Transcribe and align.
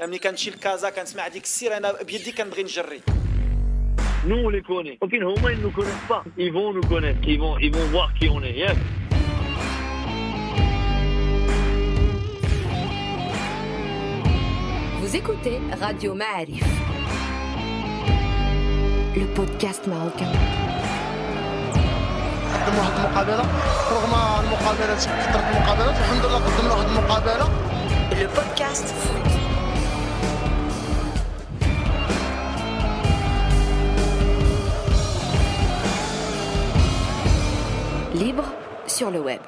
ملي 0.00 0.18
كنمشي 0.18 0.50
لكازا 0.50 0.90
كنسمع 0.90 1.28
ديك 1.28 1.44
السير 1.44 1.76
انا 1.76 2.02
بيدي 2.02 2.32
كنبغي 2.32 2.62
نجري 2.62 3.00
Nous, 4.26 4.36
on 4.46 4.48
les 4.48 4.62
connaît. 4.62 4.96
Ok, 5.02 5.12
non, 5.24 5.34
ils 5.52 5.58
ne 5.58 5.64
nous 5.64 5.70
connaissent 5.78 6.06
pas. 6.08 6.24
Ils 6.38 6.50
vont 6.50 6.72
nous 6.72 6.86
connaître. 6.92 7.20
Ils 7.32 7.38
vont, 7.38 7.58
ils 7.58 7.70
vont 7.76 7.86
voir 7.94 8.08
qui 8.14 8.26
on 8.30 8.42
est. 8.42 8.56
Yes. 8.62 8.78
Vous 15.00 15.16
écoutez 15.16 15.58
Radio 15.80 16.14
Ma'arif, 16.14 16.64
le 19.16 19.26
podcast 19.34 19.86
marocain. 19.86 20.32
قدموا 22.54 22.80
واحد 22.80 22.98
المقابله 22.98 23.44
رغم 23.90 24.14
المقابلات 24.44 24.98
كثرت 25.04 25.44
المقابلات 25.50 25.96
الحمد 26.00 26.24
لله 26.26 26.38
قدمنا 26.38 26.74
واحد 26.74 26.88
المقابله 26.88 27.48
Le 28.20 28.28
podcast 28.38 28.86
foot. 29.02 29.47
Libre 38.19 38.43
sur 38.85 39.11
le 39.11 39.21
web. 39.21 39.39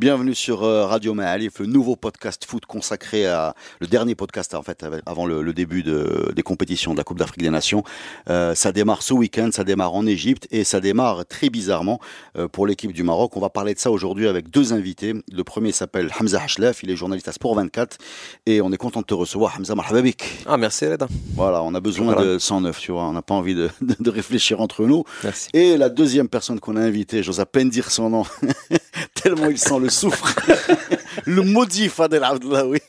Bienvenue 0.00 0.34
sur 0.34 0.62
euh, 0.62 0.86
Radio 0.86 1.12
Maalif, 1.12 1.58
le 1.58 1.66
nouveau 1.66 1.94
podcast 1.94 2.46
foot 2.46 2.64
consacré 2.64 3.26
à 3.26 3.54
le 3.80 3.86
dernier 3.86 4.14
podcast 4.14 4.54
en 4.54 4.62
fait 4.62 4.82
avant 5.04 5.26
le, 5.26 5.42
le 5.42 5.52
début 5.52 5.82
de- 5.82 6.32
des 6.34 6.40
compétitions 6.42 6.92
de 6.92 6.96
la 6.96 7.04
Coupe 7.04 7.18
d'Afrique 7.18 7.42
des 7.42 7.50
Nations. 7.50 7.84
Euh, 8.30 8.54
ça 8.54 8.72
démarre 8.72 9.02
ce 9.02 9.12
week-end, 9.12 9.50
ça 9.52 9.62
démarre 9.62 9.92
en 9.92 10.06
Égypte 10.06 10.48
et 10.50 10.64
ça 10.64 10.80
démarre 10.80 11.26
très 11.26 11.50
bizarrement 11.50 12.00
euh, 12.38 12.48
pour 12.48 12.66
l'équipe 12.66 12.92
du 12.94 13.02
Maroc. 13.02 13.36
On 13.36 13.40
va 13.40 13.50
parler 13.50 13.74
de 13.74 13.78
ça 13.78 13.90
aujourd'hui 13.90 14.26
avec 14.26 14.48
deux 14.48 14.72
invités. 14.72 15.12
Le 15.30 15.44
premier 15.44 15.70
s'appelle 15.70 16.10
Hamza 16.18 16.40
Hashlef, 16.42 16.82
il 16.82 16.90
est 16.90 16.96
journaliste 16.96 17.28
à 17.28 17.32
Sport 17.32 17.56
24 17.56 17.98
et 18.46 18.62
on 18.62 18.72
est 18.72 18.78
content 18.78 19.00
de 19.02 19.06
te 19.06 19.12
recevoir 19.12 19.54
Hamza 19.58 19.74
Marhababik. 19.74 20.24
Ah, 20.46 20.56
merci 20.56 20.86
Reda. 20.86 21.08
Voilà, 21.34 21.62
on 21.62 21.74
a 21.74 21.80
besoin 21.80 22.14
Voilà. 22.14 22.24
de 22.24 22.38
109, 22.38 22.78
tu 22.80 22.92
vois, 22.92 23.02
on 23.04 23.12
n'a 23.12 23.20
pas 23.22 23.34
envie 23.34 23.54
de, 23.54 23.68
de- 23.82 23.96
de 24.00 24.08
réfléchir 24.10 24.62
entre 24.62 24.86
nous. 24.86 25.04
Merci. 25.24 25.50
Et 25.52 25.76
la 25.76 25.90
deuxième 25.90 26.28
personne 26.30 26.58
qu'on 26.58 26.76
a 26.76 26.80
invitée, 26.80 27.22
j'ose 27.22 27.40
à 27.40 27.44
peine 27.44 27.68
dire 27.68 27.90
son 27.90 28.08
nom, 28.08 28.24
tellement 29.14 29.50
il 29.50 29.58
sent 29.58 29.78
le 29.78 29.89
soufre. 29.90 30.34
le 31.26 31.42
maudit 31.42 31.88
Fadel 31.88 32.24
Abdellaoui. 32.24 32.80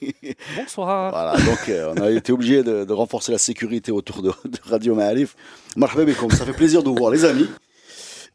Bonsoir. 0.55 1.11
Voilà, 1.11 1.33
donc 1.37 1.69
euh, 1.69 1.93
on 1.95 2.01
a 2.01 2.09
été 2.11 2.31
obligé 2.31 2.63
de, 2.63 2.85
de 2.85 2.93
renforcer 2.93 3.31
la 3.31 3.37
sécurité 3.37 3.91
autour 3.91 4.21
de, 4.21 4.29
de 4.45 4.57
Radio 4.63 4.95
Maalif. 4.95 5.35
Marhaba 5.75 6.11
ça 6.31 6.45
fait 6.45 6.53
plaisir 6.53 6.83
de 6.83 6.89
vous 6.89 6.95
voir 6.95 7.11
les 7.11 7.25
amis. 7.25 7.47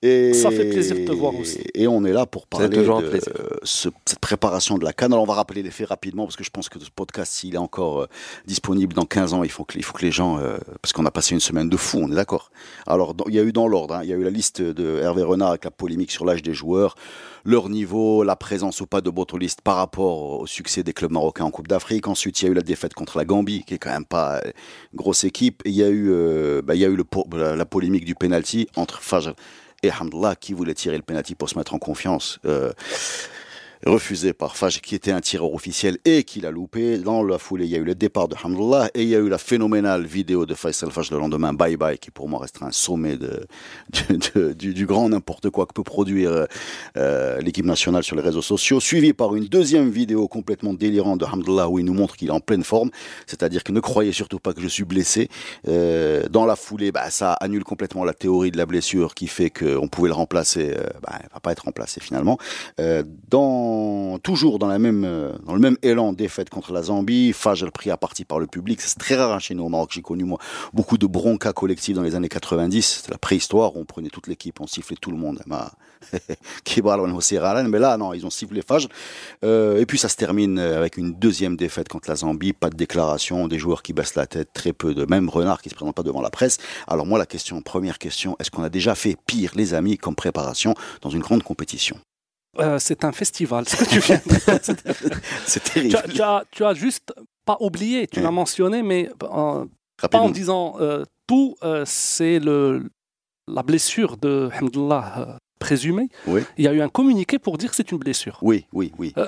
Et, 0.02 0.34
Ça 0.34 0.50
fait 0.50 0.69
plaisir 0.69 0.97
de 0.97 1.05
te 1.05 1.12
voir 1.12 1.34
aussi. 1.34 1.61
Et 1.75 1.86
on 1.89 2.05
est 2.05 2.12
là 2.12 2.27
pour 2.27 2.47
parler 2.47 2.69
toujours 2.70 3.00
de 3.00 3.06
euh, 3.06 3.56
ce- 3.62 3.89
cette 4.05 4.19
préparation 4.19 4.77
de 4.78 4.84
la 4.84 4.92
canne. 4.92 5.12
Alors 5.12 5.22
on 5.25 5.27
va 5.27 5.34
rappeler 5.34 5.62
les 5.62 5.70
faits 5.70 5.89
rapidement 5.89 6.25
parce 6.25 6.36
que 6.36 6.44
je 6.44 6.50
pense 6.50 6.69
que 6.69 6.78
ce 6.78 6.91
podcast, 6.94 7.33
s'il 7.33 7.55
est 7.55 7.58
encore 7.58 8.02
euh, 8.02 8.06
disponible 8.47 8.94
dans 8.94 9.06
15 9.06 9.33
ans, 9.33 9.42
il 9.42 9.50
faut 9.50 9.64
que, 9.64 9.77
il 9.78 9.83
faut 9.84 9.94
que 9.94 10.02
les 10.05 10.12
gens... 10.12 10.39
euh, 10.39 10.58
parce 10.83 10.92
qu'on 10.92 11.06
a 11.06 11.11
passé 11.11 11.34
une 11.34 11.41
semaine 11.41 11.69
de 11.69 11.77
fou, 11.77 11.98
on 12.02 12.12
est 12.12 12.14
d'accord. 12.14 12.50
Alors 12.86 13.14
dans- 13.14 13.24
il 13.28 13.34
y 13.34 13.39
a 13.39 13.42
eu 13.42 13.52
dans 13.52 13.67
l'ordre, 13.69 13.94
hein, 13.94 14.00
il 14.02 14.11
y 14.11 14.12
a 14.12 14.17
eu 14.17 14.22
la 14.22 14.30
liste 14.30 14.61
de 14.61 14.98
Hervé 15.02 15.22
Renard 15.22 15.48
avec 15.50 15.64
la 15.64 15.70
polémique 15.70 16.11
sur 16.12 16.24
l'âge 16.27 16.42
des 16.42 16.55
joueurs, 16.55 16.94
leur 17.44 17.69
niveau, 17.69 18.22
la 18.22 18.36
présence 18.36 18.80
ou 18.83 18.86
pas 18.86 19.00
de 19.00 19.08
Botolistes 19.11 19.61
par 19.62 19.77
rapport 19.77 20.41
au 20.41 20.47
succès 20.47 20.83
des 20.83 20.92
clubs 20.92 21.12
marocains 21.12 21.44
en 21.44 21.50
Coupe 21.50 21.69
d'Afrique. 21.69 22.06
Ensuite, 22.06 22.42
il 22.42 22.44
y 22.44 22.48
a 22.48 22.50
eu 22.50 22.55
la 22.55 22.62
défaite 22.62 22.92
contre 22.94 23.17
la 23.19 23.24
Gambie, 23.24 23.62
qui 23.67 23.74
est 23.74 23.78
quand 23.78 23.91
même 23.92 24.05
pas 24.05 24.36
euh, 24.44 24.50
une 24.92 24.97
grosse 24.98 25.24
équipe. 25.24 25.62
Et 25.64 25.70
il 25.70 25.77
y 25.77 25.83
a 25.83 25.89
eu, 25.89 26.11
euh, 26.11 26.61
bah, 26.62 26.74
il 26.74 26.80
y 26.80 26.84
a 26.84 26.89
eu 26.89 26.97
le, 26.97 27.05
la, 27.36 27.56
la 27.56 27.64
polémique 27.67 28.05
du 28.05 28.14
penalty 28.14 28.67
entre 28.77 29.00
Fajr 29.00 29.34
et 29.87 29.92
Hamdallah, 29.92 30.37
qui 30.37 30.53
voulait 30.53 30.75
tirer 30.75 30.97
le 30.97 31.03
penalty 31.03 31.34
pour 31.34 31.48
se 31.48 31.59
mettre 31.59 31.75
en 31.75 31.79
confiance. 31.79 32.39
Euh, 32.45 32.73
refusé 33.87 34.33
par 34.33 34.56
Faj, 34.56 34.81
qui 34.81 34.95
était 34.95 35.12
un 35.12 35.20
tireur 35.20 35.55
officiel 35.55 35.98
et 36.05 36.25
qui 36.25 36.41
l'a 36.41 36.51
loupé. 36.51 36.98
Dans 36.98 37.23
la 37.23 37.39
foulée, 37.39 37.65
il 37.67 37.70
y 37.70 37.77
a 37.77 37.79
eu 37.79 37.84
le 37.84 37.95
départ 37.95 38.29
de 38.29 38.34
Hamdullah 38.42 38.91
et 38.95 39.03
il 39.03 39.09
y 39.09 39.15
a 39.15 39.19
eu 39.19 39.29
la 39.29 39.39
phénoménale 39.39 40.05
vidéo 40.05 40.45
de 40.45 40.55
Faisal 40.55 40.91
Faj 40.91 41.11
le 41.11 41.19
lendemain, 41.19 41.53
Bye 41.53 41.77
Bye, 41.77 41.98
qui 41.98 42.11
pour 42.11 42.29
moi 42.29 42.41
restera 42.41 42.67
un 42.67 42.73
sommet 42.73 43.17
de, 43.17 43.47
du, 44.55 44.87
grand 44.87 45.09
n'importe 45.09 45.51
quoi 45.51 45.67
que 45.67 45.73
peut 45.73 45.85
produire 45.85 46.46
euh, 46.96 47.41
l'équipe 47.41 47.64
nationale 47.64 48.02
sur 48.02 48.17
les 48.17 48.23
réseaux 48.23 48.42
sociaux, 48.42 48.80
suivi 48.80 49.13
par 49.13 49.36
une 49.36 49.45
deuxième 49.45 49.89
vidéo 49.91 50.27
complètement 50.27 50.75
délirante 50.75 51.20
de 51.20 51.25
Hamdullah 51.25 51.69
où 51.69 51.79
il 51.79 51.85
nous 51.85 51.95
montre 51.95 52.17
qu'il 52.17 52.29
est 52.29 52.33
en 52.33 52.41
pleine 52.41 52.64
forme, 52.64 52.91
c'est-à-dire 53.27 53.63
que 53.63 53.73
ne 53.73 53.80
croyez 53.80 54.13
surtout 54.13 54.41
pas 54.41 54.52
que 54.52 54.61
je 54.61 54.69
suis 54.69 54.85
blessé. 54.85 55.29
Euh, 55.69 56.29
dans 56.29 56.46
la 56.46 56.57
foulée, 56.57 56.92
bah, 56.92 57.11
ça 57.11 57.35
annule 57.35 57.64
complètement 57.64 58.05
la 58.05 58.14
théorie 58.14 58.51
de 58.51 58.57
la 58.57 58.67
blessure 58.67 59.14
qui 59.14 59.29
fait 59.29 59.51
qu'on 59.51 59.89
pouvait 59.89 60.08
le 60.08 60.14
remplacer. 60.14 60.75
Euh, 60.77 60.89
bah, 61.02 61.19
il 61.23 61.29
va 61.33 61.41
pas 61.41 61.52
être 61.52 61.64
remplacé 61.64 62.01
finalement. 62.01 62.39
Euh, 62.80 63.02
toujours 64.23 64.57
euh, 64.57 65.33
dans 65.45 65.53
le 65.55 65.59
même 65.59 65.77
élan 65.83 66.13
défaite 66.13 66.51
contre 66.51 66.73
la 66.73 66.83
Zambie, 66.83 67.33
Fajr 67.33 67.70
pris 67.73 67.91
à 67.91 67.97
partie 67.97 68.25
par 68.25 68.39
le 68.39 68.47
public. 68.47 68.81
C'est 68.81 68.98
très 68.98 69.17
rare 69.17 69.33
hein, 69.33 69.39
chez 69.39 69.55
nous 69.55 69.64
au 69.64 69.69
Maroc. 69.69 69.91
J'ai 69.92 70.03
connu 70.03 70.25
moi 70.25 70.39
beaucoup 70.73 70.98
de 70.98 71.07
broncas 71.07 71.53
collectifs 71.53 71.95
dans 71.95 72.03
les 72.03 72.14
années 72.14 72.29
90. 72.29 72.83
C'était 72.83 73.13
la 73.13 73.19
préhistoire. 73.19 73.77
On 73.77 73.85
prenait 73.85 74.09
toute 74.09 74.27
l'équipe, 74.27 74.61
on 74.61 74.67
sifflait 74.67 74.97
tout 75.01 75.11
le 75.11 75.17
monde. 75.17 75.42
Hosseiralan. 77.17 77.69
Mais 77.69 77.79
là, 77.79 77.97
non, 77.97 78.13
ils 78.13 78.27
ont 78.27 78.31
sifflé 78.31 78.63
Fajr. 78.63 78.89
Euh, 79.45 79.81
et 79.81 79.87
puis 79.87 79.98
ça 79.98 80.08
se 80.08 80.17
termine 80.17 80.58
euh, 80.58 80.77
avec 80.77 80.97
une 80.97 81.14
deuxième 81.14 81.57
défaite 81.57 81.89
contre 81.89 82.08
la 82.08 82.17
Zambie. 82.17 82.53
Pas 82.53 82.70
de 82.70 82.77
déclaration, 82.77 83.48
des 83.48 83.58
joueurs 83.58 83.83
qui 83.83 83.93
baissent 83.93 84.14
la 84.14 84.27
tête, 84.27 84.53
très 84.53 84.73
peu 84.73 84.95
de 84.95 85.05
même 85.07 85.29
Renard 85.29 85.63
qui 85.63 85.70
se 85.70 85.75
présente 85.75 85.95
pas 85.95 86.03
devant 86.03 86.20
la 86.20 86.31
presse. 86.31 86.58
Alors 86.87 87.07
moi, 87.07 87.19
la 87.19 87.27
question, 87.27 87.61
première 87.63 87.98
question, 87.98 88.37
est-ce 88.39 88.51
qu'on 88.51 88.63
a 88.63 88.69
déjà 88.69 88.95
fait 88.95 89.17
pire, 89.27 89.53
les 89.55 89.75
amis, 89.75 89.98
comme 89.98 90.14
préparation 90.14 90.75
dans 91.03 91.11
une 91.11 91.20
grande 91.20 91.43
compétition? 91.43 91.97
Euh, 92.58 92.78
c'est 92.78 93.05
un 93.05 93.12
festival, 93.12 93.68
ce 93.68 93.77
que 93.77 93.84
tu 93.84 93.98
viens 94.00 94.20
de. 94.24 94.34
C'est 95.46 95.62
tu, 95.62 95.70
terrible. 95.72 96.02
tu, 96.12 96.22
as, 96.22 96.44
tu 96.50 96.64
as 96.64 96.74
juste 96.74 97.12
pas 97.46 97.56
oublié, 97.61 98.06
tu 98.06 98.20
l'as 98.20 98.30
mentionné, 98.30 98.83
mais 98.83 99.08
euh, 99.22 99.64
pas 100.11 100.18
en 100.18 100.28
disant 100.28 100.74
euh, 100.80 101.05
tout, 101.27 101.55
euh, 101.62 101.84
c'est 101.86 102.39
le 102.39 102.90
la 103.48 103.62
blessure 103.62 104.16
de 104.16 104.50
Hamdullah 104.61 105.39
présumée. 105.58 106.08
Oui. 106.27 106.42
Il 106.58 106.64
y 106.64 106.68
a 106.68 106.72
eu 106.72 106.80
un 106.80 106.89
communiqué 106.89 107.39
pour 107.39 107.58
dire 107.58 107.70
que 107.70 107.77
c'est 107.77 107.90
une 107.92 107.98
blessure. 107.98 108.39
Oui, 108.42 108.67
oui, 108.72 108.92
oui. 108.98 109.12
Euh, 109.17 109.27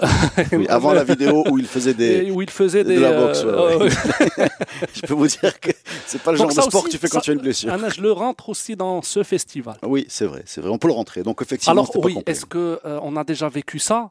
Oui, 0.53 0.66
avant 0.69 0.93
la 0.93 1.05
vidéo 1.05 1.44
où 1.50 1.59
il 1.59 1.66
faisait 1.66 1.94
des. 1.94 2.31
où 2.31 2.43
il 2.43 2.50
faisait 2.50 2.84
de 2.84 2.89
des. 2.91 2.97
la 2.99 3.12
boxe, 3.12 3.44
ouais, 3.44 3.50
euh, 3.50 3.78
ouais. 3.78 3.89
euh, 4.41 4.47
Je 4.94 5.00
peux 5.03 5.15
vous 5.15 5.27
dire 5.27 5.59
que 5.61 5.71
c'est 6.06 6.21
pas 6.22 6.33
le 6.33 6.38
Donc 6.38 6.50
genre 6.53 6.56
de 6.65 6.71
sport 6.71 6.83
aussi, 6.83 6.87
que 6.87 6.91
tu 6.97 6.99
fais 6.99 7.09
quand 7.09 7.19
ça- 7.19 7.22
tu 7.22 7.31
as 7.31 7.34
une 7.34 7.41
blessure. 7.41 7.72
Anna, 7.72 7.88
je 7.88 8.00
le 8.00 8.12
rentre 8.12 8.49
aussi 8.49 8.77
dans 8.77 9.03
ce 9.03 9.22
festival. 9.22 9.77
Oui, 9.83 10.06
c'est 10.09 10.27
vrai, 10.27 10.43
c'est 10.47 10.61
vrai. 10.61 10.71
On 10.71 10.78
peut 10.78 10.88
le 10.88 10.94
rentrer. 10.94 11.22
Donc 11.22 11.41
effectivement, 11.43 11.72
Alors 11.72 11.91
oui, 12.05 12.19
est-ce 12.27 12.44
que 12.47 12.81
euh, 12.84 13.00
on 13.03 13.17
a 13.17 13.25
déjà 13.25 13.49
vécu 13.49 13.78
ça? 13.78 14.11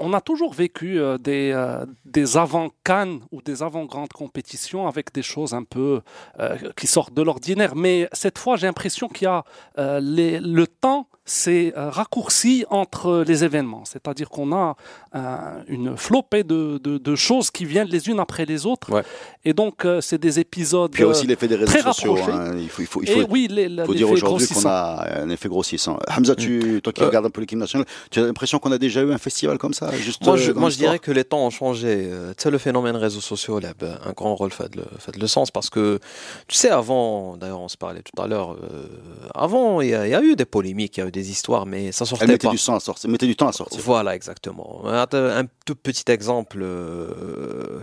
On 0.00 0.12
a 0.12 0.20
toujours 0.20 0.54
vécu 0.54 1.00
des, 1.18 1.50
euh, 1.52 1.84
des 2.04 2.36
avant 2.36 2.68
Cannes 2.84 3.18
ou 3.32 3.42
des 3.42 3.64
avant 3.64 3.84
grandes 3.84 4.12
compétitions 4.12 4.86
avec 4.86 5.12
des 5.12 5.22
choses 5.22 5.54
un 5.54 5.64
peu 5.64 6.02
euh, 6.38 6.56
qui 6.76 6.86
sortent 6.86 7.14
de 7.14 7.22
l'ordinaire. 7.22 7.74
Mais 7.74 8.08
cette 8.12 8.38
fois, 8.38 8.54
j'ai 8.56 8.68
l'impression 8.68 9.08
qu'il 9.08 9.24
y 9.24 9.28
a 9.28 9.42
euh, 9.78 9.98
les- 10.00 10.38
le 10.38 10.68
temps 10.68 11.08
s'est 11.30 11.72
euh, 11.76 11.90
raccourci 11.90 12.64
entre 12.70 13.24
les 13.26 13.44
événements. 13.44 13.84
C'est-à-dire 13.84 14.28
qu'on 14.30 14.52
a 14.52 14.76
euh, 15.14 15.36
une 15.68 15.96
flopée 15.96 16.44
de, 16.44 16.78
de- 16.78 16.98
de 16.98 17.14
choses 17.16 17.50
qui 17.50 17.64
viennent 17.64 17.88
les 17.88 18.08
unes 18.08 18.20
après 18.20 18.44
les 18.46 18.66
autres. 18.66 18.90
Ouais. 18.92 19.02
Et 19.44 19.52
donc, 19.52 19.84
euh, 19.84 20.00
c'est 20.00 20.18
des 20.18 20.40
épisodes. 20.40 20.90
Puis 20.90 21.02
il 21.02 21.06
y 21.06 21.08
a 21.08 21.10
aussi 21.10 21.26
l'effet 21.26 21.48
des 21.48 21.56
réseaux 21.56 21.72
très 21.72 21.82
sociaux. 21.82 22.16
hein. 22.30 22.52
Il 22.58 22.68
faut, 22.68 22.82
il 22.82 22.86
faut, 22.86 23.02
il 23.02 23.10
et 23.10 23.20
faut, 23.22 23.26
oui, 23.30 23.46
les, 23.50 23.68
les- 23.68 23.84
faut 23.84 23.94
dire 23.94 24.10
aujourd'hui 24.10 24.46
qu'on 24.48 24.66
a 24.68 25.06
un 25.22 25.28
effet 25.30 25.48
grossissant. 25.48 25.98
Hamza, 26.08 26.34
tu, 26.34 26.80
toi 26.82 26.92
qui 26.92 27.02
Euh, 27.02 27.06
regardes 27.06 27.26
un 27.26 27.30
peu 27.30 27.40
l'équipe 27.40 27.58
nationale, 27.58 27.86
tu 28.10 28.20
as 28.20 28.24
l'impression 28.24 28.58
qu'on 28.58 28.72
a 28.72 28.78
déjà 28.78 29.02
eu 29.02 29.12
un 29.12 29.18
festival 29.18 29.58
comme 29.58 29.74
ça 29.74 29.90
juste 29.96 30.24
Moi, 30.24 30.36
je, 30.36 30.52
moi 30.52 30.70
dirais 30.70 30.98
que 30.98 31.10
les 31.12 31.24
temps 31.24 31.44
ont 31.46 31.50
changé. 31.50 32.08
Tu 32.36 32.42
sais, 32.42 32.50
le 32.50 32.58
phénomène 32.58 32.96
réseaux 32.96 33.20
sociaux, 33.20 33.58
là, 33.60 33.68
ben, 33.78 33.98
un 34.06 34.12
grand 34.12 34.34
rôle 34.34 34.50
fait 34.52 34.74
le, 34.76 34.82
fait 34.98 35.16
le 35.16 35.26
sens 35.26 35.50
parce 35.50 35.68
que, 35.70 35.98
tu 36.46 36.56
sais, 36.56 36.70
avant, 36.70 37.36
d'ailleurs, 37.36 37.60
on 37.60 37.68
se 37.68 37.76
parlait 37.76 38.02
tout 38.02 38.20
à 38.22 38.26
l'heure, 38.26 38.52
euh, 38.52 38.86
avant, 39.34 39.80
il 39.80 39.88
y, 39.88 39.90
y 39.90 39.94
a 39.94 40.22
eu 40.22 40.36
des 40.36 40.44
polémiques, 40.44 40.96
il 40.96 41.00
y 41.00 41.02
a 41.02 41.06
eu 41.06 41.10
des 41.10 41.17
histoires, 41.20 41.66
mais 41.66 41.92
ça 41.92 42.04
Elle 42.04 42.08
sortait 42.08 42.26
mettait 42.26 42.46
pas. 42.46 42.52
du, 42.52 42.58
sang 42.58 42.74
à 42.76 42.80
sortir, 42.80 43.08
mettait 43.10 43.26
du 43.26 43.36
temps 43.36 43.48
à 43.48 43.52
sortir. 43.52 43.80
Voilà, 43.84 44.14
exactement. 44.14 44.82
Un, 44.86 45.06
un 45.12 45.44
tout 45.66 45.74
petit 45.76 46.10
exemple. 46.10 46.58
euh, 46.62 47.80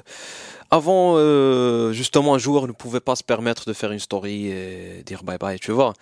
avant, 0.72 1.14
euh, 1.18 1.92
justement, 1.94 2.34
un 2.36 2.38
joueur 2.40 2.68
ne 2.68 2.72
pouvait 2.72 3.00
pas 3.00 3.16
se 3.16 3.24
permettre 3.24 3.66
de 3.68 3.74
faire 3.74 3.92
une 3.92 4.00
story 4.00 4.48
et 4.48 5.04
dire 5.06 5.24
bye 5.24 5.38
bye, 5.38 5.60
tu 5.60 5.72
vois. 5.72 5.94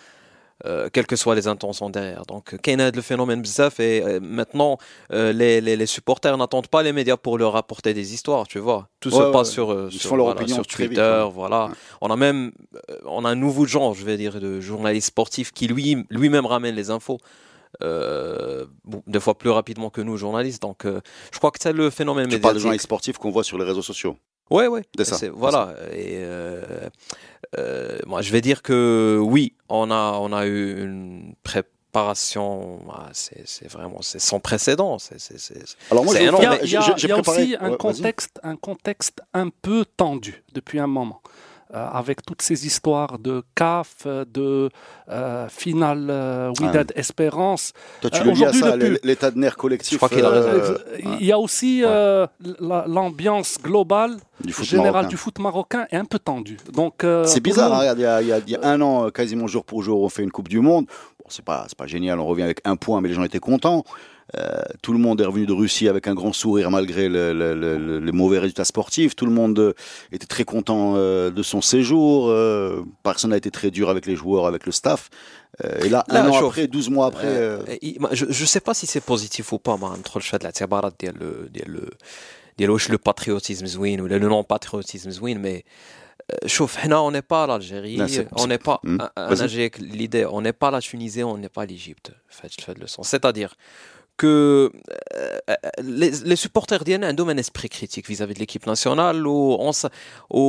Euh, 0.66 0.88
quelles 0.94 1.08
que 1.08 1.18
soient 1.18 1.36
les 1.36 1.48
intentions 1.50 1.90
derrière. 1.90 2.26
Donc, 2.26 2.54
a 2.54 2.92
le 2.92 3.02
phénomène 3.02 3.42
bzaf 3.42 3.82
et 3.82 4.02
euh, 4.02 4.20
maintenant, 4.22 4.78
euh, 5.12 5.34
les, 5.34 5.60
les, 5.60 5.76
les 5.76 5.86
supporters 5.86 6.38
n'attendent 6.38 6.68
pas 6.70 6.84
les 6.84 6.94
médias 6.94 7.18
pour 7.18 7.38
leur 7.38 7.52
rapporter 7.52 7.94
des 7.94 8.14
histoires, 8.14 8.48
tu 8.48 8.60
vois. 8.60 8.88
Tout 9.02 9.12
se 9.12 9.18
Ouais, 9.18 9.32
passe 9.34 9.50
ouais. 9.50 9.54
sur, 9.54 9.92
sur, 9.92 10.16
voilà, 10.16 10.48
sur 10.48 10.62
vite, 10.62 10.70
Twitter, 10.70 11.02
ouais. 11.26 11.32
voilà. 11.34 11.66
Ouais. 11.66 11.74
On 12.00 12.10
a 12.12 12.16
même 12.16 12.52
on 13.06 13.26
a 13.26 13.30
un 13.30 13.36
nouveau 13.36 13.66
genre, 13.66 13.94
je 13.94 14.06
vais 14.06 14.16
dire, 14.16 14.40
de 14.40 14.62
journaliste 14.62 15.08
sportif 15.08 15.52
qui 15.52 15.68
lui 15.68 15.98
lui-même 16.10 16.46
ramène 16.46 16.76
les 16.76 16.90
infos. 16.92 17.18
Euh, 17.82 18.66
des 19.08 19.20
fois 19.20 19.36
plus 19.36 19.50
rapidement 19.50 19.90
que 19.90 20.00
nous 20.00 20.16
journalistes 20.16 20.62
donc 20.62 20.86
euh, 20.86 21.02
je 21.32 21.40
crois 21.40 21.50
que 21.50 21.58
c'est 21.60 21.74
le 21.74 21.90
phénomène 21.90 22.28
Tu 22.28 22.38
parles 22.40 22.54
de 22.54 22.60
médiatique. 22.60 22.62
journalistes 22.62 22.84
sportifs 22.84 23.18
qu'on 23.18 23.32
voit 23.32 23.44
sur 23.44 23.58
les 23.58 23.64
réseaux 23.66 23.82
sociaux. 23.82 24.16
Ouais, 24.50 24.68
ouais. 24.68 24.84
C'est 24.98 25.06
ça, 25.06 25.18
Voilà. 25.34 25.74
Et 25.94 26.18
euh, 26.18 26.62
euh, 27.58 27.98
moi, 28.06 28.22
je 28.22 28.32
vais 28.32 28.42
dire 28.42 28.62
que 28.62 29.20
oui, 29.22 29.54
on 29.70 29.90
a, 29.92 30.14
on 30.20 30.32
a 30.34 30.46
eu 30.46 30.84
une 30.84 31.34
pré- 31.44 31.64
préparation, 31.92 32.80
ah, 32.92 33.10
c'est 33.14 33.68
vraiment 33.72 34.02
c'est 34.02 34.18
sans 34.18 34.40
précédent. 34.40 34.98
C'est 34.98 35.20
c'est- 35.20 35.38
c'est- 35.38 35.78
Alors 35.92 36.04
moi, 36.04 36.16
Il 36.16 36.24
y 36.24 36.28
a, 36.28 36.32
y 36.64 36.68
y 36.68 36.76
préparé- 37.08 37.42
aussi 37.44 37.56
un 37.60 37.64
Ouais, 37.66 37.70
vas-y. 37.70 37.78
contexte, 37.78 38.40
un 38.42 38.56
contexte 38.56 39.22
un 39.36 39.50
peu 39.50 39.86
tendu 39.96 40.44
depuis 40.54 40.80
un 40.80 40.88
moment. 40.88 41.22
Euh, 41.76 41.88
avec 41.92 42.24
toutes 42.24 42.44
ces 42.44 42.68
histoires 42.68 43.18
de 43.18 43.42
CAF, 43.56 44.06
de 44.06 44.70
euh, 45.10 45.48
finale 45.50 46.06
euh, 46.12 46.52
Wydad 46.60 46.92
Espérance. 46.96 47.74
Toi, 48.00 48.12
tu 48.12 48.22
Euh, 48.22 48.26
le 48.26 48.32
dis 48.34 48.46
à 48.46 48.50
aujourd'hui, 48.50 48.60
ça, 48.62 48.76
le 48.76 48.86
plus- 48.98 49.00
l'état 49.04 49.32
de 49.32 49.40
nerf 49.40 49.56
collectif 49.58 49.94
Je 49.94 49.98
crois 49.98 50.08
qu'il 50.08 50.24
a 50.24 50.30
raison. 50.30 50.76
Il 51.20 51.26
y 51.26 51.32
a 51.32 51.40
aussi 51.40 51.82
euh, 51.84 52.28
la- 52.60 52.86
l'ambiance 52.88 53.58
globale 53.60 54.18
du 54.44 54.54
générale 54.54 54.92
marocain. 54.92 55.08
du 55.08 55.18
foot 55.18 55.40
marocain 55.40 55.88
est 55.90 55.98
un 55.98 56.06
peu 56.06 56.20
tendue. 56.20 56.58
Donc, 56.72 57.04
euh, 57.04 57.24
C'est 57.26 57.40
bizarre, 57.40 57.70
monde- 57.72 57.78
hein, 57.80 57.92
regarde, 57.94 58.00
il 58.00 58.28
y, 58.28 58.32
a, 58.32 58.40
il 58.40 58.50
y 58.52 58.56
un 58.62 58.80
an, 58.82 59.10
quasiment 59.10 59.48
jour 59.48 59.66
pour 59.66 59.82
jour, 59.82 60.00
on 60.04 60.10
fait 60.10 60.22
une 60.22 60.32
Coupe 60.32 60.50
du 60.50 60.60
Monde. 60.60 60.86
Bon, 60.86 61.26
c'est 61.30 61.44
pas, 61.44 61.66
c'est 61.68 61.78
pas 61.78 61.88
génial, 61.88 62.20
on 62.20 62.26
revient 62.28 62.44
avec 62.44 62.62
un 62.66 62.76
point, 62.76 63.02
mais 63.02 63.10
les 63.10 63.16
gens 63.16 63.24
étaient 63.24 63.40
contents. 63.40 63.84
Euh, 64.37 64.61
tout 64.83 64.93
le 64.93 64.99
monde 64.99 65.19
est 65.23 65.25
revenu 65.25 65.47
de 65.47 65.55
Russie 65.63 65.89
avec 65.89 66.07
un 66.07 66.15
grand 66.21 66.35
sourire 66.43 66.71
malgré 66.71 67.09
le- 67.09 67.33
le- 67.41 67.55
le- 67.63 67.79
le- 67.79 67.99
les 68.09 68.13
mauvais 68.13 68.39
résultats 68.39 68.67
sportifs. 68.75 69.17
Tout 69.17 69.25
le 69.25 69.33
monde 69.41 69.59
euh, 69.59 69.73
était 70.13 70.27
très 70.35 70.45
content 70.45 70.83
euh, 70.97 71.31
de 71.31 71.43
son 71.53 71.63
séjour. 71.63 72.29
euh, 72.29 72.85
personne 73.03 73.31
n'a 73.31 73.39
été 73.39 73.51
très 73.51 73.71
dur 73.71 73.87
avec 73.95 74.05
les 74.11 74.17
joueurs, 74.23 74.47
avec 74.53 74.63
le 74.67 74.73
staff. 74.81 75.03
Euh, 75.65 75.85
et 75.85 75.89
là, 75.89 76.05
Là, 76.09 76.25
un 76.25 76.29
an 76.29 76.33
chauffe. 76.35 76.49
après, 76.59 76.67
12 76.67 76.91
mois 76.91 77.07
après, 77.07 77.27
euh, 77.27 77.63
Euh, 77.69 77.77
il- 77.87 77.97
ما- 78.03 78.11
je 78.19 78.25
je 78.39 78.45
sais 78.53 78.61
pas 78.69 78.75
si 78.81 78.87
c'est 78.93 79.01
positif 79.13 79.47
ou 79.55 79.59
pas 79.59 79.77
ما 79.83 79.97
ندخلش 79.99 80.29
في 80.29 80.37
هاد 80.37 80.41
الاعتبارات 80.41 80.95
ديال 81.01 81.53
ديال 81.53 81.89
ديال 82.59 82.71
واش 82.71 82.91
لو 82.91 82.99
باتريوتيزم 83.07 83.67
زوين 83.67 84.01
ولا 84.01 84.19
لو 84.19 84.29
نون 84.29 84.45
باتريوتيزم 84.51 85.11
زوين 85.11 85.39
مي 85.43 85.59
euh, 86.33 86.47
شوف 86.47 86.77
حنا 86.77 87.09
on 87.11 87.13
n'est 87.13 87.23
pas 87.35 87.47
l'Algérie 87.47 87.97
Là, 87.97 88.09
c'est- 88.09 88.29
on 88.43 88.47
n'est 88.47 88.63
pas 88.69 88.79
Hmm, 88.85 89.01
un- 89.01 89.11
un- 89.17 89.29
vas-y. 89.29 89.39
انا 89.39 89.47
جايك 89.47 89.79
l'idée 89.79 90.27
on 90.27 90.43
n'est 90.43 90.59
pas 90.65 90.71
la 90.71 90.81
Tunisie 90.81 91.23
on 91.25 91.39
n'est 91.39 91.55
pas 91.59 91.65
l'Égypte 91.67 92.11
في 92.31 92.41
هاد 92.45 92.51
في 92.51 92.71
هاد 92.73 92.79
le 92.79 92.87
sens 92.87 93.05
c'est-à-dire 93.09 93.55
que 94.19 94.73
euh, 95.15 95.39
les, 95.81 96.11
les 96.11 96.37
supporters 96.37 96.83
ديالنا 96.83 97.07
عندهم 97.07 97.31
un 97.31 97.37
esprit 97.39 97.69
critique 97.69 98.09
vis-à-vis 98.09 98.35
de 98.35 98.41
l'équipe 98.41 98.67
nationale 98.67 99.27
و 99.27 99.57
on 99.61 99.71
s- 99.71 99.87
و 100.31 100.41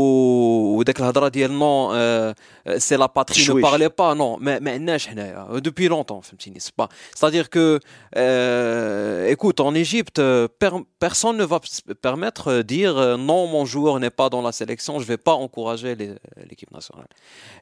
وداك 0.78 1.00
الهضره 1.00 1.28
ديال 1.28 1.60
non 1.60 1.92
euh, 1.94 2.34
c'est 2.80 2.98
la 2.98 3.08
patrie 3.08 3.40
ne 3.42 3.44
تشويش. 3.46 3.66
parlez 3.66 3.90
pas 3.90 4.16
non 4.16 4.40
ما 4.42 4.60
ما 4.60 4.72
عندناش 4.72 5.08
حنايا 5.08 5.62
depuis 5.66 5.88
longtemps 5.90 6.20
فهمتيني 6.22 6.60
c'est 6.60 6.76
pas 6.82 6.90
c'est-à-dire 7.16 7.50
que 7.50 7.80
euh, 8.18 9.28
écoute 9.36 9.60
en 9.60 9.74
Égypte 9.76 10.20
euh, 10.20 10.48
per- 10.62 10.84
personne 11.06 11.38
ne 11.38 11.46
va 11.54 11.60
se 11.64 11.82
permettre 12.08 12.46
de 12.54 12.62
dire 12.76 12.94
euh, 12.98 13.18
non 13.30 13.42
mon 13.56 13.66
joueur 13.74 13.96
n'est 14.04 14.16
pas 14.22 14.30
dans 14.36 14.42
la 14.42 14.54
sélection 14.60 14.94
je 15.02 15.06
vais 15.14 15.22
pas 15.30 15.36
encourager 15.46 15.92
les- 16.02 16.16
l'équipe 16.50 16.72
nationale 16.80 17.10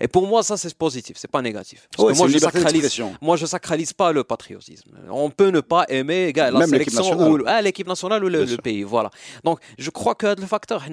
et 0.03 0.07
pour 0.15 0.25
moi 0.31 0.39
ça 0.50 0.56
c'est 0.62 0.74
positif 0.85 1.15
c'est 1.21 1.33
pas 1.38 1.44
négatif 1.50 1.79
parce 1.91 2.03
ouais, 2.03 2.12
que 2.12 2.13
c'est 2.15 2.19
moi 2.21 2.27
une 2.27 2.33
je 2.33 2.38
liberté 2.39 2.57
sacralise 2.59 2.81
d'expression. 2.83 3.09
moi, 3.27 3.35
je 3.41 3.45
sacralise 3.56 3.94
pas 4.01 4.09
le 4.18 4.24
patriotisme. 4.33 4.91
On 5.25 5.29
peut 5.39 5.51
ne 5.57 5.62
pas 5.74 5.83
aimer 5.92 6.32
gars, 6.32 6.50
la 6.50 6.66
sélection 6.66 7.30
ou 7.30 7.38
ah, 7.46 7.62
l'équipe 7.62 7.86
nationale 7.86 8.24
ou 8.24 8.28
le, 8.28 8.56
pays 8.56 8.82
voilà. 8.82 9.10
Donc 9.44 9.58
je 9.78 9.90
crois 9.90 10.14
que 10.14 10.38
le 10.38 10.46
facteur 10.46 10.84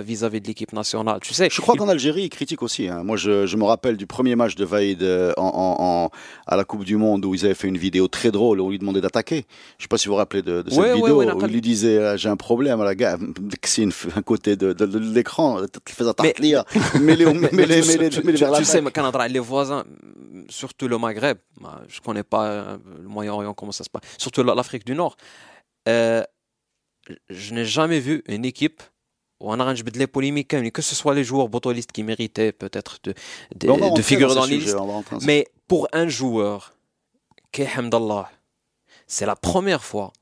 vis-à-vis 0.00 0.40
de 0.40 0.46
l'équipe 0.46 0.72
nationale 0.72 1.20
tu 1.20 1.34
sais. 1.34 1.48
Je 1.50 1.60
crois 1.60 1.74
qu'en 1.76 1.88
Algérie 1.88 2.24
ils 2.24 2.30
critiquent 2.30 2.62
aussi 2.62 2.88
hein. 2.88 3.02
moi 3.04 3.16
je, 3.16 3.56
me 3.56 3.64
rappelle 3.64 3.96
du 3.96 4.06
premier 4.06 4.36
match 4.36 4.54
de 4.54 4.64
Vaïd 4.64 5.02
euh, 5.02 5.32
à 5.36 6.56
la 6.56 6.64
Coupe 6.64 6.84
du 6.84 6.96
Monde 6.96 7.24
où 7.24 7.34
ils 7.34 7.44
avaient 7.44 7.54
fait 7.54 7.68
une 7.68 7.78
vidéo 7.78 8.08
très 8.08 8.30
drôle 8.30 8.60
où 8.60 8.66
on 8.66 8.70
lui 8.70 8.78
demandait 8.78 9.00
d'attaquer. 9.00 9.46
Je 9.78 9.82
ne 9.82 9.82
sais 9.82 9.88
pas 9.88 9.98
si 9.98 10.08
vous 10.08 10.14
vous 10.14 10.18
rappelez 10.18 10.42
de, 10.42 10.64
cette 10.68 10.78
vidéo 10.78 11.22
où 11.22 11.22
il 11.22 11.52
lui 11.52 11.60
disait 11.60 11.98
ah, 12.02 12.16
j'ai 12.16 12.28
un 12.28 12.36
problème 12.36 12.82
la 12.82 12.94
gars 12.94 13.18
c'est 13.62 13.86
un 14.16 14.22
côté 14.22 14.56
de, 14.56 14.72
de, 14.72 14.86
de 14.86 14.98
l'écran 14.98 15.60
fais 15.96 16.06
attaque 16.08 16.40
mais... 16.40 17.00
mêlé 17.00 17.24
vers 17.24 18.50
la 18.50 18.58
tu 18.58 18.64
sais 18.64 18.82
les 19.28 19.38
voisins 19.38 19.84
surtout 20.48 20.88
le 20.88 20.98
Maghreb 20.98 21.38
bah, 21.60 21.82
je 21.88 22.00
ne 22.00 22.04
connais 22.04 22.22
pas 22.22 22.46
euh, 22.46 22.76
le 23.02 23.08
moyen 23.08 23.25
Moyen-Orient, 23.26 23.54
comment 23.54 23.72
ça 23.72 23.84
se 23.84 23.90
passe, 23.90 24.02
surtout 24.18 24.42
la- 24.42 24.54
l'Afrique 24.54 24.84
du 24.84 24.94
Nord, 24.94 25.16
euh, 25.88 26.22
je 27.28 27.54
n'ai 27.54 27.64
jamais 27.64 28.00
vu 28.00 28.22
une 28.26 28.44
équipe 28.44 28.82
où 29.40 29.52
on 29.52 29.60
a 29.60 29.74
de 29.74 29.98
les 29.98 30.06
polémiques, 30.06 30.48
que 30.72 30.82
ce 30.82 30.94
soit 30.94 31.14
les 31.14 31.24
joueurs 31.24 31.48
botolistes 31.48 31.92
qui 31.92 32.02
méritaient 32.02 32.52
peut-être 32.52 32.98
de, 33.04 33.14
figurer 34.02 34.34
dans 34.34 34.40
dans 34.40 34.46
les 34.46 34.58
listes. 34.58 34.76
Mais 35.22 35.46
pour 35.68 35.88
un 35.92 36.08
joueur, 36.08 36.72
Hamdallah, 37.58 38.30
c'est 39.06 39.26
la 39.26 39.36
première 39.36 39.84
fois, 39.84 40.12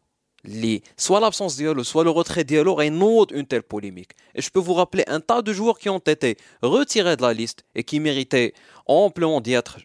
les, 0.45 0.83
soit 0.97 1.21
l'absence 1.21 1.57
Diallo, 1.57 1.85
soit 1.85 2.05
le 2.05 2.11
retrait 2.11 2.45
Diallo 2.45 2.75
rénode 2.75 3.31
une 3.33 3.47
telle 3.47 3.63
polémique. 3.63 4.13
Et 4.35 4.43
je 4.43 4.51
peux 4.51 4.61
vous 4.61 4.75
rappeler 4.75 5.05
un 5.07 5.21
tas 5.21 5.43
de 5.43 5.53
joueurs 5.53 5.79
qui 5.79 5.89
ont 5.89 5.99
été 5.99 6.37
retirés 6.63 7.17
de 7.17 7.23
la 7.23 7.33
liste 7.33 7.65
et 7.75 7.83
qui 7.83 7.99
méritaient 7.99 8.53
amplement 8.87 9.41
d'y 9.41 9.55
être. 9.55 9.79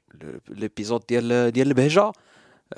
L'épisode 0.50 1.04
d'Yal 1.08 1.74
Beja. 1.74 2.12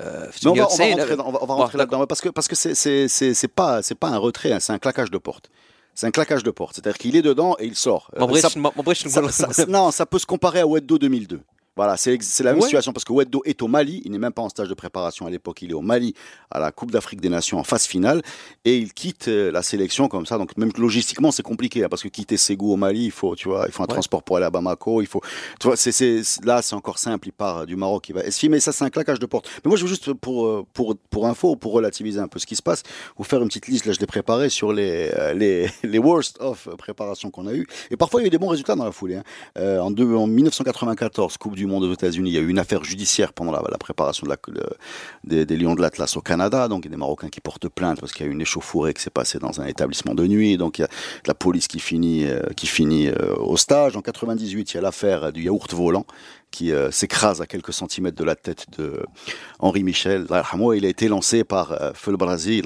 On, 0.00 0.54
va, 0.54 1.54
rentrer, 1.54 1.78
là-dedans 1.78 2.06
parce 2.06 2.20
que 2.20 2.30
parce 2.30 2.48
que 2.48 2.54
c'est 2.54 2.74
c'est 2.74 3.48
pas 3.48 3.82
c'est 3.82 3.94
pas 3.94 4.08
un 4.08 4.16
retrait, 4.16 4.52
hein, 4.52 4.60
c'est 4.60 4.72
un 4.72 4.78
claquage 4.78 5.10
de 5.10 5.18
porte. 5.18 5.50
C'est 5.94 6.06
un 6.06 6.10
claquage 6.10 6.42
de 6.42 6.50
porte, 6.50 6.76
c'est-à-dire 6.76 6.96
qu'il 6.96 7.16
est 7.16 7.22
dedans 7.22 7.54
et 7.58 7.66
il 7.66 7.76
sort. 7.76 8.10
Euh, 8.16 8.26
ça, 8.40 8.48
ça, 9.52 9.66
non, 9.66 9.90
ça 9.90 10.06
peut 10.06 10.18
se 10.18 10.24
comparer 10.24 10.60
à 10.60 10.66
Weddo 10.66 10.96
2002. 10.98 11.40
Voilà, 11.74 11.96
c'est 11.96 12.18
la 12.40 12.52
même 12.52 12.56
Ouais. 12.60 12.66
situation 12.66 12.92
parce 12.92 13.04
que 13.04 13.12
Weddo 13.14 13.40
est 13.46 13.62
au 13.62 13.66
Mali, 13.68 14.02
il 14.04 14.12
n'est 14.12 14.18
même 14.18 14.32
pas 14.32 14.42
en 14.42 14.50
stage 14.50 14.68
de 14.68 14.74
préparation 14.74 15.24
à 15.26 15.30
l'époque, 15.30 15.62
il 15.62 15.70
est 15.70 15.74
au 15.74 15.80
Mali 15.80 16.12
à 16.50 16.60
la 16.60 16.70
Coupe 16.70 16.90
d'Afrique 16.90 17.20
des 17.22 17.30
Nations 17.30 17.58
en 17.58 17.64
phase 17.64 17.86
finale 17.86 18.20
et 18.66 18.76
il 18.76 18.92
quitte 18.92 19.28
euh, 19.28 19.50
la 19.50 19.62
sélection 19.62 20.08
comme 20.08 20.26
ça. 20.26 20.36
Donc 20.36 20.54
même 20.58 20.70
que 20.70 20.82
logistiquement 20.82 21.30
c'est 21.32 21.42
compliqué 21.42 21.82
hein, 21.84 21.88
parce 21.88 22.02
que 22.02 22.08
quitter 22.08 22.36
Ségou 22.36 22.72
au 22.74 22.76
Mali, 22.76 23.06
il 23.06 23.10
faut, 23.10 23.34
tu 23.36 23.48
vois, 23.48 23.64
il 23.66 23.72
faut 23.72 23.82
un 23.82 23.86
Ouais. 23.86 23.92
transport 23.94 24.22
pour 24.22 24.36
aller 24.36 24.44
à 24.44 24.50
Bamako, 24.50 25.00
il 25.00 25.06
faut, 25.06 25.22
tu 25.58 25.66
vois, 25.66 25.76
c'est, 25.78 25.92
c'est- 25.92 26.22
c'est- 26.22 26.44
là 26.44 26.60
c'est 26.60 26.74
encore 26.74 26.98
simple, 26.98 27.28
il 27.28 27.32
part 27.32 27.64
du 27.64 27.74
Maroc, 27.76 28.06
il 28.10 28.14
va 28.16 28.22
SFI, 28.22 28.50
mais 28.50 28.60
ça 28.60 28.70
c'est 28.72 28.84
un 28.84 28.90
claquage 28.90 29.18
de 29.18 29.24
porte. 29.26 29.48
Mais 29.64 29.68
moi 29.70 29.78
je 29.78 29.84
veux 29.84 29.88
juste 29.88 30.12
pour 30.12 30.46
euh, 30.46 30.66
pour 30.74 30.94
pour 31.08 31.26
info, 31.26 31.56
pour 31.56 31.72
relativiser 31.72 32.20
un 32.20 32.28
peu 32.28 32.38
ce 32.38 32.44
qui 32.44 32.54
se 32.56 32.62
passe, 32.62 32.82
vous 33.16 33.24
faire 33.24 33.40
une 33.40 33.48
petite 33.48 33.68
liste 33.68 33.86
là, 33.86 33.94
je 33.94 33.98
l'ai 34.00 34.06
préparée 34.06 34.50
sur 34.50 34.74
les 34.74 35.10
euh, 35.16 35.32
les 35.32 35.68
les 35.84 35.98
worst 35.98 36.36
of 36.40 36.68
préparation 36.76 37.30
qu'on 37.30 37.46
a 37.46 37.54
eu 37.54 37.66
et 37.90 37.96
parfois 37.96 38.20
il 38.20 38.24
y 38.24 38.26
a 38.26 38.28
eu 38.28 38.30
des 38.30 38.36
bons 38.38 38.48
résultats 38.48 38.74
dans 38.76 38.84
la 38.84 38.92
foulée. 38.92 39.16
hein. 39.16 39.24
Euh, 39.56 39.78
en, 39.80 39.90
deux- 39.90 40.14
en 40.14 40.26
1994, 40.26 41.38
Coupe 41.38 41.54
du 41.56 41.61
Monde 41.66 41.84
aux 41.84 41.92
États-Unis, 41.92 42.30
il 42.30 42.34
y 42.34 42.38
a 42.38 42.40
eu 42.40 42.48
une 42.48 42.58
affaire 42.58 42.84
judiciaire 42.84 43.32
pendant 43.32 43.52
la, 43.52 43.78
préparation 43.78 44.26
des, 45.24 45.56
Lions 45.56 45.74
de 45.74 45.80
l'Atlas 45.80 46.16
au 46.16 46.20
Canada. 46.20 46.68
Donc, 46.68 46.84
il 46.84 46.88
y 46.88 46.88
a 46.88 46.90
des 46.92 46.96
Marocains 46.96 47.28
qui 47.28 47.40
portent 47.40 47.68
plainte 47.68 48.00
parce 48.00 48.12
qu'il 48.12 48.26
y 48.26 48.28
a 48.28 48.30
eu 48.30 48.34
une 48.34 48.40
échauffourée 48.40 48.94
qui 48.94 49.02
s'est 49.02 49.10
passée 49.10 49.38
dans 49.38 49.60
un 49.60 49.66
établissement 49.66 50.14
de 50.14 50.26
nuit. 50.26 50.56
Donc, 50.56 50.78
il 50.78 50.82
y 50.82 50.84
a 50.84 50.88
la 51.26 51.34
police 51.34 51.68
qui 51.68 51.80
finit, 51.80 52.24
euh, 52.24 52.42
qui 52.56 52.66
finit 52.66 53.08
euh, 53.08 53.34
au 53.36 53.56
stage. 53.56 53.96
En 53.96 54.02
98, 54.02 54.72
il 54.72 54.74
y 54.74 54.78
a 54.78 54.80
l'affaire 54.80 55.32
du 55.32 55.42
yaourt 55.42 55.72
volant 55.72 56.06
qui 56.52 56.70
euh, 56.70 56.92
s'écrase 56.92 57.40
à 57.40 57.46
quelques 57.46 57.72
centimètres 57.72 58.16
de 58.16 58.24
la 58.24 58.36
tête 58.36 58.66
de 58.78 59.02
Henri 59.58 59.82
Michel. 59.82 60.26
Il 60.76 60.84
a 60.84 60.88
été 60.88 61.08
lancé 61.08 61.42
par 61.42 61.72
euh, 61.72 61.90
Feu 61.94 62.16
Brasil. 62.16 62.62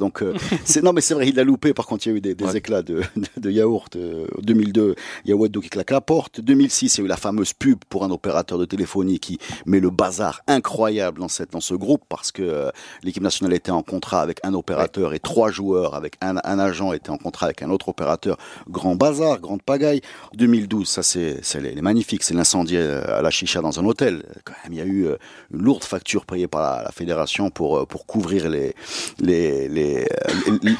Donc, 0.00 0.22
euh, 0.22 0.34
c'est, 0.64 0.82
non, 0.82 0.92
mais 0.94 1.00
c'est 1.02 1.12
vrai, 1.14 1.28
il 1.28 1.34
l'a 1.34 1.44
loupé. 1.44 1.74
Par 1.74 1.86
contre, 1.86 2.06
il 2.06 2.10
y 2.10 2.14
a 2.14 2.16
eu 2.16 2.20
des, 2.20 2.34
des 2.34 2.44
Ouais. 2.46 2.56
éclats 2.56 2.82
de, 2.82 3.02
de, 3.16 3.26
de 3.36 3.50
yaourt. 3.50 3.94
Euh, 3.96 4.26
2002, 4.40 4.94
il 5.24 5.30
y 5.30 5.32
a 5.32 5.36
Weddo 5.36 5.60
qui 5.60 5.68
claque 5.68 5.90
la 5.90 6.00
porte. 6.00 6.40
2006, 6.40 6.96
il 6.96 7.00
y 7.00 7.02
a 7.02 7.04
eu 7.04 7.08
la 7.08 7.16
fameuse 7.16 7.52
pub 7.52 7.78
pour 7.90 8.04
un 8.04 8.10
opérateur 8.10 8.56
de 8.58 8.64
téléphonie 8.64 9.18
qui 9.18 9.38
met 9.66 9.80
le 9.80 9.90
bazar 9.90 10.40
incroyable 10.46 11.20
dans, 11.20 11.28
cette, 11.28 11.52
dans 11.52 11.60
ce 11.60 11.74
groupe 11.74 12.02
parce 12.08 12.30
que 12.32 12.42
euh, 12.42 12.70
l'équipe 13.02 13.22
nationale 13.22 13.52
était 13.54 13.72
en 13.72 13.82
contrat 13.82 14.22
avec 14.22 14.38
un 14.44 14.54
opérateur 14.54 15.12
et 15.12 15.18
trois 15.18 15.50
joueurs 15.50 15.94
avec 15.94 16.14
un, 16.22 16.36
un 16.44 16.58
agent 16.58 16.92
étaient 16.92 17.10
en 17.10 17.18
contrat 17.18 17.46
avec 17.46 17.62
un 17.62 17.70
autre 17.70 17.88
opérateur. 17.88 18.38
Grand 18.70 18.94
bazar, 18.94 19.40
grande 19.40 19.62
pagaille. 19.62 20.00
2012, 20.36 20.88
ça 20.88 21.02
c'est, 21.02 21.40
c'est 21.42 21.60
les, 21.60 21.74
les 21.74 21.82
magnifiques, 21.82 22.22
c'est 22.22 22.34
l'incendie 22.34 22.76
euh, 22.76 23.02
euh, 23.08 23.18
à 23.18 23.22
la 23.22 23.30
chicha 23.30 23.60
dans 23.60 23.78
un 23.80 23.84
hôtel. 23.84 24.22
Quand 24.44 24.54
même, 24.64 24.72
il 24.72 24.78
y 24.78 24.80
a 24.80 24.84
eu 24.84 25.06
euh, 25.06 25.16
une 25.52 25.62
lourde 25.62 25.84
facture 25.84 26.24
payée 26.24 26.46
par 26.46 26.82
la, 26.82 26.90
fédération 26.92 27.50
pour, 27.50 27.78
euh, 27.78 27.86
pour 27.86 28.06
couvrir 28.06 28.48
les 28.48 28.74
les, 29.18 29.68
les, 29.68 30.06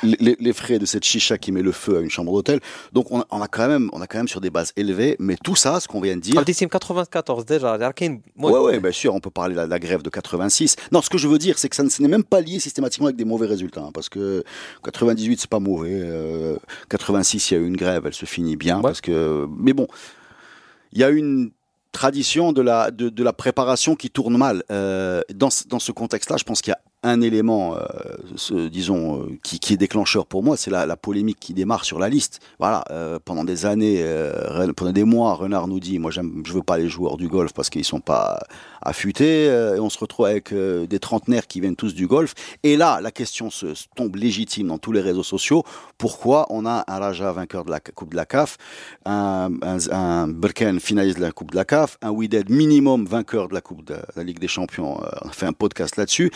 les, 0.02 0.52
frais 0.52 0.78
de 0.78 0.86
cette 0.86 1.04
chicha 1.04 1.38
qui 1.38 1.52
met 1.52 1.62
le 1.62 1.72
feu 1.72 1.98
à 1.98 2.00
une 2.00 2.10
chambre 2.10 2.32
d'hôtel. 2.32 2.60
Donc 2.92 3.10
on, 3.10 3.20
a 3.20 3.48
quand 3.48 3.68
même, 3.68 3.90
on 3.92 4.00
a 4.00 4.06
quand 4.06 4.18
même 4.18 4.28
sur 4.28 4.40
des 4.40 4.50
bases 4.50 4.72
élevées, 4.76 5.16
mais 5.18 5.36
tout 5.42 5.56
ça, 5.56 5.80
ce 5.80 5.88
qu'on 5.88 6.00
vient 6.00 6.16
de 6.16 6.20
dire. 6.20 6.34
94 6.68 7.44
déjà. 7.44 7.78
Oui, 8.36 8.52
ouais, 8.52 8.80
bien 8.80 8.92
sûr, 8.92 9.14
on 9.14 9.20
peut 9.20 9.30
parler 9.30 9.54
de 9.54 9.60
la, 9.60 9.66
de 9.66 9.70
la, 9.70 9.78
grève 9.78 10.02
de 10.02 10.10
86. 10.10 10.76
Non, 10.92 11.02
ce 11.02 11.10
que 11.10 11.18
je 11.18 11.28
veux 11.28 11.38
dire, 11.38 11.58
c'est 11.58 11.68
que 11.68 11.76
ça 11.76 11.82
n'est 11.82 12.08
même 12.08 12.24
pas 12.24 12.40
lié 12.40 12.58
systématiquement 12.60 13.06
avec 13.06 13.16
des 13.16 13.24
mauvais 13.24 13.46
résultats, 13.46 13.82
hein, 13.82 13.90
parce 13.92 14.08
que 14.08 14.44
98 14.84 15.40
c'est 15.40 15.50
pas 15.50 15.60
mauvais. 15.60 15.90
Euh, 15.92 16.56
86, 16.90 17.50
il 17.50 17.54
y 17.54 17.56
a 17.56 17.60
eu 17.60 17.66
une 17.66 17.76
grève, 17.76 18.04
elle 18.06 18.14
se 18.14 18.26
finit 18.26 18.56
bien, 18.56 18.80
parce 18.80 19.00
que. 19.00 19.46
Mais 19.56 19.72
bon, 19.72 19.86
il 20.92 21.00
y 21.00 21.04
a 21.04 21.10
une 21.10 21.50
tradition 21.92 22.52
de 22.52 22.62
la, 22.62 22.90
de, 22.90 23.22
la 23.22 23.32
préparation 23.32 23.96
qui 23.96 24.10
tourne 24.10 24.36
mal. 24.36 24.62
Euh, 24.70 25.22
dans 25.34 25.50
ce 25.50 25.92
contexte-là, 25.92 26.36
je 26.36 26.44
pense 26.44 26.62
qu'il 26.62 26.72
y 26.72 26.74
a 26.74 26.80
un 27.04 27.20
élément, 27.20 27.76
euh, 27.76 28.68
disons, 28.68 29.22
euh, 29.22 29.38
qui, 29.42 29.72
est 29.72 29.76
déclencheur 29.76 30.26
pour 30.26 30.42
moi, 30.42 30.56
c'est 30.56 30.70
la, 30.70 30.84
la 30.84 30.96
polémique 30.96 31.38
qui 31.38 31.54
démarre 31.54 31.84
sur 31.84 32.00
la 32.00 32.08
liste. 32.08 32.40
Voilà, 32.58 32.84
euh, 32.90 33.18
pendant 33.24 33.44
des 33.44 33.66
années, 33.66 34.04
pendant 34.76 34.92
des 34.92 35.04
mois, 35.04 35.34
Renard 35.34 35.68
nous 35.68 35.78
dit, 35.78 35.98
moi, 35.98 36.10
je 36.10 36.52
veux 36.52 36.62
pas 36.62 36.76
les 36.76 36.88
joueurs 36.88 37.16
du 37.16 37.28
golf 37.28 37.52
parce 37.52 37.70
qu'ils 37.70 37.84
sont 37.84 38.00
pas 38.00 38.40
affûtés. 38.82 39.44
et 39.44 39.80
on 39.80 39.90
se 39.90 39.98
retrouve 39.98 40.26
avec 40.26 40.52
des 40.52 40.98
trentenaires 40.98 41.46
qui 41.46 41.60
viennent 41.60 41.76
tous 41.76 41.94
du 41.94 42.06
golf. 42.06 42.34
Et 42.62 42.76
là, 42.76 43.00
la 43.00 43.10
question 43.10 43.50
se, 43.50 43.66
tombe 43.94 44.16
légitime 44.16 44.68
dans 44.68 44.78
tous 44.78 44.92
les 44.92 45.00
réseaux 45.00 45.22
sociaux. 45.22 45.62
Pourquoi 45.98 46.46
on 46.50 46.66
a 46.66 46.84
un 46.88 46.98
Raja 46.98 47.32
vainqueur 47.32 47.64
de 47.64 47.70
la 47.70 47.80
Coupe 47.80 48.10
de 48.10 48.16
la 48.16 48.26
CAF, 48.26 48.56
un, 49.04 49.50
un, 49.62 50.28
Berken 50.28 50.80
finaliste 50.80 51.18
de 51.18 51.22
la 51.22 51.32
Coupe 51.32 51.52
de 51.52 51.56
la 51.56 51.64
CAF, 51.64 51.96
un 52.02 52.10
Wydad 52.10 52.50
minimum 52.50 53.06
vainqueur 53.06 53.48
de 53.48 53.54
la 53.54 53.60
Coupe 53.60 53.84
de 53.84 53.96
la 54.16 54.24
Ligue 54.24 54.38
des 54.38 54.48
Champions. 54.48 54.98
On 55.22 55.28
a 55.28 55.32
fait 55.32 55.46
un 55.46 55.52
podcast 55.52 55.96
là-dessus. 55.96 56.30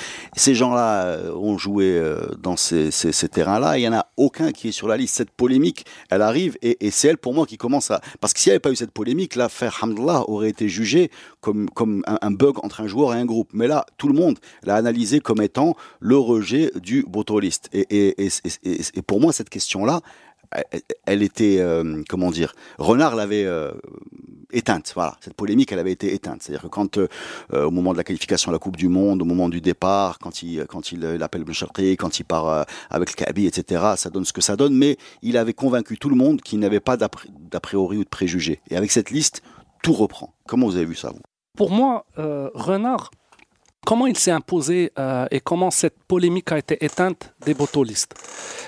Gens-là 0.54 1.04
euh, 1.04 1.34
ont 1.34 1.58
joué 1.58 1.96
euh, 1.96 2.20
dans 2.38 2.56
ces, 2.56 2.90
terrains-là. 3.30 3.78
Il 3.78 3.82
y 3.82 3.88
en 3.88 3.92
a 3.92 4.06
aucun 4.16 4.52
qui 4.52 4.68
est 4.68 4.72
sur 4.72 4.88
la 4.88 4.96
liste. 4.96 5.16
Cette 5.16 5.30
polémique, 5.30 5.86
elle 6.10 6.22
arrive 6.22 6.56
et, 6.62 6.90
c'est 6.90 7.08
elle 7.08 7.18
pour 7.18 7.34
moi 7.34 7.46
qui 7.46 7.56
commence 7.56 7.90
à. 7.90 8.00
Parce 8.20 8.32
que 8.32 8.40
s'il 8.40 8.50
n'y 8.50 8.54
avait 8.54 8.60
pas 8.60 8.70
eu 8.70 8.76
cette 8.76 8.92
polémique, 8.92 9.36
l'affaire 9.36 9.78
Hamdallah 9.82 10.28
aurait 10.28 10.50
été 10.50 10.68
jugée 10.68 11.10
comme, 11.40 11.68
comme 11.70 12.02
un, 12.06 12.30
bug 12.30 12.56
entre 12.64 12.80
un 12.80 12.86
joueur 12.86 13.14
et 13.14 13.18
un 13.18 13.24
groupe. 13.24 13.50
Mais 13.52 13.66
là, 13.66 13.84
tout 13.98 14.08
le 14.08 14.14
monde 14.14 14.38
l'a 14.64 14.76
analysé 14.76 15.20
comme 15.20 15.40
étant 15.40 15.74
le 16.00 16.16
rejet 16.16 16.70
du 16.80 17.04
et, 17.72 17.86
et, 17.90 18.28
et- 18.64 18.80
et 18.94 19.02
pour 19.02 19.20
moi, 19.20 19.32
cette 19.32 19.50
question-là, 19.50 20.00
elle, 21.06 21.22
était, 21.22 21.58
euh, 21.60 22.02
comment 22.08 22.30
dire, 22.30 22.54
Renard 22.78 23.14
l'avait 23.16 23.44
euh, 23.44 23.72
éteinte. 24.52 24.92
Voilà, 24.94 25.16
cette 25.20 25.34
polémique, 25.34 25.72
elle 25.72 25.78
avait 25.78 25.92
été 25.92 26.14
éteinte. 26.14 26.42
C'est-à-dire 26.42 26.62
que 26.62 26.68
quand, 26.68 26.98
euh, 26.98 27.08
au 27.52 27.70
moment 27.70 27.92
de 27.92 27.98
la 27.98 28.04
qualification 28.04 28.50
à 28.50 28.52
la 28.52 28.58
Coupe 28.58 28.76
du 28.76 28.88
Monde, 28.88 29.22
au 29.22 29.24
moment 29.24 29.48
du 29.48 29.60
départ, 29.60 30.18
quand 30.18 30.42
il, 30.42 30.66
quand 30.66 30.92
il, 30.92 31.02
il 31.14 31.22
appelle 31.22 31.44
quand 31.98 32.18
il 32.18 32.24
part 32.24 32.66
avec 32.90 33.10
le 33.10 33.24
Kabi, 33.24 33.46
etc., 33.46 33.94
ça 33.96 34.10
donne 34.10 34.24
ce 34.24 34.32
que 34.32 34.40
ça 34.40 34.56
donne. 34.56 34.74
Mais 34.74 34.96
il 35.22 35.36
avait 35.36 35.54
convaincu 35.54 35.98
tout 35.98 36.08
le 36.08 36.16
monde 36.16 36.40
qu'il 36.40 36.58
n'avait 36.58 36.80
pas 36.80 36.96
d'a 36.96 37.08
pri- 37.08 37.30
d'a 37.50 37.60
priori 37.60 37.98
ou 37.98 38.04
de 38.04 38.08
préjugés. 38.08 38.60
Et 38.70 38.76
avec 38.76 38.90
cette 38.90 39.10
liste, 39.10 39.42
tout 39.82 39.92
reprend. 39.92 40.34
Comment 40.46 40.66
vous 40.66 40.76
avez 40.76 40.84
vu 40.84 40.94
ça, 40.94 41.10
vous? 41.10 41.20
Pour 41.56 41.70
moi, 41.70 42.04
Renard, 42.16 43.10
comment 43.84 44.06
il 44.06 44.16
s'est 44.16 44.30
imposé 44.30 44.92
euh, 44.98 45.26
et 45.30 45.40
comment 45.40 45.70
cette 45.70 46.02
polémique 46.04 46.52
a 46.52 46.58
été 46.58 46.84
éteinte 46.84 47.34
des 47.44 47.54
botolistes? 47.54 48.14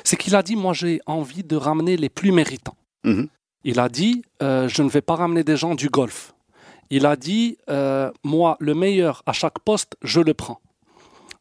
C'est 0.05 0.17
qu'il 0.17 0.35
a 0.37 0.43
dit 0.43 0.57
Moi, 0.57 0.73
j'ai 0.73 1.01
envie 1.07 1.45
de 1.45 1.57
ramener 1.57 1.97
les 1.97 2.09
plus 2.09 2.33
méritants. 2.33 2.77
Mhm. 3.05 3.29
Il 3.65 3.81
a 3.81 3.89
dit 3.89 4.23
euh, 4.43 4.69
Je 4.69 4.83
ne 4.83 4.89
vais 4.89 5.01
pas 5.01 5.17
ramener 5.17 5.45
des 5.45 5.57
gens 5.57 5.75
du 5.75 5.89
golf. 5.89 6.35
Il 6.91 7.07
a 7.07 7.17
dit 7.17 7.59
euh, 7.71 8.11
Moi, 8.23 8.57
le 8.61 8.75
meilleur 8.75 9.23
à 9.27 9.33
chaque 9.33 9.59
poste, 9.61 9.97
je 10.03 10.21
le 10.21 10.35
prends. 10.35 10.61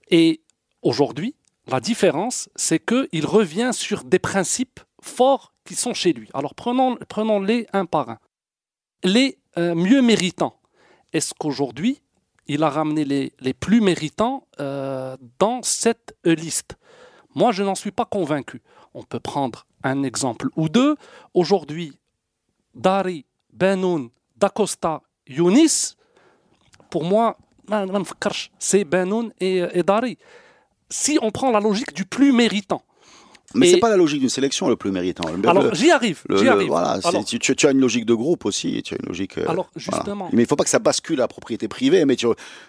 Et 0.10 0.42
aujourd'hui, 0.82 1.36
la 1.68 1.80
différence, 1.80 2.50
c'est 2.56 2.80
qu'il 2.80 3.26
revient 3.26 3.72
sur 3.74 4.04
des 4.04 4.20
principes 4.20 4.80
forts 5.02 5.54
qui 5.66 5.76
sont 5.76 5.94
chez 5.94 6.14
lui. 6.14 6.30
Alors 6.34 6.56
prenons, 6.56 6.98
prenons-les 7.08 7.68
un 7.74 7.86
par 7.86 8.10
un. 8.10 8.20
Les 9.04 9.38
mieux 9.58 10.02
méritants. 10.02 10.60
Est-ce 11.14 11.34
qu'aujourd'hui, 11.38 12.02
il 12.48 12.64
a 12.64 12.70
ramené 12.70 13.06
les, 13.06 13.54
plus 13.54 13.82
méritants 13.82 14.48
euh, 14.60 15.18
dans 15.40 15.62
cette 15.64 16.16
liste. 16.26 16.76
Moi, 17.36 17.52
je 17.52 17.64
n'en 17.64 17.76
suis 17.76 17.92
pas 17.92 18.06
convaincu. 18.06 18.62
On 18.94 19.04
peut 19.04 19.20
prendre 19.20 19.66
un 19.84 20.04
exemple 20.04 20.50
ou 20.56 20.70
deux. 20.70 20.96
Aujourd'hui, 21.34 21.98
Dari, 22.76 23.26
Benoun, 23.52 24.10
Dacosta, 24.36 25.02
Younis, 25.28 25.96
pour 26.90 27.04
moi, 27.04 27.38
c'est 28.60 28.84
Benoun 28.84 29.34
et 29.40 29.84
Dari. 29.84 30.18
Si 30.90 31.18
on 31.22 31.32
prend 31.32 31.50
la 31.50 31.60
logique 31.60 31.94
du 31.94 32.06
plus 32.06 32.32
méritant, 32.32 32.84
mais 33.56 33.70
c'est 33.72 33.78
pas 33.78 33.90
la 33.90 33.98
logique 33.98 34.20
d'une 34.20 34.30
sélection 34.30 34.68
le 34.68 34.76
plus 34.76 34.92
méritant. 34.92 35.30
Le- 35.32 35.48
alors 35.50 35.74
j'y 35.76 35.92
arrive, 35.92 36.24
j'y 36.30 36.48
arrive. 36.48 36.68
voilà, 36.68 37.00
Alors, 37.04 37.24
tu, 37.26 37.68
as 37.68 37.72
une 37.72 37.80
logique 37.80 38.06
de 38.06 38.14
groupe 38.14 38.46
aussi. 38.46 38.82
Tu 38.84 38.94
as 38.94 38.98
une 39.02 39.08
logique. 39.08 39.38
euh, 39.38 39.46
alors, 39.48 39.70
voilà. 39.76 39.98
justement, 39.98 40.30
Mais 40.34 40.44
il 40.44 40.48
faut 40.48 40.56
pas 40.56 40.64
que 40.64 40.70
ça 40.70 40.80
bascule 40.80 41.20
à 41.20 41.24
la 41.24 41.28
propriété 41.28 41.68
privée. 41.68 42.06
Mais 42.06 42.16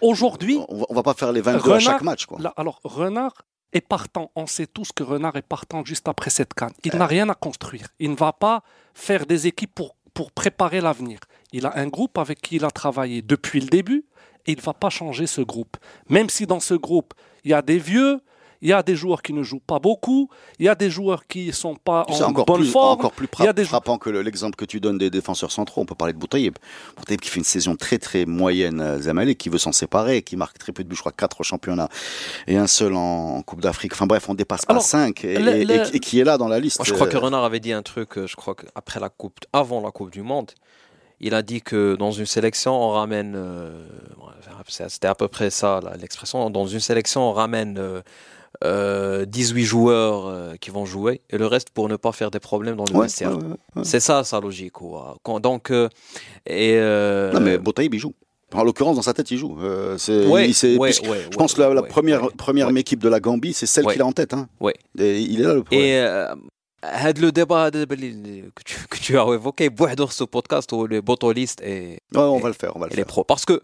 aujourd'hui, 0.01 0.59
on, 0.69 0.77
va, 0.79 0.85
on 0.89 0.93
va 0.93 1.03
pas 1.03 1.13
faire 1.13 1.31
les 1.31 1.41
22 1.41 1.71
à 1.71 1.79
chaque 1.79 2.01
match, 2.01 2.25
quoi. 2.25 2.39
Là, 2.39 2.53
alors, 2.57 2.79
Renard 2.83 3.33
est 3.73 3.81
partant. 3.81 4.31
On 4.35 4.47
sait 4.47 4.67
tous 4.67 4.91
que 4.93 5.03
Renard 5.03 5.35
est 5.35 5.41
partant 5.41 5.83
juste 5.83 6.07
après 6.07 6.29
cette 6.29 6.53
canne. 6.53 6.71
Il 6.83 6.95
n'a 6.95 7.05
rien 7.07 7.27
à 7.29 7.35
construire. 7.35 7.87
Il 7.99 8.11
ne 8.11 8.15
va 8.15 8.33
pas 8.33 8.63
faire 8.93 9.25
des 9.25 9.47
équipes 9.47 9.73
pour, 9.75 9.95
pour 10.13 10.31
préparer 10.31 10.81
l'avenir. 10.81 11.19
Il 11.51 11.65
a 11.65 11.77
un 11.77 11.87
groupe 11.87 12.17
avec 12.17 12.41
qui 12.41 12.55
il 12.57 12.65
a 12.65 12.71
travaillé 12.71 13.21
depuis 13.21 13.59
le 13.59 13.67
début 13.67 14.05
et 14.45 14.51
il 14.53 14.57
ne 14.57 14.61
va 14.61 14.73
pas 14.73 14.89
changer 14.89 15.27
ce 15.27 15.41
groupe. 15.41 15.77
Même 16.09 16.29
si 16.29 16.45
dans 16.45 16.59
ce 16.59 16.73
groupe, 16.73 17.13
il 17.43 17.51
y 17.51 17.53
a 17.53 17.61
des 17.61 17.77
vieux, 17.79 18.19
il 18.61 18.69
y 18.69 18.73
a 18.73 18.81
des 18.83 18.95
joueurs 18.95 19.21
qui 19.21 19.33
ne 19.33 19.43
jouent 19.43 19.59
pas 19.59 19.79
beaucoup, 19.79 20.29
il 20.59 20.65
y 20.65 20.69
a 20.69 20.75
des 20.75 20.89
joueurs 20.89 21.27
qui 21.27 21.47
ne 21.47 21.51
sont 21.51 21.75
pas 21.75 22.05
en 22.07 22.21
encore 22.21 22.45
bonne 22.45 22.61
plus, 22.61 22.71
forme. 22.71 22.99
encore 22.99 23.11
plus 23.11 23.27
il 23.39 23.45
y 23.45 23.47
a 23.47 23.53
des 23.53 23.65
frappant 23.65 23.97
que 23.97 24.09
le- 24.09 24.21
l'exemple 24.21 24.55
que 24.55 24.65
tu 24.65 24.79
donnes 24.79 24.97
des 24.97 25.09
défenseurs 25.09 25.51
centraux. 25.51 25.81
On 25.81 25.85
peut 25.85 25.95
parler 25.95 26.13
de 26.13 26.17
Boutaïb. 26.19 26.55
Boutaïb 26.97 27.19
qui 27.21 27.29
fait 27.29 27.39
une 27.39 27.43
saison 27.45 27.75
très 27.75 27.97
très 27.97 28.25
moyenne 28.25 28.79
à 28.81 28.99
Zamalek, 28.99 29.37
qui 29.37 29.49
veut 29.49 29.57
s'en 29.57 29.71
séparer, 29.71 30.21
qui 30.21 30.37
marque 30.37 30.57
très 30.57 30.71
peu 30.71 30.83
de 30.83 30.89
buts, 30.89 30.95
je 30.95 31.01
crois 31.01 31.11
4 31.11 31.41
au 31.41 31.43
championnat 31.43 31.89
et 32.47 32.57
un 32.57 32.67
seul 32.67 32.93
en, 32.95 33.37
en 33.37 33.41
Coupe 33.41 33.61
d'Afrique. 33.61 33.93
Enfin 33.93 34.07
bref, 34.07 34.27
on 34.29 34.33
dépasse 34.33 34.65
pas 34.65 34.73
Alors, 34.73 34.83
5 34.83 35.23
et, 35.25 35.37
le- 35.37 35.55
et- 35.55 35.65
le- 35.65 35.95
et 35.95 35.99
qui 35.99 36.19
est 36.19 36.23
là 36.23 36.37
dans 36.37 36.47
la 36.47 36.59
liste. 36.59 36.79
Moi, 36.79 36.85
je 36.87 36.93
crois 36.93 37.07
que 37.07 37.17
Euh, 37.17 37.19
Renard 37.19 37.43
avait 37.43 37.59
dit 37.59 37.71
un 37.73 37.83
truc, 37.83 38.17
euh, 38.17 38.27
je 38.27 38.35
crois 38.35 38.55
qu'après 38.55 38.99
la 38.99 39.09
coupe, 39.09 39.39
avant 39.53 39.81
la 39.81 39.91
Coupe 39.91 40.11
du 40.11 40.21
Monde, 40.21 40.51
il 41.21 41.33
a 41.33 41.41
dit 41.41 41.61
que 41.61 41.95
dans 41.95 42.11
une 42.11 42.25
sélection, 42.25 42.73
on 42.73 42.89
ramène, 42.91 43.33
euh, 43.37 43.81
c'était 44.67 45.07
à 45.07 45.15
peu 45.15 45.27
près 45.27 45.49
ça 45.49 45.79
l'expression, 45.99 46.49
dans 46.49 46.67
une 46.67 46.79
sélection, 46.79 47.29
on 47.29 47.33
ramène 47.33 47.77
euh, 47.77 48.01
euh, 48.63 49.25
18 49.25 49.63
joueurs 49.63 50.27
euh, 50.27 50.55
qui 50.59 50.69
vont 50.69 50.85
jouer 50.85 51.21
et 51.29 51.37
le 51.37 51.45
reste 51.45 51.71
pour 51.71 51.89
ne 51.89 51.95
pas 51.95 52.11
faire 52.11 52.31
des 52.31 52.39
problèmes 52.39 52.75
dans 52.75 52.85
le 52.89 52.95
ouais, 52.95 53.05
vestiaire. 53.07 53.37
C'est 53.83 53.99
ça 53.99 54.23
sa 54.23 54.39
logique. 54.39 54.73
Quand, 55.23 55.39
donc, 55.39 55.71
euh, 55.71 55.89
et, 56.45 56.77
non 57.33 57.41
mais 57.41 57.57
Botaïb 57.57 57.93
il 57.93 57.99
joue. 57.99 58.13
En 58.53 58.63
l'occurrence, 58.63 58.95
dans 58.95 59.01
sa 59.01 59.13
tête, 59.13 59.29
il 59.31 59.37
joue. 59.37 59.57
Je 59.59 61.35
pense 61.35 61.53
que 61.53 61.61
la, 61.61 61.81
première, 61.83 62.29
première 62.31 62.69
équipe 62.77 63.01
de 63.01 63.09
la 63.09 63.19
Gambie, 63.19 63.53
c'est 63.53 63.65
celle 63.65 63.85
qu'il 63.87 64.01
a 64.01 64.05
en 64.05 64.13
tête. 64.13 64.33
Hein. 64.33 64.47
Il 64.95 65.41
est 65.41 65.43
là 65.43 65.55
le 65.55 65.63
problème. 65.63 65.85
Et 65.85 65.97
euh, 65.97 66.33
le 67.19 67.31
débat 67.31 67.71
que 67.71 68.63
tu, 68.63 68.77
que 68.89 68.97
tu 68.97 69.17
as 69.17 69.25
évoqué, 69.25 69.69
ce 70.09 70.23
podcast, 70.23 70.71
où 70.71 70.87
les 70.87 71.01
botolistes 71.01 71.61
et, 71.63 71.99
on 72.13 72.39
va 72.39 72.53
faire, 72.53 72.77
on 72.77 72.85
les 72.85 73.03
pros. 73.03 73.23
Parce 73.23 73.43
que 73.43 73.61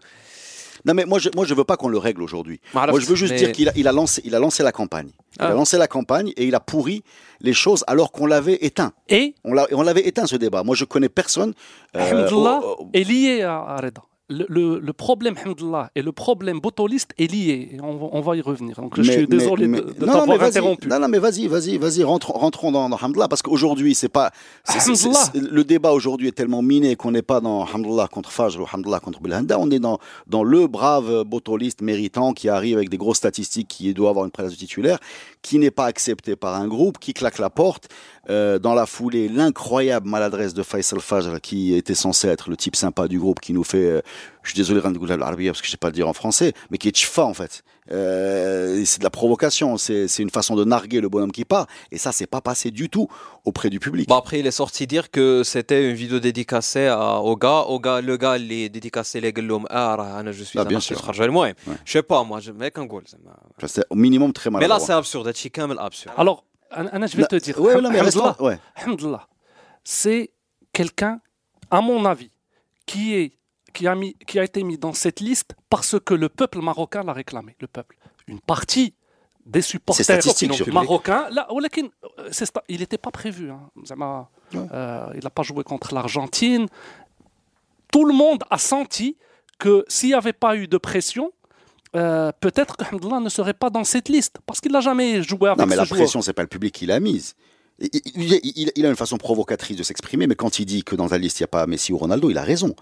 non 0.84 0.94
mais 0.94 1.04
moi 1.04 1.18
je, 1.18 1.28
moi 1.34 1.44
je 1.44 1.54
veux 1.54 1.64
pas 1.64 1.76
qu'on 1.76 1.88
le 1.88 1.98
règle 1.98 2.22
aujourd'hui. 2.22 2.60
Voilà, 2.72 2.92
Moi 2.92 3.00
je 3.00 3.06
veux 3.06 3.14
juste 3.14 3.32
mais- 3.32 3.38
dire 3.38 3.52
qu'il 3.52 3.68
a, 3.68 3.72
il 3.76 3.86
a 3.88 3.92
lancé, 3.92 4.20
il 4.24 4.34
a 4.34 4.38
lancé 4.38 4.62
la 4.62 4.72
campagne. 4.72 5.10
Il 5.34 5.38
Ah. 5.40 5.48
a 5.48 5.54
lancé 5.54 5.78
la 5.78 5.86
campagne 5.88 6.32
et 6.36 6.44
il 6.46 6.54
a 6.54 6.60
pourri 6.60 7.02
les 7.40 7.52
choses 7.52 7.84
alors 7.86 8.10
qu'on 8.12 8.26
l'avait 8.26 8.58
éteint. 8.62 8.92
Et? 9.08 9.34
On 9.44 9.52
l'a- 9.54 9.66
on 9.72 9.82
l'avait 9.82 10.06
éteint 10.06 10.26
ce 10.26 10.36
débat. 10.36 10.62
Moi 10.62 10.74
je 10.74 10.84
connais 10.84 11.08
personne. 11.08 11.54
euh, 11.96 12.00
Alhamdoulilah, 12.10 12.60
au- 12.64 12.82
au- 12.84 12.88
est 12.92 13.04
lié 13.04 13.42
à, 13.42 13.58
à 13.60 13.76
Reda. 13.76 14.02
Le, 14.32 14.46
le- 14.48 14.78
le 14.80 14.92
problème 14.92 15.34
Alhamdoulilah, 15.36 15.90
et 15.94 16.02
le 16.02 16.12
problème 16.12 16.58
botoliste 16.60 17.10
est 17.18 17.30
lié. 17.30 17.76
On, 17.82 17.96
va- 17.96 18.08
on 18.12 18.20
va 18.20 18.36
y 18.36 18.40
revenir. 18.40 18.76
Donc 18.80 18.94
je 18.96 19.02
suis 19.10 19.26
désolé 19.26 19.66
mais- 19.68 19.80
de, 19.80 19.92
de 19.92 20.04
t'avoir 20.06 20.42
interrompu. 20.42 20.88
Non, 20.88 20.98
non, 20.98 21.08
mais 21.08 21.18
vas-y, 21.18 21.46
vas-y, 21.48 21.76
vas-y, 21.78 22.02
rentrons, 22.02 22.32
rentrons 22.38 22.72
dans, 22.72 22.88
dans 22.88 22.96
Hamdallah, 22.96 23.28
parce 23.28 23.42
qu'aujourd'hui, 23.42 23.94
c'est 23.94 24.08
pas. 24.08 24.30
le 25.34 25.62
débat 25.64 25.92
aujourd'hui 25.92 26.28
est 26.28 26.32
tellement 26.32 26.62
miné 26.62 26.96
qu'on 26.96 27.10
n'est 27.10 27.22
pas 27.22 27.40
dans 27.40 27.64
Hamdallah 27.64 28.08
contre 28.08 28.30
Fajr 28.32 28.60
ou 28.62 28.66
Hamdallah 28.72 29.00
contre 29.00 29.20
Bilhanda. 29.20 29.58
On 29.58 29.70
est 29.70 29.78
dans, 29.78 29.98
dans 30.26 30.44
le 30.44 30.66
brave 30.66 31.24
botoliste 31.24 31.82
méritant 31.82 32.32
qui 32.32 32.48
arrive 32.48 32.76
avec 32.76 32.88
des 32.88 32.96
grosses 32.98 33.18
statistiques, 33.18 33.68
qui 33.68 33.92
doit 33.94 34.10
avoir 34.10 34.24
une 34.24 34.30
place 34.30 34.50
de 34.52 34.56
titulaire, 34.56 34.98
qui 35.42 35.58
n'est 35.58 35.70
pas 35.70 35.86
accepté 35.86 36.36
par 36.36 36.54
un 36.54 36.68
groupe, 36.68 36.98
qui 36.98 37.12
claque 37.14 37.38
la 37.38 37.50
porte. 37.50 37.88
Euh, 38.30 38.60
dans 38.60 38.74
la 38.74 38.86
foulée, 38.86 39.28
l'incroyable 39.28 40.08
maladresse 40.08 40.54
de 40.54 40.62
Faisal 40.62 41.00
Fajr, 41.00 41.40
qui 41.40 41.74
était 41.74 41.96
censé 41.96 42.28
être 42.28 42.50
le 42.50 42.56
type 42.56 42.76
sympa 42.76 43.08
du 43.08 43.18
groupe, 43.18 43.40
qui 43.40 43.52
nous 43.52 43.64
fait, 43.64 43.84
euh, 43.84 44.00
je 44.44 44.50
suis 44.50 44.56
désolé, 44.56 44.78
Randoul 44.78 45.10
Arabia, 45.10 45.50
parce 45.50 45.60
que 45.60 45.66
je 45.66 45.72
sais 45.72 45.76
pas 45.76 45.88
le 45.88 45.94
dire 45.94 46.08
en 46.08 46.12
français, 46.12 46.52
mais 46.70 46.78
qui 46.78 46.86
est 46.86 46.96
Chifa, 46.96 47.24
en 47.24 47.34
fait. 47.34 47.64
Euh, 47.90 48.80
c'est 48.84 49.00
de 49.00 49.04
la 49.04 49.10
provocation, 49.10 49.76
c'est 49.76 50.06
une 50.20 50.30
façon 50.30 50.54
de 50.54 50.62
narguer 50.64 51.00
le 51.00 51.08
bonhomme 51.08 51.32
qui 51.32 51.44
part, 51.44 51.66
et 51.90 51.98
ça, 51.98 52.12
c'est 52.12 52.28
pas 52.28 52.40
passé 52.40 52.70
du 52.70 52.88
tout 52.88 53.08
auprès 53.44 53.70
du 53.70 53.80
public. 53.80 54.08
Après, 54.12 54.38
il 54.38 54.46
est 54.46 54.52
sorti 54.52 54.86
dire 54.86 55.10
que 55.10 55.42
c'était 55.42 55.90
une 55.90 55.96
vidéo 55.96 56.20
dédicacée 56.20 56.86
à, 56.86 57.18
au 57.18 57.36
gars, 57.36 57.62
au 57.62 57.80
gars, 57.80 58.00
le 58.00 58.16
gars, 58.16 58.38
il 58.38 58.52
est 58.52 58.68
dédicacé 58.68 59.20
les 59.20 59.32
Gellom 59.34 59.66
ah, 59.68 59.96
ah, 59.98 60.22
ah, 60.24 60.32
je 60.32 60.44
suis 60.44 60.60
ah, 60.60 60.64
bien 60.64 60.78
sûr. 60.78 60.96
Je 61.12 61.92
sais 61.92 62.02
pas, 62.04 62.22
moi, 62.22 62.38
je 62.38 62.52
mec 62.52 62.78
un 62.78 62.86
goal. 62.86 63.02
C'est 63.66 63.84
au 63.90 63.96
minimum 63.96 64.32
très 64.32 64.48
mal. 64.48 64.62
Mais 64.62 64.68
là, 64.68 64.78
c'est 64.78 64.92
absurde, 64.92 65.32
c'est 65.34 65.50
quand 65.50 65.66
même 65.66 65.78
absurde. 65.78 66.14
Alors, 66.16 66.44
je 66.76 67.16
vais 67.16 67.26
te 67.26 67.36
dire. 67.36 67.56
C'est 69.84 70.30
quelqu'un, 70.72 71.20
à 71.70 71.80
mon 71.80 72.04
avis, 72.04 72.30
qui, 72.86 73.14
est, 73.14 73.38
qui, 73.72 73.86
a 73.86 73.94
mis, 73.94 74.14
qui 74.26 74.38
a 74.38 74.44
été 74.44 74.62
mis 74.62 74.78
dans 74.78 74.92
cette 74.92 75.20
liste 75.20 75.54
parce 75.68 75.98
que 76.00 76.14
le 76.14 76.28
peuple 76.28 76.60
marocain 76.60 77.02
l'a 77.02 77.12
réclamé. 77.12 77.56
Le 77.60 77.66
peuple. 77.66 77.96
Une 78.26 78.40
partie 78.40 78.94
des 79.44 79.62
supporters 79.62 80.20
marocains. 80.72 81.28
Là, 81.30 81.46
oh, 81.50 81.60
euh, 81.60 82.30
il 82.68 82.80
n'était 82.80 82.98
pas 82.98 83.10
prévu. 83.10 83.50
Hein. 83.50 83.70
Euh, 84.54 85.06
il 85.14 85.24
n'a 85.24 85.30
pas 85.30 85.42
joué 85.42 85.64
contre 85.64 85.94
l'Argentine. 85.94 86.66
Tout 87.90 88.04
le 88.04 88.14
monde 88.14 88.44
a 88.50 88.58
senti 88.58 89.16
que 89.58 89.84
s'il 89.88 90.10
n'y 90.10 90.14
avait 90.14 90.32
pas 90.32 90.56
eu 90.56 90.68
de 90.68 90.78
pression, 90.78 91.32
euh, 91.96 92.32
peut-être 92.40 92.76
que 92.76 92.84
Hamdallah 92.94 93.20
ne 93.20 93.28
serait 93.28 93.54
pas 93.54 93.70
dans 93.70 93.84
cette 93.84 94.08
liste 94.08 94.36
parce 94.46 94.60
qu'il 94.60 94.72
n'a 94.72 94.80
jamais 94.80 95.22
joué 95.22 95.48
avec 95.48 95.58
Non, 95.58 95.66
mais 95.66 95.72
ce 95.74 95.78
la 95.80 95.84
joueur. 95.84 96.00
pression, 96.00 96.22
c'est 96.22 96.32
pas 96.32 96.42
le 96.42 96.48
public 96.48 96.74
qui 96.74 96.86
l'a 96.86 97.00
mise. 97.00 97.34
Il, 97.80 97.88
il- 98.14 98.40
il- 98.56 98.72
il 98.76 98.86
a 98.86 98.88
une 98.90 98.96
façon 98.96 99.16
provocatrice 99.18 99.76
de 99.76 99.82
s'exprimer, 99.82 100.26
mais 100.26 100.34
quand 100.34 100.58
il 100.58 100.66
dit 100.66 100.84
que 100.84 100.94
dans 100.94 101.08
la 101.08 101.18
liste, 101.18 101.40
il 101.40 101.42
n'y 101.42 101.46
a 101.46 101.48
pas 101.48 101.66
Messi 101.66 101.92
ou 101.92 101.98
Ronaldo, 101.98 102.30
il 102.30 102.38
a 102.38 102.42
raison. 102.42 102.74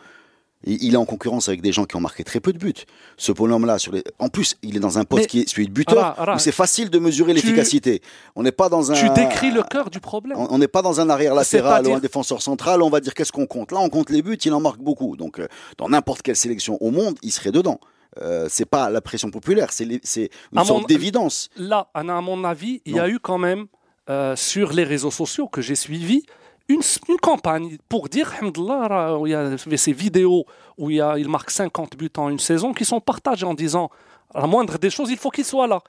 Il 0.66 0.92
est 0.92 0.96
en 0.98 1.06
concurrence 1.06 1.48
avec 1.48 1.62
des 1.62 1.72
gens 1.72 1.86
qui 1.86 1.96
ont 1.96 2.00
marqué 2.00 2.22
très 2.22 2.38
peu 2.38 2.52
de 2.52 2.58
buts. 2.58 2.74
Ce 3.16 3.32
bonhomme-là, 3.32 3.78
sur 3.78 3.92
les... 3.92 4.04
en 4.18 4.28
plus, 4.28 4.58
il 4.62 4.76
est 4.76 4.80
dans 4.80 4.98
un 4.98 5.04
poste 5.06 5.22
Mais- 5.22 5.26
qui 5.26 5.40
est 5.40 5.48
celui 5.48 5.66
de 5.66 5.72
buteur, 5.72 5.98
Ara, 6.04 6.20
Ara, 6.20 6.34
où 6.36 6.38
c'est 6.38 6.52
facile 6.52 6.90
de 6.90 6.98
mesurer 6.98 7.32
l'efficacité. 7.32 8.02
On 8.36 8.42
n'est 8.42 8.52
pas 8.52 8.68
dans 8.68 8.92
un. 8.92 8.94
Tu 8.94 9.08
décris 9.14 9.52
le 9.52 9.62
cœur 9.62 9.88
du 9.88 10.00
problème. 10.00 10.36
On 10.38 10.58
n'est 10.58 10.68
pas 10.68 10.82
dans 10.82 11.00
un 11.00 11.08
arrière 11.08 11.34
latéral 11.34 11.86
ou 11.86 11.94
un 11.94 11.98
défenseur 11.98 12.42
central, 12.42 12.82
on 12.82 12.90
va 12.90 13.00
dire 13.00 13.14
qu'est-ce 13.14 13.32
qu'on 13.32 13.46
compte. 13.46 13.72
Là, 13.72 13.78
on 13.80 13.88
compte 13.88 14.10
les 14.10 14.20
buts, 14.20 14.36
il 14.44 14.52
en 14.52 14.60
marque 14.60 14.80
beaucoup. 14.80 15.16
Donc, 15.16 15.38
euh, 15.40 15.48
dans 15.78 15.88
n'importe 15.88 16.20
quelle 16.20 16.36
sélection 16.36 16.76
au 16.82 16.90
monde, 16.90 17.16
il 17.22 17.32
serait 17.32 17.52
dedans. 17.52 17.80
Euh, 18.18 18.46
c'est 18.48 18.64
pas 18.66 18.90
la 18.90 19.00
pression 19.00 19.30
populaire, 19.30 19.72
c'est 19.72 19.84
une 19.84 20.58
À 20.58 20.64
sorte 20.64 20.88
d'évidence. 20.88 21.48
Là, 21.56 21.88
Anna, 21.94 22.16
à 22.18 22.20
mon 22.20 22.42
avis, 22.44 22.82
il 22.84 22.96
y 22.96 22.98
a 23.00 23.08
eu 23.08 23.18
quand 23.20 23.38
même 23.38 23.66
euh, 24.08 24.34
sur 24.34 24.72
les 24.72 24.82
réseaux 24.84 25.12
sociaux 25.12 25.46
que 25.46 25.60
j'ai 25.62 25.76
suivis 25.76 26.24
une, 26.68 26.80
une 27.08 27.16
campagne 27.18 27.78
pour 27.88 28.08
dire 28.08 28.32
il 28.42 29.30
y 29.30 29.34
avait 29.34 29.76
ces 29.76 29.92
vidéos 29.92 30.44
où 30.78 30.90
il, 30.90 30.96
y 30.96 31.00
a, 31.00 31.18
il 31.18 31.28
marque 31.28 31.50
50 31.50 31.96
buts 31.96 32.10
en 32.16 32.28
une 32.30 32.38
saison 32.38 32.72
qui 32.72 32.84
sont 32.84 33.00
partagées 33.00 33.46
en 33.46 33.54
disant 33.54 33.90
à 34.34 34.40
la 34.40 34.46
moindre 34.46 34.78
des 34.78 34.90
choses, 34.90 35.10
il 35.10 35.16
faut 35.16 35.30
qu'il 35.30 35.44
soit 35.44 35.66
là. 35.66 35.80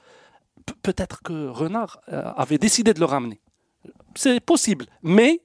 Pe- 0.65 0.73
Peut-être 0.83 1.21
que 1.23 1.47
Renard 1.47 2.01
euh, 2.11 2.23
avait 2.35 2.57
décidé 2.57 2.93
de 2.93 2.99
le 2.99 3.05
ramener. 3.05 3.39
C'est 4.15 4.39
possible. 4.39 4.85
Mais 5.03 5.41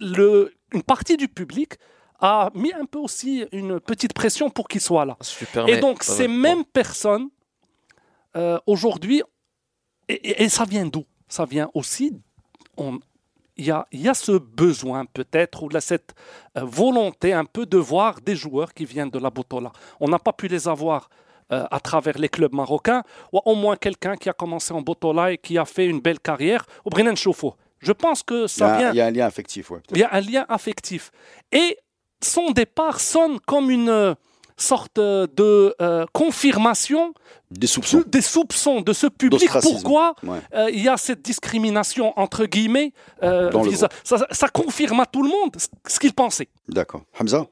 le, 0.00 0.52
une 0.72 0.82
partie 0.82 1.16
du 1.16 1.28
public 1.28 1.74
a 2.20 2.50
mis 2.54 2.72
un 2.72 2.84
peu 2.84 2.98
aussi 2.98 3.44
une 3.52 3.80
petite 3.80 4.12
pression 4.12 4.50
pour 4.50 4.68
qu'il 4.68 4.80
soit 4.80 5.04
là. 5.04 5.16
Permets. 5.52 5.72
Et 5.72 5.80
donc, 5.80 6.02
ces 6.02 6.28
mêmes 6.28 6.64
personnes, 6.64 7.28
euh, 8.36 8.58
aujourd'hui, 8.66 9.22
et, 10.08 10.14
et- 10.14 10.42
et 10.44 10.48
ça 10.48 10.64
vient 10.64 10.86
d'où? 10.86 11.04
Ça 11.28 11.44
vient 11.44 11.68
aussi, 11.74 12.12
on- 12.76 12.98
il 13.56 13.64
y 13.66 13.70
a, 13.70 13.86
y 13.92 14.08
a 14.08 14.14
ce 14.14 14.32
besoin 14.32 15.06
peut-être, 15.06 15.62
ou 15.62 15.68
là, 15.70 15.80
cette 15.80 16.14
euh, 16.58 16.62
volonté 16.64 17.32
un 17.32 17.44
peu 17.44 17.64
de 17.66 17.78
voir 17.78 18.20
des 18.20 18.36
joueurs 18.36 18.72
qui 18.74 18.84
viennent 18.84 19.10
de 19.10 19.18
la 19.18 19.30
Botola. 19.30 19.72
On 20.00 20.08
n'a 20.08 20.18
pas 20.18 20.32
pu 20.32 20.46
les 20.48 20.68
avoir 20.68 21.08
euh, 21.52 21.64
à 21.70 21.78
travers 21.78 22.18
les 22.18 22.28
clubs 22.28 22.52
marocains, 22.52 23.02
ou 23.32 23.40
au 23.44 23.54
moins 23.54 23.76
quelqu'un 23.76 24.16
qui 24.16 24.28
a 24.28 24.32
commencé 24.32 24.74
en 24.74 24.82
Botola 24.82 25.30
et 25.32 25.38
qui 25.38 25.56
a 25.58 25.64
fait 25.64 25.86
une 25.86 26.00
belle 26.00 26.18
carrière, 26.18 26.66
au 26.84 26.90
Brennan 26.90 27.14
Chofo. 27.14 27.54
Je 27.78 27.92
pense 27.92 28.22
que 28.24 28.42
Il 28.44 28.48
ça 28.48 28.74
a, 28.74 28.78
vient 28.78 28.90
il 28.92 28.96
y 28.96 29.00
a 29.00 29.06
un 29.06 29.10
lien 29.12 29.26
affectif. 29.26 29.70
Ouais. 29.70 29.78
il 29.92 29.98
y 29.98 30.02
a 30.02 30.12
un 30.12 30.20
lien 30.20 30.44
affectif. 30.48 31.12
Et 31.52 31.78
son 32.22 32.50
départ 32.50 33.00
sonne 33.00 33.38
comme 33.40 33.70
une 33.70 33.88
euh, 33.88 34.14
sorte 34.56 34.98
euh, 34.98 35.26
de 35.36 35.74
euh, 35.82 36.06
confirmation 36.12 37.12
Des 37.50 37.66
soupçons. 37.66 38.02
des 38.06 38.22
soupçons 38.22 38.80
de 38.80 38.92
ce 38.92 39.06
public. 39.06 39.50
Pourquoi 39.60 40.14
Ouais. 40.22 40.40
euh, 40.54 40.70
il 40.70 40.82
y 40.82 40.88
a 40.88 40.96
cette 40.96 41.22
discrimination 41.22 42.18
entre 42.18 42.46
guillemets 42.46 42.92
euh, 43.22 43.50
ça, 44.04 44.26
ça 44.30 44.48
confirme 44.48 45.00
à 45.00 45.06
tout 45.06 45.22
le 45.22 45.28
monde 45.28 45.56
ce- 45.58 45.98
qu'il 45.98 46.14
pensait. 46.14 46.48
D'accord. 46.68 47.02
Hamza 47.20 47.46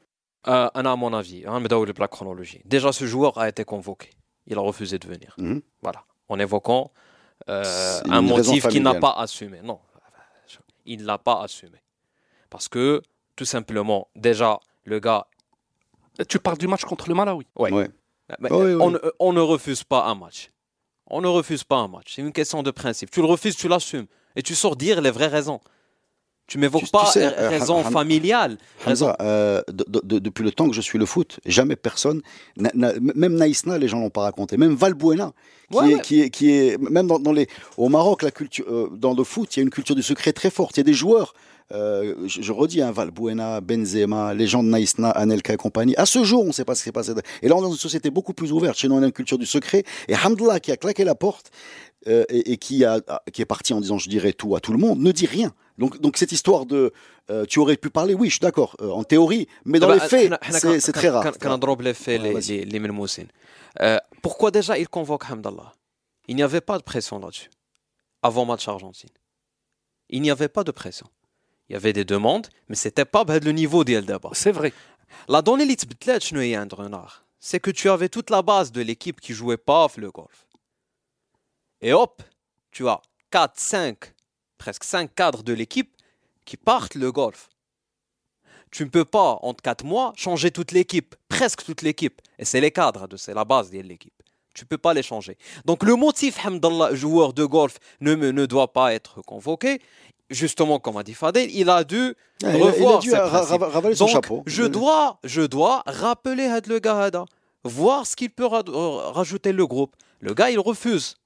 Euh, 0.47 0.69
à 0.93 0.97
mon 0.97 1.13
avis, 1.15 1.45
hein, 1.47 1.59
la 1.99 2.09
chronologie. 2.09 2.61
Déjà, 2.67 2.93
ce 2.93 3.07
joueur 3.07 3.39
a 3.39 3.49
été 3.49 3.65
convoqué. 3.65 4.11
Il 4.47 4.59
a 4.59 4.61
refusé 4.61 4.99
de 4.99 5.07
venir. 5.09 5.35
Mhm. 5.39 5.63
Voilà. 5.83 6.05
En 6.29 6.39
évoquant 6.39 6.91
euh, 7.49 8.01
un 8.11 8.21
motif 8.23 8.69
qu'il 8.69 8.83
n'a 8.83 8.95
pas 8.95 9.15
assumé. 9.19 9.61
Non, 9.63 9.79
il 10.87 11.01
ne 11.01 11.07
l'a 11.07 11.19
pas 11.19 11.43
assumé. 11.43 11.79
Parce 12.51 12.69
que, 12.69 13.01
tout 13.37 13.45
simplement, 13.45 14.09
déjà, 14.17 14.61
le 14.85 15.01
gars. 15.01 15.27
Tu 16.29 16.39
parles 16.39 16.59
du 16.59 16.69
match 16.69 16.85
contre 16.85 17.09
le 17.09 17.15
Malawi. 17.15 17.45
Ouais. 17.57 17.73
Oui, 17.73 17.85
euh, 18.51 18.79
on, 18.81 18.91
ne- 18.93 18.99
on 19.19 19.33
ne 19.33 19.41
refuse 19.41 19.83
pas 19.85 20.05
un 20.05 20.15
match. 20.15 20.51
On 21.09 21.21
ne 21.21 21.27
refuse 21.29 21.65
pas 21.65 21.77
un 21.77 21.89
match. 21.89 22.13
C'est 22.15 22.23
une 22.23 22.33
question 22.33 22.63
de 22.63 22.71
principe. 22.71 23.11
Tu 23.11 23.21
le 23.21 23.27
refuses, 23.27 23.57
tu 23.57 23.69
l'assumes. 23.69 24.07
Et 24.37 24.43
tu 24.43 24.55
sors 24.55 24.77
dire 24.77 25.01
les 25.01 25.11
vraies 25.11 25.27
raisons. 25.27 25.61
Tu 26.47 26.59
m'évoques 26.59 26.83
Tu- 26.83 26.87
tu 26.87 26.93
pas 26.93 27.07
sais, 27.07 27.25
euh, 27.25 27.31
euh, 27.39 27.49
raison 27.49 27.81
Ham- 27.83 27.91
familiale. 27.93 28.59
Raison. 28.85 29.07
Hamza, 29.09 29.17
euh, 29.23 29.63
de- 29.69 29.85
de- 29.89 30.01
de- 30.05 30.19
depuis 30.19 30.45
le 30.45 30.53
temps 30.53 30.69
que 30.69 30.75
je 30.75 30.81
suis 30.83 30.99
le 30.99 31.07
foot, 31.07 31.41
jamais 31.47 31.75
personne, 31.75 32.21
n'a- 32.57 32.71
n'a- 32.75 32.93
même 33.01 33.35
Naïsna, 33.35 33.79
les 33.79 33.89
gens 33.89 33.99
l'ont 33.99 34.11
pas 34.11 34.23
raconté, 34.23 34.57
même 34.59 34.75
Valbuena, 34.75 35.33
qui, 35.71 35.77
Ouais, 35.77 35.91
est, 35.91 35.95
ouais. 35.95 36.01
qui 36.03 36.21
est, 36.21 36.31
qui 36.31 36.51
est, 36.51 36.79
même 36.79 37.07
dans, 37.07 37.19
dans 37.19 37.33
les, 37.33 37.49
au 37.79 37.89
Maroc, 37.89 38.23
la 38.23 38.31
culture, 38.31 38.67
euh, 38.69 38.89
dans 38.93 39.15
le 39.15 39.25
foot, 39.25 39.57
il 39.57 39.61
y 39.61 39.63
a 39.63 39.65
une 39.65 39.71
culture 39.71 39.97
du 39.97 40.03
secret 40.03 40.33
très 40.35 40.51
forte. 40.51 40.77
Il 40.77 40.81
y 40.81 40.83
a 40.83 40.85
des 40.85 40.93
joueurs, 40.95 41.33
je, 41.71 42.53
redis, 42.53 42.83
hein, 42.83 42.93
Valbuena, 42.93 43.61
Benzema, 43.61 44.35
les 44.35 44.47
gens 44.47 44.63
de 44.63 44.69
Naïsna, 44.69 45.11
Anelka 45.11 45.55
et 45.55 45.57
compagnie. 45.57 45.95
À 45.97 46.07
ce 46.07 46.25
jour, 46.25 46.43
on 46.43 46.49
ne 46.49 46.53
sait 46.53 46.65
pas 46.65 46.75
ce 46.75 46.81
qui 46.81 46.85
s'est 46.85 46.93
passé. 46.93 47.13
Et 47.43 47.49
là, 47.49 47.57
on 47.57 47.61
est 47.61 47.63
dans 47.63 47.73
une 47.73 47.79
société 47.79 48.11
beaucoup 48.11 48.35
plus 48.35 48.53
ouverte. 48.53 48.79
Chez 48.79 48.89
nous, 48.89 48.97
on 48.97 49.03
a 49.03 49.07
une 49.07 49.13
culture 49.13 49.39
du 49.39 49.47
secret. 49.47 49.85
Et 50.09 50.15
Hamdallah, 50.15 50.61
qui 50.61 50.73
a 50.73 50.77
claqué 50.77 51.05
la 51.05 51.15
porte 51.15 51.51
et, 52.07 52.57
qui, 52.59 52.83
est 52.85 53.45
parti 53.45 53.73
en 53.73 53.81
disant 53.81 53.99
je 53.99 54.09
dirais 54.09 54.33
tout 54.33 54.55
à 54.57 54.61
tout 54.61 54.73
le 54.73 54.79
monde, 54.79 55.01
ne 55.01 55.13
dit 55.13 55.27
rien. 55.27 55.53
Donc, 55.79 56.17
cette 56.17 56.33
histoire 56.33 56.67
de 56.67 56.93
tu 57.49 57.59
aurais 57.59 57.77
pu 57.77 57.91
parler, 57.91 58.15
oui, 58.15 58.29
je 58.29 58.35
suis 58.35 58.41
d'accord, 58.41 58.77
en 58.81 59.05
théorie, 59.05 59.49
mais 59.65 59.79
dans 59.79 59.93
les 59.93 60.01
faits, 60.01 60.33
c'est 60.51 60.93
très 60.93 61.09
rare. 61.09 61.25
Pourquoi 64.23 64.51
déjà 64.51 64.79
il 64.79 64.89
convoque 64.89 65.31
Hamdallah 65.31 65.73
Il 66.29 66.37
n'y 66.37 66.43
avait 66.43 66.61
pas 66.61 66.79
de 66.79 66.83
pression 66.83 67.19
là-dessus, 67.19 67.51
avant 68.23 68.45
match 68.45 68.69
Argentine. 68.69 69.11
Il 70.11 70.23
n'y 70.23 70.31
avait 70.31 70.49
pas 70.49 70.65
de 70.65 70.71
pression 70.71 71.07
il 71.69 71.73
y 71.73 71.77
avait 71.77 71.93
des 71.93 72.05
demandes, 72.05 72.49
mais 72.69 72.77
c'était 72.77 73.05
pas 73.05 73.25
le 73.25 73.53
niveau 73.53 73.85
d'elle 73.85 74.05
d'abord. 74.05 74.37
C'est 74.37 74.53
vrai. 74.53 74.73
La 75.29 75.43
donnée 75.43 75.67
qui 75.77 75.87
c'est 77.41 77.61
que 77.61 77.71
tu 77.71 77.91
avais 77.91 78.09
toute 78.09 78.31
la 78.31 78.43
base 78.43 78.73
de 78.73 78.81
l'équipe 78.81 79.21
qui 79.21 79.33
jouait 79.33 79.57
pas 79.57 79.87
le 79.97 80.11
golf. 80.11 80.47
Et 81.81 81.93
hop, 81.93 82.23
tu 82.71 82.89
as 82.89 83.01
4, 83.31 83.53
5, 83.57 83.99
presque 84.59 84.85
5 84.85 85.15
cadres 85.15 85.43
de 85.43 85.53
l'équipe 85.53 85.95
qui 86.45 86.57
partent 86.57 86.95
le 86.95 87.13
golf. 87.13 87.51
Tu 88.71 88.85
ne 88.85 88.89
peux 88.89 89.05
pas, 89.05 89.39
en 89.43 89.55
4 89.55 89.85
mois, 89.85 90.13
changer 90.17 90.51
toute 90.51 90.73
l'équipe, 90.73 91.15
presque 91.29 91.65
toute 91.65 91.83
l'équipe. 91.83 92.21
Et 92.39 92.45
c'est 92.45 92.61
les 92.61 92.71
cadres, 92.71 93.07
c'est 93.17 93.35
la 93.35 93.45
base 93.45 93.71
de 93.71 93.81
l'équipe. 93.81 94.13
Tu 94.55 94.65
ne 94.65 94.69
peux 94.69 94.79
pas 94.79 94.95
les 94.95 95.03
changer. 95.03 95.37
Donc 95.65 95.83
le 95.83 95.97
motif, 95.97 96.45
hamdallah, 96.45 96.95
joueur 96.95 97.33
de 97.33 97.45
golf 97.45 97.79
ne 98.01 98.47
doit 98.47 98.73
pas 98.73 98.95
être 98.95 99.21
convoqué 99.23 99.81
justement, 100.31 100.79
comme 100.79 100.97
a 100.97 101.03
dit 101.03 101.15
Fadel, 101.15 101.51
il 101.55 101.69
a 101.71 101.85
dû 101.85 102.15
revoir 102.43 103.03
son 103.03 104.05
Donc, 104.05 104.09
chapeau. 104.09 104.43
Je 104.47 104.65
dois, 104.65 105.19
je 105.25 105.43
dois 105.43 105.83
rappeler 105.87 106.47
à 106.47 106.61
le 106.67 106.79
gars, 106.79 107.11
voir 107.63 108.07
ce 108.07 108.17
qu'il 108.17 108.31
peut 108.31 108.45
euh, 108.45 109.11
rajouter 109.11 109.53
le 109.53 109.67
groupe. 109.67 109.97
Le 110.21 110.35
gars, 110.35 110.51
il 110.51 110.59
refuse. 110.59 111.17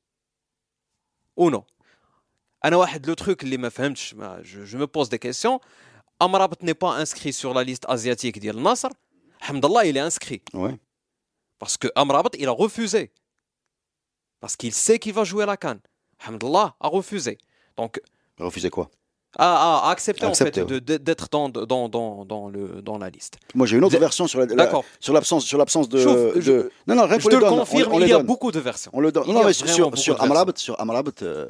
Ou 1.37 1.51
non 1.51 1.65
le 2.65 3.15
truc, 3.15 3.45
hein, 3.45 3.93
bah, 4.17 4.39
je 4.43 4.77
me 4.77 4.87
pose 4.87 5.09
des 5.09 5.19
questions. 5.19 5.61
Amrabat 6.21 6.57
n'est 6.63 6.75
pas 6.75 6.97
inscrit 6.97 7.33
sur 7.33 7.55
la 7.55 7.63
liste 7.63 7.85
asiatique 7.89 8.41
d'Il 8.41 8.57
Nasr. 8.57 8.89
Hamdallah, 9.49 9.85
il 9.87 9.97
est 9.97 10.01
inscrit. 10.01 10.43
Parce 11.59 11.77
que 11.77 11.89
Amrabat, 11.95 12.31
il 12.39 12.49
a 12.49 12.53
refusé. 12.53 13.13
Parce 14.41 14.57
qu'il 14.57 14.73
sait 14.75 14.99
qu'il 14.99 15.13
va 15.13 15.25
jouer 15.25 15.47
la 15.47 15.57
canne. 15.57 15.81
Hamdallah 16.27 16.75
a 16.81 16.89
refusé. 16.89 17.39
Donc, 17.77 18.01
Refuser 18.39 18.71
quoi? 18.71 18.91
Ah, 19.37 19.83
ah, 19.85 19.91
accepter, 19.91 20.25
en 20.25 20.33
fait 20.33 20.57
ouais. 20.57 20.81
d'être 20.81 21.29
dans, 21.31 21.51
dans, 21.51 21.89
dans, 21.91 22.25
dans, 22.25 22.51
dans 22.51 22.99
la 22.99 23.11
liste. 23.11 23.39
Moi 23.55 23.67
j'ai 23.67 23.77
une 23.77 23.85
autre 23.85 23.99
version 23.99 24.27
sur 24.27 24.41
l'absence 24.41 25.53
la, 25.53 25.67
sur 25.67 25.87
de, 25.87 26.41
de... 26.41 26.73
Non 26.87 26.95
non 26.95 27.03
rap, 27.07 27.21
je 27.21 27.29
te 27.29 27.35
le, 27.35 27.41
donne, 27.41 27.59
confirme 27.59 27.93
il 28.01 28.09
y 28.09 28.13
a 28.13 28.23
beaucoup 28.23 28.51
de 28.51 28.59
versions. 28.59 28.91
On 28.95 29.01
le 29.01 29.13
donne. 29.13 29.25
Il 29.27 29.35
non 29.35 29.45
mais 29.45 29.53
sur 29.53 29.99
sur 29.99 30.23
Amrabat 30.23 30.55
sur 30.57 30.81
Amrabat 30.81 31.13
euh, 31.23 31.47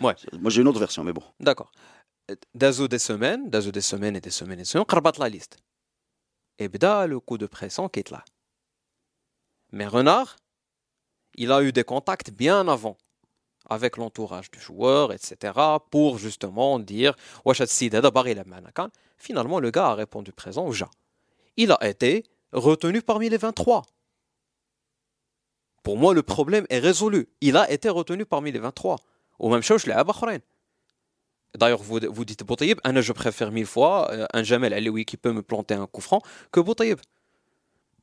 ouais. 0.00 0.14
moi 0.40 0.50
j'ai 0.50 0.62
une 0.62 0.68
autre 0.68 0.78
version 0.78 1.02
mais 1.02 1.12
bon. 1.12 1.24
D'accord. 1.40 1.72
D'azo 2.54 2.86
des 2.86 3.00
semaines, 3.00 3.50
d'azo 3.50 3.72
des 3.72 3.80
semaines 3.80 4.14
et 4.14 4.20
des 4.20 4.30
semaines 4.30 4.60
et 4.60 4.62
des 4.62 4.68
semaines, 4.68 4.86
rabat 4.88 5.12
la 5.18 5.28
liste. 5.28 5.56
Et 6.60 6.68
bda 6.68 7.08
le 7.08 7.18
coup 7.18 7.36
de 7.36 7.46
pression 7.46 7.88
qui 7.88 7.98
est 7.98 8.10
là. 8.10 8.24
Mais 9.72 9.86
Renard, 9.86 10.36
il 11.34 11.50
a 11.50 11.62
eu 11.62 11.72
des 11.72 11.84
contacts 11.84 12.30
bien 12.30 12.68
avant 12.68 12.96
avec 13.68 13.96
l'entourage 13.96 14.50
du 14.50 14.60
joueur, 14.60 15.12
etc., 15.12 15.52
pour 15.90 16.18
justement 16.18 16.78
dire 16.78 17.14
Finalement, 19.18 19.60
le 19.60 19.70
gars 19.70 19.86
a 19.88 19.94
répondu 19.94 20.32
présent 20.32 20.66
ou 20.66 20.72
ja. 20.72 20.88
Il 21.56 21.72
a 21.72 21.88
été 21.88 22.24
retenu 22.52 23.02
parmi 23.02 23.28
les 23.28 23.36
23. 23.36 23.82
Pour 25.82 25.96
moi, 25.96 26.14
le 26.14 26.22
problème 26.22 26.66
est 26.70 26.78
résolu. 26.78 27.28
Il 27.40 27.56
a 27.56 27.70
été 27.70 27.88
retenu 27.88 28.24
parmi 28.24 28.52
les 28.52 28.58
23. 28.58 28.96
Au 29.38 29.48
même 29.48 29.62
chose, 29.62 29.86
les 29.86 29.92
Abakhrein. 29.92 30.38
D'ailleurs, 31.56 31.82
vous, 31.82 32.00
vous 32.10 32.24
dites 32.24 32.44
Boutaïb, 32.44 32.78
je 32.84 33.12
préfère 33.12 33.50
mille 33.50 33.66
fois 33.66 34.10
euh, 34.12 34.26
un 34.32 34.42
Jamel 34.42 34.74
Alioui 34.74 35.04
qui 35.04 35.16
peut 35.16 35.32
me 35.32 35.42
planter 35.42 35.74
un 35.74 35.86
coup 35.86 36.00
franc 36.00 36.20
que 36.52 36.60
Boutaïb. 36.60 36.98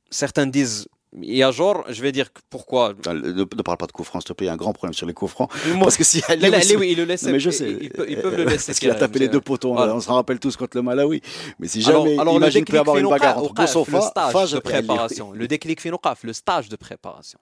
Certains 0.09 0.47
disent 0.47 0.87
il 1.21 1.35
y 1.35 1.43
a 1.43 1.51
genre, 1.51 1.83
je 1.89 2.01
vais 2.01 2.11
dire 2.11 2.29
pourquoi. 2.49 2.93
Ne, 3.07 3.13
ne 3.13 3.43
parle 3.43 3.77
pas 3.77 3.85
de 3.87 3.91
coups 3.91 4.07
francs, 4.07 4.21
s'il 4.21 4.27
te 4.29 4.33
plaît. 4.33 4.45
Il 4.45 4.47
y 4.47 4.49
a 4.49 4.53
un 4.53 4.57
grand 4.57 4.73
problème 4.73 4.93
sur 4.93 5.05
les 5.07 5.13
coups 5.13 5.31
francs. 5.31 5.49
Moi- 5.67 5.79
Parce 5.85 5.97
que 5.97 6.03
si 6.03 6.21
Alioui, 6.27 6.91
il 6.91 6.97
le 6.97 7.05
laisse. 7.05 7.23
Mais 7.23 7.39
je 7.39 7.49
sais. 7.49 7.69
Ils, 7.69 7.89
peuvent, 7.89 8.05
ils 8.09 8.19
peuvent 8.21 8.35
le 8.35 8.43
laisser. 8.43 8.67
Parce 8.71 8.79
qu'il 8.79 8.91
a 8.91 8.95
tapé 8.95 9.19
les 9.19 9.27
deux 9.29 9.41
poteaux. 9.41 9.71
on- 9.71 9.75
Voilà. 9.75 9.95
On 9.95 9.99
s'en 10.01 10.15
rappelle 10.15 10.39
tous 10.39 10.55
contre 10.57 10.75
le 10.77 10.83
Malawi. 10.83 11.21
Mais 11.59 11.67
si 11.67 11.83
Alors, 11.87 12.05
jamais, 12.05 12.19
alors 12.19 12.33
le 12.33 12.39
imagine 12.39 12.65
peut 12.65 12.75
y 12.75 12.79
avoir 12.79 12.97
une 12.97 13.09
bagarre 13.09 13.37
entre 13.37 13.53
Boussofa, 13.53 13.97
le 13.97 14.01
stage 14.03 14.31
Fage 14.33 14.51
de 14.51 14.59
préparation. 14.59 15.31
Le 15.31 15.47
déclic 15.47 15.81
qaf, 16.01 16.23
le 16.23 16.33
stage 16.33 16.69
de 16.69 16.75
préparation. 16.75 17.39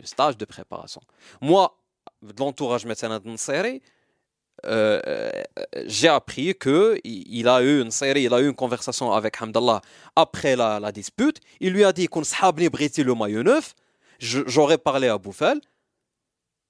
le 0.00 0.06
stage 0.06 0.36
de 0.36 0.44
préparation. 0.44 1.00
Moi, 1.40 1.76
de 2.22 2.32
l'entourage 2.38 2.84
médecin 2.86 3.08
de 3.08 3.36
euh, 4.66 5.00
euh, 5.06 5.30
j'ai 5.86 6.08
appris 6.08 6.56
que 6.56 6.98
il 7.04 7.48
a 7.48 7.62
eu 7.62 7.80
une 7.80 7.90
série, 7.90 8.24
il 8.24 8.34
a 8.34 8.40
eu 8.40 8.48
une 8.48 8.54
conversation 8.54 9.12
avec 9.12 9.40
Hamdallah 9.40 9.80
après 10.16 10.56
la, 10.56 10.92
dispute. 10.92 11.40
Il 11.60 11.72
lui 11.72 11.84
a 11.84 11.92
dit 11.92 12.08
qu'on 12.08 12.24
s'habni 12.24 12.68
briti 12.68 13.04
le 13.04 13.14
maillot 13.14 13.42
neuf. 13.42 13.74
J'aurais 14.18 14.78
parlé 14.78 15.08
à 15.08 15.18
Bouffel. 15.18 15.60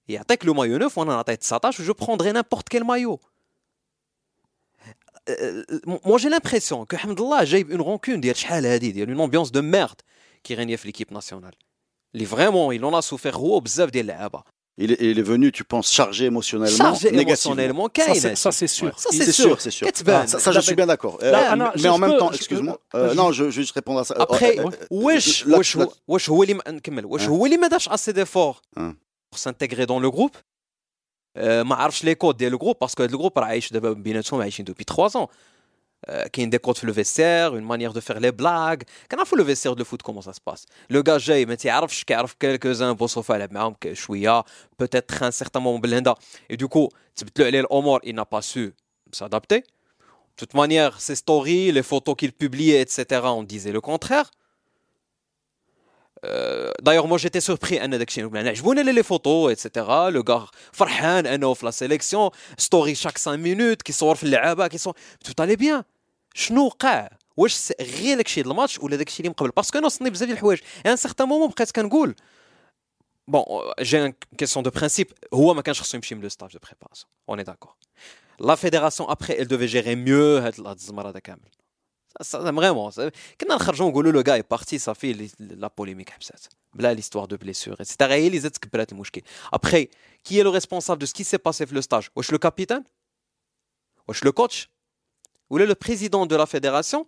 Et 0.09 0.19
avec 0.19 0.45
le 0.45 0.53
maillot 0.53 0.79
neuf, 0.79 0.97
on 0.97 1.03
en 1.03 1.19
a 1.19 1.25
tête 1.25 1.47
tâche 1.63 1.81
je 1.81 1.93
prendrai 1.93 2.33
n'importe 2.33 2.69
quel 2.69 2.85
maillot. 2.85 3.21
Euh, 5.29 5.65
moi, 6.05 6.19
j'ai 6.19 6.31
l'impression 6.31 6.87
que 6.87 6.97
Hamdallah, 6.97 7.45
j'ai 7.45 7.61
une 7.61 7.83
rancune, 7.83 8.21
il 8.23 8.27
y 8.27 9.03
a 9.03 9.05
une 9.05 9.21
ambiance 9.21 9.53
de 9.53 9.61
merde 9.61 10.01
qui 10.43 10.55
régnait 10.55 10.79
l'équipe 10.85 11.11
nationale. 11.11 11.55
Vraiment, 12.15 12.73
il 12.73 12.85
en 12.85 12.95
a 12.95 13.03
souffert, 13.03 13.39
bzaf 13.39 13.91
des 13.91 14.03
Il 14.84 14.92
est, 14.92 14.98
il 15.12 15.20
est 15.20 15.28
venu, 15.34 15.52
tu 15.52 15.64
penses, 15.64 15.90
chargé 16.00 16.24
émotionnellement, 16.26 16.78
Chargé 16.78 17.12
négativement. 17.12 17.54
émotionnellement, 17.54 17.88
Ça, 17.88 17.94
كاين 17.94 18.16
c'est- 18.24 18.36
ça, 18.44 18.52
c'est 18.60 18.68
sûr. 18.80 18.94
Ça, 19.00 19.10
C'est 19.12 19.26
c'est 19.26 19.32
sûr, 19.32 19.56
c'est 19.62 19.70
sûr. 19.78 19.86
كتبان. 19.88 20.24
Ah, 20.24 20.28
ça, 20.28 20.40
ça, 20.40 20.52
je 20.52 20.62
suis 20.68 20.74
bien 20.82 20.88
d'accord. 20.88 21.16
Euh, 21.22 21.32
Là, 21.32 21.40
mais- 21.42 21.48
Anna, 21.54 21.72
mais 21.76 21.82
je 21.84 21.88
en 21.88 22.00
même 22.04 22.12
peux- 22.12 22.18
temps, 22.22 22.32
je- 22.32 22.38
excuse-moi. 22.42 22.76
je- 22.94 22.98
Euh, 22.98 23.10
je- 23.12 23.16
non, 23.20 23.28
je 23.32 23.44
je 23.44 23.44
vais 23.44 23.52
juste 23.66 23.76
répondre 23.80 24.00
à 24.00 24.04
ça. 24.10 24.14
Euh, 24.16 24.22
ابخي 24.22 24.60
euh, 24.60 24.72
واش 24.92 25.44
là- 25.46 25.58
واش 25.58 25.78
là- 25.78 25.82
هو 25.82 25.92
واش 26.08 26.30
هو 26.30 26.44
اللي 26.44 26.54
ما 26.54 26.64
نكمل 26.72 27.06
واش 27.06 27.22
أه. 27.22 27.28
هو 27.28 27.46
اللي 27.46 27.58
ما 27.58 27.68
دارش 27.68 27.90
اسي 27.90 28.12
ديفور 28.12 28.56
أه. 28.78 28.96
pour 29.36 29.38
s'intégrer 29.40 29.86
dans 29.86 30.00
le 30.06 30.10
groupe 30.18 30.38
آه، 31.38 31.64
ما 31.64 31.76
عرفش 31.76 32.04
لي 32.04 32.16
كود 32.16 32.38
ديال 32.38 32.54
الجروب 32.54 32.76
باسكو 32.82 33.04
هذا 33.04 33.12
الجروب 33.14 33.40
راه 33.40 33.46
عايش 33.46 33.74
دابا 33.74 33.92
بيناتهم 33.94 34.42
عايشين 34.42 34.66
دوبي 34.66 34.84
3 34.84 35.10
ans 35.26 35.28
euh, 36.09 36.27
qui 36.29 36.47
des 36.47 36.61
le 36.85 36.93
vestiaire, 36.93 37.57
une 37.57 37.65
manière 37.65 37.93
de 37.93 37.99
faire 38.01 38.21
les 38.21 38.31
blagues. 38.31 38.85
Quand 39.11 39.21
on 39.21 39.25
fait 39.25 39.35
le 39.35 39.43
vestiaire 39.43 39.75
de 39.75 39.83
foot, 39.83 40.01
comment 40.01 40.23
ça 40.23 40.33
se 40.33 40.41
passe? 40.41 40.65
Le 40.89 41.03
gars, 41.03 41.19
j'ai, 41.19 41.45
mais 41.45 41.57
tu 41.57 41.69
sais, 41.69 41.71
quelques-uns, 42.39 42.95
bon, 42.95 43.09
sauf 43.09 43.29
à 43.31 43.37
la 43.37 43.49
ah, 44.29 44.45
peut-être 44.77 45.23
un 45.25 45.33
certain 45.33 45.59
moment, 45.59 45.81
Belinda. 45.81 46.15
Et 46.49 46.57
du 46.57 46.69
coup, 46.69 46.89
tu 47.17 47.25
peux 47.25 47.51
il 48.05 48.15
n'a 48.15 48.25
pas 48.25 48.43
su 48.43 48.75
s'adapter. 49.11 49.59
De 49.59 49.65
toute 50.37 50.55
manière, 50.55 51.01
ses 51.01 51.17
stories, 51.17 51.73
les 51.73 51.83
photos 51.83 52.15
qu'il 52.17 52.33
publiait, 52.33 52.81
etc., 52.81 53.23
on 53.25 53.43
disait 53.43 53.73
le 53.73 53.81
contraire. 53.81 54.31
Euh, 56.26 56.72
D'ailleurs, 56.82 57.08
moi 57.08 57.18
j'étais 57.18 57.42
surpris 57.42 57.74
أن 57.84 57.90
داك 57.98 58.08
الشيء 58.08 58.38
عجبوني 58.38 58.84
لي 58.84 59.04
فوتو 59.04 59.50
اتسيتيرا 59.50 60.10
لو 60.10 60.24
غار 60.30 60.50
فرحان 60.72 61.26
انه 61.28 61.54
في 61.54 61.66
لا 61.66 61.72
سيليكسيون 61.72 62.30
ستوري 62.58 62.96
شاك 62.96 63.18
5 63.18 63.36
مينوت 63.36 63.82
كيصور 63.82 64.16
في 64.16 64.24
اللعابه 64.24 64.68
كيصور 64.68 64.94
تو 65.36 65.44
الي 65.44 65.56
بيان 65.56 65.84
شنو 66.34 66.66
وقع 66.66 67.10
واش 67.38 67.54
س- 67.54 67.74
غير 67.82 68.18
داك 68.18 68.26
الشيء 68.26 68.44
د 68.44 68.48
الماتش 68.48 68.80
ولا 68.80 68.96
داك 68.96 69.08
الشيء 69.08 69.20
اللي 69.20 69.30
من 69.30 69.34
قبل 69.34 69.50
باسكو 69.50 69.78
انا 69.78 69.86
وصلني 69.86 70.10
بزاف 70.10 70.24
ديال 70.28 70.38
الحوايج 70.38 70.60
ان 70.86 70.96
سيغتان 70.96 71.28
مومون 71.28 71.50
بقيت 71.50 71.72
كنقول 71.72 72.16
بون 73.28 73.44
جي 73.82 74.06
ان 74.06 74.14
كيسيون 74.38 74.64
دو 74.64 74.70
برينسيپ 74.70 75.12
هو 75.34 75.54
ما 75.54 75.62
كانش 75.62 75.82
خصو 75.82 75.98
يمشي 75.98 76.16
من 76.16 76.22
لو 76.22 76.30
ستاج 76.30 76.54
دو 76.54 76.60
بريباراسيون 76.64 77.10
اون 77.30 77.38
اي 77.38 77.44
داكور 77.44 77.74
لا 78.40 78.56
فيديراسيون 78.56 79.10
ابخي 79.10 79.34
ال 79.42 79.48
دوفي 79.48 79.66
جيري 79.66 79.96
ميو 79.96 80.38
هاد 80.38 80.60
هاد 80.62 80.76
الزمر 80.76 81.10
هذا 81.10 81.20
كامل 81.20 81.50
Vraiment, 82.21 82.91
quand 82.91 83.47
on 83.49 83.57
a 83.57 83.83
on 83.83 84.01
le 84.01 84.23
gars 84.23 84.39
est 84.39 84.43
parti, 84.43 84.79
ça 84.79 84.95
fait 84.95 85.17
la 85.39 85.71
polémique. 85.71 86.11
Hein, 86.11 86.37
Là, 86.79 86.95
l'histoire 86.95 87.29
de 87.29 87.37
blessure, 87.37 87.81
etc. 87.81 87.97
Et 88.19 88.31
les 88.31 88.41
le 88.41 88.51
Après, 89.53 89.91
qui 90.23 90.39
est 90.39 90.43
le 90.43 90.49
responsable 90.49 91.01
de 91.01 91.07
ce 91.07 91.15
qui 91.15 91.25
s'est 91.25 91.39
passé 91.39 91.65
le 91.71 91.83
stage? 91.83 92.11
Est-ce 92.17 92.33
le 92.33 92.39
capitaine? 92.39 92.85
Est-ce 94.09 94.25
le 94.25 94.33
coach? 94.33 94.69
Ou 95.51 95.59
le 95.59 95.75
président 95.75 96.27
de 96.27 96.37
la 96.37 96.47
fédération? 96.47 97.07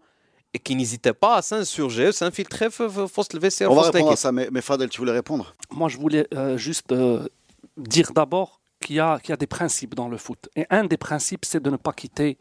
Et 0.53 0.59
qui 0.59 0.75
n'hésitait 0.75 1.13
pas 1.13 1.37
à 1.37 1.43
s'insurger, 1.43 2.11
s'infiltrer, 2.11 2.71
fausse 2.71 3.33
le 3.33 3.39
vestiaire. 3.39 3.71
On 3.71 3.77
va 3.77 3.83
répondre 3.83 4.11
à 4.11 4.17
ça, 4.17 4.33
mais, 4.33 4.61
Fadel, 4.61 4.89
tu 4.89 4.99
voulais 4.99 5.13
répondre? 5.13 5.55
Moi, 5.71 5.89
je 5.89 5.97
voulais 5.97 6.27
euh, 6.35 6.57
juste 6.57 6.91
euh, 6.91 7.29
dire 7.77 8.13
d'abord 8.13 8.61
qu'il 8.81 8.97
y, 8.97 9.01
a 9.01 9.19
des 9.19 9.47
principes 9.47 9.95
dans 9.95 10.09
le 10.09 10.17
foot. 10.17 10.49
Et 10.57 10.67
un 10.71 10.85
des 10.85 10.97
principes, 10.97 11.45
c'est 11.45 11.63
de 11.63 11.71
ne 11.71 11.77
pas 11.77 11.93
quitter 11.93 12.39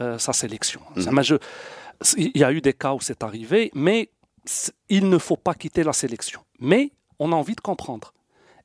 euh, 0.00 0.18
sa 0.18 0.32
sélection. 0.32 0.80
Mmh. 0.96 1.02
Ça, 1.02 1.10
il 2.16 2.36
y 2.36 2.44
a 2.44 2.52
eu 2.52 2.60
des 2.60 2.72
cas 2.72 2.94
où 2.94 3.00
c'est 3.00 3.22
arrivé, 3.22 3.70
mais 3.74 4.10
il 4.88 5.08
ne 5.08 5.18
faut 5.18 5.36
pas 5.36 5.54
quitter 5.54 5.84
la 5.84 5.92
sélection. 5.92 6.40
Mais 6.58 6.92
on 7.18 7.32
a 7.32 7.36
envie 7.36 7.54
de 7.54 7.60
comprendre. 7.60 8.12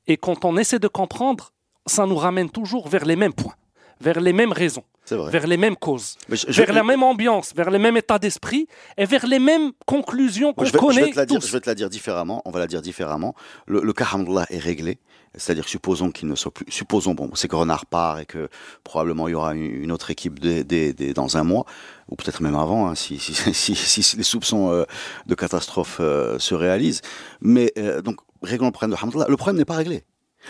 Et 0.06 0.16
quand 0.16 0.44
on 0.44 0.56
essaie 0.56 0.78
de 0.78 0.88
comprendre, 0.88 1.52
ça 1.86 2.06
nous 2.06 2.16
ramène 2.16 2.50
toujours 2.50 2.88
vers 2.88 3.04
les 3.04 3.16
mêmes 3.16 3.32
points, 3.32 3.56
vers 4.00 4.20
les 4.20 4.32
mêmes 4.32 4.52
raisons, 4.52 4.84
vrai. 5.16 5.30
vers 5.30 5.46
les 5.46 5.56
mêmes 5.56 5.76
causes, 5.76 6.16
Mais 6.28 6.36
je- 6.36 6.46
je- 6.48 6.62
vers 6.62 6.72
la 6.72 6.82
même 6.82 7.02
ambiance, 7.02 7.52
vers 7.54 7.70
le 7.70 7.78
même 7.78 7.96
état 7.96 8.18
d'esprit 8.18 8.66
et 8.96 9.04
vers 9.04 9.26
les 9.26 9.38
mêmes 9.38 9.72
conclusions 9.86 10.52
qu'on 10.52 10.64
je 10.64 10.72
vais, 10.72 10.78
je 10.78 10.84
connaît 10.84 11.00
vais 11.06 11.10
te 11.12 11.16
la 11.16 11.26
dire, 11.26 11.40
tous. 11.40 11.46
je 11.46 11.52
vais 11.52 11.60
te 11.60 11.68
la 11.68 11.74
dire 11.74 11.90
différemment. 11.90 12.42
On 12.44 12.50
va 12.50 12.58
la 12.60 12.66
dire 12.66 12.82
différemment. 12.82 13.34
Le, 13.66 13.80
le 13.80 13.92
cas 13.92 14.06
est 14.50 14.58
réglé. 14.58 14.98
C'est-à-dire, 15.34 15.68
supposons 15.68 16.10
qu'il 16.10 16.26
ne 16.26 16.34
soit 16.34 16.52
plus. 16.52 16.64
Supposons, 16.70 17.12
bon, 17.14 17.30
c'est 17.34 17.48
que 17.48 17.54
Renard 17.54 17.84
part 17.86 18.18
et 18.18 18.24
que 18.26 18.48
probablement 18.82 19.28
il 19.28 19.32
y 19.32 19.34
aura 19.34 19.54
une 19.54 19.92
autre 19.92 20.10
équipe 20.10 20.38
des- 20.40 20.64
des- 20.64 20.94
des- 20.94 21.12
dans 21.12 21.36
un 21.36 21.44
mois, 21.44 21.64
ou 22.08 22.16
peut-être 22.16 22.42
même 22.42 22.56
avant, 22.56 22.88
hein, 22.88 22.94
si, 22.94 23.18
si, 23.18 23.34
si, 23.34 23.52
si- 23.74 24.02
si 24.02 24.16
les 24.16 24.22
soupçons 24.22 24.72
euh, 24.72 24.84
de 25.26 25.34
catastrophe 25.34 25.98
euh, 26.00 26.38
se 26.38 26.54
réalisent. 26.54 27.02
Mais 27.42 27.72
euh, 27.76 28.00
donc, 28.00 28.16
réglons 28.42 28.66
le 28.66 28.72
problème 28.72 28.96
de 28.98 29.02
Hamdallah. 29.04 29.26
Le 29.28 29.36
problème 29.36 29.58
n'est 29.58 29.64
pas 29.66 29.74
réglé. 29.76 30.02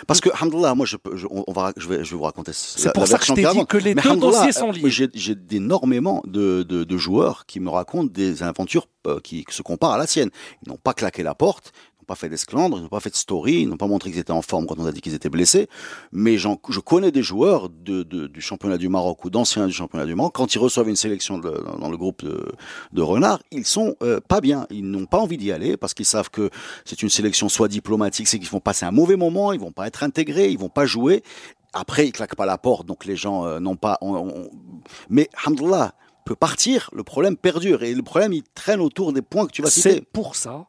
Parce 0.07 0.21
que 0.21 0.31
Hamdallah, 0.41 0.75
moi, 0.75 0.87
je, 0.87 0.97
je, 1.15 1.27
on 1.31 1.53
va, 1.53 1.73
je, 1.77 1.89
vais, 1.89 2.05
je 2.05 2.11
vais 2.11 2.17
vous 2.17 2.23
raconter. 2.23 2.53
C'est 2.55 2.93
pour 2.93 3.07
ça 3.07 3.19
que 3.19 3.25
je 3.25 3.33
t'ai 3.33 3.45
dit 3.45 3.67
que 3.67 3.77
les 3.79 3.95
deux 3.95 4.17
dossiers 4.17 4.53
sont 4.53 4.71
liés. 4.71 4.91
J'ai 4.91 5.37
énormément 5.51 6.23
de, 6.27 6.63
de, 6.63 6.85
de 6.85 6.97
joueurs 6.97 7.47
qui 7.47 7.61
me 7.61 7.71
racontent 7.71 8.11
des 8.13 8.43
aventures 8.43 8.87
euh, 9.07 9.21
qui 9.21 9.45
se 9.49 9.63
comparent 9.63 9.93
à 9.93 9.99
la 9.99 10.07
sienne. 10.07 10.31
Ils 10.65 10.69
n'ont 10.71 10.77
pas 10.77 10.93
claqué 10.93 11.23
la 11.23 11.35
porte, 11.35 11.73
pas 12.09 12.17
fait 12.17 12.29
d'esclandre, 12.29 12.79
ils 12.79 12.83
n'ont 12.83 12.89
pas 12.89 12.99
fait 13.01 13.11
de 13.11 13.15
story, 13.17 13.61
ils 13.61 13.69
n'ont 13.69 13.77
pas 13.77 13.87
montré 13.87 14.11
qu'ils 14.11 14.19
étaient 14.19 14.33
en 14.33 14.43
forme 14.43 14.67
quand 14.67 14.79
on 14.79 14.87
a 14.87 14.91
dit 14.93 15.01
qu'ils 15.01 15.15
étaient 15.15 15.29
blessés. 15.29 15.69
Mais 16.11 16.37
je 16.39 16.81
connais 16.81 17.13
des 17.13 17.23
joueurs 17.23 17.69
de, 17.69 18.03
de- 18.03 18.27
du 18.27 18.41
championnat 18.41 18.79
du 18.79 18.89
Maroc 18.89 19.25
ou 19.25 19.31
d'anciens 19.31 19.67
du 19.67 19.73
championnat 19.73 20.07
du 20.07 20.15
Maroc, 20.17 20.35
quand 20.35 20.53
ils 20.55 20.59
reçoivent 20.59 20.89
une 20.89 20.97
sélection 20.97 21.39
de- 21.39 21.63
dans 21.81 21.91
le 21.91 21.97
groupe 21.97 22.25
de, 22.25 22.51
de 22.93 23.03
Renard, 23.03 23.41
ils 23.53 23.65
sont 23.67 23.95
euh, 24.03 24.19
pas 24.27 24.41
bien. 24.41 24.67
Ils 24.71 24.91
n'ont 24.91 25.07
pas 25.07 25.19
envie 25.19 25.37
d'y 25.37 25.53
aller 25.53 25.77
parce 25.77 25.95
qu'ils 25.95 26.07
savent 26.07 26.31
que 26.31 26.51
c'est 26.85 27.03
une 27.03 27.11
sélection 27.11 27.49
soit 27.49 27.69
diplomatique, 27.69 28.27
c'est 28.27 28.39
qu'ils 28.41 28.49
vont 28.49 28.59
passer 28.61 28.87
un 28.87 28.91
mauvais 28.91 29.17
moment, 29.17 29.53
ils 29.53 29.61
vont 29.61 29.73
pas 29.73 29.87
être 29.87 30.03
intégrés, 30.03 30.49
ils 30.51 30.59
vont 30.59 30.69
pas 30.71 30.87
jouer. 30.87 31.23
Après, 31.75 32.07
ils 32.09 32.13
claquent 32.13 32.35
pas 32.37 32.47
la 32.47 32.57
porte, 32.59 32.87
donc 32.87 33.05
les 33.05 33.15
gens 33.17 33.45
euh, 33.45 33.61
n'ont 33.61 33.77
pas. 33.77 33.99
on- 34.01 34.15
on- 34.17 34.51
Mais 35.11 35.29
Hamdullah 35.45 35.95
peut 36.25 36.35
partir, 36.37 36.89
le 36.95 37.05
problème 37.05 37.37
perdure 37.37 37.83
et 37.83 37.95
le 37.95 38.03
problème 38.03 38.33
il 38.33 38.43
traîne 38.55 38.81
autour 38.81 39.13
des 39.13 39.23
points 39.23 39.47
que 39.47 39.53
tu 39.53 39.63
vas 39.63 39.69
C'est 39.71 39.93
citer. 39.93 40.01
pour 40.13 40.35
ça 40.37 40.67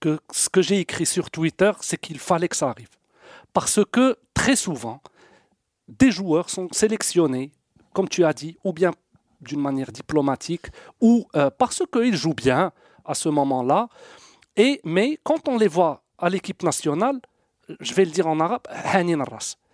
que 0.00 0.18
ce 0.32 0.48
que 0.48 0.62
j'ai 0.62 0.78
écrit 0.80 1.06
sur 1.06 1.30
Twitter, 1.30 1.70
c'est 1.80 1.98
qu'il 2.00 2.18
fallait 2.18 2.48
que 2.48 2.56
ça 2.56 2.70
arrive. 2.70 2.88
Parce 3.52 3.80
que 3.92 4.16
très 4.34 4.56
souvent, 4.56 5.00
des 5.88 6.10
joueurs 6.10 6.48
sont 6.50 6.68
sélectionnés, 6.72 7.52
comme 7.92 8.08
tu 8.08 8.24
as 8.24 8.32
dit, 8.32 8.56
ou 8.64 8.72
bien 8.72 8.92
d'une 9.40 9.60
manière 9.60 9.92
diplomatique, 9.92 10.66
ou 11.00 11.26
euh, 11.36 11.50
parce 11.56 11.82
qu'ils 11.92 12.16
jouent 12.16 12.34
bien 12.34 12.72
à 13.04 13.14
ce 13.14 13.28
moment-là. 13.28 13.88
Et, 14.56 14.80
mais 14.84 15.18
quand 15.22 15.48
on 15.48 15.56
les 15.58 15.68
voit 15.68 16.02
à 16.18 16.28
l'équipe 16.28 16.62
nationale, 16.62 17.20
je 17.80 17.94
vais 17.94 18.04
le 18.04 18.10
dire 18.10 18.26
en 18.26 18.40
arabe, 18.40 18.62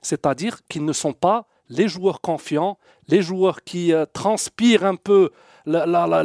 c'est-à-dire 0.03 0.61
qu'ils 0.69 0.85
ne 0.85 0.93
sont 0.93 1.13
pas 1.13 1.47
les 1.69 1.89
joueurs 1.89 2.21
confiants, 2.21 2.79
les 3.09 3.23
joueurs 3.23 3.63
qui 3.65 3.93
euh, 3.93 4.07
transpirent 4.13 4.85
un 4.85 4.95
peu 4.97 5.31
la, 5.65 5.85
la- 5.87 6.07
la- 6.07 6.23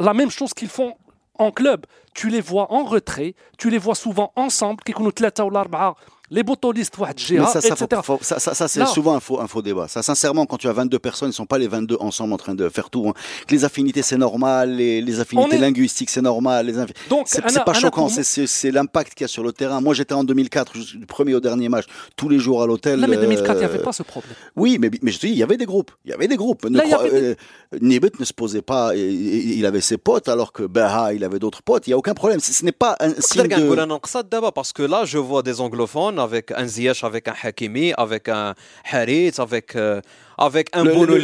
la 0.00 0.14
même 0.14 0.30
chose 0.30 0.54
qu'ils 0.54 0.68
font 0.70 0.94
en 1.38 1.50
club. 1.50 1.86
Tu 2.14 2.28
les 2.28 2.40
vois 2.40 2.72
en 2.72 2.84
retrait, 2.84 3.34
tu 3.58 3.70
les 3.70 3.78
vois 3.78 3.94
souvent 3.94 4.32
ensemble, 4.36 4.82
كيكونوا 6.25 6.55
ثلاثة 6.55 6.67
ولا 6.67 6.81
أربعة 6.81 6.81
les 6.81 6.83
botolistes 6.83 6.99
واحد 6.99 7.19
Mais 7.19 7.23
الجهة, 7.31 7.45
ça, 7.53 7.61
ça, 7.61 7.75
faut- 7.75 7.85
etc. 7.85 8.01
faut- 8.05 8.19
ça, 8.21 8.39
ça, 8.39 8.53
ça, 8.53 8.67
c'est 8.69 8.79
Non. 8.79 8.85
souvent 8.85 9.13
un 9.15 9.19
faux, 9.19 9.39
un 9.41 9.47
faux 9.47 9.61
débat. 9.61 9.87
Ça, 9.89 10.01
sincèrement, 10.01 10.45
quand 10.45 10.55
tu 10.63 10.67
as 10.69 10.71
22 10.81 10.97
personnes, 11.07 11.27
ils 11.27 11.35
ne 11.37 11.41
sont 11.43 11.45
pas 11.53 11.57
les 11.57 11.67
22 11.67 11.97
ensemble 11.99 12.31
en 12.33 12.37
train 12.45 12.55
de 12.55 12.69
faire 12.69 12.89
tout. 12.89 13.03
hein. 13.09 13.13
Que 13.47 13.53
Les 13.55 13.63
affinités, 13.65 14.01
c'est 14.09 14.21
normal. 14.27 14.65
Les, 14.79 15.01
les 15.01 15.19
affinités 15.19 15.49
On 15.49 15.51
est- 15.57 15.65
linguistiques, 15.67 16.09
c'est 16.15 16.25
normal. 16.31 16.61
Les 16.69 16.77
infi- 16.83 16.95
Donc, 17.13 17.23
c'est 17.25 17.39
Anna- 17.39 17.49
c'est 17.53 17.65
pas 17.69 17.71
Anna, 17.71 17.81
choquant. 17.85 18.03
pour 18.07 18.11
C'est- 18.15 18.23
C'est 18.33 18.47
c'est 18.59 18.71
l'impact 18.77 19.09
qu'il 19.15 19.25
y 19.25 19.29
a 19.29 19.33
sur 19.37 19.43
le 19.47 19.51
terrain. 19.61 19.79
Moi, 19.87 19.93
j'étais 19.97 20.17
en 20.21 20.23
2004, 20.23 20.71
je- 20.77 20.97
du 21.03 21.05
premier 21.15 21.33
au 21.39 21.41
dernier 21.49 21.67
match, 21.75 21.85
tous 22.19 22.29
les 22.33 22.39
jours 22.45 22.59
à 22.63 22.65
l'hôtel. 22.69 22.95
Là, 23.01 23.07
mais 23.11 23.17
2004, 23.25 23.57
il 23.57 23.59
n'y 23.59 23.65
euh, 23.65 23.73
avait 23.73 23.83
pas 23.89 23.95
ce 23.99 24.03
problème. 24.13 24.35
Oui, 24.61 24.71
mais, 24.81 24.89
mais 25.03 25.11
je 25.13 25.19
te 25.21 25.25
dis, 25.27 25.33
il 25.37 25.41
y 25.43 25.45
avait 25.49 25.59
des 25.63 25.69
groupes. 25.71 25.91
Il 26.05 26.11
y 26.11 26.13
avait 26.17 26.29
des 26.33 26.39
groupes. 26.43 26.63
Ne 26.73 26.77
Là, 26.77 26.83
il 26.85 26.91
y 26.91 26.93
crois- 26.93 27.05
avait 27.07 27.21
des- 27.21 27.35
euh, 27.73 27.77
Nibet 27.89 28.11
ne 28.23 28.25
se 28.31 28.35
posait 28.41 28.65
pas. 28.73 28.85
Il, 28.95 29.59
il 29.59 29.65
avait 29.71 29.85
ses 29.91 29.97
potes, 30.07 30.27
alors 30.35 30.51
que 30.57 30.63
Baha, 30.75 31.05
il 31.17 31.23
avait 31.29 31.39
d'autres 31.43 31.63
potes. 31.69 31.83
Il 31.87 31.89
n'y 31.91 31.93
a 31.97 31.99
aucun 32.03 32.13
problème. 32.21 32.39
Ce 32.47 32.51
ce 32.59 32.63
n'est 32.67 32.79
pas 32.85 32.93
un 33.05 33.11
signe 33.29 33.41
نقدر 33.43 33.57
نقول 33.59 33.77
de. 33.77 33.81
انا 33.83 33.95
نقصد 33.95 34.29
دابا 34.29 34.49
باسكو 34.49 34.85
لا 34.85 35.03
جو 35.03 35.23
فوا 35.27 35.41
دي 35.41 35.53
anglophones 35.53 36.14
avec 36.18 36.52
un 36.52 36.66
Ziyech 36.66 37.04
avec 37.04 37.28
un 37.28 37.34
Hakimi 37.42 37.92
avec 37.96 38.28
un 38.28 38.54
Harit 38.90 39.32
avec 39.38 39.76
euh, 39.76 40.00
avec 40.38 40.68
un 40.74 40.84
bon 40.84 41.04
le, 41.04 41.16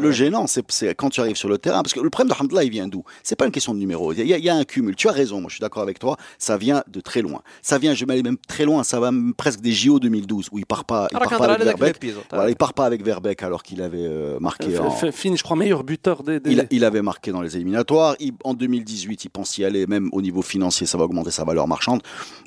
le, 0.00 0.12
gênant, 0.12 0.46
c'est 0.46 0.94
quand 0.94 1.10
tu 1.10 1.20
arrives 1.20 1.36
sur 1.36 1.48
le 1.48 1.58
terrain, 1.58 1.82
parce 1.82 1.92
que 1.92 2.00
le 2.00 2.10
problème 2.10 2.34
de 2.34 2.40
Hamdallah, 2.40 2.64
il 2.64 2.70
vient 2.70 2.88
d'où? 2.88 3.04
C'est 3.22 3.36
pas 3.36 3.44
une 3.46 3.52
question 3.52 3.74
de 3.74 3.78
numéro. 3.78 4.12
Il 4.12 4.26
y, 4.26 4.48
a, 4.48 4.54
un 4.54 4.64
cumul. 4.64 4.96
Tu 4.96 5.08
as 5.08 5.12
raison, 5.12 5.40
moi 5.40 5.48
je 5.48 5.54
suis 5.54 5.60
d'accord 5.60 5.82
avec 5.82 5.98
toi. 5.98 6.16
Ça 6.38 6.56
vient 6.56 6.82
de 6.88 7.00
très 7.00 7.22
loin. 7.22 7.42
Ça 7.62 7.78
vient, 7.78 7.94
je 7.94 8.04
vais 8.04 8.12
aller 8.12 8.22
même 8.22 8.38
très 8.48 8.64
loin. 8.64 8.82
Ça 8.84 9.00
va 9.00 9.10
presque 9.36 9.60
des 9.60 9.72
JO 9.72 9.98
2012 9.98 10.48
où 10.52 10.58
il 10.58 10.66
part 10.66 10.84
pas, 10.84 11.08
part 11.08 11.28
pas 11.28 11.44
avec 11.52 11.64
Verbeck. 11.64 12.04
Hein, 12.04 12.22
voilà, 12.30 12.50
il 12.50 12.56
part 12.56 12.74
pas 12.74 12.86
avec 12.86 13.04
Verbeck 13.04 13.42
alors 13.42 13.62
qu'il 13.62 13.82
avait 13.82 13.98
euh, 14.00 14.38
marqué. 14.40 14.74
Euh, 14.74 14.82
en... 14.82 14.90
Finn, 15.12 15.36
je 15.36 15.42
crois 15.42 15.56
meilleur 15.56 15.84
buteur 15.84 16.22
des. 16.22 16.40
des... 16.40 16.66
Il, 16.70 16.84
avait 16.84 17.02
marqué 17.02 17.32
dans 17.32 17.42
les 17.42 17.56
éliminatoires. 17.56 18.16
En 18.44 18.54
2018, 18.54 19.24
il 19.24 19.28
pense 19.30 19.58
y 19.58 19.64
aller. 19.64 19.86
Même 19.86 20.08
au 20.12 20.22
niveau 20.22 20.42
financier, 20.42 20.86
ça 20.86 20.98
va 20.98 21.04
augmenter 21.04 21.30
sa 21.30 21.44
valeur 21.44 21.68
marchande. 21.68 22.02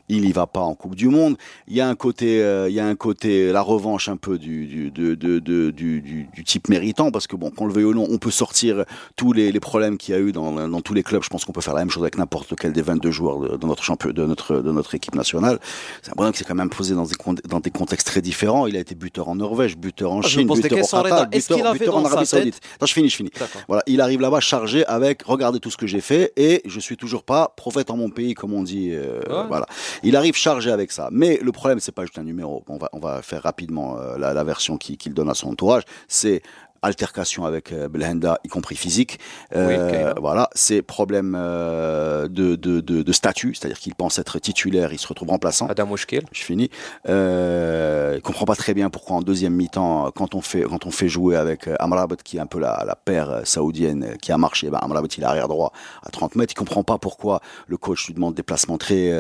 Il 0.10 0.26
y 0.26 0.32
va 0.32 0.48
pas 0.48 0.62
en 0.62 0.76
Coupe 0.76 0.96
du 0.96 1.08
Monde. 1.08 1.38
Il 1.68 1.76
y 1.76 1.82
a 1.82 1.88
un 1.88 1.96
côté, 1.96 2.42
euh, 2.42 2.70
il 2.70 2.76
y 2.76 2.80
a 2.80 2.86
un 2.86 2.96
côté 2.96 3.52
la 3.52 3.62
revanche 3.62 4.10
un 4.10 4.18
peu 4.18 4.31
du, 4.38 4.66
du, 4.68 4.92
de- 4.92 5.16
de- 5.16 5.40
de- 5.40 5.72
du, 5.72 6.02
du- 6.02 6.28
du 6.34 6.44
type 6.44 6.70
méritant, 6.70 7.12
parce 7.12 7.28
que 7.28 7.36
bon, 7.36 7.50
qu'on 7.52 7.66
le 7.66 7.74
veuille 7.74 7.86
ou 7.86 7.94
non, 7.94 8.08
on 8.10 8.18
peut 8.18 8.32
sortir 8.32 8.86
tous 9.16 9.34
les, 9.34 9.52
les 9.52 9.60
problèmes 9.60 9.98
qu'il 9.98 10.14
y 10.14 10.18
a 10.18 10.22
eu 10.22 10.32
dans, 10.32 10.68
dans 10.68 10.82
tous 10.82 10.94
les 10.94 11.04
clubs. 11.04 11.24
Je 11.24 11.30
pense 11.30 11.46
qu'on 11.46 11.52
peut 11.52 11.62
faire 11.62 11.74
la 11.74 11.82
même 11.82 11.90
chose 11.90 12.04
avec 12.04 12.18
n'importe 12.18 12.50
lequel 12.52 12.74
des 12.74 12.82
22 12.82 13.12
joueurs 13.12 13.40
de, 13.40 13.58
de 13.58 13.66
notre 13.66 13.84
champion, 13.84 14.12
de 14.12 14.26
notre, 14.26 14.58
de 14.58 14.72
notre 14.72 14.96
équipe 14.96 15.16
nationale. 15.16 15.60
C'est 16.02 16.12
un 16.12 16.16
bonhomme 16.16 16.32
qui 16.34 16.40
s'est 16.40 16.46
quand 16.46 16.56
même 16.56 16.70
posé 16.70 16.96
dans 16.96 17.04
des, 17.06 17.16
dans 17.48 17.60
des 17.60 17.72
contextes 17.72 18.08
très 18.08 18.22
différents. 18.22 18.68
Il 18.68 18.76
a 18.76 18.80
été 18.80 18.96
buteur 18.96 19.30
en 19.30 19.36
Norvège, 19.36 19.78
buteur 19.78 20.12
en 20.12 20.20
Ah, 20.22 20.28
Chine, 20.28 20.48
buteur 20.62 20.78
au 20.78 20.82
questions, 20.82 20.98
Qatar, 21.04 21.74
buteur, 21.74 21.96
en 21.98 22.06
Arabie 22.06 22.26
Saoudite. 22.26 22.60
Attends, 22.76 22.86
je 22.86 22.94
finis, 22.94 23.10
je 23.10 23.16
finis. 23.16 23.32
Voilà, 23.68 23.84
il 23.88 24.02
arrive 24.02 24.22
là-bas 24.22 24.40
chargé 24.40 24.86
avec 24.86 25.24
regardez 25.24 25.60
tout 25.60 25.70
ce 25.72 25.78
que 25.78 25.88
j'ai 25.88 26.02
fait 26.02 26.34
et 26.38 26.62
je 26.66 26.80
suis 26.80 26.98
toujours 26.98 27.24
pas 27.24 27.54
prophète 27.56 27.90
en 27.92 27.98
mon 27.98 28.10
pays 28.10 28.34
comme 28.34 28.54
on 28.54 28.64
dit. 28.64 28.90
euh, 28.92 29.20
Ouais. 29.30 29.48
Voilà, 29.48 29.66
il 30.04 30.16
arrive 30.16 30.36
chargé 30.36 30.72
avec 30.72 30.92
ça. 30.92 31.10
Mais 31.12 31.40
le 31.42 31.52
problème 31.52 31.80
c'est 31.80 31.92
pas 31.92 32.04
juste 32.04 32.18
un 32.18 32.24
numéro. 32.24 32.64
On 32.68 32.78
va 32.78 32.90
on 32.94 33.00
va 33.00 33.22
faire 33.22 33.44
rapidement 33.44 33.98
euh, 34.00 34.18
la, 34.22 34.44
version 34.44 34.78
qui- 34.78 34.98
qu'il 34.98 35.14
donne 35.14 35.30
à 35.30 35.34
son 35.34 35.50
entourage. 35.50 35.84
C'est 36.08 36.42
altercation 36.82 37.46
avec 37.46 37.72
euh, 37.72 37.88
Belhenda, 37.88 38.40
y 38.44 38.48
compris 38.48 38.76
physique. 38.76 39.20
Euh, 39.56 40.14
oui, 40.14 40.22
voilà, 40.22 40.50
c'est 40.54 40.82
problème 40.82 41.36
euh, 41.38 42.28
de, 42.28 42.56
de, 42.56 42.80
de, 42.80 43.12
statut, 43.12 43.54
c'est-à-dire 43.54 43.80
qu'il 43.80 43.94
pense 43.94 44.18
être 44.18 44.40
titulaire, 44.40 44.92
il 44.94 45.00
se 45.00 45.08
retrouve 45.08 45.30
remplaçant. 45.30 45.68
Adam 45.68 45.96
Je 45.96 46.44
finis. 46.44 46.70
Euh, 47.08 48.14
il 48.16 48.22
comprend 48.22 48.46
pas 48.46 48.56
très 48.56 48.74
bien 48.74 48.90
pourquoi 48.90 49.18
en 49.18 49.22
deuxième 49.22 49.54
mi-temps, 49.54 50.12
quand 50.16 50.34
on 50.36 50.42
fait 50.42 50.64
quand 50.64 50.86
on 50.86 50.92
fait 50.92 51.08
jouer 51.08 51.36
avec 51.36 51.68
euh, 51.68 51.76
Amrabat, 51.80 52.16
qui 52.24 52.38
est 52.38 52.40
un 52.40 52.46
peu 52.46 52.60
la, 52.60 52.84
la 52.86 52.96
paire 52.96 53.42
saoudienne 53.44 54.18
qui 54.22 54.32
a 54.32 54.38
marché, 54.38 54.70
ben 54.70 54.80
Amrabat 54.82 55.08
il 55.18 55.24
est 55.24 55.26
arrière 55.26 55.48
droit 55.48 55.72
à 56.04 56.10
30 56.10 56.36
mètres, 56.36 56.54
il 56.54 56.60
comprend 56.60 56.84
pas 56.84 56.98
pourquoi 56.98 57.42
le 57.68 57.78
coach 57.78 58.08
lui 58.08 58.14
demande 58.16 58.34
des 58.34 58.44
placements 58.44 58.78
très 58.78 59.12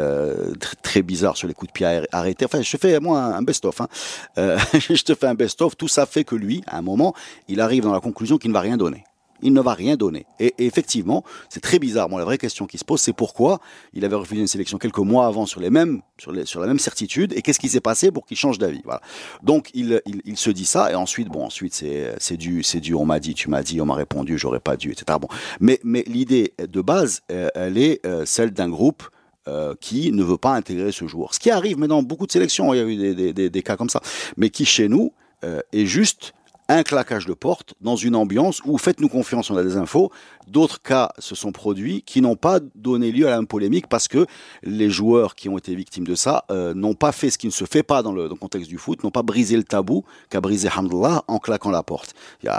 très, 0.81 1.01
bizarres 1.01 1.37
sur 1.37 1.47
les 1.47 1.53
coups 1.53 1.71
de 1.71 1.73
pied 1.73 2.01
arrêtés. 2.11 2.45
Enfin, 2.45 2.61
je 2.61 2.77
fais 2.77 2.99
moi 2.99 3.19
un 3.19 3.41
best-of. 3.41 3.81
Hein. 3.81 3.87
Je 4.73 5.03
te 5.03 5.15
fais 5.15 5.27
un 5.27 5.33
best-of. 5.33 5.75
Tout 5.75 5.87
ça 5.87 6.05
fait 6.05 6.23
que 6.23 6.35
lui, 6.35 6.63
à 6.67 6.77
un 6.77 6.81
moment, 6.81 7.13
il 7.51 7.59
arrive 7.59 7.83
dans 7.83 7.93
la 7.93 7.99
conclusion 7.99 8.37
qu'il 8.37 8.49
ne 8.49 8.53
va 8.53 8.61
rien 8.61 8.77
donner. 8.77 9.03
Il 9.43 9.53
ne 9.53 9.61
va 9.61 9.73
rien 9.73 9.95
donner. 9.95 10.25
Et, 10.39 10.53
effectivement, 10.59 11.23
c'est 11.49 11.61
très 11.61 11.79
bizarre. 11.79 12.09
Bon, 12.09 12.17
la 12.17 12.25
vraie 12.25 12.37
question 12.37 12.67
qui 12.67 12.77
se 12.77 12.85
pose, 12.85 13.01
c'est 13.01 13.13
pourquoi 13.13 13.59
il 13.93 14.05
avait 14.05 14.15
refusé 14.15 14.39
une 14.39 14.47
sélection 14.47 14.77
quelques 14.77 14.99
mois 14.99 15.25
avant 15.25 15.45
sur 15.45 15.59
les 15.59 15.69
mêmes, 15.69 16.01
sur, 16.17 16.31
la 16.31 16.67
même 16.67 16.79
certitude, 16.79 17.33
et 17.33 17.41
qu'est-ce 17.41 17.59
qui 17.59 17.69
s'est 17.69 17.81
passé 17.81 18.11
pour 18.11 18.25
qu'il 18.25 18.37
change 18.37 18.57
d'avis. 18.57 18.81
Voilà. 18.83 19.01
Donc 19.43 19.71
il, 19.73 20.01
se 20.35 20.49
dit 20.49 20.65
ça, 20.65 20.91
et 20.91 20.95
ensuite, 20.95 21.27
bon, 21.27 21.43
ensuite 21.43 21.73
c'est 21.73 22.37
du, 22.37 22.93
on 22.93 23.05
m'a 23.05 23.19
dit, 23.19 23.33
tu 23.33 23.49
m'as 23.49 23.63
dit, 23.63 23.81
on 23.81 23.85
m'a 23.85 23.95
répondu, 23.95 24.37
j'aurais 24.37 24.59
pas 24.59 24.77
dû, 24.77 24.91
etc. 24.91 25.17
Bon, 25.19 25.27
mais 25.59 25.79
l'idée 26.07 26.53
de 26.57 26.81
base, 26.81 27.21
euh, 27.31 27.49
elle 27.55 27.77
est 27.77 28.05
euh, 28.05 28.25
celle 28.25 28.51
d'un 28.51 28.69
groupe. 28.69 29.03
euh, 29.47 29.73
qui 29.81 30.11
ne 30.11 30.23
veut 30.23 30.37
pas 30.37 30.53
intégrer 30.53 30.91
ce 30.91 31.07
joueur. 31.07 31.33
Ce 31.33 31.39
qui 31.39 31.49
arrive 31.49 31.79
mais 31.79 31.87
dans 31.87 32.03
beaucoup 32.03 32.27
de 32.27 32.31
sélections, 32.31 32.75
il 32.75 32.77
y 32.77 32.79
a 32.79 32.85
eu 32.85 33.49
des, 33.49 33.63
cas 33.63 33.75
comme 33.75 33.89
ça, 33.89 33.99
mais 34.37 34.51
qui 34.51 34.65
chez 34.65 34.87
nous 34.87 35.13
est 35.41 35.87
juste 35.87 36.35
un 36.75 36.83
claquage 36.83 37.25
de 37.25 37.33
porte 37.33 37.73
dans 37.81 37.95
une 37.95 38.15
ambiance 38.15 38.61
où 38.65 38.77
faites-nous 38.77 39.09
confiance, 39.09 39.49
on 39.49 39.57
a 39.57 39.63
des 39.63 39.77
infos. 39.77 40.11
D'autres 40.47 40.81
cas 40.81 41.11
se 41.19 41.35
sont 41.35 41.51
produits 41.51 42.01
qui 42.03 42.21
n'ont 42.21 42.35
pas 42.35 42.59
donné 42.75 43.11
lieu 43.11 43.27
à 43.27 43.31
la 43.31 43.43
polémique 43.43 43.87
parce 43.87 44.07
que 44.07 44.25
les 44.63 44.89
joueurs 44.89 45.35
qui 45.35 45.49
ont 45.49 45.57
été 45.57 45.75
victimes 45.75 46.05
de 46.05 46.15
ça 46.15 46.45
euh, 46.49 46.73
n'ont 46.73 46.93
pas 46.93 47.11
fait 47.11 47.29
ce 47.29 47.37
qui 47.37 47.47
ne 47.47 47.51
se 47.51 47.65
fait 47.65 47.83
pas 47.83 48.03
dans 48.03 48.11
le, 48.11 48.29
contexte 48.29 48.69
du 48.69 48.77
foot, 48.77 49.03
n'ont 49.03 49.11
pas 49.11 49.23
brisé 49.23 49.57
le 49.57 49.63
tabou 49.63 50.03
qu'a 50.29 50.41
brisé 50.41 50.69
Hamdullah 50.75 51.23
en 51.27 51.39
claquant 51.39 51.71
la 51.71 51.83
porte. 51.83 52.13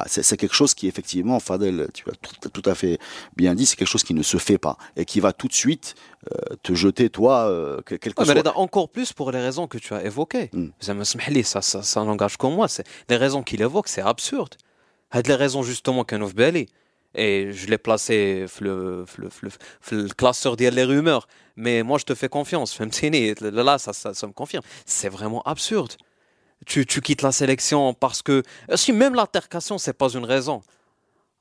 C'est 0.07 0.37
quelque 0.37 0.55
chose 0.55 0.75
qui 0.75 0.87
effectivement, 0.87 1.41
Fadel, 1.41 1.89
tu 1.93 2.05
as 2.09 2.49
tout, 2.49 2.63
à 2.67 2.75
fait 2.75 2.99
bien 3.37 3.55
dit, 3.55 3.67
c'est 3.67 3.77
quelque 3.77 3.89
chose 3.89 4.05
qui 4.05 4.15
ne 4.15 4.23
se 4.23 4.37
fait 4.37 4.59
pas 4.59 4.77
et 4.97 5.05
qui 5.05 5.21
va 5.21 5.33
tout 5.33 5.49
de 5.49 5.55
suite 5.55 5.95
euh, 6.31 6.55
te 6.63 6.73
jeter 6.73 7.11
toi 7.11 7.49
euh, 7.49 7.81
quelque 7.83 8.13
chose. 8.17 8.29
Ouais, 8.29 8.49
encore 8.55 8.89
plus 8.89 9.13
pour 9.13 9.33
les 9.33 9.41
raisons 9.41 9.67
que 9.67 9.77
tu 9.77 9.93
as 9.93 10.05
évoquées. 10.05 10.51
Mm. 10.53 10.69
Ça, 11.43 11.63
ça, 11.63 11.83
ça 11.83 12.05
n'engage 12.05 12.37
que 12.37 12.47
moi. 12.47 12.69
Les 13.09 13.17
raisons 13.17 13.43
qu'il 13.43 13.61
évoque, 13.61 13.89
c'est 13.89 14.03
absurde. 14.03 14.55
Les 15.13 15.35
raisons 15.35 15.65
justement 15.65 16.05
qu'un 16.05 16.23
of 16.23 16.35
et 17.15 17.53
je 17.53 17.67
l'ai 17.67 17.77
placé 17.77 18.47
dans 18.61 18.71
le, 18.71 20.15
classeur 20.17 20.57
des 20.57 20.71
les 20.71 20.85
rumeurs. 20.85 21.27
Mais 21.57 21.83
moi, 21.83 21.99
je 21.99 22.05
te 22.05 22.15
fais 22.15 22.29
confiance. 22.29 22.79
Là, 23.41 23.79
ça, 23.79 23.93
ça, 23.93 24.15
ça 24.15 24.27
me 24.27 24.33
confirme. 24.33 24.63
C'est 24.87 25.09
vraiment 25.09 25.43
absurde. 25.43 25.93
Tu, 26.65 26.87
tu 26.87 27.01
quittes 27.01 27.23
la 27.23 27.33
sélection 27.33 27.93
parce 27.93 28.23
que... 28.23 28.45
Si 28.77 28.93
même 28.93 29.15
l'altercation, 29.15 29.77
c'est 29.77 29.93
pas 29.93 30.11
une 30.11 30.25
raison. 30.25 30.63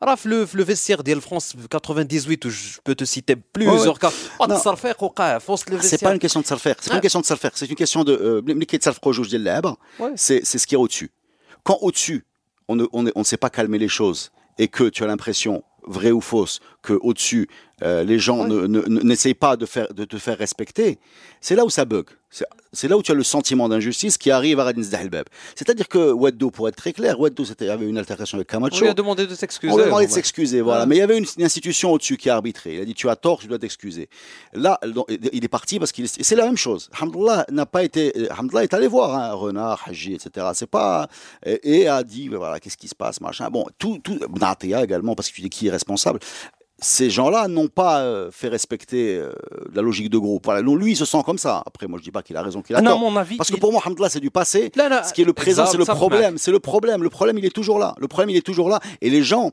راه 0.03 0.19
le, 0.25 0.47
le 0.55 0.63
vestiaire 0.65 1.03
ديال 1.03 1.21
France 1.23 1.55
98 1.71 2.45
où 2.45 2.51
je 2.51 2.79
peux 2.85 2.95
te 2.95 3.05
citer 3.05 3.37
plusieurs 3.37 3.99
cas 3.99 4.11
Non. 4.41 4.45
التصرفيق 4.45 5.03
وقع 5.03 5.39
في 5.39 5.53
وسط 5.53 5.71
le 5.71 5.73
C'est 5.73 5.77
vestiaire 5.83 6.11
pas 6.11 6.15
une 6.15 6.19
question 6.19 6.41
de 6.41 6.47
se 6.47 6.55
le 6.55 6.61
faire. 6.61 6.77
C'est 6.81 6.89
pas 6.91 6.95
Ah. 6.95 6.97
une 6.97 7.01
question 7.03 7.21
de 7.21 7.27
se 7.27 7.33
le 7.33 7.39
faire. 7.39 7.53
C'est 7.55 7.67
une 7.67 7.75
question 7.77 8.05
de 8.05 8.13
euh, 8.17 8.43
ملي 8.55 8.65
كيتصرفقوا 8.65 9.13
جوج 9.13 9.29
ديال 9.31 9.41
اللعابه 9.41 9.77
Ouais. 10.01 10.13
c'est 10.17 10.41
c'est 10.45 10.59
ce 10.59 10.67
qui 10.67 10.75
est 10.75 10.79
au-dessus. 10.79 11.11
Quand 11.65 11.79
au-dessus, 11.81 12.25
on 12.69 12.77
ne, 12.77 12.85
on, 12.93 13.07
est- 13.07 13.13
on 13.17 13.21
ne 13.21 13.25
sait 13.33 13.37
pas 13.45 13.51
calmer 13.51 13.79
les 13.79 13.89
choses 13.99 14.31
et 14.59 14.69
que 14.69 14.85
tu 14.95 15.03
as 15.05 15.07
l'impression, 15.07 15.55
vraie 15.97 16.13
ou 16.19 16.21
fausse, 16.21 16.61
que 16.82 16.94
au-dessus, 16.94 17.48
euh, 17.84 18.04
les 18.04 18.20
gens 18.20 18.46
ne- 18.48 18.68
ne- 18.68 18.82
ne- 18.82 19.02
n'essayent 19.02 19.34
pas 19.34 19.56
de, 19.56 19.66
faire, 19.66 19.92
de 19.94 20.06
te 20.06 20.18
faire 20.18 20.38
respecter, 20.38 21.00
c'est 21.42 21.56
là 21.56 21.66
où 21.66 21.70
ça 21.70 21.86
bug. 21.86 22.06
C'est- 22.74 22.88
là 22.88 22.96
où 22.98 23.04
tu 23.04 23.12
as 23.12 23.16
le 23.16 23.24
sentiment 23.24 23.68
d'injustice 23.68 24.18
qui 24.18 24.32
arrive 24.32 24.60
à 24.60 24.64
Radin 24.64 24.82
Zdahelbeb. 24.82 25.26
C'est-à-dire 25.56 25.90
que 25.90 26.12
Weddo, 26.14 26.50
pour 26.50 26.70
être 26.70 26.78
très 26.78 26.94
clair, 26.94 27.20
Weddo 27.20 27.44
c'était- 27.44 27.68
avait 27.70 27.86
une 27.86 27.98
altercation 27.98 28.38
avec 28.38 28.48
On 28.52 28.54
Camacho. 28.54 28.80
lui 28.80 28.88
a 28.88 28.94
demandé 28.94 29.28
de 29.28 29.36
s'excuser. 29.36 29.74
On 29.74 29.76
lui 29.76 29.84
a 29.84 29.88
demandé 29.88 30.08
de 30.08 30.12
s'excuser, 30.12 30.62
voilà. 30.62 30.82
Ouais. 30.82 30.88
Mais 30.88 30.96
il 30.96 31.00
y 31.00 31.02
avait 31.02 31.18
une, 31.18 31.26
une 31.38 31.44
institution 31.44 31.92
au-dessus 31.92 32.16
qui 32.18 32.30
a 32.30 32.36
arbitré. 32.36 32.76
Il 32.76 32.82
a 32.82 32.86
dit 32.86 32.94
tu 32.94 33.10
as 33.10 33.16
tort, 33.18 33.42
je 33.42 33.48
dois 33.48 33.60
t'excuser. 33.60 34.08
Là, 34.54 34.80
il 35.34 35.44
est 35.44 35.48
parti 35.50 35.78
parce 35.80 35.92
qu'il 35.92 36.06
est- 36.06 36.24
c'est 36.24 36.36
la 36.36 36.46
même 36.46 36.56
chose. 36.58 36.90
Hamdullah 37.02 37.46
n'a 37.52 37.66
pas 37.66 37.84
été, 37.84 38.14
euh, 38.18 38.28
Hamdullah 38.38 38.64
est 38.64 38.74
allé 38.74 38.88
voir 38.88 39.14
hein, 39.16 39.34
Renard, 39.34 39.84
Haji, 39.88 40.14
etc. 40.14 40.48
C'est 40.54 40.70
pas 40.70 41.10
et, 41.46 41.82
et 41.82 41.88
a 41.90 42.02
dit 42.04 42.30
voilà 42.30 42.60
qu'est-ce 42.62 42.78
qui 42.78 42.88
se 42.88 42.96
passe, 42.96 43.20
machin. 43.20 43.50
Bon, 43.50 43.66
tout, 43.78 44.00
tout 44.02 44.18
Bnatia 44.30 44.82
également 44.84 45.16
parce 45.16 45.30
que 45.30 45.36
tu 45.36 45.42
dis 45.42 45.50
qui 45.50 45.68
est 45.68 45.72
responsable? 45.72 46.20
ces 46.82 47.12
gens-là 47.12 47.48
n'ont 47.48 47.68
pas 47.68 48.02
euh, 48.02 48.32
fait 48.32 48.48
respecter 48.48 49.16
euh, 49.16 49.32
la 49.74 49.84
logique 49.84 50.10
de 50.10 50.18
groupe. 50.18 50.48
Non, 50.48 50.76
lui, 50.76 50.94
il 50.94 50.96
se 50.96 51.06
sent 51.06 51.22
comme 51.24 51.38
ça. 51.38 51.62
Après, 51.66 51.88
moi, 51.88 52.00
je 52.00 52.02
ne 52.02 52.06
dis 52.06 52.12
pas 52.12 52.24
qu'il 52.24 52.36
a 52.36 52.42
raison, 52.42 52.64
qu'il 52.64 52.76
a 52.76 52.80
ah 52.80 52.82
tort. 52.82 53.00
Non, 53.00 53.12
mon 53.12 53.16
avis, 53.18 53.38
Parce 53.38 53.52
que 53.52 53.58
pour 53.58 53.72
moi, 53.72 53.82
Hamdallah, 53.86 54.10
c'est 54.10 54.20
du 54.20 54.32
passé. 54.32 54.72
Là, 54.76 54.90
là, 54.90 55.04
ce 55.04 55.14
qui 55.14 55.22
est 55.22 55.26
le 55.26 55.34
présent, 55.34 55.68
c'est 55.68 55.78
le 55.78 55.86
problème. 55.86 56.40
C'est 56.40 56.52
le 56.52 56.60
problème. 56.60 57.04
Le 57.04 57.10
problème, 57.10 57.38
il 57.38 57.46
est 57.46 57.54
toujours 57.54 57.78
là. 57.78 57.94
Le 58.00 58.08
problème, 58.08 58.32
il 58.32 58.36
est 58.36 58.46
toujours 58.46 58.68
là. 58.68 58.80
Et 59.02 59.12
les 59.12 59.22
gens, 59.22 59.52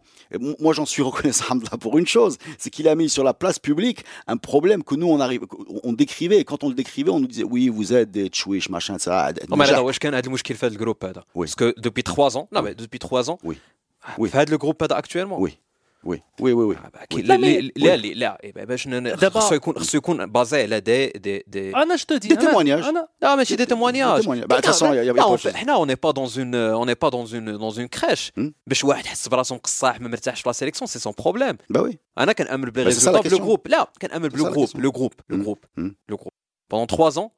moi, 0.58 0.72
j'en 0.72 0.86
suis 0.86 1.02
reconnaissant 1.08 1.44
Hamdallah 1.50 1.76
pour 1.78 1.98
une 1.98 2.06
chose, 2.06 2.38
c'est 2.56 2.70
qu'il 2.70 2.88
a 2.88 2.94
mis 2.94 3.10
sur 3.10 3.24
la 3.24 3.34
place 3.34 3.58
publique 3.58 4.04
un 4.26 4.38
problème 4.38 4.82
que 4.82 4.94
nous, 4.94 5.08
on 5.08 5.20
arrive, 5.20 5.42
on 5.84 5.92
décrivait. 5.92 6.38
Et 6.38 6.44
quand 6.44 6.64
on 6.64 6.70
le 6.70 6.74
décrivait, 6.74 7.10
on 7.10 7.20
nous 7.20 7.26
disait, 7.26 7.44
oui, 7.44 7.68
vous 7.68 7.92
êtes 7.92 8.10
des 8.10 8.28
tchouiches, 8.28 8.70
machin, 8.70 8.98
ça. 8.98 9.32
Non, 9.50 9.56
mais 9.56 9.70
là, 9.70 9.82
wesh, 9.84 9.98
fait 10.00 10.70
le 10.70 10.76
groupe. 10.76 11.04
Parce 11.34 11.54
que 11.54 11.74
depuis 11.78 12.02
trois 12.02 12.36
ans, 12.38 12.48
non, 12.52 12.62
mais 12.62 12.74
depuis 12.74 12.98
trois 12.98 13.30
ans, 13.30 13.38
oui. 13.44 13.58
Ah, 14.02 14.14
oui. 14.16 14.30
le 14.48 14.56
groupe 14.56 14.82
actuellement. 14.90 15.40
Oui. 15.40 15.58
Oui, 16.05 16.19
oui, 16.41 16.51
oui, 16.51 16.65
oui. 16.69 16.75
Ah, 16.83 16.89
bah, 16.93 16.99
Oui. 17.15 17.21
لا 17.21 17.33
لا، 17.33 17.37
لا 17.37 17.37
مي- 17.37 17.71
لا 17.75 17.95
لا 17.97 18.13
لا 18.13 18.37
إيه، 18.43 18.51
باش 18.65 18.87
ن- 18.87 19.15
دابا- 19.15 19.39
خصو 19.39 19.55
يكون 19.55 19.79
خصو 19.79 19.97
يكون 19.97 20.25
بازي 20.25 20.61
على 20.61 20.79
دي 20.79 21.07
دي 21.07 21.43
دي 21.47 21.75
انا 21.75 21.95
جو 21.95 22.03
te 22.05 22.19
dis 22.19 22.27
Des 22.27 22.35
أنا- 22.35 22.39
témoignages. 22.39 22.85
أنا- 22.85 23.07
Non, 23.25 23.37
mais 23.37 23.45
c'est 23.45 23.55
des 23.55 23.65
Des 23.65 23.67
témoignages. 23.67 24.21
témoignages. 24.21 24.47
Bah, 24.47 24.55
de 24.57 24.61
toute 24.61 24.65
façon, 24.65 24.93
il 24.93 24.95
y 24.95 24.99
a- 24.99 25.03
il 25.03 25.07
y 25.07 25.09
avait 25.09 25.19
Là, 25.19 25.23
pas 25.25 25.29
on 25.29 25.35
de 25.35 25.37
fait- 25.39 25.51
chose. 25.51 25.55
حنا 25.61 25.75
on 25.77 25.85
n'est 25.85 26.01
pas 26.05 26.13
dans 26.19 26.27
une 26.41 26.55
on 26.81 26.85
n'est 26.89 26.99
pas 27.03 27.09
dans 27.17 27.25
une 27.37 27.57
dans 27.57 27.71
une 27.81 27.87
crèche. 27.97 28.31
Hmm. 28.37 28.51
باش 28.67 28.83
واحد 28.83 29.05
يحس 29.05 29.27
براسو 29.27 29.55
مقصاح 29.55 30.01
ما 30.01 30.07
مرتاحش 30.09 30.41
في 30.41 30.49
لا 30.49 30.53
سيليكسيون 30.53 30.87
سي 30.87 30.99
سون 30.99 31.13
بروبليم. 31.19 31.57
Bah 31.73 31.79
oui. 31.81 31.95
انا 32.17 32.31
كنامن 32.33 32.69
بلي 32.69 32.91
Bah, 32.91 32.93
c'est 32.95 32.99
ça 32.99 33.11
la 33.11 33.15
ريزولتا 33.15 33.29
بلو 33.29 33.37
question. 33.37 33.41
جروب 33.41 33.67
لا 33.67 33.91
كنامن 34.01 34.29
C'est 34.29 34.33
بلو 34.33 34.45
ça 34.45 34.47
la 34.49 34.51
جروب 34.53 34.67
question. 34.69 34.79
لو 34.79 34.91
جروب 34.91 35.13
لو 35.29 35.37
Hmm. 35.37 35.41
جروب 35.41 35.57
Hmm. 35.79 35.91
le 36.11 36.15
groupe. 36.17 36.33
Pendant 36.73 36.87
trois 36.95 37.13
ans, 37.19 37.29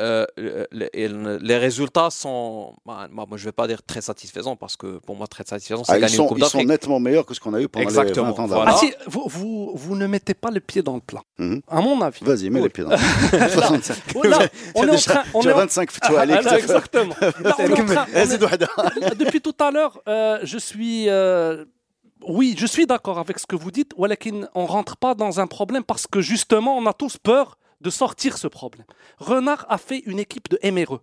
Euh, 0.00 0.24
les 0.36 1.56
résultats 1.56 2.10
sont, 2.10 2.74
bah, 2.84 3.06
bah, 3.12 3.26
moi, 3.28 3.36
je 3.36 3.42
ne 3.42 3.48
vais 3.48 3.52
pas 3.52 3.68
dire 3.68 3.80
très 3.82 4.00
satisfaisants 4.00 4.56
parce 4.56 4.76
que 4.76 4.98
pour 4.98 5.14
moi 5.14 5.28
très 5.28 5.44
satisfaisant, 5.44 5.84
c'est 5.84 5.92
ah, 5.92 6.00
gagner 6.00 6.16
sont. 6.16 6.34
Ils 6.36 6.44
sont 6.46 6.64
nettement 6.64 6.98
meilleurs 6.98 7.24
que 7.24 7.32
ce 7.32 7.38
qu'on 7.38 7.54
a 7.54 7.60
eu 7.60 7.68
pendant 7.68 7.84
Exactement. 7.84 8.30
les 8.30 8.36
20 8.36 8.42
ans. 8.42 8.46
Voilà. 8.46 8.72
Ah, 8.74 8.76
si, 8.76 8.92
vous, 9.06 9.72
vous, 9.74 9.96
ne 9.96 10.06
mettez 10.08 10.34
pas 10.34 10.50
le 10.50 10.58
pied 10.58 10.82
dans 10.82 10.94
le 10.94 11.00
plat, 11.00 11.22
mm 11.38 11.58
à 11.68 11.80
mon 11.80 12.00
avis. 12.02 12.24
Vas-y, 12.24 12.50
mets 12.50 12.60
le 12.60 12.68
pied 12.70 12.82
dans 12.82 12.90
le 12.90 12.96
plat. 13.30 13.48
65. 13.50 13.96
On 14.74 14.84
est 14.84 14.90
en 14.90 14.96
train, 14.96 15.22
on 15.32 15.42
est 15.42 15.52
25 15.52 15.92
tu 15.92 15.98
ah, 16.02 16.26
là, 16.26 16.58
Exactement. 16.58 17.14
Depuis 19.16 19.40
tout 19.40 19.54
à 19.60 19.70
l'heure, 19.70 20.00
euh, 20.08 20.40
je 20.42 20.58
suis. 20.58 21.08
Euh, 21.08 21.64
oui, 22.26 22.56
je 22.58 22.66
suis 22.66 22.86
d'accord 22.86 23.18
avec 23.18 23.38
ce 23.38 23.46
que 23.46 23.54
vous 23.54 23.70
dites, 23.70 23.92
mais 23.98 24.18
on 24.54 24.62
ne 24.62 24.66
rentre 24.66 24.96
pas 24.96 25.14
dans 25.14 25.40
un 25.40 25.46
problème 25.46 25.84
parce 25.84 26.06
que 26.06 26.20
justement, 26.20 26.76
on 26.76 26.86
a 26.86 26.92
tous 26.92 27.16
peur 27.16 27.58
de 27.84 27.90
sortir 27.90 28.36
ce 28.38 28.48
problème. 28.48 28.86
Renard 29.18 29.64
a 29.68 29.78
fait 29.78 29.98
une 30.06 30.18
équipe 30.18 30.48
de 30.50 30.58
MRE. 30.70 31.00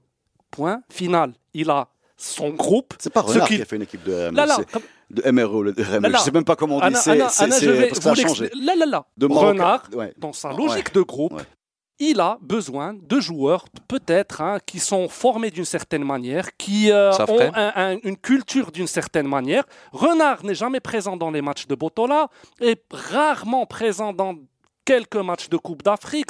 Point 0.50 0.82
final. 0.90 1.34
Il 1.54 1.70
a 1.70 1.88
son 2.18 2.50
groupe. 2.50 2.94
C'est 3.00 3.14
pas 3.14 3.22
Renard 3.22 3.48
qui- 3.48 3.56
qui 3.56 3.62
a 3.62 3.66
fait 3.66 3.78
une 3.78 3.84
équipe 3.84 4.04
de 4.04 4.14
RME. 4.28 4.36
Là, 4.36 4.46
là, 4.46 4.56
c'est- 4.58 4.70
comme- 4.72 4.84
De 5.10 5.22
MRE, 5.30 5.64
le 5.64 5.72
RME. 5.78 6.02
Là, 6.04 6.10
là. 6.10 6.18
Je 6.20 6.24
sais 6.24 6.32
même 6.32 6.44
pas 6.46 6.56
comment 6.56 6.78
on 6.78 6.88
dit. 6.90 6.96
C'est 6.96 7.18
parce 7.18 7.38
que 7.38 7.94
ça 8.02 8.12
a 8.12 8.16
changé. 8.16 8.50
Là, 8.56 8.76
là, 8.76 8.86
là. 8.86 9.06
De 9.18 9.26
Renard, 9.28 9.88
ouais. 9.94 10.14
dans 10.18 10.34
sa 10.34 10.50
Ouais. 10.54 10.58
logique 10.58 10.94
de 10.94 11.02
groupe, 11.02 11.34
Ouais. 11.34 11.44
il 12.00 12.20
a 12.22 12.38
besoin 12.42 12.94
de 12.94 13.20
joueurs, 13.20 13.66
peut-être, 13.90 14.40
hein, 14.42 14.58
qui 14.66 14.80
sont 14.80 15.10
formés 15.10 15.52
d'une 15.52 15.66
certaine 15.66 16.04
manière, 16.06 16.56
qui 16.58 16.92
euh, 16.92 17.12
ont 17.12 17.26
quand 17.26 17.52
un- 17.56 17.74
un- 17.76 17.98
une 18.04 18.16
culture 18.18 18.72
d'une 18.72 18.88
certaine 18.88 19.28
manière. 19.28 19.66
Renard 19.92 20.46
n'est 20.46 20.56
jamais 20.56 20.80
présent 20.80 21.18
dans 21.18 21.30
les 21.32 21.42
matchs 21.42 21.68
de 21.68 21.76
Botola, 21.76 22.30
et 22.62 22.76
rarement 22.92 23.66
présent 23.66 24.14
dans 24.14 24.36
quelques 24.86 25.16
matchs 25.18 25.50
de 25.50 25.58
Coupe 25.58 25.84
d'Afrique. 25.84 26.30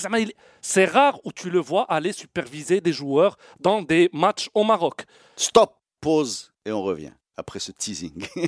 C'est 0.62 0.86
rare 0.86 1.20
où 1.26 1.32
tu 1.32 1.50
le 1.50 1.60
vois 1.60 1.84
aller 1.90 2.12
superviser 2.14 2.82
des 2.82 2.94
joueurs 2.94 3.38
dans 3.60 3.82
des 3.82 4.10
matchs 4.14 4.50
au 4.54 4.64
Maroc. 4.64 5.04
Stop, 5.36 5.74
pause, 6.00 6.52
et 6.66 6.72
on 6.72 6.82
revient. 6.82 7.12
Après 7.38 7.60
ce 7.60 7.72
teasing. 7.72 8.28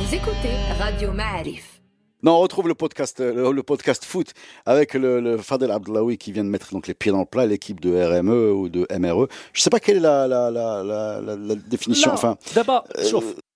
Vous 0.00 0.14
écoutez 0.14 0.54
Radio 0.78 1.12
Ma'arif. 1.12 1.80
Non, 2.22 2.32
on 2.32 2.40
retrouve 2.40 2.68
le 2.68 2.74
podcast, 2.74 3.20
euh, 3.20 3.32
le, 3.48 3.52
le 3.52 3.62
podcast 3.62 4.04
foot 4.04 4.32
avec 4.66 4.92
le, 4.92 5.20
le 5.20 5.38
Fadel 5.38 5.70
Abdellaoui 5.70 6.18
qui 6.18 6.32
vient 6.32 6.44
de 6.44 6.50
mettre 6.50 6.70
donc 6.72 6.86
les 6.86 6.92
pieds 6.92 7.12
dans 7.12 7.20
le 7.20 7.24
plat, 7.24 7.46
l'équipe 7.46 7.80
de 7.80 7.90
RME 7.94 8.52
ou 8.52 8.68
de 8.68 8.86
MRE. 8.98 9.26
Je 9.54 9.62
sais 9.62 9.70
pas 9.70 9.80
quelle 9.80 9.96
est 9.98 10.00
la, 10.00 10.26
la, 10.28 10.50
la, 10.50 10.82
la, 10.84 11.20
la- 11.22 11.36
la 11.36 11.54
définition. 11.54 12.10
Enfin, 12.12 12.36
d'abord, 12.54 12.84
euh, 12.98 13.02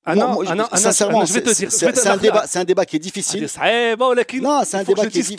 ah 0.06 0.14
non, 0.14 0.26
moi, 0.26 0.34
moi, 0.34 0.44
ah 0.48 0.54
non, 0.54 0.64
sincèrement, 0.74 1.20
non, 1.20 1.24
je 1.24 1.32
vais 1.32 1.42
te 1.42 1.54
dire. 1.54 1.72
C'est 1.72 2.06
un, 2.06 2.16
débat, 2.18 2.44
c'est 2.46 2.58
un 2.58 2.64
débat 2.64 2.84
qui 2.84 2.96
est 2.96 2.98
difficile. 2.98 3.48
Non, 4.42 4.60
c'est 4.64 4.76
un 4.76 4.84
débat 4.84 5.06
qui 5.06 5.18
est 5.18 5.22
difficile. 5.22 5.36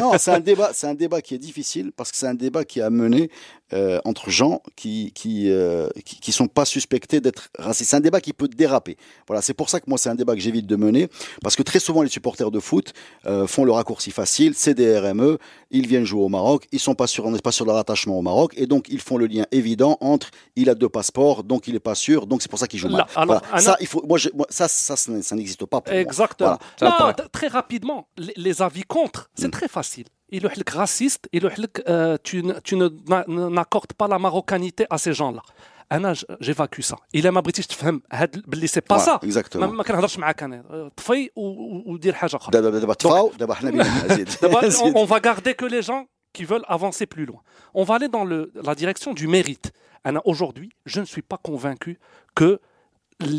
Non, 0.00 0.12
c'est 0.18 0.30
un 0.32 0.40
débat, 0.40 0.70
c'est 0.74 0.86
un 0.86 0.94
débat 0.94 1.22
qui 1.22 1.34
est 1.34 1.38
difficile 1.38 1.92
parce 1.96 2.10
que 2.12 2.18
c'est 2.18 2.26
un 2.26 2.34
débat 2.34 2.64
qui 2.64 2.82
a 2.82 2.90
mené 2.90 3.30
euh, 3.72 4.00
entre 4.04 4.30
gens 4.30 4.62
qui 4.76 5.12
qui, 5.14 5.50
euh, 5.50 5.88
qui 6.04 6.20
qui 6.20 6.32
sont 6.32 6.46
pas 6.46 6.64
suspectés 6.64 7.20
d'être 7.20 7.48
racistes. 7.58 7.90
C'est 7.90 7.96
un 7.96 8.00
débat 8.00 8.20
qui 8.20 8.32
peut 8.32 8.48
déraper. 8.48 8.96
Voilà, 9.26 9.42
c'est 9.42 9.54
pour 9.54 9.70
ça 9.70 9.80
que 9.80 9.86
moi 9.88 9.98
c'est 9.98 10.08
un 10.08 10.14
débat 10.14 10.34
que 10.34 10.40
j'évite 10.40 10.66
de 10.66 10.76
mener 10.76 11.08
parce 11.42 11.56
que 11.56 11.62
très 11.62 11.80
souvent 11.80 12.02
les 12.02 12.08
supporters 12.08 12.50
de 12.50 12.60
foot 12.60 12.92
euh, 13.26 13.46
font 13.46 13.64
le 13.64 13.72
raccourci 13.72 14.10
facile. 14.10 14.52
C'est 14.54 14.74
des 14.74 14.98
RME, 14.98 15.38
ils 15.70 15.86
viennent 15.86 16.04
jouer 16.04 16.22
au 16.22 16.28
Maroc, 16.28 16.66
ils 16.72 16.78
sont 16.80 16.94
pas 16.94 17.06
sûrs, 17.06 17.26
on 17.26 17.30
n'est 17.32 17.38
pas 17.40 17.52
sûr 17.52 17.64
de 17.64 17.70
leur 17.70 17.78
attachement 17.78 18.18
au 18.18 18.22
Maroc 18.22 18.52
et 18.56 18.66
donc 18.66 18.86
ils 18.88 19.00
font 19.00 19.16
le 19.16 19.26
lien 19.26 19.44
évident 19.52 19.98
entre 20.00 20.30
il 20.54 20.70
a 20.70 20.74
deux 20.74 20.88
passeports, 20.88 21.42
donc 21.44 21.66
il 21.68 21.74
est 21.74 21.80
pas 21.80 21.94
sûr, 21.96 22.26
donc 22.26 22.42
c'est 22.42 22.48
pour 22.50 22.58
ça 22.58 22.68
qu'il 22.68 22.78
joue 22.78 22.88
mal. 22.88 22.98
Là, 22.98 23.06
alors, 23.16 23.26
Voilà. 23.26 23.42
Anna- 23.52 23.60
Ça, 23.62 23.76
il 23.80 23.86
faut, 23.86 24.04
moi, 24.06 24.16
je- 24.18 24.28
moi, 24.34 24.46
ça, 24.48 24.68
ça, 24.68 24.96
ça, 24.96 25.22
ça 25.22 25.34
n'existe 25.36 25.64
pas 25.66 25.80
pour 25.80 25.92
moi. 25.92 26.00
Exactement. 26.02 26.56
Voilà. 26.80 27.06
Là, 27.08 27.16
très 27.32 27.48
rapidement, 27.48 28.06
les, 28.16 28.32
les 28.36 28.62
avis 28.62 28.82
contre, 28.84 29.28
c'est 29.34 29.48
Mm. 29.48 29.50
très 29.50 29.68
facile. 29.68 30.04
Il 30.33 30.45
est 30.45 30.69
raciste, 30.69 31.23
il 31.33 31.45
est 31.45 31.51
euh, 31.89 32.17
tu, 32.27 32.37
ne- 32.47 32.59
tu 32.67 32.75
ne- 32.81 32.89
na- 33.13 33.25
n'accordes 33.57 33.93
pas 33.99 34.07
la 34.07 34.19
marocanité 34.25 34.83
à 34.89 34.97
ces 34.97 35.13
gens-là. 35.19 35.41
Anna, 35.89 36.13
j- 36.13 36.25
j'évacue 36.39 36.81
ça. 36.81 36.95
Il 37.13 37.25
ما 37.31 37.39
بغيتيش 37.41 37.67
تفهم 37.67 38.01
هاد 38.11 38.43
باللي 38.49 38.67
c'est 38.67 38.81
pas 38.93 38.97
Voilà, 38.97 39.05
ça. 39.05 39.25
exactement. 39.25 39.55
ما, 39.57 39.67
ما 39.67 39.83
كنهضرش 39.83 40.17
معاك 40.19 40.43
انا 40.43 40.63
أه، 40.69 40.91
طفي 40.97 41.29
و- 41.35 41.41
و- 41.41 41.83
ودير 41.93 42.13
حاجه 42.13 42.35
اخرى. 42.35 42.51
دابا 42.61 42.79
دابا 42.79 42.93
تفاو 42.93 43.31
دابا 43.39 43.53
حنا 43.53 43.71
بينا 43.71 44.07
زيد 44.15 44.29
D'abord, 44.29 44.63
on, 44.63 44.67
زيد. 44.67 44.97
on 44.97 45.05
va 45.05 45.19
garder 45.19 45.53
que 45.53 45.65
les 45.65 45.81
gens 45.81 46.05
qui 46.37 46.45
veulent 46.45 46.65
avancer 46.67 47.05
plus 47.05 47.25
loin. 47.25 47.41
On 47.73 47.83
va 47.83 47.95
aller 47.95 48.07
dans 48.17 48.23
le- 48.31 48.51
la 48.69 48.75
direction 48.75 49.13
du 49.13 49.27
mérite. 49.27 49.67
Anna, 50.07 50.21
Aujourd'hui, 50.31 50.69
je 50.85 50.99
ne 51.01 51.05
suis 51.13 51.25
pas 51.31 51.39
convaincu 51.49 51.99
que 52.39 52.49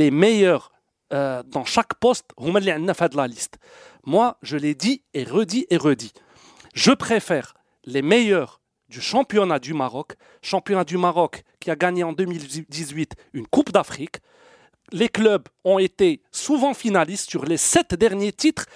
les 0.00 0.10
meilleurs 0.10 0.64
euh, 1.14 1.42
dans 1.54 1.64
chaque 1.64 1.94
poste, 2.04 2.26
هما 2.38 2.58
اللي 2.58 2.70
عندنا 2.70 2.92
في 2.92 3.04
هاد 3.04 3.14
la 3.14 3.26
liste. 3.34 3.56
Moi, 4.06 4.34
je 4.42 4.56
l'ai 4.56 4.74
dit 4.74 5.02
et 5.14 5.24
redit 5.24 5.66
et 5.70 5.76
redit. 5.76 6.12
Je 6.77 6.91
préfère 6.91 7.55
les 7.85 8.03
meilleurs 8.03 8.61
du 8.87 9.01
championnat 9.01 9.57
du 9.57 9.73
Maroc, 9.73 10.13
championnat 10.43 10.83
du 10.83 10.95
Maroc 10.95 11.41
qui 11.59 11.71
a 11.71 11.75
gagné 11.75 12.03
en 12.03 12.13
2018 12.13 13.15
une 13.33 13.47
Coupe 13.47 13.71
d'Afrique. 13.71 14.17
Les 14.91 15.09
clubs 15.09 15.47
ont 15.63 15.79
été 15.79 16.21
souvent 16.31 16.75
finalistes 16.75 17.31
sur 17.31 17.45
les 17.45 17.57
sept 17.57 17.95
derniers 17.95 18.31
titres. 18.31 18.67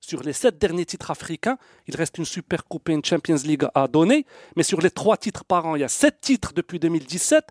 Sur 0.00 0.22
les 0.24 0.32
sept 0.32 0.58
derniers 0.58 0.86
titres 0.86 1.12
africains, 1.12 1.56
il 1.86 1.94
reste 1.94 2.18
une 2.18 2.24
Super 2.24 2.64
Coupe 2.64 2.88
et 2.88 2.94
une 2.94 3.04
Champions 3.04 3.38
League 3.44 3.68
à 3.72 3.86
donner, 3.86 4.26
mais 4.56 4.64
sur 4.64 4.80
les 4.80 4.90
trois 4.90 5.16
titres 5.16 5.44
par 5.44 5.66
an, 5.66 5.76
il 5.76 5.82
y 5.82 5.84
a 5.84 5.88
sept 5.88 6.20
titres 6.20 6.52
depuis 6.52 6.80
2017. 6.80 7.46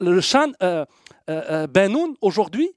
Le 0.00 0.20
Chan 0.22 0.52
euh, 0.62 0.86
euh, 1.28 1.42
euh, 1.50 1.66
Benoun, 1.66 2.14
aujourd'hui, 2.22 2.70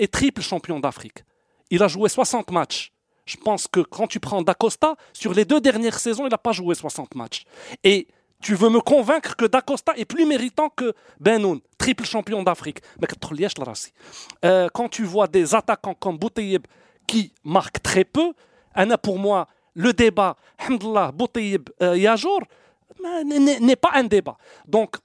est 0.00 0.12
triple 0.12 0.42
champion 0.42 0.80
d'Afrique. 0.80 1.22
Il 1.70 1.84
a 1.84 1.86
joué 1.86 2.08
60 2.08 2.50
matchs 2.50 2.92
je 3.30 3.36
pense 3.36 3.68
que 3.68 3.78
quand 3.78 4.08
tu 4.08 4.18
prends 4.18 4.42
Dacosta, 4.42 4.96
sur 5.12 5.32
les 5.32 5.44
deux 5.44 5.60
dernières 5.60 6.00
saisons, 6.00 6.26
il 6.26 6.30
n'a 6.30 6.38
pas 6.38 6.50
joué 6.50 6.74
60 6.74 7.14
matchs. 7.14 7.44
Et 7.84 8.08
tu 8.42 8.56
veux 8.56 8.70
me 8.70 8.80
convaincre 8.80 9.36
que 9.36 9.44
Dacosta 9.44 9.92
est 9.96 10.04
plus 10.04 10.26
méritant 10.26 10.68
que 10.68 10.94
Benoun, 11.20 11.60
triple 11.78 12.04
champion 12.04 12.42
d'Afrique. 12.42 12.80
Mais 13.00 13.06
euh, 14.44 14.68
quand 14.74 14.88
tu 14.88 15.04
vois 15.04 15.28
des 15.28 15.54
attaquants 15.54 15.94
comme 15.94 16.18
Bouteyeb 16.18 16.66
qui 17.06 17.32
marquent 17.44 17.80
très 17.80 18.04
peu, 18.04 18.32
Anna, 18.74 18.98
pour 18.98 19.20
moi, 19.20 19.46
le 19.74 19.92
débat, 19.92 20.36
Hamdallah, 20.58 21.12
Bouteyeb, 21.12 21.68
euh, 21.82 21.96
Yajour, 21.96 22.40
euh, 23.04 23.22
n'est 23.22 23.76
pas 23.76 23.90
un 23.94 24.04
débat. 24.04 24.36
Donc, 24.66 24.96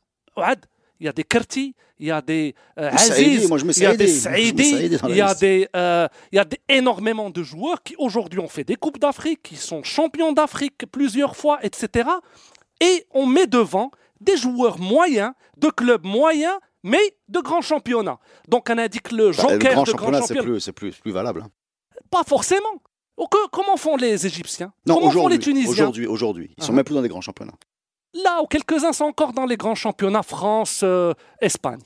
il 1.05 1.07
y 1.07 1.09
a 1.09 1.13
des 1.13 1.23
Kerti, 1.23 1.75
il 1.99 2.07
y 2.07 2.11
a 2.11 2.19
des 2.21 2.55
euh, 2.79 2.89
Aziz, 2.91 3.47
moi, 3.47 3.59
il 3.59 3.83
y 3.83 3.85
a 3.85 3.95
des 3.95 4.07
Saïdi, 4.07 4.75
il 5.07 5.15
y 5.15 5.21
a 5.21 5.35
des, 5.35 5.67
euh, 5.75 6.07
il 6.31 6.35
y 6.35 6.39
a 6.39 6.45
des- 6.45 6.59
énormément 6.67 7.29
de 7.29 7.43
joueurs 7.43 7.83
qui 7.83 7.95
aujourd'hui 7.99 8.39
ont 8.39 8.47
fait 8.47 8.63
des 8.63 8.75
Coupes 8.75 8.97
d'Afrique, 8.99 9.43
qui 9.43 9.55
sont 9.55 9.83
champions 9.83 10.31
d'Afrique 10.33 10.85
plusieurs 10.91 11.35
fois, 11.35 11.59
etc. 11.63 12.09
Et 12.81 13.05
on 13.13 13.27
met 13.27 13.45
devant 13.45 13.91
des 14.19 14.35
joueurs 14.35 14.79
moyens, 14.79 15.31
de 15.57 15.69
clubs 15.69 16.05
moyens, 16.05 16.55
mais 16.83 17.15
de 17.29 17.39
grands 17.39 17.61
championnats. 17.61 18.17
Donc 18.47 18.67
on 18.69 18.77
indique 18.79 19.11
le 19.11 19.27
Bah, 19.27 19.31
joker 19.33 19.51
le 19.51 19.57
grand 19.59 19.69
de 19.69 19.73
grands 19.73 19.85
championnat, 19.85 20.21
c'est 20.21 20.27
championnats. 20.33 20.43
plus, 20.53 20.59
c'est 20.59 20.71
plus, 20.73 20.95
plus 20.95 21.11
valable. 21.11 21.43
hein. 21.45 21.49
Pas 22.09 22.23
forcément. 22.23 22.81
Oh, 23.17 23.27
que- 23.27 23.47
comment 23.51 23.77
font 23.77 23.95
les 23.95 24.25
Égyptiens? 24.25 24.73
Non, 24.87 24.95
Comment 24.95 25.11
font 25.11 25.27
les 25.27 25.39
Tunisiens? 25.39 25.71
aujourd'hui, 25.71 26.07
aujourd'hui, 26.07 26.53
ils 26.57 26.63
sont 26.63 26.73
Ah. 26.73 26.75
même 26.75 26.83
plus 26.83 26.95
dans 26.95 27.01
les 27.01 27.09
grands 27.09 27.21
championnats. 27.21 27.53
Là 28.23 28.41
où 28.41 28.47
quelques-uns 28.47 28.93
sont 28.93 29.05
encore 29.05 29.33
dans 29.33 29.45
les 29.45 29.57
grands 29.57 29.75
championnats, 29.75 30.23
France, 30.23 30.81
euh, 30.83 31.13
Espagne. 31.41 31.81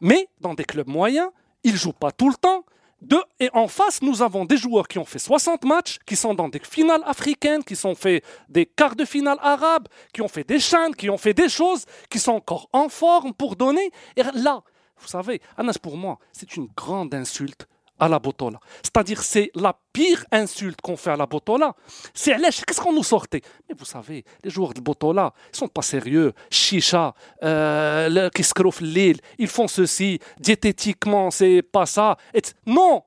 Mais 0.00 0.28
dans 0.40 0.54
des 0.54 0.64
clubs 0.64 0.88
moyens, 0.88 1.28
ils 1.64 1.76
jouent 1.76 1.92
pas 1.92 2.12
tout 2.12 2.28
le 2.28 2.36
temps. 2.36 2.64
De, 3.00 3.20
et 3.40 3.50
en 3.52 3.66
face, 3.66 4.00
nous 4.00 4.22
avons 4.22 4.44
des 4.44 4.56
joueurs 4.56 4.86
qui 4.86 5.00
ont 5.00 5.04
fait 5.04 5.18
60 5.18 5.64
matchs, 5.64 5.98
qui 6.06 6.14
sont 6.14 6.34
dans 6.34 6.48
des 6.48 6.60
finales 6.60 7.02
africaines, 7.04 7.64
qui 7.64 7.74
ont 7.84 7.96
fait 7.96 8.22
des 8.48 8.64
quarts 8.64 8.94
de 8.94 9.04
finale 9.04 9.38
arabes, 9.42 9.88
qui 10.12 10.22
ont 10.22 10.28
fait 10.28 10.46
des 10.46 10.60
chaînes, 10.60 10.94
qui 10.94 11.10
ont 11.10 11.18
fait 11.18 11.34
des 11.34 11.48
choses, 11.48 11.84
qui 12.08 12.20
sont 12.20 12.32
encore 12.32 12.68
en 12.72 12.88
forme 12.88 13.34
pour 13.34 13.56
donner. 13.56 13.90
Et 14.16 14.22
là, 14.22 14.62
vous 14.98 15.08
savez, 15.08 15.42
Anas, 15.56 15.78
pour 15.82 15.96
moi, 15.96 16.20
c'est 16.32 16.56
une 16.56 16.68
grande 16.76 17.12
insulte 17.12 17.66
à 18.04 18.08
la 18.08 18.18
Botola. 18.18 18.58
C'est-à-dire, 18.82 19.22
c'est 19.22 19.50
la 19.54 19.72
pire 19.92 20.24
insulte 20.32 20.80
qu'on 20.82 20.96
fait 20.96 21.10
à 21.12 21.16
la 21.16 21.26
Botola. 21.26 21.74
C'est 22.12 22.34
qu'est-ce 22.66 22.80
qu'on 22.80 22.92
nous 22.92 23.04
sortait? 23.04 23.42
Mais 23.68 23.74
vous 23.78 23.84
savez, 23.84 24.24
les 24.42 24.50
joueurs 24.50 24.74
de 24.74 24.80
Botola, 24.80 25.32
ils 25.52 25.56
sont 25.56 25.68
pas 25.68 25.82
sérieux. 25.82 26.32
Chicha, 26.50 27.14
euh, 27.44 28.08
le 28.08 28.28
Kiskrof 28.30 28.80
Lille, 28.80 29.18
ils 29.38 29.46
font 29.56 29.68
ceci. 29.68 30.18
Diététiquement, 30.40 31.30
c'est 31.30 31.62
pas 31.62 31.86
ça. 31.86 32.16
Et 32.34 32.42
non, 32.66 33.02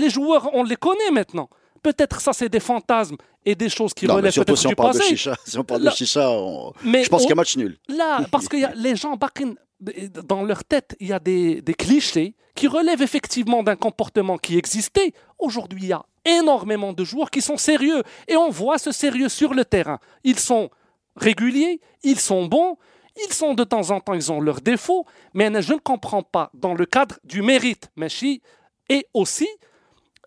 les 0.00 0.10
joueurs, 0.10 0.50
on 0.52 0.62
les 0.62 0.76
connaît 0.76 1.10
maintenant. 1.10 1.48
Peut-être 1.82 2.20
ça, 2.20 2.32
c'est 2.32 2.48
des 2.48 2.60
fantasmes 2.60 3.16
et 3.44 3.54
des 3.54 3.68
choses 3.68 3.92
qui 3.92 4.06
Non, 4.06 4.14
relèvent 4.16 4.32
peut-être 4.34 4.56
si 4.56 4.66
on 4.66 4.72
parle 4.72 4.94
de 4.96 5.02
chicha, 5.02 5.34
si 5.46 5.58
on 5.58 5.64
parle 5.64 5.82
Là- 5.82 5.90
de 5.90 5.96
chicha, 5.96 6.30
on- 6.30 6.72
Mais 6.82 7.04
je 7.04 7.10
pense 7.10 7.22
on- 7.22 7.24
qu'il 7.26 7.30
y 7.30 7.32
a 7.32 7.36
match 7.36 7.56
nul. 7.58 7.76
Là, 7.88 8.20
parce 8.30 8.48
que 8.48 8.56
y 8.56 8.64
a, 8.64 8.72
les 8.86 8.96
gens, 8.96 9.16
dans 10.24 10.42
leur 10.42 10.64
tête, 10.64 10.96
il 11.00 11.08
y 11.08 11.12
a 11.12 11.18
des, 11.18 11.62
clichés 11.78 12.34
qui 12.54 12.68
relèvent 12.68 13.02
effectivement 13.02 13.62
d'un 13.62 13.76
comportement 13.76 14.38
qui 14.38 14.56
existait. 14.56 15.12
Aujourd'hui, 15.38 15.80
il 15.82 15.88
y 15.88 15.92
a 15.92 16.04
énormément 16.24 16.92
de 16.92 17.04
joueurs 17.04 17.30
qui 17.30 17.42
sont 17.42 17.56
sérieux 17.56 18.02
et 18.28 18.36
on 18.36 18.50
voit 18.50 18.78
ce 18.78 18.92
sérieux 18.92 19.28
sur 19.28 19.54
le 19.54 19.64
terrain. 19.64 19.98
Ils 20.22 20.38
sont 20.38 20.70
réguliers, 21.16 21.80
ils 22.02 22.18
sont 22.18 22.46
bons, 22.46 22.76
ils 23.26 23.32
sont 23.32 23.54
de 23.54 23.64
temps 23.64 23.90
en 23.90 24.00
temps, 24.00 24.14
ils 24.14 24.32
ont 24.32 24.40
leurs 24.40 24.60
défauts, 24.60 25.04
mais 25.34 25.50
je 25.62 25.74
ne 25.74 25.78
comprends 25.78 26.22
pas 26.22 26.50
dans 26.54 26.74
le 26.74 26.86
cadre 26.86 27.18
du 27.24 27.42
mérite, 27.42 27.90
Machi, 27.96 28.42
et 28.88 29.06
aussi 29.14 29.48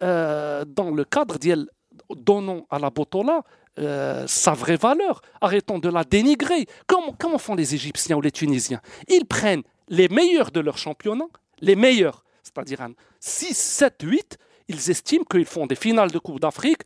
euh, 0.03 0.63
dans 0.65 0.91
le 0.91 1.03
cadre 1.03 1.37
d'IEL, 1.37 1.67
donnons 2.09 2.65
à 2.69 2.79
la 2.79 2.89
Botola 2.89 3.43
euh, 3.79 4.25
sa 4.27 4.53
vraie 4.53 4.77
valeur. 4.77 5.21
Arrêtons 5.41 5.79
de 5.79 5.89
la 5.89 6.03
dénigrer. 6.03 6.65
Comment, 6.87 7.37
font 7.37 7.55
les 7.55 7.75
Égyptiens 7.75 8.17
ou 8.17 8.21
les 8.21 8.31
Tunisiens? 8.31 8.81
Ils 9.07 9.25
prennent 9.25 9.63
les 9.87 10.09
meilleurs 10.09 10.51
de 10.51 10.59
leur 10.59 10.77
championnat, 10.77 11.27
les 11.61 11.75
meilleurs, 11.75 12.23
c'est-à-dire 12.43 12.81
un 12.81 12.91
6, 13.19 13.55
7, 13.55 13.95
8, 14.03 14.37
ils 14.69 14.89
estiment 14.89 15.23
qu'ils 15.23 15.45
font 15.45 15.65
des 15.65 15.75
finales 15.75 16.11
de 16.11 16.19
Coupe 16.19 16.39
d'Afrique. 16.39 16.81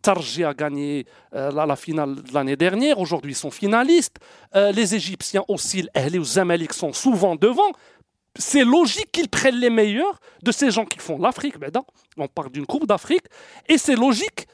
Tarji 0.00 0.44
a 0.44 0.54
gagné 0.54 1.06
euh, 1.34 1.50
la, 1.50 1.76
finale 1.76 2.22
de 2.22 2.32
l'année 2.32 2.56
dernière, 2.56 2.98
aujourd'hui 2.98 3.32
ils 3.32 3.36
sont 3.36 3.50
finalistes. 3.50 4.16
Euh, 4.54 4.72
les 4.72 4.94
Égyptiens 4.94 5.44
aussi, 5.48 5.86
les 5.94 6.24
Zamalek 6.24 6.72
sont 6.72 6.92
souvent 6.92 7.36
devant 7.36 7.72
c'est 8.38 8.64
logique 8.64 9.10
qu'ils 9.12 9.28
prennent 9.28 9.56
les 9.56 9.70
meilleurs 9.70 10.20
de 10.42 10.52
ces 10.52 10.70
gens 10.70 10.84
qui 10.84 10.98
font 10.98 11.18
l'Afrique. 11.18 11.54
On 12.18 12.28
parle 12.28 12.50
d'une 12.50 12.66
Coupe 12.66 12.86
d'Afrique. 12.86 13.24
Et 13.66 13.78
c'est 13.78 13.96
logique, 13.96 14.46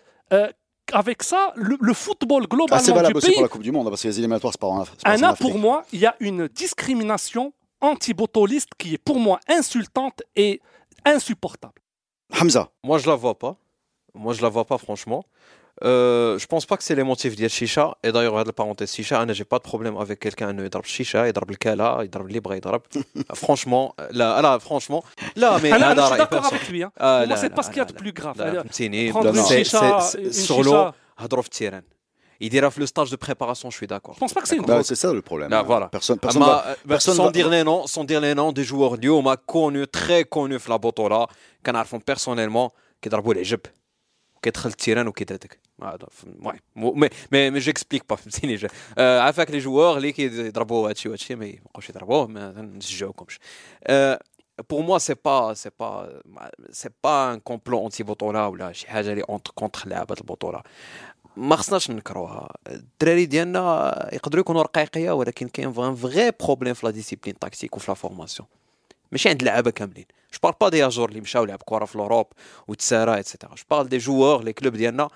avec 0.93 1.23
ça, 1.23 1.53
le, 1.57 1.77
le 1.81 1.95
football 1.95 2.45
Ah, 2.45 2.47
c'est 2.49 2.57
globalement 2.57 2.95
valable 2.95 3.13
du 3.15 3.19
aussi 3.19 3.27
pays, 3.27 3.35
pour 3.35 3.43
la 3.43 3.49
Coupe 3.49 3.63
du 3.63 3.73
Monde, 3.73 3.87
hein, 3.87 3.91
parce 3.91 4.03
que 4.03 4.09
les 4.09 4.19
éliminatoires, 4.19 4.53
c'est 4.53 4.61
pas 4.61 4.67
en, 4.69 4.85
pas 4.85 4.91
en 4.91 5.11
Anna, 5.13 5.31
Afrique. 5.31 5.49
pour 5.49 5.59
moi, 5.59 5.85
il 5.93 6.01
y 6.01 6.07
a 6.07 6.15
une 6.21 6.49
discrimination 6.49 7.53
anti-botoliste 7.81 8.71
qui 8.79 8.95
est 8.95 8.99
pour 8.99 9.19
moi 9.19 9.41
insultante 9.49 10.23
et 10.37 10.61
insupportable. 11.05 11.75
Hamza, 12.41 12.71
Moi, 12.85 12.99
je 12.99 13.09
la 13.09 13.15
vois 13.17 13.38
pas. 13.38 13.57
Moi, 14.15 14.33
je 14.35 14.43
la 14.43 14.49
vois 14.49 14.65
pas, 14.65 14.79
franchement. 14.79 15.25
Euh, 15.83 16.38
je 16.38 16.46
pense 16.46 16.66
pas 16.66 16.77
que 16.77 16.85
c'est 16.85 16.94
les 16.94 17.02
motifs 17.02 17.35
de 17.35 17.48
chicha. 17.48 17.96
Et 18.02 18.12
d'ailleurs, 18.12 18.37
la 18.44 18.52
parenthèse 18.52 18.92
chicha, 18.92 19.20
hein, 19.20 19.33
j'ai 19.33 19.44
pas 19.44 19.58
de 19.58 19.64
problème 19.64 19.96
avec 19.96 20.20
quelqu'un 20.20 20.56
euh, 20.56 20.64
qui 20.64 20.70
drape 20.70 20.87
chicha, 20.87 21.27
il 21.27 21.33
drape 21.33 21.50
le 21.50 21.56
kala, 21.56 22.00
il 22.02 22.10
drape 22.10 22.27
le 22.27 22.33
libre, 22.33 22.54
il 22.54 22.60
drape. 22.60 22.87
Euh, 23.31 23.35
franchement, 23.35 23.94
là, 24.10 24.35
ah 24.37 24.42
là, 24.42 24.58
franchement, 24.58 25.04
là, 25.37 25.58
mais 25.62 25.70
ah 25.70 25.79
là, 25.79 25.94
je 25.94 26.00
suis 26.02 26.16
d'accord 26.16 26.46
avec 26.46 26.68
lui. 26.68 26.83
Hein. 26.83 26.90
Ah, 26.98 27.25
Moi, 27.27 27.37
c'est 27.37 27.50
parce 27.50 27.68
qu'il 27.68 27.77
y 27.77 27.81
a 27.81 27.85
de 27.85 27.92
plus 27.92 28.12
grave. 28.12 28.37
Prendre 28.37 29.48
chicha, 29.48 30.00
sur 30.31 30.62
l'eau, 30.62 30.87
hadrof 31.16 31.48
tiran. 31.50 31.83
Il 32.40 32.50
dira 32.50 32.70
le 32.77 32.87
stage 32.87 33.10
de 33.10 33.16
préparation, 33.16 33.70
je 33.70 33.77
suis 33.77 33.87
d'accord. 33.87 34.14
Je 34.14 34.20
pense 34.20 34.33
pas 34.33 34.40
que 34.40 34.48
c'est 34.48 34.56
une 34.56 34.64
bah, 34.64 34.83
C'est 34.83 34.96
ça 34.96 35.12
le 35.12 35.23
problème. 35.23 35.54
Voilà. 35.64 35.87
Personne, 35.88 36.18
personne, 36.18 36.42
va, 36.42 36.77
personne 36.88 37.14
sans, 37.14 37.27
va... 37.27 37.31
dire 37.31 37.48
les 37.48 37.62
noms, 37.62 37.87
sans 37.87 38.02
dire 38.02 38.20
les 38.20 38.35
noms 38.35 38.50
des 38.50 38.64
joueurs 38.64 38.98
du 38.98 39.08
on 39.10 39.23
m'a 39.23 39.37
connu, 39.37 39.87
très 39.87 40.25
connu, 40.25 40.58
Flabotola, 40.58 41.29
qu'on 41.64 41.75
a 41.75 41.85
personnellement, 42.04 42.73
qui 43.00 43.08
drapeau 43.08 43.33
les 43.33 43.44
jupes. 43.44 43.68
كيدخل 44.43 44.69
التيران 44.69 45.07
وكيدردك 45.07 45.59
المهم 45.83 46.59
مي 47.33 47.51
مي 47.51 47.59
جيكسبليك 47.59 48.05
با 48.09 48.17
فهمتيني 48.17 48.69
آه، 48.99 49.21
عافاك 49.21 49.51
لي 49.51 49.59
جوار 49.59 49.97
اللي 49.97 50.13
كيضربوا 50.13 50.88
هادشي 50.88 51.09
وهادشي 51.09 51.35
ما 51.35 51.47
يبقاوش 51.47 51.90
يضربوه 51.90 52.27
ما 52.27 52.53
نشجعوكمش. 52.63 53.38
pour 54.69 54.83
moi 54.85 54.99
c'est 55.01 55.21
pas 55.29 55.55
c'est 55.55 55.75
pas 55.83 56.07
c'est 56.71 56.95
pas 57.05 57.33
un 57.33 57.38
complot 57.38 57.81
anti 57.87 58.03
بطولة 58.03 58.49
ولا 58.49 58.73
شي 58.73 58.87
حاجة 58.87 59.13
اللي 59.13 59.23
اونت 59.23 59.49
كونتر 59.49 59.88
لعبة 59.88 60.17
البطولة. 60.21 60.63
ما 61.37 61.57
خصناش 61.57 61.90
نكروها 61.90 62.55
الدراري 62.67 63.27
ديالنا 63.27 64.11
يقدروا 64.13 64.40
يكونوا 64.40 64.63
رقيقية 64.63 65.11
ولكن 65.11 65.49
كاين 65.49 65.69
ان 65.69 65.95
فغي 65.95 66.33
بروبليم 66.40 66.75
في 66.75 66.87
لا 66.87 66.93
ديسيبلين 66.93 67.38
تاكتيك 67.38 67.77
وفي 67.77 67.90
لا 67.90 67.95
فورماسيون 67.95 68.49
ماشي 69.13 69.29
عند 69.29 69.40
اللعابه 69.40 69.71
كاملين. 69.71 70.07
جو 70.33 70.39
بار 70.43 70.55
با 70.61 70.69
دي 70.69 70.87
اجور 70.87 71.09
اللي 71.09 71.21
مشاو 71.21 71.45
لعب 71.45 71.63
كره 71.65 71.85
في 71.85 71.95
الاوروب 71.95 72.27
وتسارى 72.69 73.21
اتسيتيرا 73.21 73.55
جو 73.55 73.63
بارل 73.71 73.89
دي 73.89 73.99
جوور 73.99 74.45
لي 74.45 74.53
كلوب 74.53 74.77
ديالنا. 74.77 75.09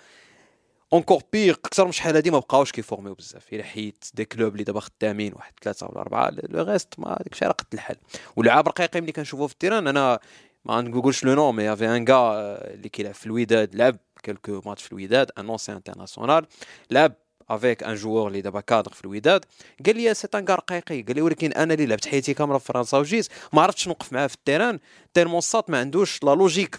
اونكور 0.93 1.23
بيغ 1.33 1.55
أكثر 1.55 1.85
من 1.85 1.93
شحال 1.93 2.15
هادي 2.15 2.31
ما 2.31 2.39
بقاوش 2.39 2.73
كيفورميو 2.73 3.15
بزاف. 3.15 3.53
إلا 3.53 3.65
حيت 3.65 4.05
دي 4.15 4.25
كلوب 4.25 4.53
اللي 4.53 4.65
دابا 4.65 4.81
خدامين 4.81 5.33
واحد 5.35 5.53
ثلاثة 5.63 5.87
ولا 5.87 6.01
أربعة 6.01 6.31
لو 6.31 6.65
ريست 6.65 6.95
ما 6.99 7.09
داك 7.09 7.33
الشيء 7.33 7.49
راه 7.49 7.53
قد 7.53 7.67
الحال. 7.75 7.97
ولعاب 8.37 8.69
رقيقين 8.69 9.03
ملي 9.03 9.13
كنشوفو 9.13 9.47
في 9.47 9.53
التيران 9.53 9.87
أنا 9.87 10.19
ما 10.65 10.81
نقولش 10.81 11.25
لو 11.25 11.35
نو 11.35 11.53
مي 11.53 11.65
يافي 11.65 11.97
ان 11.97 12.05
كا 12.05 12.33
اللي 12.75 12.89
كيلعب 12.89 13.15
في 13.15 13.27
الوداد 13.27 13.75
لعب 13.75 13.97
كيلكو 14.23 14.63
ماتش 14.67 14.83
في 14.83 14.93
الوداد 14.93 15.31
ان 15.39 15.49
اونسي 15.49 15.73
انترناسيونال 15.73 16.47
لعب 16.91 17.13
افيك 17.51 17.83
ان 17.83 17.95
جوور 17.95 18.29
اللي 18.29 18.41
دابا 18.41 18.61
كادر 18.61 18.93
في 18.93 19.05
الوداد 19.05 19.45
قال 19.87 19.97
لي 19.97 20.15
سي 20.15 20.29
ان 20.35 20.45
رقيقي 20.45 21.03
قال 21.03 21.17
لي 21.17 21.23
ولكن 21.23 21.53
أنا 21.53 21.75
اللي 21.75 21.87
لعبت 21.87 22.07
حياتي 22.07 22.35
كامله 22.35 22.59
في 22.59 22.65
فرنسا 22.65 22.99
وجيت 22.99 23.29
ما 23.53 23.63
عرفتش 23.63 23.89
نوقف 23.89 24.13
معاه 24.13 24.27
في 24.27 24.35
التيران 24.35 24.79
تيرمون 25.15 25.41
سات 25.41 25.71
ما 25.71 25.79
عندوش 25.79 26.23
لا 26.25 26.35
لوجيك 26.35 26.79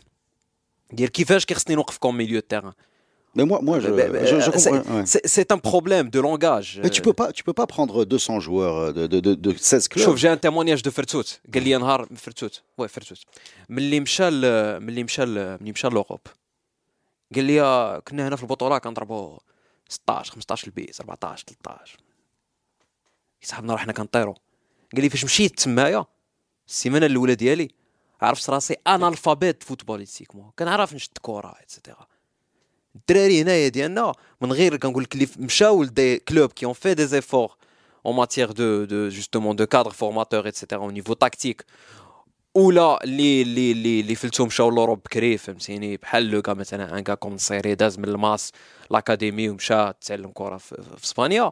ديال 0.91 1.11
كيفاش 1.11 1.45
كيخصني 1.45 1.75
نوقف 1.75 1.97
كوم 1.97 2.17
ميليو 2.17 2.39
تيران 2.39 2.73
Mais 3.37 3.45
moi, 3.51 3.59
moi 3.69 3.77
je, 3.83 3.89
je, 4.31 4.37
je 4.45 4.51
comprends. 4.55 4.95
ouais. 4.95 5.05
C'est 5.35 5.49
un 5.51 5.59
problème 5.71 6.07
de 6.15 6.19
langage. 6.27 6.69
Mais 6.83 6.89
tu 6.97 7.01
peux 7.07 7.13
pas, 7.21 7.29
tu 7.37 7.43
peux 7.43 7.53
pas 7.61 7.67
prendre 7.67 8.03
200 8.03 8.39
joueurs 8.39 8.93
de, 8.93 9.05
de, 9.05 9.19
de, 9.19 9.33
de 9.35 9.51
16 9.57 9.87
clubs. 9.87 10.05
شوف 10.05 10.15
جا 10.15 10.33
ان 10.33 10.39
تيمونياج 10.39 10.81
دو 10.81 10.91
فرتوت 10.91 11.39
قال 11.53 11.63
لي 11.63 11.77
نهار 11.77 12.07
فرتوت 12.15 12.61
وي 12.77 12.87
فرتوت 12.87 13.17
ملي 13.69 13.99
مشى 13.99 14.29
ملي 14.79 15.03
مشى 15.03 15.25
ملي 15.25 15.71
مشى 15.71 15.87
لوروب 15.87 16.19
قال 17.35 17.43
لي 17.43 18.01
كنا 18.07 18.27
هنا 18.27 18.35
في 18.35 18.43
البطولة 18.43 18.77
كنضربوا 18.77 19.37
16 19.89 20.31
15 20.31 20.67
البيت 20.67 20.99
14 20.99 21.45
13 21.63 21.97
صاحبنا 23.41 23.73
رحنا 23.73 23.93
كنطيروا 23.93 24.35
قال 24.93 25.01
لي 25.01 25.09
فاش 25.09 25.25
مشيت 25.25 25.59
تمايا 25.59 26.05
السيمانة 26.67 27.05
الأولى 27.05 27.35
ديالي 27.35 27.69
عرفت 28.21 28.49
راسي 28.49 28.75
أنالفابيت 28.87 29.63
فوتبوليستيكمون 29.63 30.51
كنعرف 30.59 30.93
نشد 30.93 31.17
كره 31.21 31.55
اتسيتيرا 31.61 32.07
الدراري 32.95 33.41
هنايا 33.41 33.67
ديالنا 33.67 34.13
من 34.41 34.53
غير 34.53 34.77
كنقول 34.77 35.03
لك 35.03 35.13
اللي 35.13 35.27
مشاو 35.37 35.83
لدي 35.83 36.17
كلوب 36.17 36.51
كي 36.51 36.65
اون 36.65 36.73
في 36.73 36.93
دي 36.93 37.07
زيفور 37.07 37.57
en 38.07 38.13
matière 38.13 38.53
de, 38.53 38.85
de 38.89 39.09
justement 39.09 39.53
de 39.53 39.65
cadre 39.65 39.93
formateur 39.93 40.47
etc 40.47 40.57
au 40.79 40.91
niveau 40.91 41.15
tactique. 41.15 41.61
ولا 42.57 43.03
اللي 43.03 43.41
اللي 43.41 43.71
اللي 43.71 43.99
اللي 43.99 44.15
فلتو 44.15 44.45
مشاو 44.45 44.69
لوروب 44.69 44.99
بكري 44.99 45.37
فهمتيني؟ 45.37 45.97
بحال 45.97 46.31
لو 46.31 46.41
كا 46.41 46.53
مثلا 46.53 46.97
ان 46.97 47.03
كا 47.03 47.13
كوم 47.13 47.37
داز 47.65 47.99
من 47.99 48.05
الماس 48.05 48.51
لأكاديمي 48.91 49.49
ومشى 49.49 49.93
تعلم 50.01 50.31
كرة 50.33 50.57
في, 50.57 50.75
إسبانيا. 51.03 51.51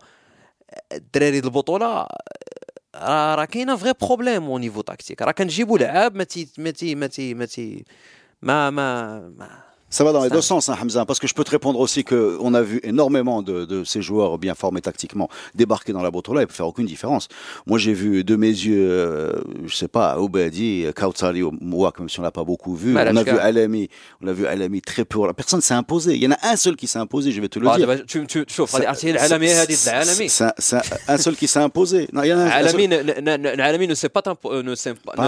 الدراري 0.92 1.40
البطولة 1.40 2.08
راه 2.96 3.36
راه 3.36 3.46
كاينة 3.46 3.76
فغي 3.76 3.94
بروبليم 4.02 4.44
أو 4.44 4.58
نيفو 4.58 4.82
تاكتيك. 4.82 5.22
راه 5.22 5.32
كنجيبوا 5.32 5.78
لعاب 5.78 6.16
ما 6.16 6.24
تي 6.24 6.50
ما 6.58 6.72
تي 6.72 6.96
ما 6.96 7.08
تي 7.08 7.86
ما 8.42 8.70
ما, 8.70 9.20
ما 9.30 9.50
Ça 9.90 10.04
va 10.04 10.12
dans 10.12 10.24
les 10.24 10.30
deux 10.30 10.42
sens, 10.42 10.68
hein, 10.68 10.78
Hamza, 10.82 11.06
parce 11.06 11.20
que 11.20 11.28
je 11.28 11.34
peux 11.34 11.44
te 11.44 11.52
répondre 11.52 11.80
aussi 11.80 12.04
qu'on 12.04 12.54
a 12.54 12.62
vu 12.62 12.80
énormément 12.84 13.42
de, 13.42 13.84
ces 13.86 14.02
joueurs 14.02 14.38
bien 14.38 14.56
formés 14.56 14.82
tactiquement 14.82 15.30
débarquer 15.54 15.94
dans 15.94 16.02
la 16.02 16.12
Botola 16.12 16.44
et 16.44 16.48
faire 16.48 16.68
aucune 16.68 16.86
différence. 16.86 17.28
Moi, 17.66 17.78
j'ai 17.78 17.94
vu 17.94 18.24
de 18.24 18.36
mes 18.36 18.48
yeux, 18.48 18.90
euh, 18.90 19.34
je 19.66 19.76
sais 19.76 19.88
pas, 19.88 20.20
Obadi, 20.20 20.86
Kautsari, 20.96 21.44
Mouak, 21.62 22.00
même 22.00 22.10
si 22.10 22.20
on 22.20 22.24
l'a 22.24 22.32
pas 22.32 22.44
beaucoup 22.44 22.76
vu. 22.76 22.92
Malachka. 22.92 23.20
On 23.20 23.28
a 23.28 23.32
vu 23.32 23.40
Alami, 23.40 23.90
on 24.22 24.28
a 24.28 24.34
vu 24.34 24.48
Alami 24.48 24.82
très 24.82 25.06
peu. 25.06 25.20
Personne 25.34 25.62
s'est 25.62 25.74
imposé. 25.74 26.16
Il 26.16 26.24
y 26.24 26.28
en 26.28 26.32
a 26.32 26.40
un 26.42 26.56
seul 26.56 26.76
qui 26.76 26.88
s'est 26.88 27.00
imposé, 27.00 27.32
je 27.32 27.40
vais 27.40 27.48
te 27.48 27.60
le 27.60 27.68
ah, 27.70 27.78
dire. 27.78 27.88
Bah, 27.88 27.98
tu, 28.00 28.26
tu, 28.26 28.46
tu, 28.46 28.64
c'est 28.68 28.86
hein, 28.86 30.82
un 31.08 31.18
seul 31.18 31.36
qui 31.36 31.48
s'est 31.48 31.60
imposé. 31.60 32.08
Il 32.12 32.26
y 32.26 32.34
en 32.34 32.40
a 32.40 32.44
un, 32.44 32.48
Alami, 32.48 32.88
un 32.88 32.90
seul... 32.90 33.62
Alami 33.62 33.88
ne 33.88 33.96
s'est 33.96 34.10
pas, 34.10 34.24
euh, 34.46 34.64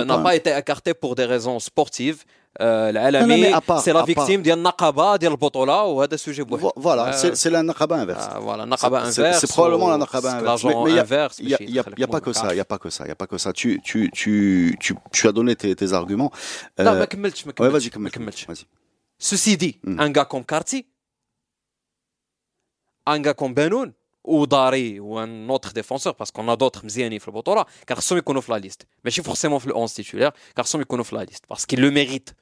n'a 0.04 0.18
pas 0.18 0.36
été 0.36 0.56
écarté 0.58 0.94
pour 0.94 1.16
des 1.16 1.26
raisons 1.26 1.60
sportives. 1.60 2.26
العالمي 2.61 3.51
mais 3.53 3.55
à 3.55 3.61
part- 3.61 3.79
سي 3.81 3.93
لا 3.93 4.01
à 4.01 4.03
part- 4.03 4.07
فيكتيم 4.07 4.43
ديال 4.43 4.59
النقابه 4.59 5.17
ديال 5.17 5.33
البطوله 5.33 5.83
وهذا 5.85 6.17
سوجي 6.17 6.43
بوحده 6.43 6.69
Vo- 6.69 6.73
Voilà, 6.83 6.99
آه، 6.99 7.13
c'est 7.23 7.35
c'est 7.35 7.51
la 7.51 7.63
Nakaba 7.63 8.05
inverse. 8.05 8.29
آه، 8.31 8.41
voilà 8.41 8.61
النقابه 8.63 9.01
C'est- 9.01 9.07
انفيرس 9.07 9.45
C'est 9.47 9.49
probablement 9.55 9.89
la 9.89 9.99
Nakaba 9.99 10.31
inverse. 10.33 10.65
Mais- 10.65 10.71
l'agent 10.73 10.85
mais 10.85 10.91
il 10.91 10.97
y 10.97 10.99
a- 10.99 11.03
inverse 11.03 11.39
Il 11.39 11.47
n'y 11.47 11.55
a, 11.55 11.59
il 11.61 11.71
y 11.75 11.79
a- 11.81 11.85
il 11.97 12.01
y 12.01 12.05
a 12.05 12.09
pas 12.09 12.21
que 12.21 12.33
ça, 12.33 12.49
il 12.53 12.57
y 12.57 12.61
a 12.61 12.65
pas 12.73 12.79
que 12.79 12.91
ça, 12.91 13.05
il 13.07 13.09
y 13.09 13.11
a 13.11 13.21
pas 13.23 13.27
que 13.33 13.39
ça. 13.45 13.51
Tu, 13.61 13.69
tu, 13.89 13.99
tu, 14.21 14.35
tu, 14.85 14.91
tu 15.17 15.23
as 15.29 15.33
donné 15.39 15.55
tes, 15.57 15.75
tes 15.81 15.91
arguments. 16.01 16.31
لا 16.79 16.91
Euh, 16.91 16.99
ما 16.99 17.05
كملتش 17.05 17.47
ما 17.47 17.53
ouais, 17.53 17.55
كملتش 17.55 17.89
vas-y, 17.89 17.97
ما 17.99 18.09
كمل, 18.09 18.11
كملتش 18.11 18.45
vas-y. 18.47 18.65
Ceci 19.31 19.57
dit, 19.63 19.75
Mm. 19.87 20.01
un 20.05 20.11
gars 20.17 20.27
comme 20.33 20.45
Carty, 20.53 20.81
un 23.07 23.21
gars 23.21 23.35
comme 23.41 23.55
Benoun, 23.55 23.93
ou 24.33 24.47
Dari, 24.47 24.89
ou 25.01 25.19
un 25.19 25.49
autre 25.49 25.71
défenseur, 25.73 26.15
parce 26.15 26.31
qu'on 26.31 26.49
a 26.49 26.57
d'autres 26.57 26.85
مزيانين 26.85 27.19
في 27.19 27.29
البطولة, 27.29 27.65
كان 27.87 27.97
خصهم 27.99 28.19
يكونوا 28.19 28.41
في 28.41 28.53
la 28.53 28.59
liste. 28.65 28.85
ماشي 29.05 29.23
forcément 29.23 29.59
في 29.59 29.69
le 29.69 29.73
11 29.77 29.93
titulaire, 29.95 30.33
كان 30.57 30.65
خصهم 30.65 30.81
يكونوا 30.81 31.05
في 31.05 31.17
la 31.17 31.25
liste, 31.31 31.55
parce 31.55 31.63
qu'ils 31.67 31.81
le 31.81 31.91
méritent. 31.91 32.35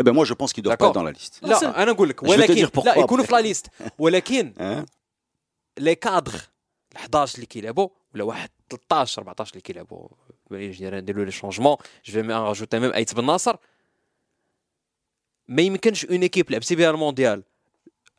Eh 0.00 0.02
ben 0.04 0.12
moi, 0.12 0.24
je 0.24 0.34
pense 0.34 0.52
qu'il 0.52 0.62
doit 0.62 0.76
pas 0.76 0.86
D'accord. 0.86 0.90
être 0.90 0.94
dans 0.94 1.02
la 1.02 1.12
liste. 1.12 1.38
لا 1.42 1.82
انا 1.82 1.92
نقول 1.92 2.08
لك 2.08 2.20
Je 2.20 2.28
vais 2.28 2.28
te 2.28 2.30
ولكن 2.38 2.54
dire 2.54 2.70
pourquoi 2.70 2.84
لا 2.84 2.98
يكونوا 2.98 3.24
après. 3.24 3.28
في 3.28 3.32
la 3.34 3.54
liste. 3.54 3.90
ولكن 3.98 4.52
Hein 4.58 4.86
لي 5.78 5.94
كادر 5.94 6.32
ال 6.92 6.96
11 6.96 7.34
اللي 7.34 7.46
كيلعبوا 7.46 7.88
ولا 8.14 8.24
واحد 8.24 8.50
13 8.70 9.22
14 9.22 9.50
اللي 9.52 9.60
كيلعبوا 9.60 10.08
نديروا 10.50 11.24
لي 11.24 11.30
شونجمون 11.30 11.76
جو 12.04 12.22
في 12.22 12.28
راجوتي 12.32 12.78
ميم 12.78 12.92
ايت 12.92 13.14
بن 13.14 13.24
ناصر 13.26 13.56
ما 15.48 15.62
يمكنش 15.62 16.04
اون 16.04 16.22
ايكيب 16.22 16.50
لعبتي 16.50 16.76
بها 16.76 16.90
المونديال 16.90 17.42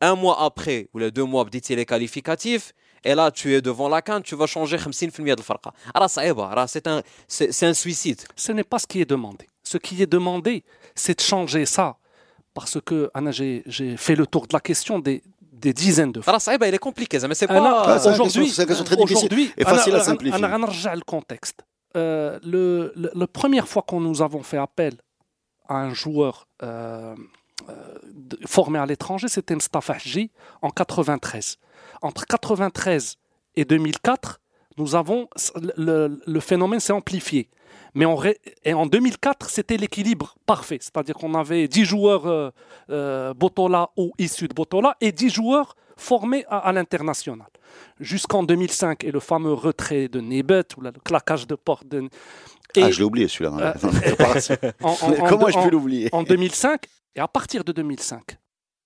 ان 0.02 0.12
موا 0.12 0.46
ابخي 0.46 0.88
ولا 0.94 1.08
دو 1.08 1.26
موا 1.26 1.42
بديتي 1.42 1.74
لي 1.74 1.84
كاليفيكاتيف 1.84 2.72
اي 3.06 3.14
لا 3.14 3.28
تو 3.28 3.48
اي 3.48 3.60
ديفون 3.60 3.90
لا 3.90 4.00
كان 4.00 4.22
تو 4.22 4.36
فا 4.36 4.46
شونجي 4.46 4.78
50% 4.78 4.82
ديال 5.20 5.38
الفرقه 5.38 5.72
راه 5.96 6.06
صعيبه 6.06 6.54
راه 6.54 6.66
سي 6.66 6.80
ان 6.86 7.02
سي 7.28 7.68
ان 7.68 7.72
سويسيد 7.72 8.20
Ce 8.36 8.52
n'est 8.52 8.64
pas 8.74 8.78
ce 8.78 8.86
qui 8.86 9.00
est 9.00 9.10
demandé. 9.10 9.46
ce 9.65 9.77
qui 9.77 10.01
est 10.01 10.07
demandé, 10.07 10.63
c'est 10.95 11.17
de 11.17 11.21
changer 11.21 11.65
ça. 11.65 11.97
Parce 12.53 12.79
que 12.79 13.11
Anna, 13.13 13.31
j'ai 13.31 13.63
fait 13.97 14.15
le 14.15 14.25
tour 14.25 14.47
de 14.47 14.53
la 14.53 14.61
question 14.61 14.99
des, 14.99 15.21
dizaines 15.51 16.11
de 16.11 16.21
fois. 16.21 16.31
Alors 16.31 16.41
ça, 16.41 16.53
eh 16.53 16.57
ben, 16.57 16.67
il 16.67 16.75
est 16.75 16.79
compliquée, 16.79 17.17
mais 17.27 17.35
c'est 17.35 17.47
pas 17.47 17.89
euh, 17.89 18.11
aujourd'hui. 18.11 18.49
C'est 18.49 18.69
Aujourd'hui, 19.01 19.51
et 19.57 19.65
facile 19.65 19.95
à 19.95 19.99
simplifier. 19.99 20.39
le 20.39 21.03
contexte. 21.03 21.65
Euh, 21.95 22.39
le, 22.43 22.93
le, 22.95 23.09
la 23.15 23.27
première 23.27 23.67
fois 23.67 23.81
qu'on 23.81 24.01
nous 24.01 24.21
avons 24.21 24.43
fait 24.43 24.57
appel 24.57 24.95
à 25.67 25.77
un 25.77 25.93
joueur 25.93 26.47
euh, 26.61 27.15
euh, 27.69 27.73
formé 28.45 28.79
à 28.79 28.85
l'étranger, 28.85 29.27
c'était 29.27 29.55
Mstafa 29.55 29.93
Haji 29.93 30.29
en 30.61 30.69
93. 30.69 31.57
Entre 32.01 32.25
93 32.25 33.15
et 33.55 33.65
2004, 33.65 34.39
nous 34.77 34.95
avons 34.95 35.29
le 35.65 36.39
phénomène 36.41 36.79
s'est 36.79 36.93
amplifié. 36.93 37.49
Mais 37.95 38.05
en, 38.05 38.15
ré- 38.15 38.39
et 38.63 38.73
en 38.73 38.85
2004, 38.85 39.49
c'était 39.49 39.77
l'équilibre 39.77 40.35
parfait. 40.45 40.77
C'est-à-dire 40.81 41.15
qu'on 41.15 41.33
avait 41.33 41.67
10 41.67 41.85
joueurs 41.85 42.27
euh, 42.27 42.49
euh, 42.89 43.33
Botola 43.33 43.89
ou 43.97 44.11
issus 44.19 44.47
de 44.47 44.53
Botola 44.53 44.95
et 45.01 45.11
10 45.11 45.29
joueurs 45.29 45.75
formés 45.97 46.43
à, 46.49 46.57
à 46.57 46.71
l'international. 46.73 47.47
Jusqu'en 48.01 48.43
2005 48.43 49.03
et 49.05 49.11
le 49.11 49.19
fameux 49.21 49.53
retrait 49.53 50.07
de 50.09 50.19
Nebet 50.19 50.63
ou 50.77 50.81
le 50.81 50.91
claquage 50.91 51.47
de 51.47 51.55
porte 51.55 51.87
de. 51.87 52.09
Et 52.75 52.83
Ah, 52.83 52.91
je 52.91 52.99
l'ai 52.99 53.05
oublié 53.05 53.27
celui-là. 53.29 53.73
Euh, 53.81 54.71
Comment 55.29 55.47
je 55.49 55.63
peux 55.63 55.69
l'oublier 55.71 56.09
en 56.11 56.23
2005 56.23 56.85
et 57.15 57.19
à 57.19 57.27
partir 57.27 57.63
de 57.63 57.71
2005 57.71 58.37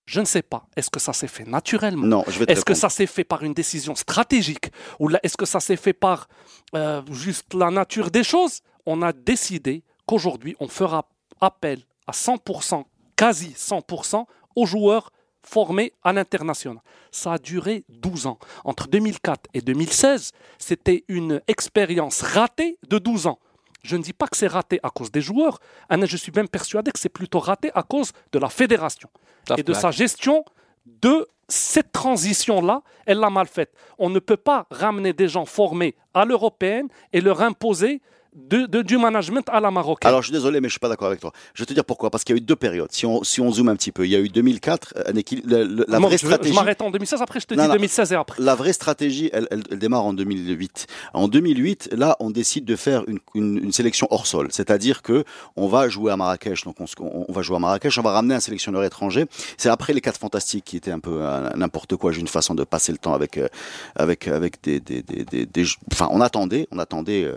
Je 0.06 0.20
ne 0.20 0.24
sais 0.24 0.42
pas. 0.42 0.66
Est-ce 0.76 0.90
que 0.90 1.00
ça 1.00 1.12
s'est 1.12 1.26
fait 1.26 1.44
naturellement? 1.44 2.06
Non, 2.06 2.24
je 2.28 2.38
vais 2.38 2.46
te 2.46 2.52
Est-ce 2.52 2.64
que 2.64 2.74
ça 2.74 2.88
s'est 2.88 3.06
fait 3.06 3.24
par 3.24 3.42
une 3.42 3.54
décision 3.54 3.94
stratégique 3.96 4.70
Ou 5.00 5.10
est-ce 5.22 5.36
que 5.36 5.46
ça 5.46 5.58
s'est 5.60 5.76
fait 5.76 5.92
par 5.92 6.28
euh, 6.76 7.02
juste 7.10 7.54
la 7.54 7.70
nature 7.70 8.10
des 8.12 8.22
choses? 8.24 8.60
On 8.86 9.02
a 9.02 9.12
décidé 9.12 9.82
qu'aujourd'hui, 10.06 10.56
on 10.60 10.68
fera 10.68 11.08
appel 11.40 11.80
à 12.06 12.12
100%, 12.12 12.84
quasi 13.16 13.50
100%, 13.50 14.24
aux 14.56 14.66
joueurs 14.66 15.12
formés 15.42 15.92
à 16.02 16.12
l'international. 16.12 16.82
Ça 17.10 17.34
a 17.34 17.38
duré 17.38 17.84
12 17.88 18.26
ans. 18.26 18.38
Entre 18.64 18.88
2004 18.88 19.48
et 19.54 19.60
2016, 19.60 20.32
c'était 20.58 21.04
une 21.08 21.40
expérience 21.48 22.22
ratée 22.22 22.78
de 22.88 22.98
12 22.98 23.26
ans. 23.26 23.38
Je 23.82 23.96
ne 23.96 24.02
dis 24.02 24.12
pas 24.12 24.26
que 24.26 24.36
c'est 24.36 24.46
raté 24.46 24.78
à 24.82 24.90
cause 24.90 25.10
des 25.10 25.22
joueurs, 25.22 25.58
Anna, 25.88 26.04
je 26.04 26.16
suis 26.16 26.32
même 26.34 26.48
persuadé 26.48 26.90
que 26.90 26.98
c'est 26.98 27.08
plutôt 27.08 27.38
raté 27.38 27.70
à 27.74 27.82
cause 27.82 28.12
de 28.32 28.38
la 28.38 28.50
fédération 28.50 29.08
et 29.56 29.62
de 29.62 29.72
sa 29.72 29.90
gestion 29.90 30.44
de 30.84 31.26
cette 31.48 31.90
transition-là, 31.90 32.82
elle 33.06 33.18
l'a 33.18 33.30
mal 33.30 33.46
faite. 33.46 33.72
On 33.98 34.10
ne 34.10 34.18
peut 34.18 34.36
pas 34.36 34.66
ramener 34.70 35.12
des 35.12 35.28
gens 35.28 35.44
formés 35.44 35.96
à 36.14 36.24
l'européenne 36.24 36.88
et 37.12 37.20
leur 37.20 37.42
imposer 37.42 38.00
de, 38.34 38.66
de- 38.66 38.82
du 38.82 38.96
management 38.96 39.48
à 39.50 39.60
la 39.60 39.70
marocaine. 39.70 40.08
Alors, 40.08 40.22
je 40.22 40.26
suis 40.28 40.32
désolé, 40.32 40.60
mais 40.60 40.68
je 40.68 40.72
suis 40.72 40.78
pas 40.80 40.88
d'accord 40.88 41.08
avec 41.08 41.20
toi. 41.20 41.32
Je 41.54 41.62
vais 41.62 41.66
te 41.66 41.72
dire 41.74 41.84
pourquoi. 41.84 42.10
Parce 42.10 42.22
qu'il 42.24 42.34
y 42.36 42.38
a 42.38 42.40
eu 42.40 42.44
deux 42.44 42.56
périodes. 42.56 42.92
Si 42.92 43.04
on, 43.06 43.24
si 43.24 43.40
on 43.40 43.50
zoome 43.50 43.68
un 43.68 43.76
petit 43.76 43.92
peu, 43.92 44.04
il 44.06 44.10
y 44.10 44.16
a 44.16 44.20
eu 44.20 44.28
2004, 44.28 44.94
un 45.06 45.12
équil- 45.14 45.42
le- 45.44 45.64
le- 45.64 45.84
la 45.88 45.98
Moi, 45.98 46.08
vraie 46.08 46.18
je, 46.18 46.22
je 46.22 46.26
stratégie. 46.28 46.54
m'arrête 46.54 46.80
en 46.82 46.90
2016, 46.90 47.22
après 47.22 47.40
je 47.40 47.46
te 47.46 47.54
Non, 47.54 47.62
dis 47.64 47.68
non. 47.68 47.74
2016 47.74 48.12
et 48.12 48.14
après. 48.16 48.42
La 48.42 48.54
vraie 48.54 48.72
stratégie, 48.72 49.30
elle, 49.32 49.48
elle- 49.50 49.62
elle 49.70 49.78
démarre 49.78 50.04
en 50.04 50.12
2008. 50.12 50.86
En 51.14 51.28
2008, 51.28 51.90
là, 51.92 52.16
on 52.20 52.30
décide 52.30 52.64
de 52.64 52.76
faire 52.76 53.02
une, 53.08 53.18
une- 53.34 53.58
une 53.64 53.72
sélection 53.72 54.06
hors 54.10 54.26
sol, 54.26 54.48
c'est-à-dire 54.50 55.02
que 55.02 55.24
on 55.56 55.66
va 55.66 55.88
jouer 55.88 56.12
à 56.12 56.16
Marrakech. 56.16 56.64
Donc, 56.64 56.80
on, 56.80 56.86
se- 56.86 56.94
on- 57.00 57.24
on 57.28 57.32
va 57.32 57.42
jouer 57.42 57.56
à 57.56 57.60
Marrakech. 57.60 57.98
On 57.98 58.02
va 58.02 58.12
ramener 58.12 58.34
un 58.34 58.40
sélectionneur 58.40 58.84
étranger. 58.84 59.26
C'est 59.56 59.68
après 59.70 59.92
les 59.92 60.00
quatre 60.00 60.18
fantastiques 60.20 60.64
qui 60.64 60.76
étaient 60.76 60.92
un 60.92 61.00
peu 61.00 61.18
euh, 61.20 61.50
n'importe 61.56 61.96
quoi, 61.96 62.12
juste 62.12 62.20
une 62.22 62.28
façon 62.28 62.54
de 62.54 62.62
passer 62.64 62.92
le 62.92 62.98
temps 62.98 63.14
avec 63.14 63.38
euh, 63.38 63.48
avec 63.96 64.28
avec 64.28 64.62
des, 64.62 64.78
des, 64.78 65.02
des, 65.02 65.24
des- 65.24 65.46
des- 65.46 65.64
Enfin, 65.92 66.08
on 66.12 66.20
attendait, 66.20 66.68
on 66.70 66.78
attendait 66.78 67.24
euh, 67.24 67.34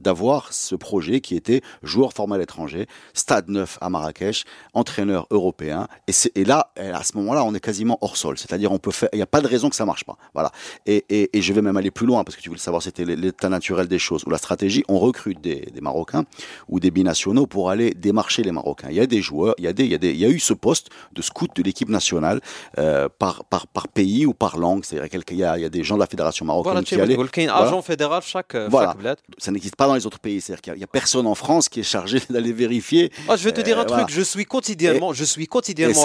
d'avoir 0.00 0.33
ce 0.50 0.74
projet 0.74 1.20
qui 1.20 1.36
était 1.36 1.60
joueur 1.82 2.12
formé 2.12 2.34
à 2.36 2.38
l'étranger, 2.38 2.86
stade 3.12 3.48
9 3.48 3.78
à 3.80 3.90
Marrakech, 3.90 4.44
entraîneur 4.72 5.26
européen. 5.30 5.88
Et, 6.34 6.44
là, 6.44 6.70
eh, 6.76 6.90
à 6.90 7.02
ce 7.02 7.16
moment-là, 7.16 7.44
on 7.44 7.54
est 7.54 7.60
quasiment 7.60 7.98
hors 8.00 8.16
sol. 8.16 8.38
C'est-à-dire, 8.38 8.72
on 8.72 8.78
peut 8.78 8.90
faire, 8.90 9.08
il 9.12 9.16
n'y 9.16 9.22
a 9.22 9.26
pas 9.26 9.40
de 9.40 9.46
raison 9.46 9.70
que 9.70 9.76
ça 9.76 9.84
marche 9.84 10.04
pas. 10.04 10.16
Voilà. 10.34 10.50
Et, 10.86 11.04
je 11.34 11.52
vais 11.52 11.62
même 11.62 11.76
aller 11.76 11.90
plus 11.90 12.06
loin 12.06 12.24
parce 12.24 12.36
que 12.36 12.42
tu 12.42 12.48
voulais 12.48 12.60
savoir 12.60 12.82
c'était 12.82 13.04
l'état 13.04 13.48
naturel 13.48 13.88
des 13.88 13.98
choses 13.98 14.22
ou 14.26 14.30
la 14.30 14.38
stratégie. 14.38 14.82
On 14.88 14.98
recrute 14.98 15.40
des, 15.40 15.64
Marocains 15.80 16.24
ou 16.68 16.80
des 16.80 16.90
binationaux 16.90 17.46
pour 17.46 17.68
aller 17.68 17.92
démarcher 17.92 18.42
les 18.42 18.52
Marocains. 18.52 18.88
Il 18.90 18.96
y 18.96 19.00
a 19.00 19.06
des 19.06 19.20
joueurs, 19.20 19.54
il 19.58 19.64
y 19.64 20.24
a 20.24 20.28
eu 20.28 20.38
ce 20.38 20.54
poste 20.54 20.88
de 21.12 21.20
scout 21.20 21.50
de 21.54 21.62
l'équipe 21.62 21.90
nationale 21.90 22.40
euh, 22.78 23.08
par, 23.18 23.44
pays 23.92 24.24
ou 24.24 24.32
par 24.32 24.56
langue. 24.56 24.84
C'est-à-dire 24.84 25.24
qu'il 25.24 25.36
y, 25.36 25.44
a 25.44 25.68
des 25.68 25.84
gens 25.84 25.96
de 25.96 26.00
la 26.00 26.06
fédération 26.06 26.46
marocaine 26.46 26.72
voilà, 26.72 26.84
qui 26.84 26.94
allaient. 27.00 27.16
Voilà. 27.16 27.56
agent 27.56 27.82
fédéral 27.82 28.22
chaque. 28.22 28.56
Voilà. 28.56 28.96
Chaque 29.02 29.18
ça 29.38 29.50
n'existe 29.50 29.76
pas 29.76 29.86
dans 29.86 29.94
les 29.94 30.06
autres 30.06 30.18
pays. 30.24 30.40
C'est-à-dire 30.40 30.62
qu'il 30.62 30.74
n'y 30.74 30.84
a, 30.84 30.88
personne 30.88 31.26
en 31.26 31.34
France 31.34 31.68
qui 31.68 31.80
est 31.80 31.90
chargé 31.96 32.20
d'aller 32.30 32.52
vérifier. 32.52 33.12
Ah, 33.28 33.36
je 33.36 33.44
vais 33.44 33.52
te 33.52 33.60
dire 33.60 33.78
un 33.78 33.82
euh, 33.82 33.94
truc, 33.94 34.08
je 34.08 34.22
suis 34.22 34.44
quotidiennement, 34.44 35.12
je 35.12 35.24
suis 35.24 35.46
quotidiennement 35.46 36.04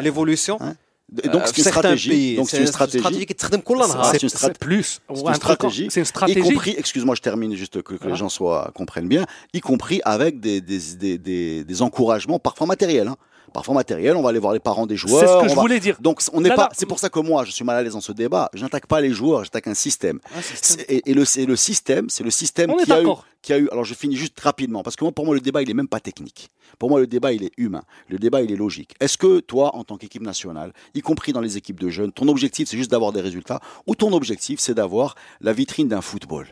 l'évolution. 0.00 0.58
Hein. 0.60 0.74
Euh, 1.24 1.30
donc 1.30 1.42
c'est 1.46 1.58
une 1.58 1.64
stratégie. 1.64 2.36
Donc 2.36 2.48
c'est 2.48 2.60
une 2.60 2.66
stratégie. 2.66 3.02
C'est 3.02 4.22
une 4.22 4.28
stratégie. 4.28 4.58
Plus. 4.58 5.00
C'est 5.14 5.20
une 5.20 5.34
stratégie. 5.34 5.86
C'est 5.90 6.00
une 6.00 6.06
stratégie. 6.06 6.40
Y 6.40 6.42
compris, 6.42 6.74
excuse-moi, 6.76 7.14
je 7.14 7.20
termine 7.20 7.54
juste 7.54 7.82
que, 7.82 7.94
les 8.06 8.16
gens 8.16 8.28
soient 8.28 8.70
comprennent 8.74 9.08
bien, 9.08 9.26
y 9.52 9.60
compris 9.60 10.00
avec 10.04 10.40
des 10.40 10.60
des, 10.60 11.18
des, 11.18 11.64
des, 11.64 11.82
encouragements 11.82 12.38
parfois 12.38 12.66
matériels. 12.66 13.08
Hein. 13.08 13.16
Parfois 13.54 13.72
matériels, 13.74 14.16
on 14.16 14.22
va 14.22 14.30
aller 14.30 14.40
voir 14.40 14.52
les 14.52 14.58
parents 14.58 14.84
des 14.86 14.96
joueurs. 14.96 15.20
C'est 15.20 15.26
ce 15.28 15.40
que 15.42 15.48
je 15.48 15.54
va- 15.54 15.60
voulais 15.62 15.78
dire. 15.80 15.96
Donc 16.00 16.20
on 16.32 16.40
n'est 16.42 16.50
pas. 16.54 16.68
C'est 16.74 16.86
pour 16.86 16.98
ça 16.98 17.08
que 17.08 17.20
moi, 17.20 17.44
je 17.44 17.52
suis 17.52 17.64
mal 17.64 17.76
à 17.76 17.82
l'aise 17.82 17.92
dans 17.94 18.00
ce 18.00 18.10
débat. 18.12 18.50
Je 18.52 18.62
n'attaque 18.62 18.86
pas 18.86 19.00
les 19.00 19.10
joueurs, 19.12 19.44
j'attaque 19.44 19.68
un 19.68 19.74
système. 19.74 20.18
Et, 20.88 21.08
et 21.10 21.14
le, 21.14 21.24
c'est 21.24 21.46
le 21.46 21.54
système, 21.54 22.10
c'est 22.10 22.24
le 22.24 22.30
système 22.32 22.70
On 22.72 22.76
qui 22.76 22.90
a 22.90 22.96
eu, 22.96 23.04
d'accord. 23.04 23.24
qui 23.42 23.52
a 23.52 23.58
eu. 23.58 23.68
Alors 23.70 23.84
je 23.84 23.94
finis 23.94 24.16
juste 24.16 24.38
rapidement 24.40 24.82
parce 24.82 24.96
que 24.96 25.04
moi, 25.04 25.12
pour 25.12 25.24
moi, 25.24 25.34
le 25.36 25.40
débat, 25.40 25.62
il 25.62 25.70
est 25.70 25.74
même 25.74 25.86
pas 25.88 26.00
technique. 26.00 26.50
Pour 26.80 26.90
moi, 26.90 26.98
le 26.98 27.06
débat, 27.06 27.32
il 27.32 27.44
est 27.44 27.52
humain. 27.56 27.84
Le 28.08 28.18
débat, 28.18 28.42
il 28.42 28.50
est 28.50 28.56
logique. 28.56 28.96
Est-ce 28.98 29.16
que 29.16 29.38
toi, 29.38 29.76
en 29.76 29.84
tant 29.84 29.96
qu'équipe 29.96 30.22
nationale, 30.22 30.72
y 30.94 31.00
compris 31.00 31.32
dans 31.32 31.40
les 31.40 31.56
équipes 31.56 31.78
de 31.78 31.88
jeunes, 31.90 32.10
ton 32.10 32.26
objectif, 32.26 32.68
c'est 32.68 32.76
juste 32.76 32.90
d'avoir 32.90 33.12
des 33.12 33.20
résultats, 33.20 33.60
ou 33.86 33.94
ton 33.94 34.12
objectif, 34.12 34.58
c'est 34.58 34.74
d'avoir 34.74 35.14
la 35.40 35.52
vitrine 35.52 35.86
d'un 35.86 36.00
football? 36.00 36.48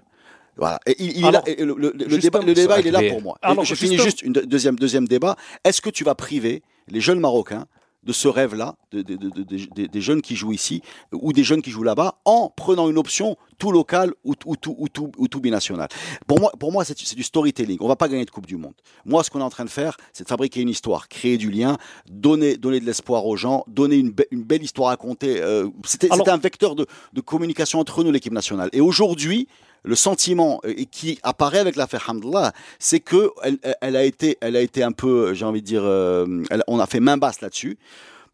Voilà. 0.57 0.79
Et 0.87 0.95
il, 1.03 1.17
il 1.17 1.23
le, 1.65 1.65
le- 1.75 1.93
le 1.97 2.09
justement, 2.11 2.39
débat, 2.41 2.47
le 2.47 2.55
débat, 2.55 2.81
il 2.81 2.87
est 2.87 2.91
là 2.93 3.03
pour 3.11 3.23
moi. 3.23 3.37
Alors, 3.43 3.65
je 3.65 3.75
finis 3.75 3.99
juste 3.99 4.25
deuxième, 4.29 4.77
deuxième 4.77 5.09
débat. 5.09 5.35
Est-ce 5.65 5.81
que 5.81 5.91
tu 5.91 6.05
vas 6.05 6.15
priver 6.15 6.63
les 6.93 7.01
jeunes 7.01 7.19
Marocains 7.21 7.67
de 8.05 8.13
ce 8.13 8.27
rêve-là, 8.27 8.75
de- 8.91 9.03
de- 9.03 9.15
de- 9.15 9.29
de- 9.31 9.45
de- 9.45 9.87
des- 9.87 10.01
jeunes 10.01 10.23
qui 10.23 10.35
jouent 10.35 10.53
ici 10.53 10.83
ou 11.13 11.33
des 11.33 11.45
jeunes 11.45 11.63
qui 11.63 11.71
jouent 11.71 11.85
là-bas, 11.85 12.17
en 12.25 12.49
prenant 12.49 12.89
une 12.91 12.99
option 12.99 13.37
tout 13.59 13.71
local 13.71 14.13
ou, 14.25 14.35
ou 14.45 14.57
tout, 14.57 14.75
ou, 14.77 14.89
tout, 14.89 15.13
ou 15.19 15.29
tout 15.29 15.41
binational 15.41 15.87
Pour 16.27 16.41
moi, 16.41 16.51
pour 16.59 16.73
moi 16.73 16.85
c'est 16.85 17.15
du 17.15 17.23
storytelling. 17.23 17.79
On 17.81 17.87
va 17.87 17.95
pas 17.95 18.09
gagner 18.09 18.25
de 18.25 18.31
Coupe 18.31 18.47
du 18.47 18.57
Monde. 18.57 18.75
Moi, 19.05 19.23
ce 19.23 19.31
qu'on 19.31 19.39
est 19.39 19.45
en 19.45 19.51
train 19.51 19.65
de 19.65 19.71
faire, 19.71 19.97
c'est 20.13 20.25
de 20.25 20.29
fabriquer 20.29 20.61
une 20.63 20.69
histoire, 20.69 21.07
créer 21.07 21.39
du 21.39 21.49
lien, 21.53 21.77
donner, 22.11 22.57
donner 22.57 22.81
de 22.81 22.85
l'espoir 22.87 23.25
aux 23.25 23.37
gens, 23.37 23.63
donner 23.69 23.95
une, 23.97 24.11
be- 24.11 24.27
une 24.33 24.43
belle 24.43 24.65
histoire 24.65 24.89
à 24.89 24.91
raconter. 24.93 25.41
Euh, 25.41 25.69
C'était 25.85 26.09
un 26.11 26.37
vecteur 26.39 26.75
de, 26.75 26.87
de 27.13 27.21
communication 27.21 27.79
entre 27.79 28.03
nous, 28.03 28.11
l'équipe 28.11 28.33
nationale. 28.33 28.69
Et 28.73 28.81
aujourd'hui, 28.81 29.47
le 29.85 29.95
sentiment 29.95 30.61
euh, 30.65 30.75
qui 30.91 31.19
apparaît 31.23 31.59
avec 31.59 31.77
l'affaire 31.77 32.09
Hamdallah, 32.09 32.53
c'est 32.79 33.01
que 33.01 33.31
elle, 33.43 33.59
elle 33.81 33.97
a 33.97 34.05
été, 34.05 34.39
elle 34.41 34.57
a 34.57 34.61
été 34.61 34.83
un 34.83 34.93
peu, 34.93 35.35
j'ai 35.35 35.45
envie 35.45 35.63
de 35.63 35.67
dire, 35.67 35.83
euh, 35.85 36.43
on 36.67 36.79
a 36.79 36.87
fait 36.87 37.01
main 37.01 37.17
basse 37.17 37.41
là-dessus 37.41 37.79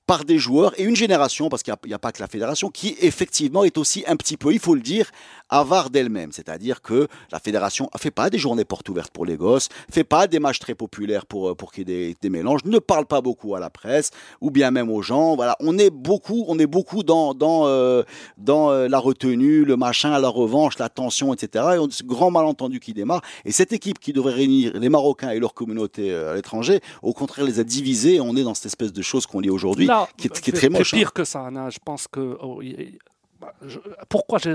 par 0.08 0.24
des 0.24 0.38
joueurs 0.38 0.72
et 0.80 0.84
une 0.84 0.96
génération, 0.96 1.50
parce 1.50 1.62
qu'il 1.62 1.74
n'y 1.86 1.92
a, 1.92 1.98
pas 1.98 2.12
que 2.12 2.20
la 2.20 2.28
fédération, 2.28 2.70
qui 2.70 2.96
effectivement 3.00 3.62
est 3.62 3.76
aussi 3.76 4.04
un 4.06 4.16
petit 4.16 4.38
peu, 4.38 4.54
il 4.54 4.58
faut 4.58 4.74
le 4.74 4.80
dire, 4.80 5.10
avare 5.50 5.90
d'elle-même. 5.90 6.32
C'est-à-dire 6.32 6.82
que 6.82 7.08
la 7.32 7.38
fédération 7.38 7.88
ne 7.94 7.98
fait 7.98 8.10
pas 8.10 8.30
des 8.30 8.38
journées 8.38 8.64
portes 8.64 8.88
ouvertes 8.88 9.10
pour 9.12 9.24
les 9.26 9.36
gosses, 9.36 9.68
fait 9.90 10.04
pas 10.04 10.26
des 10.26 10.38
matchs 10.38 10.58
très 10.58 10.74
populaires 10.74 11.26
pour, 11.26 11.50
euh, 11.50 11.54
pour 11.54 11.72
qu'il 11.72 11.88
y 11.88 11.92
ait 11.92 12.08
des, 12.08 12.16
des 12.20 12.30
mélanges, 12.30 12.64
ne 12.64 12.78
parle 12.78 13.06
pas 13.06 13.20
beaucoup 13.20 13.54
à 13.54 13.60
la 13.60 13.70
presse 13.70 14.10
ou 14.40 14.50
bien 14.50 14.70
même 14.70 14.90
aux 14.90 15.02
gens. 15.02 15.36
Voilà, 15.36 15.56
on 15.60 15.78
est 15.78 15.90
beaucoup, 15.90 16.44
on 16.48 16.58
est 16.58 16.66
beaucoup 16.66 17.02
dans, 17.02 17.34
dans, 17.34 17.66
euh, 17.66 18.02
dans 18.36 18.70
euh, 18.70 18.88
la 18.88 18.98
retenue, 18.98 19.64
le 19.64 19.76
machin, 19.76 20.18
la 20.18 20.28
revanche, 20.28 20.78
la 20.78 20.88
tension, 20.88 21.32
etc. 21.34 21.64
Et 21.74 21.78
on 21.78 21.86
a 21.86 21.90
ce 21.90 22.02
grand 22.02 22.30
malentendu 22.30 22.80
qui 22.80 22.92
démarre. 22.92 23.22
Et 23.44 23.52
cette 23.52 23.72
équipe 23.72 23.98
qui 23.98 24.12
devrait 24.12 24.34
réunir 24.34 24.72
les 24.78 24.88
Marocains 24.88 25.30
et 25.30 25.38
leur 25.38 25.54
communauté 25.54 26.14
à 26.14 26.34
l'étranger, 26.34 26.80
au 27.02 27.12
contraire, 27.12 27.44
les 27.44 27.60
a 27.60 27.64
divisés. 27.64 28.16
Et 28.16 28.20
on 28.20 28.36
est 28.36 28.42
dans 28.42 28.54
cette 28.54 28.66
espèce 28.66 28.92
de 28.92 29.02
chose 29.02 29.26
qu'on 29.26 29.40
lit 29.40 29.50
aujourd'hui, 29.50 29.88
qui, 30.16 30.26
est- 30.26 30.40
qui 30.40 30.50
est 30.50 30.52
c'est- 30.54 30.58
très 30.58 30.68
moche. 30.68 30.90
C'est 30.90 30.96
hein. 30.96 31.00
pire 31.00 31.12
que 31.12 31.24
ça, 31.24 31.46
Anna. 31.46 31.70
Je 31.70 31.78
pense 31.84 32.06
que. 32.08 32.36
oh, 32.42 32.62
y- 32.62 32.66
y- 32.68 32.98
bah, 33.40 33.52
je- 33.66 33.78
pourquoi 34.08 34.38
j'ai 34.38 34.54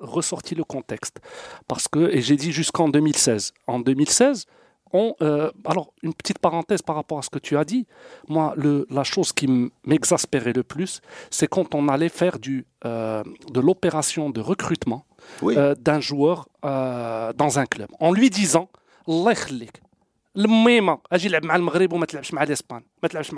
ressorti 0.00 0.54
le 0.54 0.64
contexte. 0.64 1.18
Parce 1.66 1.88
que, 1.88 2.10
et 2.10 2.20
j'ai 2.20 2.36
dit 2.36 2.52
jusqu'en 2.52 2.88
2016. 2.88 3.52
En 3.66 3.80
2016, 3.80 4.46
on, 4.92 5.14
euh, 5.20 5.50
alors, 5.64 5.92
une 6.02 6.14
petite 6.14 6.38
parenthèse 6.38 6.82
par 6.82 6.96
rapport 6.96 7.18
à 7.18 7.22
ce 7.22 7.30
que 7.30 7.38
tu 7.38 7.56
as 7.56 7.64
dit. 7.64 7.86
Moi, 8.28 8.54
le, 8.56 8.86
la 8.90 9.04
chose 9.04 9.32
qui 9.32 9.70
m'exaspérait 9.84 10.52
le 10.52 10.62
plus, 10.62 11.00
c'est 11.30 11.46
quand 11.46 11.74
on 11.74 11.88
allait 11.88 12.08
faire 12.08 12.38
du, 12.38 12.66
euh, 12.84 13.22
de 13.52 13.60
l'opération 13.60 14.30
de 14.30 14.40
recrutement 14.40 15.04
oui. 15.42 15.56
euh, 15.56 15.74
d'un 15.74 16.00
joueur 16.00 16.48
euh, 16.64 17.32
dans 17.34 17.58
un 17.58 17.66
club, 17.66 17.88
en 18.00 18.12
lui 18.12 18.30
disant 18.30 18.68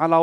Allah 0.01 0.21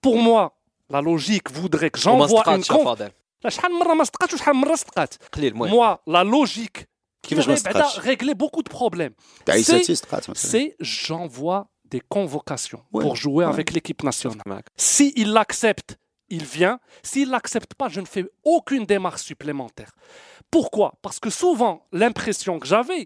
Pour 0.00 0.16
moi, 0.18 0.56
la 0.90 1.00
logique 1.00 1.50
voudrait 1.50 1.90
que 1.90 1.98
j'envoie 1.98 2.44
une, 2.54 2.64
conf... 2.64 2.98
فاضل 3.43 3.43
لا 3.43 3.49
شحال 3.49 3.71
من 3.71 3.79
مره 3.79 3.93
ما 3.93 4.03
صدقاتش 4.03 4.33
وشحال 4.33 4.55
من 4.55 4.61
مره 4.61 4.75
صدقات 4.75 5.13
قليل 5.33 5.51
المهم 5.53 5.71
moi 5.71 5.97
la 6.09 6.23
logique 6.23 6.79
qui 7.27 7.29
كيفاش 7.29 7.47
ما 7.47 7.55
aurait 7.55 7.63
بعدا 7.63 7.87
صدقاتش؟ 7.87 7.99
réglé 7.99 8.33
beaucoup 8.33 8.63
de 8.63 8.69
problèmes 8.73 9.13
تعيس- 9.45 9.71
c'est- 9.71 9.85
تعيس 9.85 10.01
تقات 10.01 10.29
مثلاً. 10.29 10.51
c'est 10.51 10.75
j'envoie 10.85 11.67
des 11.95 12.01
convocations 12.15 12.81
Ouais, 12.93 13.01
pour 13.03 13.15
jouer 13.15 13.45
ouais. 13.45 13.53
avec 13.53 13.71
l'équipe 13.73 14.03
nationale 14.03 14.41
معك. 14.45 14.65
si 14.77 15.13
il 15.15 15.29
l'accepte, 15.33 15.97
il 16.37 16.43
vient. 16.57 16.77
S'il 17.11 17.27
l'accepte 17.35 17.73
pas, 17.79 17.89
je 17.95 18.01
ne 18.01 18.05
fais 18.13 18.25
aucune 18.55 18.85
démarche 18.85 19.23
supplémentaire. 19.31 19.91
Pourquoi 20.51 20.89
Parce 21.01 21.19
que 21.23 21.29
souvent, 21.43 21.75
l'impression 22.01 22.53
que 22.61 22.67
j'avais, 22.67 23.03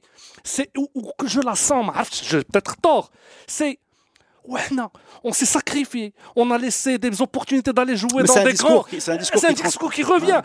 c'est 0.53 0.69
ou, 0.77 0.85
ou 0.97 1.01
que 1.19 1.27
je 1.33 1.39
la 1.49 1.55
sens, 1.67 1.81
ma 1.87 1.93
عرفتش, 1.99 2.19
j'ai 2.29 2.43
peut-être 2.49 2.73
tort, 2.87 3.07
c'est 3.47 3.73
Ouais, 4.48 4.62
non, 4.72 4.88
on 5.24 5.32
s'est 5.32 5.46
sacrifié. 5.46 6.14
On 6.34 6.50
a 6.50 6.56
laissé 6.56 6.96
des 6.96 7.20
opportunités 7.20 7.72
d'aller 7.72 7.96
jouer 7.96 8.22
dans 8.22 8.42
des 8.42 8.54
grands. 8.54 8.84
C'est 8.98 9.12
un 9.12 9.16
discours, 9.52 9.92
qui, 9.92 10.02
revient. 10.02 10.40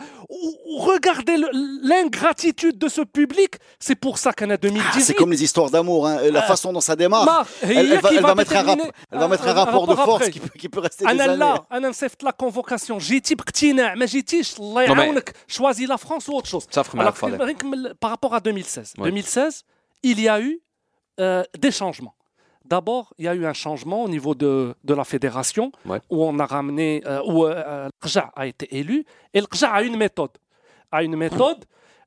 Regardez 0.76 1.36
l'ingratitude 1.82 2.76
de 2.78 2.88
ce 2.88 3.00
public. 3.00 3.54
C'est 3.78 3.94
pour 3.94 4.18
ça 4.18 4.32
qu'en 4.32 4.46
2018. 4.46 4.82
Ah, 4.86 5.00
c'est 5.00 5.14
comme 5.14 5.30
les 5.30 5.42
histoires 5.42 5.70
d'amour. 5.70 6.06
Hein. 6.06 6.18
La 6.30 6.44
euh, 6.44 6.46
façon 6.46 6.72
dont 6.72 6.82
ça 6.82 6.96
démarre. 6.96 7.46
Elle, 7.62 7.98
va, 7.98 8.34
mettre 8.34 8.54
un 8.54 8.66
elle, 9.10 9.18
va, 9.18 9.24
un, 9.24 9.52
rapport, 9.52 9.86
de 9.86 9.94
force 9.94 10.28
qui, 10.28 10.40
peut, 10.40 10.58
qui 10.58 10.68
peut 10.68 10.80
rester 10.80 11.06
des 11.06 11.20
années. 11.20 11.44
Anna 11.70 11.90
la 12.22 12.32
convocation. 12.32 12.98
J'étais 12.98 13.36
choisis 15.46 15.88
la 15.88 15.96
France 15.96 16.28
ou 16.28 16.32
autre 16.34 16.48
chose. 16.48 16.66
Par 18.00 18.10
rapport 18.10 18.34
à 18.34 18.40
2016. 18.40 18.94
2016, 18.98 19.64
il 20.02 20.20
y 20.20 20.28
a 20.28 20.40
eu 20.40 20.60
euh, 21.20 21.42
des 21.58 21.70
changements. 21.70 22.14
D'abord, 22.64 23.12
il 23.18 23.26
y 23.26 23.28
a 23.28 23.34
eu 23.34 23.44
un 23.44 23.52
changement 23.52 24.04
au 24.04 24.08
niveau 24.08 24.34
de, 24.34 24.74
de 24.84 24.94
la 24.94 25.04
fédération, 25.04 25.70
Ouais. 25.84 26.00
où 26.10 26.24
on 26.24 26.38
a 26.38 26.46
ramené, 26.46 27.02
euh, 27.06 27.20
où 27.26 27.44
euh, 27.44 27.88
a 28.36 28.46
été 28.46 28.74
élu, 28.78 29.04
et 29.34 29.40
l'Qja 29.40 29.70
a 29.70 29.82
une 29.82 29.96
méthode. 29.96 30.30
A 30.90 31.02
une 31.02 31.16
méthode 31.16 31.64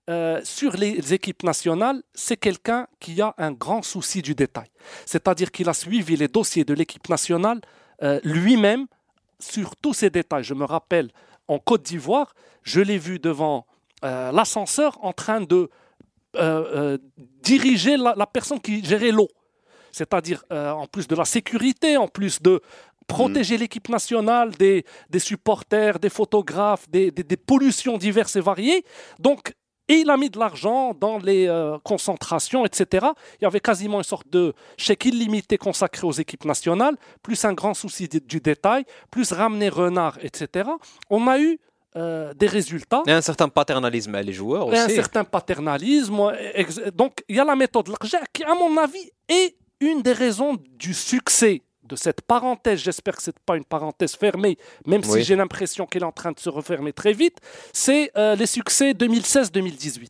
euh, 0.09 0.39
sur 0.43 0.71
les 0.77 1.13
équipes 1.13 1.43
nationales, 1.43 2.01
c'est 2.13 2.37
quelqu'un 2.37 2.87
qui 2.99 3.21
a 3.21 3.35
un 3.37 3.51
grand 3.51 3.81
souci 3.83 4.21
du 4.21 4.33
détail. 4.33 4.67
C'est-à-dire 5.05 5.51
qu'il 5.51 5.67
a 5.69 5.73
suivi 5.73 6.15
les 6.15 6.27
dossiers 6.27 6.63
de 6.63 6.73
l'équipe 6.73 7.07
nationale 7.09 7.59
euh, 8.01 8.19
lui-même 8.23 8.87
sur 9.39 9.75
tous 9.75 9.93
ces 9.93 10.09
détails. 10.09 10.43
Je 10.43 10.53
me 10.55 10.65
rappelle, 10.65 11.11
en 11.47 11.59
Côte 11.59 11.83
d'Ivoire, 11.83 12.33
je 12.63 12.81
l'ai 12.81 12.97
vu 12.97 13.19
devant 13.19 13.65
l'ascenseur 14.03 14.97
en 15.03 15.11
train 15.11 15.41
de 15.41 15.69
diriger 17.41 17.97
la, 17.97 18.13
la 18.15 18.25
personne 18.27 18.59
qui 18.59 18.83
gérait 18.83 19.11
l'eau. 19.11 19.27
C'est-à-dire, 19.97 20.43
euh, 20.51 20.71
en 20.71 20.87
plus 20.87 21.07
de 21.07 21.15
la 21.15 21.25
sécurité, 21.25 21.97
en 21.97 22.07
plus 22.07 22.41
de 22.41 22.61
protéger 23.07 23.57
l'équipe 23.57 23.87
nationale 23.89 24.51
des, 24.51 24.83
des 25.09 25.19
supporters, 25.19 25.97
des 25.99 26.09
photographes, 26.09 26.89
des, 26.89 27.09
des- 27.11 27.23
des 27.23 27.37
pollutions 27.37 27.97
diverses 27.97 28.35
et 28.35 28.41
variées. 28.41 28.83
Donc, 29.19 29.53
et 29.89 29.99
il 30.03 30.09
a 30.09 30.17
mis 30.17 30.29
de 30.29 30.37
l'argent 30.37 30.93
dans 30.93 31.17
les 31.17 31.47
euh, 31.47 31.77
concentrations, 31.91 32.65
etc. 32.65 33.07
Il 33.39 33.43
y 33.43 33.47
avait 33.47 33.61
quasiment 33.61 33.99
une 33.99 34.03
sorte 34.03 34.27
de 34.29 34.53
chèque 34.75 35.05
illimité 35.05 35.57
consacré 35.57 36.05
aux 36.05 36.11
équipes 36.11 36.43
nationales, 36.43 36.97
plus 37.23 37.45
un 37.45 37.53
grand 37.53 37.73
souci 37.73 38.09
du- 38.09 38.41
détail, 38.41 38.83
plus 39.09 39.31
ramener 39.31 39.69
Renard, 39.69 40.17
etc. 40.21 40.69
On 41.09 41.25
a 41.27 41.39
eu 41.39 41.57
euh, 41.95 42.33
des 42.33 42.47
résultats. 42.47 43.01
Il 43.05 43.11
y 43.11 43.13
a 43.13 43.17
un 43.17 43.21
certain 43.21 43.47
paternalisme 43.47 44.13
à 44.15 44.21
les 44.21 44.33
joueurs 44.33 44.71
Et 44.73 44.77
un 44.77 44.85
aussi. 44.87 44.95
certain 44.95 45.23
paternalisme. 45.23 46.19
Donc, 46.93 47.23
il 47.29 47.37
y 47.37 47.39
a 47.39 47.45
la 47.45 47.55
méthode 47.55 47.87
Laqja 47.87 48.19
qui, 48.33 48.43
à 48.43 48.53
mon 48.53 48.75
avis, 48.75 49.09
est 49.29 49.55
une 49.79 50.01
des 50.01 50.13
raisons 50.13 50.57
du 50.77 50.93
succès 50.93 51.61
de 51.83 51.95
cette 51.95 52.21
parenthèse, 52.21 52.79
j'espère 52.79 53.15
que 53.15 53.23
ce 53.23 53.31
n'est 53.31 53.35
pas 53.45 53.55
une 53.55 53.65
parenthèse 53.65 54.15
fermée, 54.15 54.57
même 54.85 55.03
si 55.03 55.23
j'ai 55.23 55.35
l'impression 55.35 55.85
qu'elle 55.85 56.03
est 56.03 56.05
en 56.05 56.11
train 56.11 56.31
de 56.31 56.39
se 56.39 56.49
refermer 56.49 56.93
très 56.93 57.13
vite, 57.13 57.37
c'est 57.73 58.11
euh, 58.17 58.35
les 58.35 58.45
succès 58.45 58.91
2016-2018. 58.91 60.07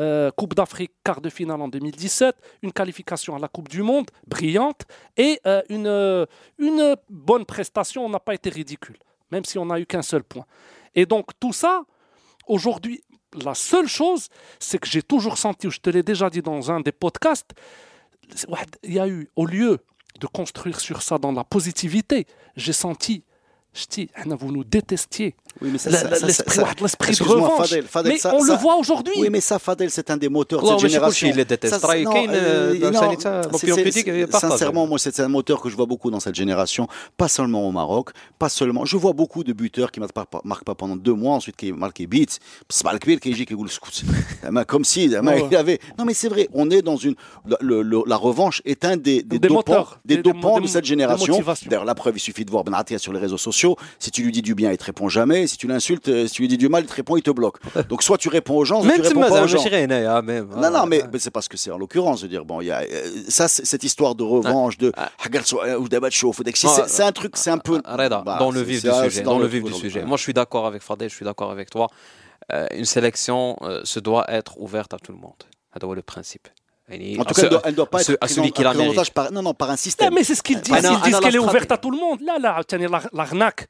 Euh, 0.00 0.30
Coupe 0.30 0.54
d'Afrique, 0.54 0.92
quart 1.04 1.20
de 1.20 1.28
finale 1.28 1.60
en 1.60 1.68
2017, 1.68 2.34
une 2.62 2.72
qualification 2.72 3.36
à 3.36 3.38
la 3.38 3.48
Coupe 3.48 3.68
du 3.68 3.82
Monde, 3.82 4.10
brillante, 4.26 4.86
et 5.18 5.38
euh, 5.46 5.60
une, 5.68 6.26
une 6.58 6.96
bonne 7.10 7.44
prestation, 7.44 8.06
on 8.06 8.08
n'a 8.08 8.20
pas 8.20 8.34
été 8.34 8.48
ridicule, 8.48 8.96
même 9.30 9.44
si 9.44 9.58
on 9.58 9.66
n'a 9.66 9.78
eu 9.78 9.84
qu'un 9.84 10.02
seul 10.02 10.24
point. 10.24 10.46
Et 10.94 11.04
donc 11.04 11.30
tout 11.38 11.52
ça, 11.52 11.82
aujourd'hui, 12.46 13.02
la 13.44 13.54
seule 13.54 13.86
chose, 13.86 14.28
c'est 14.58 14.78
que 14.78 14.88
j'ai 14.88 15.02
toujours 15.02 15.36
senti, 15.36 15.70
je 15.70 15.80
te 15.80 15.90
l'ai 15.90 16.02
déjà 16.02 16.30
dit 16.30 16.42
dans 16.42 16.70
un 16.70 16.80
des 16.80 16.92
podcasts, 16.92 17.52
il 18.82 18.92
y 18.92 18.98
a 18.98 19.08
eu, 19.08 19.28
au 19.36 19.46
lieu 19.46 19.78
de 20.20 20.26
construire 20.26 20.80
sur 20.80 21.02
ça 21.02 21.18
dans 21.18 21.32
la 21.32 21.44
positivité, 21.44 22.26
j'ai 22.56 22.72
senti, 22.72 23.24
je 23.74 23.86
dis, 23.90 24.10
ah 24.14 24.22
vous 24.38 24.52
nous 24.52 24.64
détestiez. 24.64 25.34
Oui, 25.62 25.70
mais 25.72 25.78
ça, 25.78 25.90
l'esprit, 25.90 26.58
de 27.16 27.22
revanche. 27.22 27.74
Fadel, 27.86 28.18
mais 28.22 28.30
on 28.32 28.42
le 28.42 28.52
voit 28.54 28.76
aujourd'hui. 28.76 29.14
Oui, 29.16 29.28
mais 29.30 29.40
ça, 29.40 29.58
Fadel, 29.58 29.90
c'est 29.90 30.10
un 30.10 30.18
des 30.18 30.28
moteurs 30.28 30.62
de 30.62 30.68
cette 30.68 30.90
génération. 30.90 31.28
Il 31.28 31.36
déteste. 31.44 31.74
Sincèrement, 34.30 34.84
hein. 34.84 34.86
moi, 34.86 34.98
c'est 34.98 35.20
un 35.20 35.28
moteur 35.28 35.62
que 35.62 35.70
je 35.70 35.76
vois 35.76 35.86
beaucoup 35.86 36.10
dans 36.10 36.20
cette 36.20 36.34
génération. 36.34 36.86
Pas 37.16 37.28
seulement 37.28 37.66
au 37.66 37.72
Maroc, 37.72 38.10
pas 38.38 38.50
seulement. 38.50 38.84
Je 38.84 38.98
vois 38.98 39.14
beaucoup 39.14 39.42
de 39.42 39.54
buteurs 39.54 39.90
qui 39.90 40.00
ne 40.00 40.06
marquent 40.44 40.64
pas 40.64 40.74
pendant 40.74 40.96
deux 40.96 41.14
mois, 41.14 41.36
ensuite 41.36 41.56
qui 41.56 41.72
marquent 41.72 42.06
beats. 42.06 42.38
Comme 44.66 44.84
si, 44.84 45.04
il 45.04 45.16
avait. 45.16 45.78
Non, 45.98 46.04
mais 46.04 46.14
c'est 46.14 46.28
vrai, 46.28 46.48
on 46.52 46.70
est 46.70 46.82
dans 46.82 46.96
une. 46.96 47.14
La 47.60 48.16
revanche 48.16 48.60
est 48.66 48.84
un 48.84 48.98
des 48.98 49.22
dopants 49.22 50.60
de 50.60 50.66
cette 50.66 50.84
génération. 50.84 51.42
D'ailleurs, 51.66 51.86
la 51.86 51.94
preuve, 51.94 52.16
il 52.16 52.20
suffit 52.20 52.44
de 52.44 52.50
voir 52.50 52.64
Benatia 52.64 52.98
sur 52.98 53.14
les 53.14 53.18
réseaux 53.18 53.38
sociaux 53.38 53.61
si 53.98 54.10
tu 54.10 54.22
lui 54.22 54.32
dis 54.32 54.42
du 54.42 54.54
bien, 54.54 54.70
il 54.70 54.78
te 54.78 54.84
répond 54.84 55.08
jamais. 55.08 55.46
Si 55.46 55.56
tu 55.56 55.66
l'insultes, 55.66 56.08
euh, 56.08 56.26
si 56.26 56.34
tu 56.34 56.42
lui 56.42 56.48
dis 56.48 56.58
du 56.58 56.68
mal, 56.68 56.84
il 56.84 56.86
te 56.86 56.94
répond, 56.94 57.16
il 57.16 57.22
te 57.22 57.30
bloque. 57.30 57.58
Donc 57.88 58.02
soit 58.02 58.18
tu 58.18 58.28
réponds 58.28 58.56
aux 58.56 58.64
gens, 58.64 58.82
soit 58.82 58.92
tu 58.92 59.00
réponds 59.02 59.20
pas 59.20 59.42
aux 59.42 59.46
gens. 59.46 59.64
Hein, 59.64 60.22
non, 60.56 60.70
non, 60.70 60.86
mais, 60.86 61.02
mais 61.12 61.18
c'est 61.18 61.30
parce 61.30 61.48
que 61.48 61.56
c'est 61.56 61.70
en 61.70 61.78
l'occurrence, 61.78 62.20
je 62.20 62.24
veux 62.24 62.28
dire, 62.28 62.44
bon, 62.44 62.60
il 62.60 62.66
y 62.66 62.70
a, 62.70 62.82
euh, 62.82 63.10
ça, 63.28 63.48
cette 63.48 63.84
histoire 63.84 64.14
de 64.14 64.22
revanche, 64.22 64.78
de 64.78 64.92
c'est 66.86 67.02
un 67.02 67.12
truc, 67.12 67.36
c'est 67.36 67.50
un 67.50 67.58
peu 67.58 67.80
ah, 67.84 67.96
bah, 68.08 68.36
dans 68.38 68.50
le 68.50 68.62
vif 68.62 68.82
du 68.82 68.90
sujet. 68.90 69.22
Dans 69.22 69.38
le 69.38 69.46
vif 69.46 69.64
du 69.64 69.72
sujet. 69.72 70.04
Moi, 70.04 70.16
je 70.16 70.22
suis 70.22 70.34
d'accord 70.34 70.66
avec 70.66 70.82
Fadel, 70.82 71.08
je 71.08 71.14
suis 71.14 71.24
d'accord 71.24 71.50
avec 71.50 71.70
toi. 71.70 71.88
Euh, 72.52 72.66
une 72.74 72.84
sélection 72.84 73.56
se 73.84 74.00
doit 74.00 74.24
être 74.28 74.60
ouverte 74.60 74.94
à 74.94 74.98
tout 74.98 75.12
le 75.12 75.18
monde. 75.18 75.32
C'est 75.74 75.82
le 75.82 76.02
principe 76.02 76.48
يعني 76.89 77.19
En 77.19 77.23
tout 77.25 77.31
à 77.31 77.33
cas, 77.33 77.41
ce- 77.41 77.45
elle 77.45 77.49
doit, 77.51 77.61
elle 77.65 77.75
doit 77.75 77.89
pas 77.89 77.97
à 77.97 78.01
être 78.01 78.07
ce- 78.07 78.13
à 78.13 78.17
prise 78.17 78.35
celui 78.35 78.49
en- 78.49 78.51
qui 78.51 78.63
la 78.63 78.69
prise 78.69 78.79
en 78.81 78.83
mérite. 78.83 78.97
otage 78.97 79.11
par, 79.17 79.25
non, 79.35 79.41
non, 79.47 79.53
par 79.53 79.69
un 79.69 79.73
لا 79.73 79.77
système. 79.87 80.13
mais 80.15 80.23
c'est 80.23 80.35
ce 80.35 80.43
qu'ils 80.47 80.61
disent. 80.61 80.73
أنا- 80.73 80.93
Ils 80.93 81.01
disent 81.07 81.15
أنا 81.15 81.19
qu'elle 81.23 81.35
est 81.35 81.43
la 81.45 81.49
ouverte 81.49 81.71
à 81.75 81.77
tout 81.83 81.91
le 81.95 81.99
monde. 82.05 82.19
Là, 82.29 82.35
là, 82.39 82.51
tiens, 82.67 82.77
la, 82.95 83.01
l'arnaque, 83.19 83.61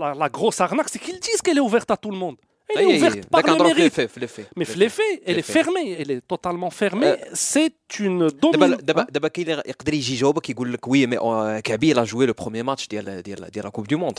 la, 0.00 0.08
la 0.22 0.28
grosse 0.36 0.60
arnaque, 0.66 0.88
c'est 0.92 0.98
qu'ils 1.04 1.20
disent 1.28 1.42
qu'elle 1.44 1.58
est 1.62 1.66
ouverte 1.70 1.90
à 1.90 1.98
tout 2.04 2.10
le 2.10 2.16
monde. 2.24 2.36
Elle 2.70 2.78
est 2.78 2.84
أي- 2.84 2.96
ouverte 2.96 3.26
par 3.30 3.40
داك 3.42 3.44
le 3.46 3.50
نهضروا 3.50 3.74
في 3.74 3.74
mérite. 3.74 3.92
les 3.92 3.94
faits, 3.94 4.10
في 4.10 4.20
les 4.20 4.28
faits. 4.28 4.58
Mais 4.60 4.64
في 4.64 4.74
les 4.74 4.82
les 4.82 4.88
faits, 4.88 5.22
elle 5.26 5.36
Les 5.36 5.42
est 5.42 5.42
faits. 5.42 5.64
fermée. 5.64 5.96
Elle 6.00 6.10
est 6.10 6.22
totalement 6.34 6.70
fermée. 6.70 7.06
Euh, 7.06 7.16
C'est 7.34 8.00
une 8.00 8.18
دابا 8.28 8.40
domination. 8.40 8.84
دابا 8.84 9.06
دابا 9.10 9.28
كاين 9.28 9.50
اللي 9.50 9.62
يقدر 9.66 9.94
يجي 9.94 10.14
يجاوبك 10.14 10.50
يقول 10.50 10.72
لك 10.72 10.88
وي 10.88 11.06
مي 11.06 11.18
آه، 11.18 11.60
كعبي 11.60 11.92
لا 11.92 12.04
جوي 12.04 12.26
لو 12.26 12.32
بروميي 12.32 12.62
ماتش 12.62 12.88
ديال 12.88 13.22
ديال 13.22 13.50
ديال 13.50 13.64
لا 13.64 13.70
كوب 13.70 13.86
دو 13.86 13.98
موند 13.98 14.18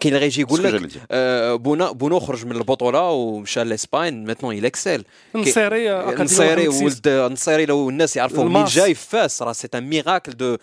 كاين 0.00 0.14
اللي 0.14 0.18
غيجي 0.18 0.40
يقول 0.40 0.60
Ce 0.60 0.62
que 0.62 0.66
لك 0.66 0.80
j'allais 0.80 0.94
dire. 0.94 0.98
آه، 1.10 1.54
بونا 1.54 1.90
بونو 1.92 2.20
خرج 2.20 2.46
من 2.46 2.52
البطوله 2.56 3.10
ومشى 3.10 3.64
لاسبان 3.64 4.24
ماتنون 4.24 4.60
il 4.60 4.64
اكسل 4.64 5.04
نصيري 5.34 5.90
أكاديمية 5.92 6.22
نصيري 6.24 6.68
واحد 6.68 6.82
ولد 6.82 7.08
نصيري 7.32 7.66
لو 7.66 7.88
الناس 7.90 8.16
يعرفوا 8.16 8.44
منين 8.44 8.56
الماس. 8.56 8.72
جاي 8.74 8.94
فاس 8.94 9.42
راه 9.42 9.52
سي 9.52 9.68
ان 9.74 9.88
ميراكل 9.88 10.32
دو 10.36 10.56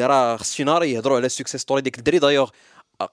راه 0.00 0.36
خص 0.36 0.60
ناري 0.60 0.92
يهضروا 0.92 1.16
على 1.16 1.26
السكسيس 1.26 1.60
ستوري 1.60 1.82
ديك 1.82 1.98
الدري 1.98 2.18
دايوغ 2.18 2.50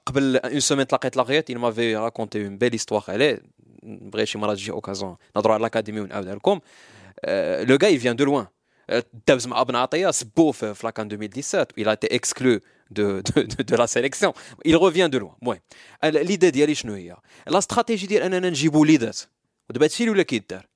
قبل 0.06 0.36
اون 0.36 0.60
سومين 0.60 0.86
تلاقيت 0.86 1.16
لاغيت 1.16 1.50
il 1.50 1.58
m'avait 1.58 1.96
raconté 1.96 2.38
une 2.38 2.58
belle 2.58 2.74
histoire. 2.74 3.08
عليه 3.08 3.42
نبغي 3.82 4.26
شي 4.26 4.38
مرات 4.38 4.56
تجي 4.56 4.70
اوكازون 4.70 5.16
نهضروا 5.36 5.54
على 5.54 5.60
الاكاديمي 5.60 6.00
ونعاودها 6.00 6.34
لكم. 6.34 6.60
لو 7.68 7.78
غاي 7.82 7.98
فيان 7.98 8.16
دو 8.16 8.24
لوان 8.24 8.46
دابز 9.26 9.46
مع 9.46 9.60
ابن 9.60 9.76
عطيه 9.76 10.10
سبوه 10.10 10.52
في 10.52 10.74
في 10.74 10.86
لاكان 10.86 11.08
2017 11.12 11.66
il 11.80 11.88
a 11.88 11.92
été 11.92 12.14
exclu 12.14 12.60
de, 12.90 13.22
de, 13.22 13.42
de, 13.42 13.62
de 13.62 13.76
la 13.76 13.86
sélection. 13.86 14.32
Il 14.64 14.76
revient 14.76 15.08
de 15.08 15.18
loin. 15.18 15.34
المهم 15.42 15.60
ليدي 16.04 16.50
ديالي 16.50 16.74
شنو 16.74 16.94
هي 16.94 17.16
لا 17.46 17.58
استراتيجي 17.58 18.06
ديال 18.06 18.22
اننا 18.22 18.50
نجيبوا 18.50 18.80
وليدات 18.80 19.20
ودابا 19.70 19.84
هادشي 19.84 20.02
اللي 20.02 20.12
ولا 20.14 20.22
كيدار 20.22 20.66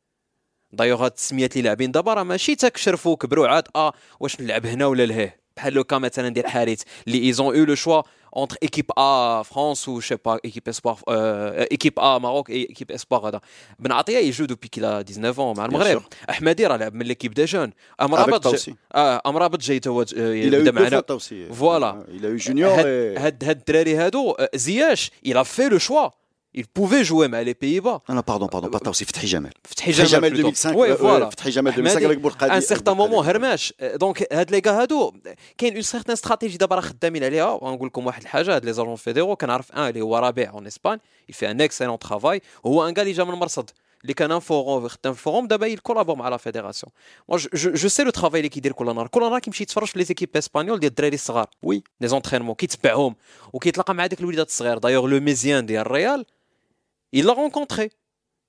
دايوغ 0.73 1.05
هاد 1.05 1.11
التسميات 1.11 1.53
اللي 1.53 1.62
لاعبين 1.62 1.93
دابا 1.93 2.15
راه 2.15 2.23
ماشي 2.23 2.57
تكشرفوا 2.57 3.17
كبروا 3.17 3.49
عاد. 3.49 3.69
آه 3.77 3.93
واش 4.21 4.41
نلعب 4.41 4.67
هنا 4.67 4.87
ولا 4.87 5.07
لهيه 5.07 5.41
بحال 5.57 5.73
لو 5.73 5.85
كا 5.85 5.99
مثلا 5.99 6.29
ديال 6.29 6.47
حارث 6.47 6.83
اللي 7.07 7.19
ايزون 7.19 7.57
أو 7.59 7.65
لو 7.65 7.75
شوا 7.75 8.03
entre 8.34 8.58
équipe 8.62 8.91
A 8.97 9.41
France 9.52 9.82
ou 9.88 9.93
je 10.02 10.08
sais 10.08 10.18
pas 10.28 10.38
équipe 10.50 10.68
espoir 10.68 10.95
euh, 11.10 11.66
équipe 11.72 11.97
A 12.00 12.20
Maroc 12.20 12.50
et 12.50 12.72
équipe 12.72 12.91
espoir 12.91 13.26
هذا 13.26 13.41
بن 13.80 13.91
عطيه 13.91 14.18
يجو 14.18 14.45
دوبي 14.45 14.68
qu'il 14.68 14.84
a 14.86 15.04
19 15.04 15.39
ans 15.39 15.58
مع 15.58 15.66
المغرب 15.66 16.02
احمدي 16.30 16.66
راه 16.68 16.78
لعب 16.78 16.93
من 16.93 17.06
l'équipe 17.14 17.34
des 17.34 17.47
jeunes 17.52 17.72
امرابط 18.02 18.47
Avec 18.47 18.52
Taussi. 18.58 18.70
جا- 18.70 18.76
اه 18.95 19.22
امرابط 19.26 19.60
جاي 19.62 19.80
تو 19.80 20.04
Il 20.06 20.08
a 20.08 20.12
eu 20.14 20.62
بدا 20.62 20.72
deux 20.72 20.74
معنا 20.74 21.00
fautes 21.02 21.12
aussi. 21.20 21.52
Voilà. 21.52 21.95
Il 22.20 22.26
a 22.26 22.30
eu 22.30 22.39
Junior 22.50 22.66
هاد 22.80 23.16
et. 23.16 23.20
هاد 23.20 23.43
هاد 23.43 23.58
الدراري 23.58 23.95
هادو 23.95 24.32
آه، 24.32 24.50
زياش 24.56 25.12
il 25.28 25.34
a 25.34 25.43
fait 25.43 25.70
le 25.74 25.80
choix 25.80 26.12
il 26.58 26.66
pouvait 26.66 27.04
jouer 27.04 27.28
مع 27.28 27.43
les 27.43 27.54
Pays-Bas 27.54 28.02
Non, 28.10 28.16
non, 28.16 28.24
pardon, 28.24 28.47
pardon, 28.47 28.70
pas 28.70 28.80
Taussi, 28.80 29.06
Fethi 29.06 29.28
Jamel. 29.28 29.52
فتحي 29.64 29.93
Fethi 29.93 30.02
جمال 30.02 30.10
Jamel 30.10 30.34
plutôt. 30.34 30.52
2005. 30.52 30.76
Oui, 30.76 30.89
euh, 30.89 30.95
voilà. 30.95 31.26
euh, 31.28 31.32
Fethi 31.32 31.52
Jamel 31.52 31.74
2005 31.74 31.97
أحمدي، 31.97 32.06
avec 32.08 32.20
Bourkhadi. 32.22 32.52
ان 32.52 32.62
سيغتان 32.62 32.97
مومون 32.97 33.26
هرماش 33.26 33.74
دونك 33.82 34.34
هاد 34.34 34.52
لي 34.52 34.62
كاع 34.62 34.82
هادو 34.82 35.14
كاين 35.58 35.74
اون 35.74 35.82
سيغتان 35.82 36.14
استراتيجي 36.14 36.58
دابا 36.58 36.76
راه 36.76 36.82
خدامين 36.82 37.24
عليها 37.24 37.45
ونقول 37.62 37.88
لكم 37.88 38.06
واحد 38.06 38.22
الحاجه 38.22 38.56
هاد 38.56 38.66
لي 38.66 38.74
زالون 38.74 38.95
فيديرو 38.95 39.36
كنعرف 39.36 39.72
ان 39.72 39.88
اللي 39.89 40.02
هو 40.02 40.18
رابع 40.18 40.50
اون 40.54 40.68
اسبان 40.68 41.00
يفي 41.30 41.52
ان 41.52 41.62
اكسلون 41.62 42.00
ترافاي 42.00 42.41
هو 42.66 42.88
ان 42.88 42.93
كاع 42.93 43.02
اللي 43.04 43.14
جا 43.14 43.24
من 43.24 43.34
مرصد 43.34 43.70
اللي 44.02 44.14
كان 44.14 44.32
ان 44.32 44.39
فوروم 44.39 44.88
خدام 44.88 45.14
في 45.14 45.20
الفوروم 45.20 45.47
دابا 45.47 45.68
يكولابور 45.68 46.16
مع 46.16 46.30
لا 46.30 46.38
فيديراسيون 46.38 46.91
مو 47.30 47.38
جو 47.54 47.88
سي 47.89 48.04
لو 48.04 48.10
ترافاي 48.10 48.39
اللي 48.39 48.50
كيدير 48.50 48.72
كل 48.72 48.86
نهار 48.86 49.08
كل 49.08 49.22
نهار 49.22 49.39
كيمشي 49.39 49.64
يتفرج 49.64 49.88
في 49.88 50.00
لي 50.00 50.06
زيكيب 50.06 50.38
اسبانيول 50.38 50.80
ديال 50.80 50.89
الدراري 50.89 51.16
الصغار 51.16 51.47
وي 51.64 51.84
لي 52.02 52.08
زونترينمون 52.08 52.56
كيتبعهم 52.56 53.16
وكيتلاقى 53.54 53.93
مع 53.95 54.06
ديك 54.06 54.20
الوليدات 54.20 54.47
الصغير 54.47 54.78
دايوغ 54.78 55.08
لو 55.08 55.20
ميزيان 55.20 55.66
ديال 55.66 55.82
الريال 55.82 56.26
il 57.15 57.27
l'a 57.27 57.33
rencontré 57.33 57.91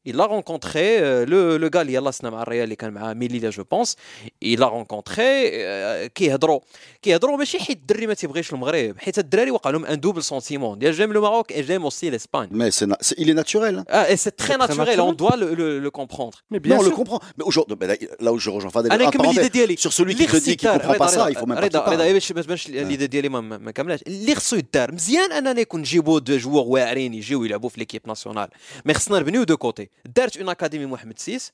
il 0.06 0.16
l'a 0.16 0.24
rencontré 0.36 0.86
euh, 1.00 1.26
le 1.32 1.58
le 1.58 1.68
gars 1.68 1.80
اللي 1.80 1.92
يلاه 1.94 2.10
سنا 2.10 2.30
مع 2.30 2.42
الريال 2.42 2.64
اللي 2.64 2.76
كان 2.76 2.92
مع 2.92 3.12
ميليلا 3.12 3.50
جو 3.50 3.64
بونس 3.64 3.96
il 4.44 4.58
l'a 4.58 4.64
rencontré 4.66 5.18
euh, 5.18 6.06
كيهضروا 6.14 6.60
كيهضروا 7.02 7.36
ماشي 7.36 7.58
حيت 7.58 7.76
الدري 7.78 8.06
ما 8.06 8.14
تيبغيش 8.14 8.52
المغرب 8.52 8.98
حيت 8.98 9.18
الدراري 9.18 9.50
وقع 9.50 9.70
لهم 9.70 9.84
ان 9.84 10.00
دوبل 10.00 10.22
سونتيمون 10.22 10.78
ديال 10.78 10.92
جيم 10.92 11.12
لو 11.12 11.20
ماروك 11.22 11.52
et 11.52 11.56
j'aime 11.56 11.84
aussi 11.84 12.10
l'Espagne 12.10 12.48
Mais 12.50 12.70
c'est 12.70 12.86
na- 12.86 12.96
c'est- 13.00 13.18
il 13.18 13.30
est 13.30 13.34
naturel. 13.42 13.74
hein. 13.78 13.84
ah, 13.88 14.10
et 14.12 14.16
c'est 14.16 14.36
très 14.36 14.54
très 14.54 14.58
naturel 14.58 15.00
on 15.00 15.10
naturel. 15.10 15.16
doit 15.16 15.36
le, 15.42 15.54
le, 15.60 15.78
le 15.86 15.90
comprendre 15.90 16.36
Mais 16.52 16.60
bien 16.60 16.74
non, 16.74 16.80
on 16.80 16.84
sûr. 16.84 16.90
le 16.92 16.96
comprend. 16.96 17.20
Mais 17.38 17.44
aujourd'hui, 17.50 17.76
ben 17.80 17.86
là, 17.90 17.94
là 18.26 18.30
où 18.34 18.38
je 18.44 18.50
rejoins 18.56 18.70
Fadel, 18.76 18.92
انا 18.92 19.04
en 19.04 19.08
نكمل 19.08 19.24
parenthèse, 19.24 19.38
l'idée 19.38 19.50
ديالي 19.50 19.76
sur 19.76 19.92
celui 19.92 20.14
qui 20.14 20.26
te 20.26 20.36
dit 20.36 20.56
qu'il 20.56 20.70
comprend 20.70 20.94
pas 20.94 21.08
ça, 21.08 21.30
il 21.30 21.36
faut 21.36 21.46
même 21.46 21.58
pas 21.58 21.64
رضا 21.64 21.84
qu'il 21.84 21.92
رضا 21.92 21.96
parle. 21.96 22.12
باش 22.12 22.32
باش 22.32 22.46
باش 22.46 22.66
الليده 22.68 23.06
ديالي 23.06 23.28
ما 23.28 23.40
ما 23.40 23.58
ما 23.58 23.70
كاملاش 23.70 24.02
اللي 24.06 24.34
خصو 24.34 24.56
يدار 24.56 24.92
مزيان 24.92 25.32
اننا 25.32 25.60
يكون 25.60 25.80
نجيبوا 25.80 26.18
دو 26.20 26.36
جوور 26.36 26.64
واعرين 26.66 27.14
يجيو 27.14 27.44
يلعبوا 27.44 27.68
في 27.68 27.78
ليكيب 27.80 28.02
ناسيونال 28.06 28.48
مي 28.84 28.94
خصنا 28.94 29.18
نبنيو 29.18 29.42
دو 29.44 29.56
كوتي 29.56 29.88
دارت 30.04 30.36
اون 30.36 30.48
اكاديمي 30.48 30.86
محمد 30.86 31.18
سيس 31.18 31.52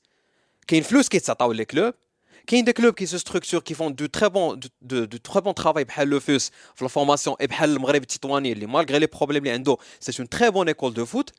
كاين 0.67 0.83
فلوس 0.83 1.09
كيتعطاو 1.09 1.51
لي 1.51 1.65
كلوب 1.65 1.93
كاين 2.47 2.65
des 2.65 2.73
clubs 2.73 2.93
qui 2.93 3.07
se 3.07 3.17
structurent 3.17 3.63
qui 3.63 3.73
font 3.73 3.89
du 3.89 4.09
très 4.09 4.29
bon 4.29 4.55
de, 4.55 4.69
de, 4.81 5.05
de 5.05 5.17
très 5.17 5.41
bon 5.41 5.53
travail 5.53 5.83
بحال 5.85 6.07
لو 6.07 6.19
فوس 6.19 6.51
في 6.75 6.83
لا 6.83 6.87
فورماسيون 6.87 7.35
et 7.43 7.45
بحال 7.45 7.69
المغرب 7.69 8.01
التطواني 8.01 8.51
اللي 8.51 8.67
malgré 8.67 8.99
les 8.99 9.17
problèmes 9.17 9.29
اللي 9.35 9.51
عنده 9.51 9.77
c'est 10.05 10.13
une 10.13 10.27
très 10.37 10.51
bonne 10.51 10.69
école 10.69 10.93
de 10.93 11.05
foot 11.05 11.31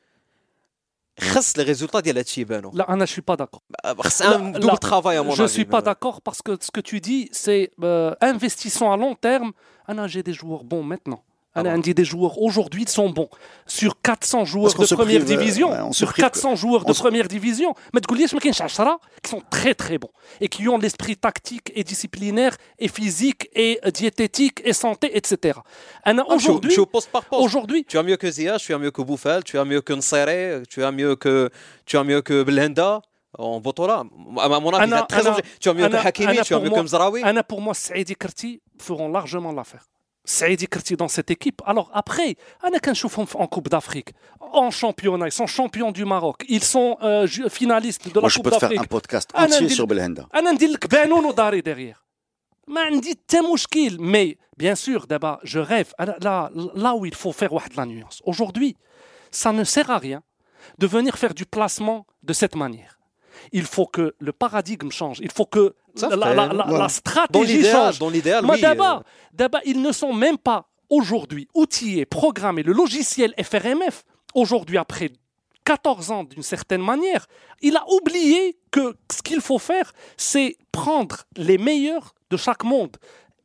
خص 1.20 1.58
les 1.58 1.62
résultats 1.64 1.98
ديال 2.00 2.18
هادشي 2.18 2.40
يبانوا 2.40 2.72
Là, 2.72 2.84
Anna, 2.88 3.06
je 3.06 3.12
suis 3.12 3.22
pas 3.22 3.36
d'accord. 3.36 3.62
خص 4.00 4.22
Là, 4.22 4.36
un 4.36 4.52
là, 4.52 4.58
double 4.58 4.78
travail 4.78 5.16
à 5.16 5.22
mon 5.22 5.34
Je 5.34 5.42
avis 5.42 5.52
suis 5.52 5.64
pas 5.64 5.82
d'accord 5.82 6.20
parce 6.22 6.42
que 6.42 6.52
ce 6.60 6.70
que 6.70 6.80
tu 6.80 7.00
dis, 7.00 7.28
c'est 7.32 7.70
euh, 7.82 8.14
investissons 8.20 8.90
à 8.92 8.96
long 8.96 9.16
terme. 11.53 11.67
Anna, 11.67 11.81
j'ai 11.83 11.93
des 11.93 12.05
joueurs 12.05 12.37
des 12.37 12.41
aujourd'hui 12.41 12.85
sont 12.87 13.09
bons. 13.09 13.29
Sur 13.67 14.01
400 14.01 14.45
joueurs 14.45 14.73
de 14.73 14.85
première 14.95 15.23
prive, 15.23 15.37
division, 15.37 15.71
ouais, 15.71 15.79
on 15.81 15.91
sur 15.93 16.07
prive 16.09 16.23
400 16.23 16.55
joueurs 16.55 16.85
de 16.85 16.91
on 16.91 16.93
se- 16.93 16.99
première 16.99 17.27
division, 17.27 17.73
mais 17.93 18.01
tu 18.01 18.07
dis, 18.15 18.27
mais 18.33 18.39
10 18.39 18.75
qui 19.21 19.29
sont 19.31 19.41
très 19.49 19.73
très 19.75 19.97
bons 19.97 20.09
et 20.41 20.47
qui 20.47 20.67
ont 20.67 20.77
l'esprit 20.77 21.15
tactique 21.17 21.71
et 21.75 21.83
disciplinaire 21.83 22.55
et 22.79 22.87
physique 22.87 23.49
et 23.53 23.79
diététique 23.93 24.61
et 24.65 24.73
santé, 24.73 25.15
etc. 25.17 25.59
Ah, 26.03 26.13
aujourd'hui, 26.35 26.69
je 26.69 26.73
suis 26.73 26.81
au 26.81 26.85
poste 26.85 27.09
par 27.11 27.23
poste 27.25 27.43
aujourd'hui, 27.43 27.85
tu 27.85 27.97
as 27.97 28.03
mieux 28.03 28.17
que 28.17 28.29
Zia 28.29 28.57
tu 28.57 28.73
as 28.73 28.77
mieux 28.77 28.91
que 28.91 29.01
Bouffal 29.01 29.43
tu 29.43 29.57
as 29.57 29.65
mieux 29.65 29.81
que 29.81 29.93
Nsere 29.93 30.63
tu 30.69 30.83
as 30.83 30.91
mieux 30.91 31.15
que 31.15 31.49
tu 31.85 31.97
as 31.97 32.03
mieux 32.03 32.21
que 32.21 32.43
Blenda 32.43 33.01
en 33.37 33.59
Botola 33.59 34.03
à 34.39 34.47
mon 34.59 34.69
avis 34.73 34.83
Anna, 34.83 34.99
c'est 34.99 35.07
très 35.07 35.21
Anna, 35.27 35.37
obligé. 35.37 35.55
tu 35.59 35.69
as 35.69 35.73
mieux 35.73 35.87
que 35.89 35.95
Hakimi 35.95 36.37
tu 36.43 36.53
as 36.53 36.59
mieux 36.59 36.69
moi- 36.69 36.79
que 36.79 36.83
Mzraoui 36.83 37.21
Anna, 37.23 37.43
pour 37.43 37.61
moi, 37.61 37.73
Saïdi 37.73 38.15
Kerti 38.15 38.61
feront 38.79 39.09
largement 39.09 39.51
l'affaire. 39.51 39.85
Saïdi 40.25 40.67
Kerti 40.67 40.95
dans 40.95 41.07
cette 41.07 41.31
équipe. 41.31 41.61
Alors 41.65 41.89
après, 41.93 42.35
en 42.63 43.47
Coupe 43.47 43.69
d'Afrique, 43.69 44.09
en 44.39 44.71
championnat, 44.71 45.27
ils 45.27 45.31
sont 45.31 45.47
champions 45.47 45.91
du 45.91 46.05
Maroc, 46.05 46.43
ils 46.47 46.63
sont 46.63 46.97
euh, 47.03 47.27
finalistes 47.49 48.07
de 48.07 48.15
la 48.15 48.21
Moi, 48.21 48.29
Coupe 48.29 48.45
d'Afrique. 48.49 48.61
je 48.61 48.67
peux 48.67 48.73
faire 48.73 48.81
un 48.81 48.85
podcast 48.85 49.31
entier 49.35 49.69
sur 49.69 49.87
Belhenda. 49.87 50.27
derrière. 51.61 52.05
Mais 53.99 54.37
bien 54.57 54.75
sûr, 54.75 55.07
d'abord, 55.07 55.39
je 55.43 55.59
rêve. 55.59 55.93
Ah, 55.97 56.05
là, 56.21 56.51
là 56.75 56.95
où 56.95 57.05
il 57.05 57.15
faut 57.15 57.33
faire 57.33 57.51
la 57.75 57.85
nuance. 57.85 58.21
Aujourd'hui, 58.25 58.77
ça 59.31 59.51
ne 59.51 59.63
sert 59.63 59.89
à 59.89 59.97
rien 59.97 60.23
de 60.77 60.87
venir 60.87 61.17
faire 61.17 61.33
du 61.33 61.45
placement 61.45 62.05
de 62.21 62.31
cette 62.31 62.55
manière 62.55 62.99
il 63.51 63.63
faut 63.65 63.85
que 63.87 64.15
le 64.19 64.31
paradigme 64.31 64.91
change 64.91 65.19
il 65.21 65.31
faut 65.31 65.45
que 65.45 65.75
la, 66.01 66.09
fait, 66.09 66.15
la- 66.15 66.33
la- 66.33 66.33
voilà. 66.47 66.53
la 66.65 66.77
dans 66.79 66.87
stratégie 66.89 67.63
change 67.63 67.99
dans 67.99 68.09
l'idéal 68.09 68.45
oui 68.45 68.61
d'abord, 68.61 68.97
euh, 68.99 69.03
d'abord, 69.33 69.61
ils 69.65 69.81
ne 69.81 69.91
sont 69.91 70.13
même 70.13 70.37
pas 70.37 70.67
aujourd'hui 70.89 71.47
outillés, 71.55 72.05
programmés. 72.05 72.61
Le 72.63 72.73
logiciel 72.73 73.33
FRMF, 73.41 74.03
aujourd'hui, 74.35 74.77
après 74.77 75.11
14 75.65 76.11
ans 76.11 76.23
d'une 76.23 76.43
certaine 76.43 76.81
manière, 76.81 77.25
il 77.61 77.75
a 77.77 77.83
oublié 77.89 78.57
que 78.71 78.95
ce 79.11 79.21
qu'il 79.21 79.39
faut 79.41 79.59
faire, 79.59 79.93
c'est 80.17 80.57
prendre 80.71 81.17
les 81.37 81.57
meilleurs 81.57 82.13
de 82.29 82.37
chaque 82.37 82.63
monde 82.63 82.97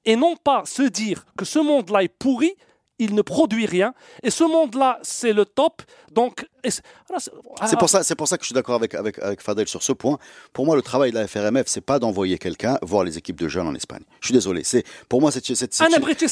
et 0.05 0.16
non 0.16 0.36
pas 0.36 0.64
se 0.66 0.82
dire 0.82 1.24
que 1.36 1.45
ce 1.45 1.59
monde-là 1.59 2.03
est 2.03 2.09
pourri, 2.09 2.53
il 2.99 3.14
ne 3.14 3.22
produit 3.22 3.66
rien, 3.66 3.95
et 4.24 4.30
ce 4.30 4.43
monde-là, 4.45 4.99
c'est 5.03 5.32
le 5.32 5.45
top. 5.45 5.82
Donc, 6.11 6.45
c'est 6.64 6.82
voilà, 7.09 7.20
c'est- 7.20 7.30
ah, 7.61 7.76
pour 7.76 7.88
ça, 7.88 8.02
c'est 8.02 8.14
pour 8.14 8.28
ça 8.28 8.36
que 8.36 8.42
je 8.44 8.48
suis 8.48 8.54
d'accord 8.54 8.74
avec, 8.74 8.94
avec, 8.94 9.18
avec 9.20 9.40
Fadel 9.42 9.68
sur 9.68 9.82
ce 9.82 9.92
point. 9.92 10.18
Pour 10.52 10.66
moi, 10.66 10.76
le 10.76 10.82
travail 10.82 11.11
de 11.12 11.16
la 11.18 11.26
FRMF, 11.28 11.64
c'est 11.66 11.80
pas 11.80 11.98
d'envoyer 11.98 12.38
quelqu'un 12.38 12.78
voir 12.82 13.04
les 13.04 13.16
équipes 13.18 13.38
de 13.40 13.48
jeunes 13.48 13.66
en 13.66 13.74
Espagne. 13.74 14.02
Je 14.20 14.26
suis 14.28 14.32
désolé. 14.34 14.62
C'est 14.64 14.84
pour 15.09 15.20
moi, 15.20 15.30
c'est 15.30 15.46
une- 15.48 15.54
des 15.54 15.64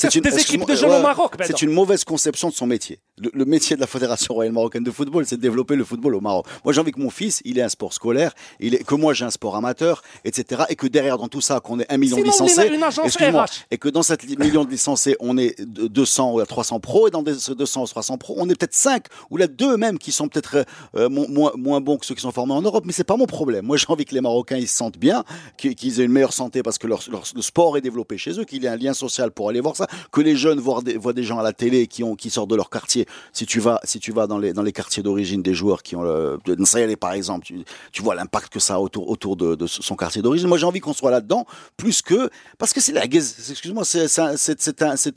équipes 0.08 0.26
excuse-moi, 0.26 0.66
de 0.66 0.74
jeunes 0.74 0.90
ouais, 0.90 0.98
au 0.98 1.02
Maroc, 1.02 1.36
ben 1.38 1.44
C'est 1.46 1.62
une 1.62 1.70
mauvaise 1.72 2.04
conception 2.04 2.48
de 2.48 2.54
son 2.54 2.66
métier. 2.66 3.00
Le, 3.18 3.30
le 3.32 3.44
métier 3.44 3.76
de 3.76 3.80
la 3.80 3.86
Fédération 3.86 4.34
royale 4.34 4.52
marocaine 4.52 4.84
de 4.84 4.90
football, 4.90 5.24
c'est 5.26 5.36
de 5.36 5.40
développer 5.42 5.76
le 5.76 5.84
football 5.84 6.14
au 6.14 6.20
Maroc. 6.20 6.46
Moi, 6.64 6.72
j'ai 6.72 6.80
envie 6.80 6.92
que 6.92 7.00
mon 7.00 7.10
fils, 7.10 7.40
il 7.44 7.58
ait 7.58 7.62
un 7.62 7.68
sport 7.68 7.92
scolaire, 7.92 8.32
il 8.60 8.74
est, 8.74 8.84
que 8.84 8.94
moi 8.94 9.14
j'ai 9.14 9.24
un 9.24 9.30
sport 9.30 9.56
amateur, 9.56 10.02
etc. 10.24 10.64
Et 10.68 10.76
que 10.76 10.86
derrière, 10.86 11.16
dans 11.18 11.28
tout 11.28 11.40
ça, 11.40 11.60
qu'on 11.60 11.80
ait 11.80 11.86
un 11.90 11.96
million 11.96 12.16
Sinon, 12.16 12.26
de 12.28 12.32
licenciés. 12.32 12.70
excuse-moi, 13.04 13.46
et 13.70 13.78
que 13.78 13.88
dans 13.88 14.02
cette 14.02 14.22
li- 14.24 14.36
million 14.36 14.64
de 14.64 14.70
licenciés, 14.70 15.16
on 15.20 15.38
est 15.38 15.60
de- 15.60 15.86
200 15.86 16.32
ou 16.34 16.44
300 16.44 16.80
pros, 16.80 17.08
et 17.08 17.10
dans 17.10 17.22
des, 17.22 17.34
ce 17.34 17.52
200 17.52 17.82
ou 17.82 17.86
300 17.86 18.18
pros, 18.18 18.34
on 18.38 18.48
est 18.50 18.54
peut-être 18.54 18.74
5 18.74 19.04
ou 19.30 19.36
là 19.36 19.46
deux 19.46 19.76
même 19.76 19.98
qui 19.98 20.12
sont 20.12 20.25
peut-être 20.28 20.64
euh, 20.96 21.08
mo- 21.08 21.26
moins, 21.28 21.52
moins 21.56 21.80
bons 21.80 21.96
que 21.96 22.06
ceux 22.06 22.14
qui 22.14 22.20
sont 22.20 22.32
formés 22.32 22.52
en 22.54 22.62
Europe, 22.62 22.84
mais 22.86 22.92
c'est 22.92 23.04
pas 23.04 23.16
mon 23.16 23.26
problème. 23.26 23.64
Moi, 23.66 23.76
j'ai 23.76 23.86
envie 23.88 24.04
que 24.04 24.14
les 24.14 24.20
Marocains 24.20 24.56
ils 24.56 24.68
se 24.68 24.76
sentent 24.76 24.98
bien, 24.98 25.24
qu'ils 25.56 26.00
aient 26.00 26.04
une 26.04 26.12
meilleure 26.12 26.32
santé 26.32 26.62
parce 26.62 26.78
que 26.78 26.86
leur, 26.86 27.00
leur- 27.10 27.24
le 27.34 27.42
sport 27.42 27.76
est 27.76 27.80
développé 27.80 28.18
chez 28.18 28.38
eux, 28.38 28.44
qu'il 28.44 28.62
y 28.62 28.66
ait 28.66 28.68
un 28.70 28.76
lien 28.76 28.94
social 28.94 29.30
pour 29.30 29.48
aller 29.48 29.60
voir 29.60 29.76
ça, 29.76 29.86
que 30.12 30.20
les 30.20 30.36
jeunes 30.36 30.60
voient 30.60 30.82
des, 30.82 30.96
voient 30.96 31.12
des 31.12 31.22
gens 31.24 31.38
à 31.38 31.42
la 31.42 31.52
télé 31.52 31.86
qui 31.86 32.02
ont 32.04 32.14
qui 32.16 32.30
sortent 32.30 32.50
de 32.50 32.56
leur 32.56 32.70
quartier. 32.70 33.06
Si 33.32 33.46
tu 33.46 33.60
vas 33.60 33.80
si 33.84 33.98
tu 34.00 34.12
vas 34.12 34.26
dans 34.26 34.38
les 34.38 34.52
dans 34.52 34.62
les 34.62 34.72
quartiers 34.72 35.02
d'origine 35.02 35.42
des 35.42 35.54
joueurs 35.54 35.82
qui 35.82 35.96
ont 35.96 36.02
le 36.02 36.38
de 36.44 36.54
Nsayele, 36.54 36.96
par 36.96 37.12
exemple, 37.12 37.44
tu, 37.46 37.64
tu 37.92 38.02
vois 38.02 38.14
l'impact 38.14 38.52
que 38.52 38.60
ça 38.60 38.74
a 38.74 38.78
autour 38.78 39.08
autour 39.10 39.36
de, 39.36 39.54
de 39.54 39.66
son 39.66 39.96
quartier 39.96 40.22
d'origine. 40.22 40.48
Moi, 40.48 40.58
j'ai 40.58 40.66
envie 40.66 40.80
qu'on 40.80 40.92
soit 40.92 41.10
là-dedans 41.10 41.46
plus 41.76 42.02
que 42.02 42.30
parce 42.58 42.72
que 42.72 42.80
c'est 42.80 42.92
la. 42.92 43.04
Excuse-moi, 43.04 43.84
c'est 43.84 44.18
un- 44.18 44.36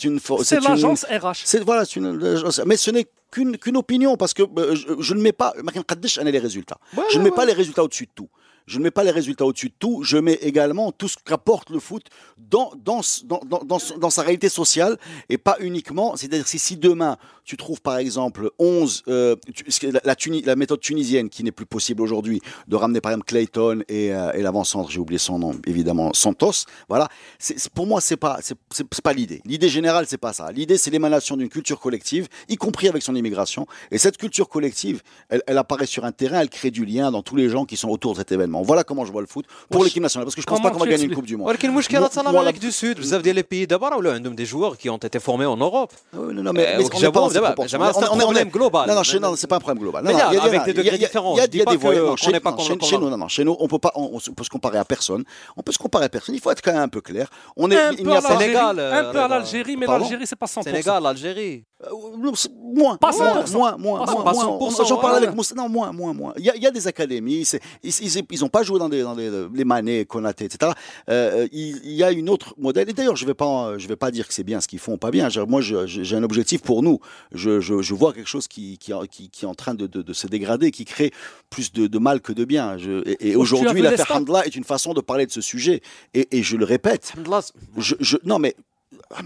une 0.03 0.20
c'est 0.45 0.55
l'agence 0.70 1.03
RH. 1.05 1.41
c'est 1.45 1.64
voilà, 1.64 1.84
une- 1.95 2.20
mais 2.66 2.78
ce 2.78 2.91
n'est 2.91 3.05
qu'une 3.32 3.78
opinion 3.78 4.18
parce 4.18 4.34
que 4.34 4.44
euh, 4.58 4.76
je, 5.00 5.14
ne 5.14 5.22
mets 5.22 5.32
pas 5.32 5.54
les 6.32 6.40
résultats. 6.40 6.80
Je 7.12 7.20
ne 7.20 7.24
mets 7.24 7.32
pas 7.32 7.46
les 7.46 7.54
résultats 7.54 7.84
au-dessus 7.84 8.06
de 8.06 8.12
tout. 8.14 8.30
Je 8.66 8.78
ne 8.78 8.84
mets 8.84 8.92
pas 8.92 9.04
les 9.04 9.12
résultats 9.12 9.46
au-dessus 9.46 9.70
de 9.70 9.74
tout. 9.80 10.04
Je 10.04 10.18
mets 10.18 10.38
également 10.42 10.92
tout 10.92 11.08
ce 11.08 11.18
qu'apporte 11.26 11.72
le 11.72 11.80
foot 11.80 12.06
dans 12.38 13.02
sa 13.02 14.22
réalité 14.22 14.48
sociale 14.48 14.98
et 15.28 15.40
pas 15.40 15.58
uniquement. 15.60 16.16
C'est-à-dire 16.16 16.48
si 16.48 16.78
demain 16.78 17.18
tu 17.50 17.58
trouves 17.58 17.82
par 17.82 17.97
exemple 17.97 18.52
11, 18.60 19.06
euh, 19.08 19.36
la, 20.45 20.56
méthode 20.56 20.80
tunisienne 20.80 21.30
qui 21.30 21.43
n'est 21.43 21.52
plus 21.52 21.66
possible 21.66 22.04
aujourd'hui, 22.04 22.41
de 22.68 22.76
ramener 22.76 23.02
par 23.02 23.12
exemple 23.12 23.26
Clayton 23.26 23.82
et, 23.89 24.14
euh, 24.14 24.32
et 24.34 24.43
l'avant-centre, 24.43 24.91
j'ai 24.91 25.00
oublié 25.00 25.18
son 25.18 25.39
nom, 25.39 25.54
évidemment, 25.66 26.14
Santos. 26.14 26.66
Voilà. 26.89 27.08
Pour 27.74 27.88
moi, 27.88 28.02
c'est 28.02 28.18
pas, 28.18 28.38
pas 29.04 29.14
l'idée. 29.14 29.41
L'idée 29.45 29.68
générale, 29.68 30.06
c'est 30.08 30.20
pas 30.20 30.32
ça. 30.32 30.52
L'idée, 30.52 30.78
c'est 30.78 30.91
l'émanation 30.91 31.38
d'une 31.38 31.50
culture 31.50 31.80
collective, 31.80 32.28
y 32.50 32.56
compris 32.56 32.88
avec 32.88 33.02
son 33.02 33.16
immigration. 33.16 33.66
Et 33.89 33.97
cette 33.97 34.18
culture 34.18 34.47
collective, 34.47 35.02
elle, 35.30 35.58
apparaît 35.58 35.88
sur 35.88 36.06
un 36.06 36.12
terrain, 36.12 36.41
elle 36.41 36.50
crée 36.50 36.70
du 36.70 36.86
lien 36.86 37.10
dans 37.10 37.24
tous 37.24 37.36
les 37.36 37.50
gens 37.50 37.66
qui 37.66 37.78
sont 37.78 37.89
autour 37.89 38.14
de 38.14 38.20
cet 38.20 38.32
événement. 38.32 38.62
Voilà 38.62 38.84
comment 38.84 39.06
je 39.06 39.12
vois 39.12 39.22
le 39.22 39.28
foot 39.28 39.47
pour 39.72 39.84
l'équipe 39.84 40.04
nationale, 40.04 40.26
parce 40.26 40.36
que 40.36 40.41
je 40.41 40.45
pense 40.45 40.62
pas 40.62 40.70
qu'on 40.70 40.78
va 40.78 40.86
gagner 40.86 41.06
une 41.06 41.16
Coupe 41.16 41.26
du 41.26 41.36
Monde. 41.36 41.47
vous 43.00 43.14
avez 43.14 43.34
des 43.34 43.41
pays 43.41 43.66
d'abord 43.66 43.97
où 43.97 44.02
là, 44.02 44.20
des 44.20 44.45
joueurs 44.45 44.78
qui 44.78 44.88
ont 44.91 44.97
été 44.97 45.20
formés 45.20 45.45
en 45.45 45.58
Europe. 45.58 45.93
Euh, 46.16 46.32
non, 46.32 46.54
mais, 46.54 46.76
euh, 46.76 47.39
euh, 47.40 47.50
mais 47.50 47.56
donc, 47.56 47.60
on 47.60 47.64
n'est 47.64 47.68
j'avoue, 47.70 47.84
pas 47.84 47.88
dans 47.88 47.94
ces 47.94 48.00
d'abord, 48.00 48.00
proportions. 48.00 48.00
j'aimerais 48.00 48.10
On 48.10 48.20
est- 48.20 48.22
un 48.22 48.26
problème 48.26 48.50
global. 48.50 48.88
Non, 48.90 48.96
non, 48.96 49.04
chez, 49.04 49.20
non, 49.20 49.36
c'est 49.36 49.48
pas 49.48 49.56
un 49.56 49.60
problème 49.60 49.80
global. 49.84 50.04
Non, 50.04 50.10
Mais 50.12 50.14
non, 50.14 50.20
il 50.32 50.34
y 50.36 50.38
a- 50.38 50.44
avec 50.44 50.54
il 50.54 50.56
y 50.56 50.60
a- 50.62 50.66
des 50.66 50.74
degrés 50.74 50.96
il 50.96 51.02
y 51.02 51.06
a- 51.06 51.08
différents, 51.08 51.34
il 51.36 51.38
y 51.38 51.42
a- 51.42 51.48
des 51.48 51.78
voyants. 51.78 52.16
Chez- 52.16 52.32
chez- 52.82 52.98
nous, 52.98 53.10
non, 53.10 53.18
non, 53.18 53.28
chez 53.28 53.44
nous, 53.44 53.56
on 53.60 53.68
peut 53.68 53.80
pas, 53.80 53.92
on, 53.96 54.10
on 54.14 54.20
se- 54.20 54.32
peut 54.32 54.44
se 54.44 54.50
comparer 54.50 54.78
à 54.78 54.86
personne. 54.86 55.24
On 55.58 55.62
peut 55.64 55.72
se 55.72 55.78
comparer 55.78 56.06
à 56.06 56.10
personne. 56.10 56.36
Il 56.36 56.42
faut 56.42 56.52
être 56.52 56.62
quand 56.62 56.74
même 56.74 56.82
un 56.82 56.88
peu 56.88 57.02
clair. 57.02 57.30
On 57.56 57.70
est, 57.72 57.80
un 57.80 57.92
il 57.92 57.98
peu 57.98 58.04
n'y 58.10 58.16
a 58.16 58.20
à 58.20 58.22
pas. 58.22 58.30
l'Algérie, 58.30 58.44
Sénégal, 58.54 58.80
un 58.80 58.82
euh, 58.82 59.12
peu 59.12 59.20
à 59.20 59.28
l'Algérie, 59.28 59.78
mais 59.78 59.86
l'Algérie, 59.86 60.26
c'est 60.28 60.36
pas 60.36 60.48
100%. 60.48 60.64
Sénégal 60.72 61.04
l'Algérie 61.04 61.64
Euh, 61.82 62.32
c'est- 62.36 62.52
moins, 62.54 62.98
Pas 62.98 63.12
moins, 63.12 63.18
100%. 63.46 63.58
moins, 63.58 63.78
moins, 63.78 63.98
moins, 64.00 64.06
100%, 64.06 64.60
moins. 64.60 64.70
J'en 64.86 64.96
ouais. 64.96 65.02
parlais 65.02 65.18
avec 65.18 65.34
Moussa. 65.34 65.56
Non, 65.56 65.70
moins, 65.70 65.94
moins, 65.94 66.14
moins. 66.14 66.34
Il 66.38 66.44
y 66.44 66.68
a, 66.68 66.72
des 66.72 66.88
académies. 66.88 67.46
c'est- 67.46 67.62
Ils, 67.84 67.94
ils, 68.02 68.24
ils 68.30 68.44
ont 68.44 68.50
pas 68.50 68.64
joué 68.64 68.80
dans 68.80 68.90
des, 68.90 69.02
dans 69.02 69.16
des, 69.16 69.30
les 69.54 69.64
Mané, 69.64 70.04
Konaté, 70.04 70.44
etc. 70.46 70.74
Euh, 71.10 71.48
il, 71.54 71.80
y 71.94 72.04
a 72.04 72.12
une 72.12 72.30
autre 72.30 72.54
modèle. 72.58 72.90
Et 72.90 72.94
d'ailleurs, 72.94 73.16
je 73.16 73.26
vais 73.26 73.34
pas, 73.34 73.78
je 73.78 73.88
vais 73.88 73.96
pas 73.96 74.12
dire 74.12 74.28
que 74.28 74.34
c'est 74.34 74.44
bien 74.44 74.60
ce 74.60 74.68
qu'ils 74.68 74.80
font, 74.80 74.94
ou 74.94 74.98
pas 74.98 75.10
bien. 75.12 75.30
Moi, 75.48 75.62
j'ai 75.62 76.16
un 76.18 76.24
objectif 76.24 76.62
pour 76.62 76.84
nous. 76.84 77.00
Je, 77.32 77.60
je, 77.60 77.82
je 77.82 77.94
vois 77.94 78.12
quelque 78.14 78.28
chose 78.28 78.48
qui, 78.48 78.78
qui, 78.80 78.92
qui, 79.12 79.30
qui 79.30 79.46
est 79.46 79.48
en 79.48 79.54
train 79.54 79.76
de, 79.76 79.86
de, 79.86 80.02
de 80.02 80.14
se 80.14 80.26
dégrader, 80.28 80.72
qui 80.72 80.84
crée 80.86 81.12
plus 81.52 81.72
de, 81.72 81.86
de 81.88 82.00
mal 82.00 82.22
que 82.22 82.34
de 82.34 82.44
bien. 82.44 82.78
Je, 82.78 83.04
et 83.20 83.36
aujourd'hui, 83.36 83.68
l'affaire 83.84 84.08
Hamdallah 84.18 84.46
est 84.48 84.56
une 84.56 84.64
façon 84.64 84.94
de 84.94 85.02
parler 85.02 85.26
de 85.28 85.32
ce 85.32 85.42
sujet. 85.42 85.82
Et, 86.16 86.38
et 86.38 86.42
je 86.44 86.58
le 86.58 86.66
répète, 86.66 87.14
je, 87.78 87.96
je- 88.00 88.18
non 88.24 88.40
mais 88.40 88.56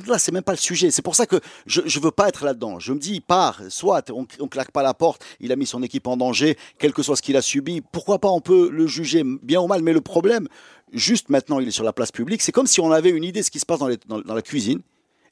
là 0.08 0.20
c'est 0.20 0.32
même 0.34 0.44
pas 0.44 0.52
le 0.52 0.58
sujet. 0.58 0.92
C'est 0.92 1.02
pour 1.02 1.16
ça 1.16 1.26
que 1.26 1.40
je 1.66 1.82
je 1.86 2.00
veux 2.02 2.12
pas 2.12 2.28
être 2.28 2.44
là-dedans. 2.44 2.78
Je 2.80 2.92
me 2.94 3.00
dis 3.00 3.14
il 3.16 3.22
part, 3.22 3.62
soit 3.70 4.10
on, 4.12 4.28
on 4.40 4.48
claque 4.50 4.72
pas 4.72 4.84
la 4.84 4.94
porte, 4.94 5.24
il 5.40 5.52
a 5.52 5.56
mis 5.56 5.66
son 5.66 5.82
équipe 5.82 6.06
en 6.08 6.18
danger, 6.18 6.58
quel 6.80 6.92
que 6.94 7.04
soit 7.04 7.16
ce 7.16 7.22
qu'il 7.22 7.38
a 7.38 7.42
subi. 7.42 7.82
Pourquoi 7.94 8.20
pas 8.20 8.30
on 8.30 8.42
peut 8.42 8.70
le 8.70 8.86
juger 8.88 9.24
bien 9.42 9.62
ou 9.62 9.68
mal. 9.68 9.82
Mais 9.82 9.94
le 9.94 10.02
problème, 10.02 10.48
juste 10.92 11.30
maintenant 11.30 11.60
il 11.62 11.68
est 11.70 11.72
sur 11.72 11.86
la 11.86 11.94
place 11.94 12.12
publique. 12.12 12.42
C'est 12.42 12.52
comme 12.52 12.68
si 12.68 12.82
on 12.82 12.92
avait 12.92 13.10
une 13.12 13.24
idée 13.24 13.40
de 13.40 13.46
ce 13.46 13.52
qui 13.52 13.60
se 13.60 13.66
passe 13.66 13.80
dans, 13.80 13.88
les- 13.88 13.98
dans- 14.08 14.20
dans 14.20 14.36
la 14.36 14.42
cuisine. 14.42 14.82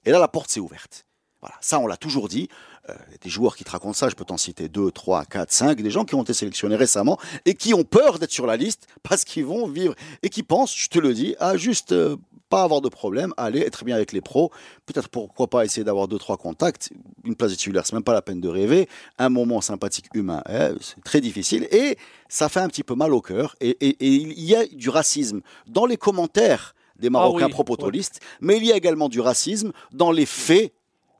Et 0.05 0.11
là 0.11 0.19
la 0.19 0.27
porte 0.29 0.49
s'est 0.49 0.59
ouverte. 0.61 1.05
Voilà, 1.41 1.55
ça 1.61 1.79
on 1.79 1.87
l'a 1.87 1.97
toujours 1.97 2.27
dit. 2.27 2.47
Euh, 2.89 2.93
des 3.21 3.29
joueurs 3.29 3.55
qui 3.55 3.63
te 3.63 3.69
racontent 3.71 3.93
ça, 3.93 4.09
je 4.09 4.15
peux 4.15 4.25
t'en 4.25 4.37
citer 4.37 4.67
2, 4.67 4.91
3, 4.91 5.25
4, 5.25 5.51
5, 5.51 5.81
des 5.81 5.91
gens 5.91 6.03
qui 6.05 6.15
ont 6.15 6.23
été 6.23 6.33
sélectionnés 6.33 6.75
récemment 6.75 7.17
et 7.45 7.53
qui 7.53 7.73
ont 7.73 7.83
peur 7.83 8.17
d'être 8.19 8.31
sur 8.31 8.47
la 8.47 8.57
liste 8.57 8.87
parce 9.03 9.23
qu'ils 9.23 9.45
vont 9.45 9.67
vivre 9.67 9.93
et 10.23 10.29
qui 10.29 10.41
pensent, 10.43 10.75
je 10.75 10.87
te 10.87 10.97
le 10.99 11.13
dis, 11.13 11.35
à 11.39 11.57
juste 11.57 11.91
euh, 11.91 12.15
pas 12.49 12.63
avoir 12.63 12.81
de 12.81 12.89
problème, 12.89 13.33
aller 13.37 13.59
être 13.59 13.85
bien 13.85 13.95
avec 13.95 14.11
les 14.11 14.19
pros, 14.21 14.51
peut-être 14.85 15.09
pourquoi 15.09 15.47
pas 15.47 15.63
essayer 15.63 15.83
d'avoir 15.83 16.07
deux 16.07 16.17
trois 16.17 16.37
contacts, 16.37 16.89
une 17.23 17.35
place 17.35 17.51
de 17.51 17.55
titulaire, 17.55 17.85
c'est 17.85 17.93
même 17.93 18.03
pas 18.03 18.13
la 18.13 18.21
peine 18.23 18.41
de 18.41 18.49
rêver, 18.49 18.89
un 19.19 19.29
moment 19.29 19.61
sympathique 19.61 20.07
humain, 20.15 20.41
hein, 20.47 20.73
c'est 20.81 21.01
très 21.03 21.21
difficile 21.21 21.67
et 21.71 21.97
ça 22.29 22.49
fait 22.49 22.59
un 22.59 22.67
petit 22.67 22.83
peu 22.83 22.95
mal 22.95 23.13
au 23.13 23.21
cœur 23.21 23.55
et, 23.61 23.69
et- 23.79 24.05
et 24.05 24.07
il 24.15 24.43
y 24.43 24.55
a 24.55 24.65
du 24.65 24.89
racisme 24.89 25.41
dans 25.67 25.85
les 25.85 25.97
commentaires 25.97 26.75
des 26.97 27.09
Marocains 27.09 27.45
oui, 27.45 27.51
propotolistes, 27.53 28.19
mais 28.41 28.57
il 28.57 28.65
y 28.65 28.71
a 28.71 28.75
également 28.75 29.07
du 29.09 29.21
racisme 29.21 29.71
dans 29.93 30.11
les 30.11 30.25
faits 30.25 30.73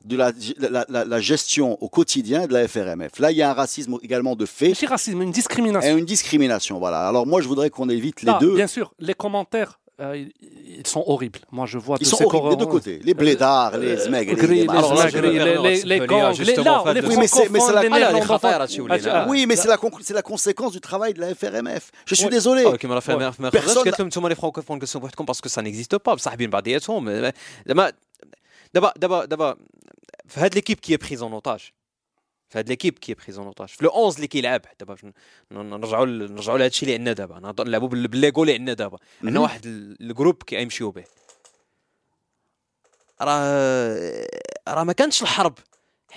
de 0.04 0.16
la, 0.16 1.20
gestion 1.20 1.82
au 1.82 1.88
quotidien 1.88 2.46
de 2.46 2.52
la 2.52 2.66
FRMF. 2.68 3.18
Là, 3.18 3.30
il 3.30 3.36
y 3.36 3.42
a 3.42 3.50
un 3.50 3.54
racisme 3.54 3.98
également 4.02 4.36
de 4.36 4.46
fait. 4.46 4.74
C'est 4.74 4.86
racisme, 4.86 5.22
une 5.22 5.32
discrimination. 5.32 5.96
Et 5.96 5.98
une 5.98 6.04
discrimination, 6.04 6.78
voilà. 6.78 7.06
Alors 7.06 7.26
moi, 7.26 7.40
je 7.40 7.48
voudrais 7.48 7.70
qu'on 7.70 7.88
évite 7.88 8.22
les 8.22 8.30
ah, 8.30 8.38
deux. 8.40 8.54
Bien 8.54 8.66
sûr, 8.66 8.92
les 8.98 9.14
commentaires 9.14 9.78
euh, 10.00 10.24
ils 10.78 10.86
sont 10.86 11.04
horribles. 11.06 11.40
Moi, 11.52 11.66
je 11.66 11.78
vois. 11.78 11.96
Ils 12.00 12.06
sont 12.06 12.24
horribles 12.24 12.50
des 12.50 12.56
deux 12.56 12.66
côtés. 12.66 12.98
Les 13.04 13.12
euh, 13.12 13.14
blédards, 13.14 13.76
les 13.76 13.92
euh, 13.92 14.04
zmègres, 14.04 14.34
les 14.34 14.66
les 14.66 15.84
les 15.84 15.84
les 15.84 16.00
Oui, 17.06 17.16
mais 17.18 17.26
c'est 17.26 17.48
la 17.72 17.82
ah, 19.12 19.26
Oui, 19.28 19.46
mais 19.46 19.56
c'est 19.56 19.68
la 20.14 20.22
conséquence 20.22 20.72
du 20.72 20.80
travail 20.80 21.12
de 21.14 21.20
la 21.20 21.34
FRMF. 21.34 21.90
Je 22.06 22.14
suis 22.14 22.28
désolé. 22.28 22.64
Personne. 23.52 23.92
Que 25.42 25.48
ça 25.48 25.62
n'existe 25.62 25.98
pas. 25.98 26.16
دابا 28.74 28.92
دابا 28.96 29.24
دابا 29.24 29.56
في 30.28 30.40
هاد 30.40 30.54
ليكيب 30.54 30.80
كي 30.80 30.96
بريز 30.96 31.22
اون 31.22 31.32
اوتاج 31.32 31.70
في 32.48 32.58
هاد 32.58 32.68
ليكيب 32.68 32.98
كي 32.98 33.14
بريز 33.14 33.38
اون 33.38 33.46
اوتاج 33.46 33.68
في 33.68 33.84
لو 33.84 33.90
11 33.90 34.16
اللي 34.16 34.26
كيلعب 34.26 34.60
دابا 34.80 34.94
باش 34.94 35.04
نرجعوا 35.52 36.06
نرجعوا 36.06 36.58
لهذا 36.58 36.68
الشيء 36.70 36.82
اللي 36.88 36.98
عندنا 36.98 37.12
دابا 37.12 37.64
نلعبوا 37.64 37.88
بال- 37.88 38.08
بالليغو 38.08 38.42
اللي 38.42 38.54
عندنا 38.54 38.72
دابا 38.74 38.98
عندنا. 39.24 39.40
واحد 39.40 39.66
ال- 39.66 39.96
الجروب 40.00 40.42
كيمشيو 40.42 40.90
به 40.90 41.04
راه 43.20 44.26
راه 44.68 44.84
ما 44.84 44.92
كانتش 44.92 45.22
الحرب 45.22 45.54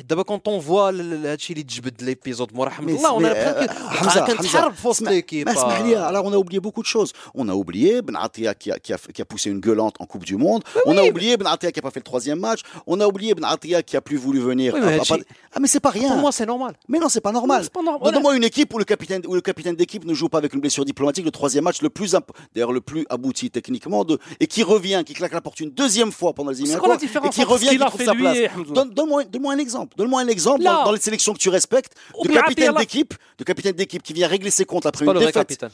دابا 0.01 0.23
كون 0.23 0.37
طونفوا 0.39 0.89
هذا 0.91 1.35
الشيء 1.35 1.57
اللي 1.57 1.63
تجبد 1.63 2.03
ليبيزود 2.03 2.55
مورا 2.55 2.71
حمد 2.71 2.89
Mais- 2.89 2.97
الله 2.97 3.09
mais, 3.11 3.13
وانا 3.13 3.33
euh, 3.33 3.67
بحال 3.71 4.11
Hamza, 4.11 4.27
كانت 4.27 4.41
Hamza, 4.43 4.47
حرب 4.47 4.75
في 4.75 4.89
وسط 4.89 5.03
اسمع- 5.03 5.11
ليكيب 5.11 5.47
ما 5.47 5.53
اسمح 5.53 5.81
لي 5.81 6.09
alors 6.09 6.25
on 6.25 6.33
a 6.33 6.37
oublié 6.39 6.61
beaucoup 6.61 6.83
de 6.83 6.87
choses 6.87 7.13
on 7.35 7.49
a 7.49 7.53
oublié 7.55 8.01
Ben 8.03 8.17
Atia 8.17 8.55
qui 8.55 8.71
a, 8.71 8.79
qui, 8.79 8.93
a, 8.93 8.99
qui 9.15 9.21
a 9.23 9.25
poussé 9.25 9.51
une 9.51 9.61
gueulante 9.61 9.97
en 9.99 10.07
Coupe 10.07 10.25
du 10.25 10.37
Monde 10.37 10.63
on 10.87 10.97
a 10.97 11.03
oublié 11.03 11.37
Ben 11.37 11.47
Atia 11.55 11.71
qui 11.73 11.81
a 11.81 11.83
pas 11.83 11.91
fait 11.91 12.01
le 12.01 12.05
troisième 12.13 12.39
match 12.39 12.61
on 12.87 12.97
a 13.01 13.07
oublié 13.13 13.35
Ben 13.35 13.45
Atia 13.45 13.83
qui 13.83 13.97
a 13.97 14.01
plus 14.01 14.17
voulu 14.17 14.41
venir 14.51 14.69
Oui, 14.75 14.81
mais 14.83 14.93
à- 14.95 14.97
à- 14.97 15.05
Hachi- 15.05 15.25
ah 15.55 15.59
mais 15.61 15.69
c'est 15.73 15.81
pas 15.87 15.91
rien 16.01 16.09
pour 16.13 16.19
moi 16.25 16.33
c'est 16.39 16.47
normal 16.55 16.73
mais 16.91 16.99
non 17.03 17.09
c'est 17.15 17.25
pas 17.29 17.33
normal 17.41 17.61
c'est 17.65 17.73
pas 17.79 17.83
normal. 17.91 18.13
Donne-moi 18.15 18.33
une 18.41 18.45
équipe 18.53 18.71
où 18.75 18.79
le 18.79 18.89
capitaine, 18.93 19.23
où 19.31 19.35
le 19.41 19.45
capitaine 19.51 19.77
d'équipe 19.81 20.05
ne 20.11 20.15
joue 20.21 20.29
pas 20.35 20.39
avec 20.43 20.51
une 20.57 20.61
blessure 20.65 20.85
diplomatique, 20.93 21.25
le 21.31 21.35
troisième 21.41 21.65
match 21.69 21.79
le 21.87 21.91
plus, 21.99 22.11
imp- 22.19 22.33
d'ailleurs 22.55 22.73
le 22.79 22.83
plus 22.91 23.03
abouti 23.17 23.47
techniquement, 23.59 24.01
de, 24.11 24.15
et 24.43 24.47
qui 24.53 24.63
revient, 24.75 25.01
qui 25.09 25.15
claque 25.19 25.35
la 25.39 25.43
porte 25.47 25.59
une 25.67 25.73
deuxième 25.83 26.13
fois 26.19 26.31
pendant 26.37 26.51
les 26.53 26.57
C'est 26.57 26.79
quoi 26.85 26.89
la 26.89 26.95
éliminatoires, 26.95 26.97
et 27.03 27.07
différence 27.07 27.35
qui 27.35 27.41
entre 27.43 27.49
ce 27.51 27.55
revient, 27.55 27.69
qu'il 27.73 27.79
qui 27.79 27.85
a 27.85 27.87
trouve 27.91 28.01
fait 28.01 28.07
sa 28.13 28.15
lui 28.19 28.23
place. 28.23 28.37
et 28.45 28.49
Hamdullah 28.55 28.75
Donne- 28.79 28.91
Donne-moi 28.99 29.25
donne 29.35 29.47
un 29.57 29.59
exemple. 29.67 29.84
Donne-moi 29.98 30.22
un 30.22 30.28
exemple 30.28 30.64
dans, 30.64 30.92
les 30.92 31.00
sélections 31.00 31.34
que 31.34 31.40
tu 31.40 31.50
respectes 31.50 31.94
de 32.24 32.30
capitaine 32.30 32.74
d'équipe, 32.74 33.14
capitaine 33.46 33.74
d'équipe 33.74 34.04
qui 34.04 34.14
vient 34.14 34.28
régler 34.28 34.52
ses 34.52 34.66
comptes 34.66 34.86
après 34.86 35.06
une 35.06 35.14
défaite. 35.14 35.66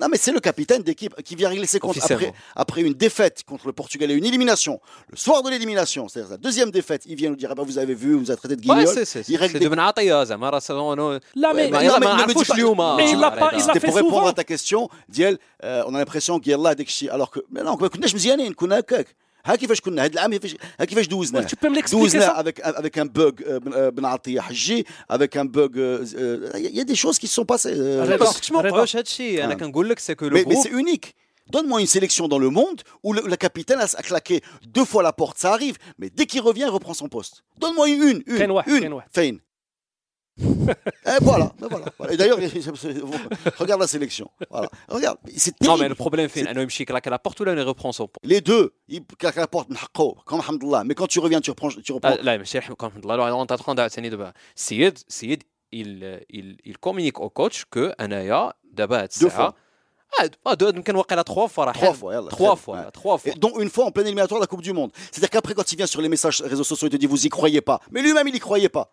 Non, 0.00 0.08
mais 0.08 0.16
c'est 0.16 0.32
le 0.32 0.40
capitaine 0.40 0.82
d'équipe 0.82 1.14
qui 1.22 1.34
vient 1.34 1.48
régler 1.48 1.66
ses 1.66 1.80
comptes 1.80 1.98
après, 2.54 2.82
une 2.82 2.94
défaite 2.94 3.42
contre 3.44 3.66
le 3.66 3.72
Portugal 3.72 4.10
et 4.10 4.14
une 4.14 4.24
élimination. 4.24 4.80
Le 5.10 5.16
soir 5.16 5.42
de 5.42 5.50
l'élimination, 5.50 6.08
c'est-à-dire 6.08 6.32
la 6.32 6.36
deuxième 6.36 6.70
défaite, 6.70 7.02
il 7.06 7.16
vient 7.16 7.30
nous 7.30 7.36
dire 7.36 7.48
ah 7.50 7.54
bah, 7.54 7.64
Vous 7.66 7.78
avez 7.78 7.94
vu, 7.94 8.14
vous 8.14 8.30
a 8.30 8.36
traité 8.36 8.56
de 8.56 8.60
guignol. 8.60 8.86
C'est 8.86 9.04
pour 13.80 13.96
répondre 13.96 14.28
à 14.28 14.32
ta 14.32 14.44
question, 14.44 14.88
euh, 15.64 15.82
on 15.86 15.94
a 15.94 15.98
l'impression 15.98 16.38
qu'il 16.38 16.52
là, 16.52 16.74
ها 19.45 19.55
كيفاش 19.55 19.81
كنا 19.81 20.03
هاد 20.03 20.13
العام 20.13 20.31
كيفاش 20.31 20.55
ها 20.79 20.85
كيفاش 20.85 21.07
دوزناه 21.07 21.41
tu 21.47 21.55
peux 21.55 21.69
me 21.69 21.75
l'expliquer 21.79 21.91
دوزناه 21.91 22.27
ça 22.27 22.37
avec 22.43 22.59
avec 22.63 22.97
un 22.97 23.05
bug 23.05 23.43
euh, 23.43 23.59
Ben- 23.59 23.73
euh, 23.73 23.91
Ben 23.91 24.05
Atia 24.05 24.41
حجي 24.41 24.85
avec 25.09 25.35
un 25.37 25.45
bug 25.45 25.77
euh, 25.77 26.05
euh, 26.15 26.51
il 26.55 26.75
y 26.75 26.81
a 26.81 26.83
des 26.83 26.95
choses 26.95 27.19
qui 27.19 27.27
se 27.27 27.33
sont 27.35 27.45
passées 27.45 27.73
euh, 27.75 28.03
Reda. 28.05 28.23
ما 28.23 28.31
كنتش 28.33 28.51
ما 28.51 28.61
رضا. 28.61 28.69
وقعوش 28.71 28.95
هذا 28.95 29.01
الشيء 29.03 29.43
انا 29.43 29.53
آه. 29.53 29.57
كنقول 29.57 29.89
لك 29.89 29.99
سي 29.99 30.15
كو 30.15 30.25
لو 30.27 30.37
mais, 30.37 30.41
mais 30.41 30.49
جروب 30.49 30.63
c'est 30.65 30.69
unique 30.81 31.13
Donne-moi 31.55 31.79
une 31.85 31.91
sélection 31.97 32.25
dans 32.33 32.39
le 32.45 32.49
monde 32.59 32.79
où 33.05 33.09
le, 33.17 33.21
le 33.33 33.35
capitaine 33.45 33.79
a, 33.79 33.87
a 34.01 34.03
claqué 34.09 34.35
deux 34.77 34.85
fois 34.91 35.01
la 35.09 35.11
porte, 35.21 35.37
ça 35.43 35.49
arrive, 35.57 35.75
mais 35.99 36.09
dès 36.17 36.25
qu'il 36.29 36.39
revient, 36.49 36.67
il 36.69 36.75
reprend 36.79 36.93
son 37.01 37.09
poste. 37.15 37.35
Donne-moi 37.61 37.85
une, 37.89 38.01
une, 38.09 38.23
une, 38.27 38.37
كاين 38.37 38.51
واحد- 38.51 38.69
كاين 39.13 39.33
une. 39.35 39.39
et 41.06 41.18
voilà, 41.20 41.52
et 41.60 41.66
voilà. 41.68 42.12
Et 42.12 42.16
d'ailleurs, 42.16 42.38
regarde 43.58 43.80
la 43.80 43.86
sélection. 43.86 44.30
Voilà. 44.50 44.68
Regarde, 44.88 45.18
c'est 45.36 45.56
terrible. 45.58 45.76
Non, 45.76 45.82
mais 45.82 45.88
le 45.88 45.94
problème, 45.94 46.28
c'est 46.32 46.46
Anoim 46.46 46.68
Chik 46.68 46.88
claque 46.88 47.06
à 47.06 47.10
la 47.10 47.18
porte 47.18 47.40
ou 47.40 47.44
là, 47.44 47.52
il 47.52 47.60
reprend 47.60 47.92
son 47.92 48.06
point 48.06 48.20
Les 48.22 48.40
deux, 48.40 48.72
il 48.88 49.04
claque 49.04 49.36
à 49.38 49.42
la 49.42 49.46
porte, 49.46 49.68
comme 49.92 50.40
Alhamdoulilah. 50.40 50.84
Mais 50.84 50.94
quand 50.94 51.06
tu 51.06 51.18
reviens, 51.18 51.40
tu 51.40 51.50
reprends. 51.50 51.68
Tu 51.68 51.92
reprends. 51.92 52.14
Ah, 52.18 52.22
là, 52.22 52.38
Michel, 52.38 52.62
comme 52.76 52.90
Alhamdoulilah, 52.90 53.34
on 53.34 53.46
est 53.46 53.52
en 53.52 53.56
train 53.56 53.74
d'assainir 53.74 54.10
de 54.10 54.16
bas 54.16 54.32
Sayed, 54.54 54.98
Sayed 55.08 55.42
il, 55.72 56.00
euh, 56.02 56.18
il, 56.30 56.56
il 56.64 56.78
communique 56.78 57.20
au 57.20 57.30
coach 57.30 57.64
que 57.70 57.92
Anaya, 57.98 58.54
d'abord, 58.72 59.02
deux 59.20 59.28
fois. 59.28 59.54
Ah, 60.18 60.24
ah, 60.44 60.56
deux, 60.56 60.72
donc 60.72 60.88
on 60.88 61.00
a 61.00 61.24
trois 61.24 61.48
fois. 61.48 61.70
Trois 61.72 61.92
fois, 61.92 62.14
yalla, 62.14 62.28
trois 62.28 62.56
fois, 62.56 62.76
ouais. 62.78 62.90
trois 62.92 63.18
fois. 63.18 63.32
Et 63.32 63.34
dont 63.34 63.58
une 63.58 63.68
fois 63.68 63.84
en 63.84 63.90
plein 63.90 64.04
éliminatoire 64.04 64.40
de 64.40 64.44
la 64.44 64.46
Coupe 64.46 64.62
du 64.62 64.72
Monde. 64.72 64.90
C'est-à-dire 65.10 65.30
qu'après, 65.30 65.52
quand 65.54 65.70
il 65.70 65.76
vient 65.76 65.86
sur 65.86 66.00
les 66.00 66.08
messages 66.08 66.40
réseaux 66.40 66.64
sociaux, 66.64 66.88
il 66.88 66.90
te 66.90 66.96
dit 66.96 67.06
vous 67.06 67.26
y 67.26 67.28
croyez 67.28 67.60
pas. 67.60 67.80
Mais 67.90 68.00
lui-même, 68.00 68.26
il 68.26 68.34
y 68.34 68.38
croyait 68.38 68.70
pas. 68.70 68.90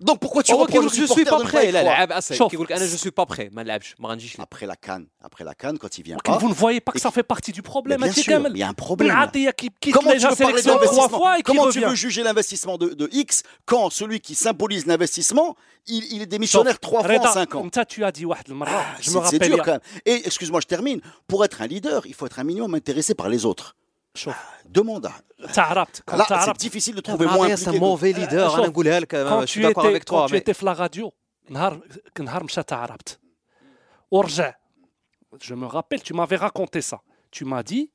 Donc 0.00 0.18
pourquoi 0.20 0.42
tu 0.42 0.52
هو 0.52 0.66
reproches 0.66 0.70
كيقول 0.72 0.88
aux 0.88 0.92
لك 0.92 0.98
جو 0.98 1.06
سوي 1.06 1.24
supporters 1.24 1.30
با 1.30 1.38
de 1.38 1.42
ne 1.42 1.48
pas 1.48 1.52
بري 1.52 1.68
y 1.70 1.72
لا 1.72 1.80
croire 1.82 1.84
لعب 1.84 2.12
اسد 2.12 2.34
شوف. 2.36 2.50
كيقول 2.50 2.64
لك 2.66 2.72
انا 2.72 2.86
جو 2.86 2.96
سوي 2.96 3.10
با 3.16 3.24
بري 3.24 3.48
ما 3.52 3.62
نلعبش 3.62 3.94
ما 3.98 4.08
غنجيش 4.08 4.40
لك. 4.40 4.46
Après 4.46 4.66
la 4.66 4.76
canne, 4.76 5.06
après 5.28 5.44
la 5.44 5.54
canne, 5.54 5.78
quand 5.78 5.98
il 5.98 6.02
vient 6.04 6.14
ولكن 6.16 6.32
pas. 6.32 6.38
vous 6.38 6.48
ne 6.48 6.54
voyez 6.54 6.80
pas 6.80 6.92
que 6.92 6.98
Et- 6.98 7.00
ça 7.00 7.10
fait 7.10 7.22
partie 7.34 7.52
du 7.52 7.62
Mais 7.62 7.70
problème 7.70 8.00
bien 8.00 8.06
هادشي 8.08 8.22
sûr, 8.22 8.28
كامل 8.32 8.52
il 8.52 8.58
y 8.58 8.62
a 8.62 8.68
un 8.68 8.72
بن 8.72 8.84
problème. 8.84 9.10
عطيه 9.10 9.50
qui 9.50 9.70
quitte 9.80 9.94
Comment 9.94 10.10
tu 10.12 10.16
déjà 10.18 10.28
veux 10.30 10.36
parler 10.36 10.62
sélection 10.62 10.74
trois 10.74 11.08
d'investissement 11.08 11.18
fois 11.18 11.38
et 11.38 11.42
qui 11.42 11.46
Comment 11.48 11.62
tu 11.70 11.78
revient 11.78 11.90
veux 11.90 11.94
juger 12.06 12.22
l'investissement 12.22 12.76
de, 12.82 12.88
de 13.02 13.08
X 13.12 13.42
quand 13.70 13.88
celui 13.90 14.20
qui 14.20 14.34
symbolise 14.34 14.84
l'investissement, 14.90 15.48
il, 15.94 16.02
il 16.14 16.20
est 16.24 16.30
démissionnaire 16.36 16.78
trois 16.86 17.02
fois 17.02 17.10
en 17.14 17.20
رضا 17.22 17.32
cinq 17.38 17.54
ans 17.54 17.64
انت 17.64 17.78
tu 17.88 18.04
as 18.04 18.12
dit 18.12 18.24
واحد 18.26 18.48
المره 18.50 18.96
je 19.00 19.00
me 19.00 19.02
C'est 19.02 19.10
c'est 19.10 19.18
rappelle 19.18 19.48
dur 19.50 19.58
يا- 19.58 19.64
quand 19.64 19.76
même. 19.76 19.86
Et 20.12 20.16
excuse-moi, 20.28 20.60
je 20.64 20.66
termine. 20.74 21.00
Pour 21.30 21.40
être 21.46 21.58
un 21.64 21.68
leader, 21.74 22.00
il 22.10 22.14
faut 22.18 22.26
être 22.30 22.38
un 22.42 22.44
minimum 22.50 22.72
intéressé 22.80 23.12
par 23.20 23.28
les 23.34 23.42
autres. 23.50 23.66
شوف 24.14 24.36
Demande. 24.66 25.06
à- 25.06 25.46
تعرفت 25.52 26.02
Là, 26.10 26.18
c'est 26.18 26.28
تعرفت 26.28 26.60
difficile 26.60 26.94
de 26.94 27.00
trouver 27.00 27.26
Ah, 27.28 27.32
moins 27.34 27.38
Maria, 27.48 27.56
c'est 27.56 27.68
un 27.68 27.72
impliqué. 27.72 27.78
que- 27.80 27.84
mauvais 27.84 28.12
leader 28.12 28.48
شوف. 28.50 28.58
انا 28.58 28.66
نقولها 28.68 29.00
لك 29.00 29.14
quand 29.16 29.40
je 29.42 29.46
suis 29.46 29.60
tu 29.60 29.66
d'accord 29.66 29.84
étais 29.84 29.88
avec 29.94 30.04
quand 30.04 30.16
toi 30.16 30.26
tu 30.28 30.34
mais 30.34 30.38
étais 30.40 30.52
في 30.54 30.64
لا 30.66 30.72
راديو 30.72 31.12
نهار 31.50 31.80
نهار 32.20 32.44
مشى 32.44 32.62
تعربت 32.62 33.18
ورجع 34.10 34.52
je 35.42 35.54
me 35.54 35.66
rappelle 35.66 36.02
tu 36.02 36.14
m'avais 36.14 36.36
raconté 36.46 36.80
ça 36.90 36.98
tu 37.30 37.44
m'as 37.44 37.62
dit 37.62 37.90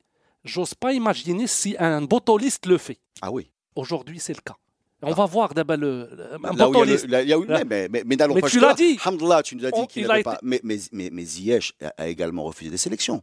j'ose 0.45 0.73
pas 0.83 0.91
imaginer 0.93 1.47
si 1.47 1.69
un 1.79 2.01
botoliste 2.13 2.65
le 2.67 2.77
fait 2.77 2.99
Ah 3.21 3.31
oui. 3.31 3.43
aujourd'hui 3.81 4.19
c'est 4.19 4.33
le 4.39 4.43
cas 4.49 4.57
on 5.03 5.13
va 5.21 5.25
voir 5.35 5.49
d'abord 5.57 5.77
le 5.85 5.91
un 6.33 6.37
Là 6.39 6.49
où 6.49 6.53
il 6.53 6.57
y 6.57 6.61
a, 6.61 6.65
botoliste 6.67 7.05
le- 7.05 7.11
là, 7.13 7.19
il 7.25 7.29
y 7.29 7.33
a 7.33 7.37
eu- 7.41 7.45
Là. 7.53 7.63
mais, 7.71 7.83
mais, 7.93 8.01
mais 8.07 8.15
n'allons 8.19 8.35
Mais 8.35 8.41
pas 8.45 8.49
tu 8.49 8.53
jusque-là. 8.59 8.69
l'as 8.69 8.83
dit. 8.85 8.93
Alhamdoulilah, 9.03 9.41
tu 9.47 9.51
nous 9.57 9.65
as 9.69 9.71
dit 9.77 9.79
On- 9.83 9.87
qu'il 9.91 10.03
il 10.03 10.07
n'avait 10.07 10.19
a 10.27 10.29
pas. 10.31 10.39
Mais, 10.49 10.59
mais, 10.67 10.77
mais, 10.97 11.07
mais 11.15 11.25
Ziyech 11.33 11.67
a, 11.81 12.03
a 12.03 12.05
également 12.15 12.43
refusé 12.49 12.69
des 12.75 12.81
sélections. 12.85 13.19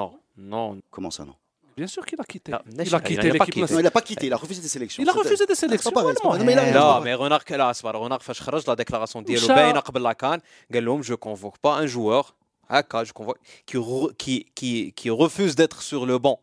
non 0.00 0.10
non 0.54 0.66
Comment 0.94 1.12
ça, 1.16 1.22
non 1.30 1.36
bien 1.78 1.88
sûr 1.94 2.02
qu'il 2.06 2.20
a 2.20 2.24
quitté 2.24 2.52
Non, 2.52 2.58
il 2.70 2.76
Necha, 2.76 2.96
a 2.96 3.00
il 3.00 3.04
quitté 3.08 3.16
n'a 3.16 3.22
pas 3.22 3.32
l'équipe 3.32 3.44
quitté. 3.46 3.56
Non, 3.60 3.62
nationale 3.62 3.80
il 3.82 3.84
n'a 3.84 3.90
pas 3.90 4.00
quitté, 4.10 4.26
il 4.26 4.32
a 4.32 4.36
refusé 4.36 4.60
des 4.66 4.68
sélections. 4.76 5.02
il 5.02 5.08
a 5.08 5.12
C'était- 5.12 5.22
refusé 5.24 5.44
des 5.46 5.54
C'est 5.54 5.60
sélections 5.66 5.90
pas 5.90 6.00
pareil, 6.02 6.14
c'est 6.16 6.22
pas 6.22 6.28
vraiment. 6.28 6.44
pareil. 6.44 6.56
Non, 6.56 6.64
mais 6.64 6.70
il 6.72 6.76
a- 6.76 6.98
لا 6.98 7.00
مي 7.04 7.14
رونارك 7.14 7.52
لا 7.52 7.70
اصبر 7.70 7.94
رونارك 7.94 8.22
فاش 8.22 8.40
خرج 8.40 8.68
لا 8.68 8.74
ديكلاراسيون 8.74 9.24
ديالو 9.24 9.46
مشى- 9.46 9.52
باينه 9.52 9.80
قبل 9.80 10.02
لا 10.02 10.12
كان 10.12 10.40
قال 10.74 10.84
لهم 10.84 11.00
جو 11.00 11.16
كونفوك 11.16 11.54
با 11.64 11.78
ان 11.80 11.86
جوور 11.86 12.26
هكا 12.68 13.02
جو 13.02 13.12
كونفوك 13.12 13.38
كي 13.66 13.78
رو- 13.78 14.12
كي 14.18 14.46
كي 14.56 14.90
كي 14.90 15.10
refuse 15.16 15.54
d'être 15.54 15.82
sur 15.82 16.06
le 16.06 16.18
banc 16.18 16.38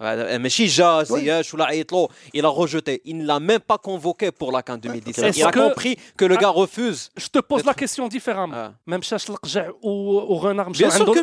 هذا 0.00 0.38
ماشي 0.38 0.66
جا 0.66 1.02
زياش 1.02 1.54
ولا 1.54 1.64
عيط 1.64 1.92
له 1.92 2.08
il 2.36 2.44
a 2.44 2.48
rejeté 2.48 3.00
il 3.04 3.16
ne 3.18 3.24
l'a 3.26 3.38
même 3.40 3.60
pas 3.60 3.78
convoqué 3.78 4.32
pour 4.32 4.50
la 4.52 4.62
CAN 4.62 4.76
2017 4.78 5.24
Est-ce 5.24 5.38
il 5.38 5.44
a 5.44 5.50
que- 5.52 5.68
compris 5.68 5.96
que 6.18 6.24
le 6.24 6.36
gars 6.36 6.48
refuse 6.62 7.10
je 7.16 7.28
te 7.28 7.38
pose 7.38 7.64
la 7.64 7.72
Peut-être- 7.72 7.76
question 7.78 8.08
différemment 8.08 8.54
Ah. 8.54 8.72
ما 8.86 8.96
مشاش 8.96 9.30
القجع 9.30 9.70
و- 9.82 10.32
وغنار 10.34 10.68
مشاو 10.68 10.90
bien 10.90 10.92
sûr 10.92 10.98
que 10.98 11.00
عنده 11.08 11.22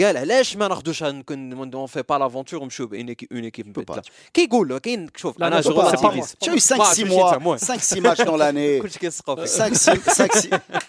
قال 0.00 0.16
علاش 0.16 0.56
ما 0.56 0.68
ناخذوش 0.68 1.02
اون 1.02 1.86
في 1.86 2.02
با 2.02 2.14
لافونتور 2.14 2.60
ونمشيو 2.60 2.86
بان 2.86 3.14
اون 3.32 3.44
ايكيب 3.44 3.68
مبدله 3.68 4.02
كيقول 4.34 4.78
كاين 4.78 5.08
شوف 5.16 5.38
لا، 5.40 5.46
انا 5.46 5.54
لا، 5.54 5.60
جو 5.60 5.70
c'est 5.70 5.84
pas- 5.84 5.90
c'est 5.90 6.00
pas 6.00 6.10
relativise. 6.10 6.34
Tu 6.44 6.50
as 6.50 6.54
eu 6.54 6.60
5-6 6.60 6.78
كلشي 6.78 7.04
mois, 7.08 7.30
تاع 7.30 7.76
5-6 7.76 8.00
matchs 8.00 8.24
dans 8.24 8.36
l'année. 8.36 8.82
كلشي 8.82 8.98
كيسقف 8.98 9.38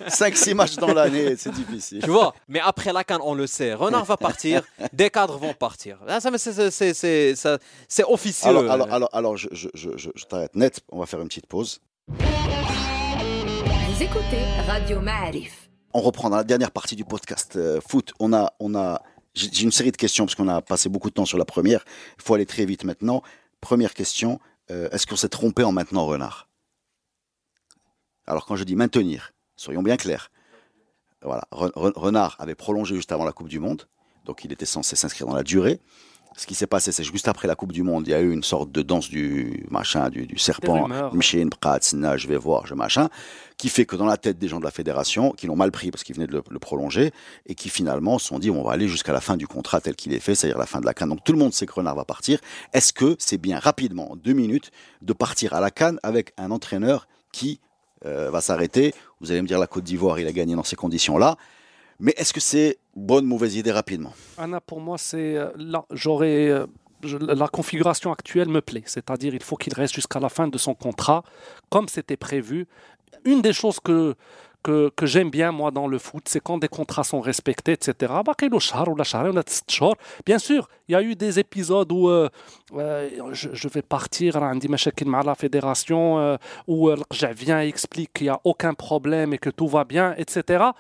5-6 0.08 0.54
matchs 0.54 0.76
dans 0.78 0.94
l'année, 0.94 1.36
c'est 1.36 1.54
difficile. 1.62 2.02
Tu 2.04 2.10
vois, 2.10 2.34
mais 2.54 2.60
après 2.72 2.92
la 2.94 3.04
canne, 3.04 3.22
on 3.32 3.36
le 3.36 3.48
sait. 3.48 3.74
Renard 3.74 4.06
va 4.06 4.18
partir, 4.18 4.58
des 4.94 5.10
cadres 5.10 5.38
vont 5.38 5.54
partir. 5.54 5.96
Là, 6.08 6.20
ça, 6.20 6.32
mais 6.32 6.38
c'est- 6.44 6.54
c'est- 6.60 6.72
c'est- 6.80 6.94
c'est 7.02 7.36
ça- 7.44 7.60
c'est 7.96 8.08
officieux. 8.18 8.50
Alors, 8.50 8.66
alors, 8.76 8.90
alors, 8.98 9.10
alors 9.20 9.36
je, 9.42 9.48
je, 9.62 9.68
je, 9.82 9.90
je- 10.02 10.16
je 10.22 10.26
t'arrête 10.30 10.56
net, 10.64 10.76
on 10.96 11.00
va 11.02 11.06
faire 11.12 11.22
une 11.26 11.28
petite 11.32 11.48
pause. 11.54 11.72
Vous 13.90 14.00
écoutez 14.08 14.44
Radio 14.72 15.00
Ma'arif. 15.02 15.61
On 15.95 16.01
reprend 16.01 16.31
dans 16.31 16.37
la 16.37 16.45
dernière 16.45 16.71
partie 16.71 16.97
du 16.97 17.05
podcast 17.05 17.57
euh, 17.57 17.81
foot. 17.87 18.13
On 18.19 18.33
a, 18.33 19.03
j'ai 19.35 19.63
une 19.63 19.73
série 19.73 19.93
de 19.93 19.97
questions 19.97 20.25
parce 20.25 20.35
qu'on 20.35 20.49
a 20.49 20.63
passé 20.63 20.89
beaucoup 20.89 21.11
de 21.11 21.15
temps 21.15 21.27
sur 21.27 21.39
la 21.39 21.45
première. 21.45 21.85
Il 22.19 22.23
faut 22.23 22.35
aller 22.35 22.47
très 22.47 22.65
vite 22.65 22.85
maintenant. 22.85 23.23
Première 23.61 23.95
question 23.95 24.41
euh, 24.71 24.89
est-ce 24.91 25.07
qu'on 25.07 25.17
s'est 25.17 25.29
trompé 25.29 25.65
en 25.65 25.73
maintenant 25.73 26.07
Renard? 26.07 26.49
Alors 28.27 28.47
quand 28.47 28.57
je 28.57 28.65
dis 28.65 28.77
maintenir, 28.77 29.33
soyons 29.57 29.83
bien 29.83 29.97
clairs. 29.97 30.31
Voilà, 31.23 31.43
Re- 31.53 31.73
Re- 31.73 31.93
Renard 31.99 32.37
avait 32.39 32.55
prolongé 32.55 32.95
juste 32.95 33.13
avant 33.13 33.25
la 33.25 33.33
Coupe 33.33 33.49
du 33.49 33.59
Monde, 33.59 33.87
donc 34.25 34.45
il 34.45 34.53
était 34.53 34.67
censé 34.67 34.97
s'inscrire 34.97 35.27
dans 35.27 35.35
la 35.35 35.43
durée. 35.43 35.81
Ce 36.37 36.47
qui 36.47 36.55
s'est 36.55 36.67
passé, 36.67 36.93
c'est 36.93 37.05
juste 37.05 37.29
après 37.29 37.47
la 37.47 37.55
Coupe 37.55 37.73
du 37.73 37.83
Monde, 37.83 38.07
il 38.07 38.11
y 38.11 38.15
a 38.15 38.21
eu 38.21 38.33
une 38.33 38.43
sorte 38.43 38.73
de 38.73 38.83
danse 38.83 39.09
du 39.09 39.67
machin, 39.71 40.09
du, 40.09 40.27
du 40.27 40.39
serpent, 40.39 40.89
Pratsna, 41.51 42.17
je 42.17 42.27
vais 42.27 42.37
voir, 42.37 42.67
je 42.67 42.75
machin, 42.75 43.09
qui 43.59 43.69
fait 43.69 43.85
que 43.85 43.97
dans 43.97 44.07
la 44.07 44.17
tête 44.17 44.39
des 44.39 44.49
gens 44.49 44.59
de 44.59 44.65
la 44.65 44.71
fédération, 44.71 45.33
qui 45.33 45.47
l'ont 45.47 45.57
mal 45.57 45.71
pris 45.71 45.91
parce 45.91 46.05
qu'ils 46.05 46.17
venaient 46.17 46.27
de 46.27 46.33
le, 46.33 46.43
le 46.49 46.59
prolonger, 46.59 47.13
et 47.47 47.55
qui 47.55 47.69
finalement 47.69 48.19
se 48.19 48.29
sont 48.29 48.39
dit, 48.39 48.51
on 48.51 48.63
va 48.63 48.73
aller 48.73 48.89
jusqu'à 48.89 49.13
la 49.13 49.21
fin 49.21 49.37
du 49.37 49.47
contrat 49.47 49.81
tel 49.81 49.95
qu'il 49.95 50.13
est 50.15 50.21
fait, 50.21 50.35
c'est-à-dire 50.35 50.59
la 50.59 50.67
fin 50.67 50.81
de 50.81 50.87
la 50.87 50.95
canne. 50.95 51.11
Donc 51.11 51.23
tout 51.25 51.33
le 51.33 51.39
monde 51.39 51.53
sait 51.53 51.67
que 51.67 51.73
Renard 51.73 51.95
va 51.95 52.05
partir. 52.05 52.41
Est-ce 52.73 52.93
que 52.93 53.15
c'est 53.19 53.39
bien 53.39 53.59
rapidement, 53.59 54.13
en 54.13 54.17
deux 54.17 54.33
minutes, 54.33 54.71
de 55.03 55.13
partir 55.13 55.55
à 55.55 55.61
la 55.61 55.71
canne 55.71 55.99
avec 56.03 56.33
un 56.39 56.51
entraîneur 56.51 57.07
qui 57.33 57.61
euh, 58.07 58.31
va 58.31 58.41
s'arrêter? 58.41 58.95
Vous 59.21 59.31
allez 59.31 59.43
me 59.43 59.47
dire, 59.47 59.59
la 59.59 59.67
Côte 59.67 59.85
d'Ivoire, 59.85 60.19
il 60.19 60.27
a 60.27 60.33
gagné 60.33 60.55
dans 60.57 60.65
ces 60.65 60.77
conditions-là. 60.77 61.37
Mais 62.03 62.13
est-ce 62.17 62.33
que 62.33 62.41
c'est 62.41 62.79
bonne 62.97 63.27
ou 63.27 63.29
mauvaise 63.29 63.55
idée 63.55 63.71
rapidement? 63.71 64.13
Anna, 64.37 64.61
pour 64.61 64.81
moi, 64.81 64.99
c'est 64.99 65.37
euh, 65.37 65.51
là, 65.57 65.85
j'aurais 65.93 66.49
euh, 66.49 66.67
la 67.21 67.47
configuration 67.47 68.13
actuelle 68.13 68.49
me 68.49 68.61
plaît. 68.61 68.83
C'est-à-dire, 68.87 69.35
il 69.35 69.43
faut 69.43 69.55
qu'il 69.55 69.73
reste 69.73 69.95
jusqu'à 69.95 70.19
la 70.19 70.29
fin 70.29 70.49
de 70.49 70.59
son 70.59 70.75
contrat, 70.75 71.23
comme 71.71 71.87
c'était 71.87 72.17
prévu. 72.17 72.67
Une 73.25 73.41
des 73.41 73.53
choses 73.53 73.79
que, 73.79 74.17
que, 74.65 74.91
j'aime 75.03 75.31
bien, 75.31 75.53
moi, 75.53 75.71
dans 75.71 75.87
le 75.87 75.97
foot, 75.99 76.25
c'est 76.27 76.41
quand 76.41 76.59
des 76.59 76.67
contrats 76.67 77.05
sont 77.05 77.21
respectés, 77.21 77.71
etc. 77.71 78.13
Bah, 78.25 78.35
bien 80.27 80.39
sûr, 80.41 80.69
il 80.89 80.93
y 80.93 80.97
a 80.97 81.03
eu 81.03 81.15
des 81.15 81.39
épisodes 81.39 81.93
où 81.93 82.09
euh, 82.09 82.29
euh 82.75 83.31
je, 83.33 83.51
je, 83.53 83.69
vais 83.69 83.83
partir, 83.83 84.39
à 84.39 84.53
la 85.25 85.35
fédération, 85.37 86.37
où 86.67 86.91
je 87.13 87.27
viens 87.29 87.63
et 87.63 87.69
explique 87.69 88.13
qu'il 88.13 88.25
n'y 88.25 88.31
a 88.31 88.41
aucun 88.43 88.75
problème 88.75 89.33
et 89.35 89.39
que 89.39 89.51
tout 89.51 89.69
va 89.69 89.85
bien, 89.85 90.17
etc. 90.17 90.73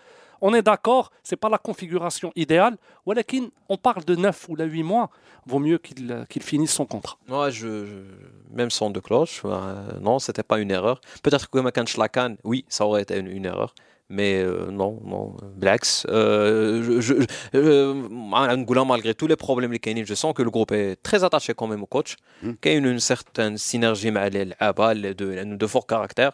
On 0.44 0.52
est 0.54 0.62
d'accord, 0.62 1.12
c'est 1.22 1.36
pas 1.36 1.48
la 1.48 1.56
configuration 1.56 2.32
idéale. 2.34 2.76
Walakin, 3.06 3.46
on 3.68 3.76
parle 3.76 4.04
de 4.04 4.16
9 4.16 4.48
ou 4.48 4.56
8 4.56 4.82
mois. 4.82 5.08
Vaut 5.46 5.60
mieux 5.60 5.78
qu'il 5.78 6.10
euh, 6.10 6.24
finisse 6.40 6.72
son 6.72 6.84
contrat. 6.84 7.16
Même 8.50 8.70
son 8.70 8.90
de 8.90 8.98
cloche, 8.98 9.42
euh, 9.44 10.00
non, 10.00 10.18
c'était 10.18 10.42
pas 10.42 10.58
une 10.58 10.72
erreur. 10.72 11.00
Peut-être 11.22 11.48
que 11.48 11.60
Makan 11.60 11.86
Schlakan, 11.86 12.34
oui, 12.42 12.64
ça 12.68 12.84
aurait 12.84 13.02
été 13.02 13.18
une, 13.18 13.46
erreur. 13.46 13.72
Mais 14.08 14.42
euh, 14.42 14.70
non, 14.72 15.00
non, 15.04 15.36
Blacks. 15.56 16.04
Euh, 16.08 17.00
euh 17.54 17.94
malgré 18.84 19.14
tous 19.14 19.28
les 19.28 19.36
problèmes, 19.36 19.72
je 19.72 20.14
sens 20.14 20.34
que 20.34 20.42
le 20.42 20.50
groupe 20.50 20.72
est 20.72 20.96
très 21.04 21.22
attaché 21.22 21.54
quand 21.54 21.68
même 21.68 21.84
au 21.84 21.86
coach. 21.86 22.16
Mm. 22.42 22.50
Il 22.64 22.72
y 22.72 22.74
a 22.74 22.78
une, 22.78 22.98
certaine 22.98 23.56
synergie 23.56 24.08
avec 24.08 24.96
les 24.96 25.14
deux, 25.14 25.44
de 25.44 25.66
fort 25.68 25.86
caractère. 25.86 26.32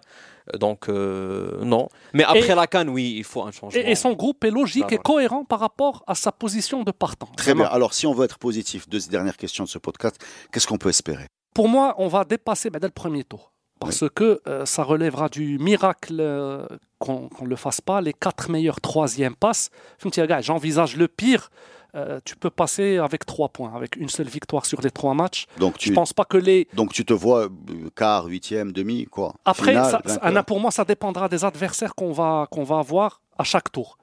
Donc, 0.59 0.88
euh, 0.88 1.62
non. 1.64 1.88
Mais 2.14 2.24
après 2.24 2.51
Et- 2.51 2.55
la 2.55 2.66
canne, 2.66 2.88
oui, 2.88 3.14
il 3.18 3.24
faut 3.24 3.42
un 3.42 3.51
changement. 3.51 3.80
Et, 3.80 3.90
et 3.90 3.94
son 3.94 4.12
groupe 4.12 4.44
est 4.44 4.51
logique 4.51 4.84
Ah, 4.88 4.94
et 4.94 4.99
cohérent 4.99 5.44
par 5.44 5.61
rapport 5.61 6.05
à 6.07 6.14
sa 6.14 6.32
position 6.32 6.82
de 6.84 6.90
partant. 6.90 7.26
Très 7.36 7.53
Vraiment. 7.53 7.64
bien. 7.64 7.72
Alors, 7.74 7.94
si 7.94 8.07
on 8.07 8.14
veut 8.14 8.24
être 8.24 8.38
positif, 8.38 8.88
deux 8.88 9.01
dernières 9.11 9.36
questions 9.36 9.64
de 9.64 9.68
ce 9.68 9.78
podcast, 9.78 10.16
qu'est-ce 10.53 10.66
qu'on 10.66 10.78
peut 10.78 10.88
espérer? 10.90 11.26
Pour 11.55 11.68
moi, 11.68 11.94
on 11.99 12.09
va 12.09 12.24
dépasser 12.24 12.70
ben, 12.70 12.78
dès 12.78 12.86
le 12.86 12.92
premier 12.92 13.24
tour. 13.24 13.53
Parce 13.80 14.05
que 14.12 14.40
euh, 14.49 14.66
ça 14.66 14.82
relèvera 14.82 15.28
du 15.28 15.57
miracle 15.59 16.16
euh, 16.18 16.66
qu'on 16.99 17.28
ne 17.40 17.46
le 17.46 17.55
fasse 17.57 17.80
pas. 17.80 18.01
Les 18.01 18.12
quatre 18.12 18.51
meilleurs 18.51 18.80
troisième 18.80 19.36
passes. 19.36 19.70
Fimti, 19.99 20.20
gars, 20.26 20.40
J'envisage 20.40 20.96
le 20.96 21.07
pire. 21.07 21.51
Euh, 21.95 22.20
tu 22.24 22.36
peux 22.36 22.51
passer 22.51 22.99
avec 22.99 23.24
trois 23.24 23.49
points, 23.49 23.72
avec 23.74 23.97
une 23.97 24.11
seule 24.11 24.28
victoire 24.28 24.66
sur 24.66 24.82
les 24.82 24.91
trois 24.91 25.14
matchs. 25.14 25.47
donc 25.59 25.74
Je 25.74 25.84
tu, 25.89 25.93
pense 25.93 26.12
pas 26.12 26.24
que 26.24 26.36
les. 26.36 26.68
donc, 26.74 26.93
tu 26.93 27.05
te 27.05 27.14
vois 27.14 27.45
euh, 27.47 27.91
quart, 27.97 28.26
huitième, 28.26 28.72
demi, 28.72 29.07
quoi 29.07 29.34
Après, 29.45 29.72
Finale, 29.72 30.03
ça-. 30.05 30.18
Anna, 30.20 30.43
pour 30.43 30.61
moi, 30.61 30.70
ça 30.70 30.84
dépendra 30.84 31.28
des 31.28 31.45
adversaires 31.45 31.95
qu'on 31.95 32.12
va, 32.12 32.47
qu'on 32.51 32.64
va 32.64 32.78
avoir 32.80 33.22
à 33.39 33.45
chaque 33.45 33.72
tour. 33.72 33.97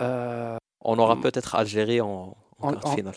Euh, 0.00 0.56
On 0.80 0.98
aura 0.98 1.14
peut-être 1.20 1.54
Algérie 1.54 2.00
en, 2.00 2.36
en 2.62 2.68
En- 2.68 2.72
quart 2.74 2.86
en- 2.92 2.94
finale. 2.96 3.14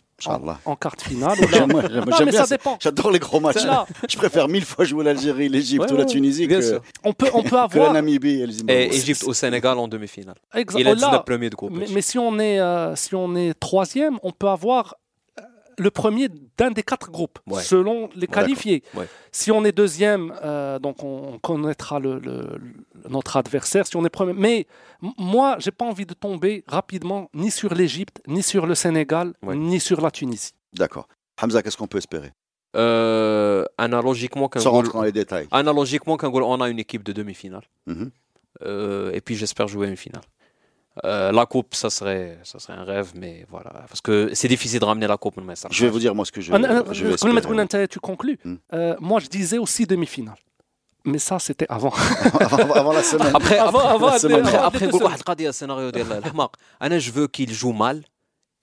En 0.66 0.76
quart 0.76 0.96
de 0.96 1.02
finale. 1.02 1.38
J'adore 2.80 3.12
les 3.12 3.20
gros 3.20 3.40
matchs. 3.40 3.64
Là, 3.66 3.86
Je 4.10 4.18
préfère 4.18 4.48
mille 4.48 4.66
fois 4.66 4.86
jouer 4.86 5.04
l'Algérie, 5.04 5.50
l'Égypte 5.50 5.86
Ouais, 5.86 5.94
ou 5.94 5.98
la 5.98 6.06
Tunisie 6.06 6.48
que, 6.48 6.80
on 7.04 7.14
peut, 7.14 7.28
on 7.34 7.44
peut 7.44 7.50
que 7.50 7.56
la 7.56 7.64
avoir. 7.64 7.94
Namibie 7.94 8.42
et 8.42 8.46
le 8.46 8.52
Zimbabwe. 8.52 8.80
Et 8.80 8.96
Égypte 8.96 9.24
au 9.26 9.34
Sénégal 9.34 9.78
en 9.78 9.88
demi-finale. 9.88 10.36
Il 10.78 10.88
a 10.88 10.92
là, 10.92 10.96
19 10.96 11.26
premiers 11.26 11.50
de 11.50 11.56
groupe. 11.56 11.72
Mais, 11.76 11.86
mais 11.94 12.02
si 12.02 12.18
on 12.18 12.40
est 12.40 12.60
euh, 12.60 12.96
si 12.96 13.16
on 13.16 13.36
est 13.36 13.54
troisième, 13.60 14.18
on 14.24 14.32
peut 14.32 14.48
avoir 14.50 14.96
euh, 15.40 15.44
le 15.78 15.92
premier 15.92 16.30
d'un 16.58 16.72
des 16.72 16.84
quatre 16.84 17.12
groupes, 17.12 17.40
Ouais. 17.48 17.62
selon 17.62 18.10
les 18.16 18.28
qualifiés. 18.28 18.84
Ouais. 18.96 19.08
Si 19.32 19.52
on 19.52 19.64
est 19.66 19.72
deuxième, 19.72 20.34
euh, 20.44 20.80
donc 20.80 21.04
on, 21.04 21.34
on 21.34 21.40
connaîtra 21.40 22.00
le, 22.00 22.20
le- 22.20 22.58
le- 22.58 22.95
notre 23.10 23.38
adversaire 23.38 23.86
si 23.88 23.96
on 23.96 24.06
est 24.06 24.10
premier. 24.10 24.34
Mais 24.34 24.68
moi, 25.18 25.58
j'ai 25.60 25.72
pas 25.72 25.86
envie 25.86 26.06
de 26.06 26.14
tomber 26.14 26.64
rapidement 26.68 27.30
ni 27.34 27.52
sur 27.52 27.74
l'Égypte, 27.74 28.22
ni 28.28 28.44
sur 28.44 28.66
le 28.66 28.76
Sénégal, 28.76 29.34
ni 29.44 29.80
sur 29.80 30.02
la 30.02 30.12
Tunisie. 30.12 30.54
D'accord. 30.74 31.08
Hamza, 31.42 31.62
qu'est-ce 31.62 31.78
qu'on 31.78 31.88
peut 31.88 31.98
espérer? 31.98 32.32
Euh, 32.76 33.64
analogiquement, 33.78 34.50
Sans 34.58 34.82
goal, 34.82 35.06
les 35.06 35.12
détails. 35.12 35.48
Analogiquement, 35.52 36.18
on 36.22 36.62
a 36.62 36.70
une 36.70 36.80
équipe 36.80 37.04
de 37.04 37.14
demi-finale. 37.14 37.64
Mhm. 37.88 38.12
Euh, 38.64 39.12
et 39.12 39.22
puis 39.22 39.36
j'espère 39.36 39.68
jouer 39.68 39.88
une 39.88 39.98
finale. 39.98 40.24
Euh, 41.04 41.32
la 41.34 41.46
coupe, 41.46 41.76
ça 41.76 41.90
serait, 41.90 42.40
ça 42.44 42.58
serait 42.58 42.78
un 42.78 42.86
rêve, 42.86 43.12
mais 43.16 43.46
voilà, 43.50 43.84
parce 43.90 44.00
que 44.00 44.34
c'est 44.34 44.48
difficile 44.48 44.80
de 44.80 44.86
ramener 44.86 45.08
la 45.08 45.18
coupe. 45.18 45.36
Je 45.70 45.86
vais 45.86 45.92
vous 45.92 46.00
dire 46.00 46.16
moi 46.16 46.24
ce 46.26 46.32
que 46.32 46.40
je. 46.40 46.54
Ah, 46.54 46.84
je, 46.92 46.94
je 46.94 47.06
vais 47.06 47.88
tu 47.88 48.00
conclus. 48.00 48.40
Mm. 48.46 48.56
Euh, 48.74 48.96
moi, 49.02 49.20
je 49.20 49.28
disais 49.28 49.58
aussi 49.58 49.86
demi-finale. 49.86 50.38
Mais 51.05 51.19
ça, 51.29 51.39
c'était 51.39 51.67
avant. 51.79 51.95
avant, 52.49 52.73
avant 52.83 52.93
la 53.01 53.03
semaine. 53.03 53.33
Après, 53.41 53.59
Avant- 53.59 53.79
après, 53.79 53.95
avant- 53.97 54.09
après, 54.09 54.33
avant- 54.33 54.39
après, 54.39 54.57
avant- 54.57 54.67
après, 54.71 54.83
نقول 54.87 55.03
واحد 55.03 55.19
القضية 55.19 55.49
السيناريو 55.49 55.91
ديال 55.91 56.13
الحماق. 56.13 56.57
أنا 56.83 56.99
je 57.01 57.11
veux 57.11 57.27
qu'il 57.37 57.53
joue 57.53 57.73
mal 57.73 58.03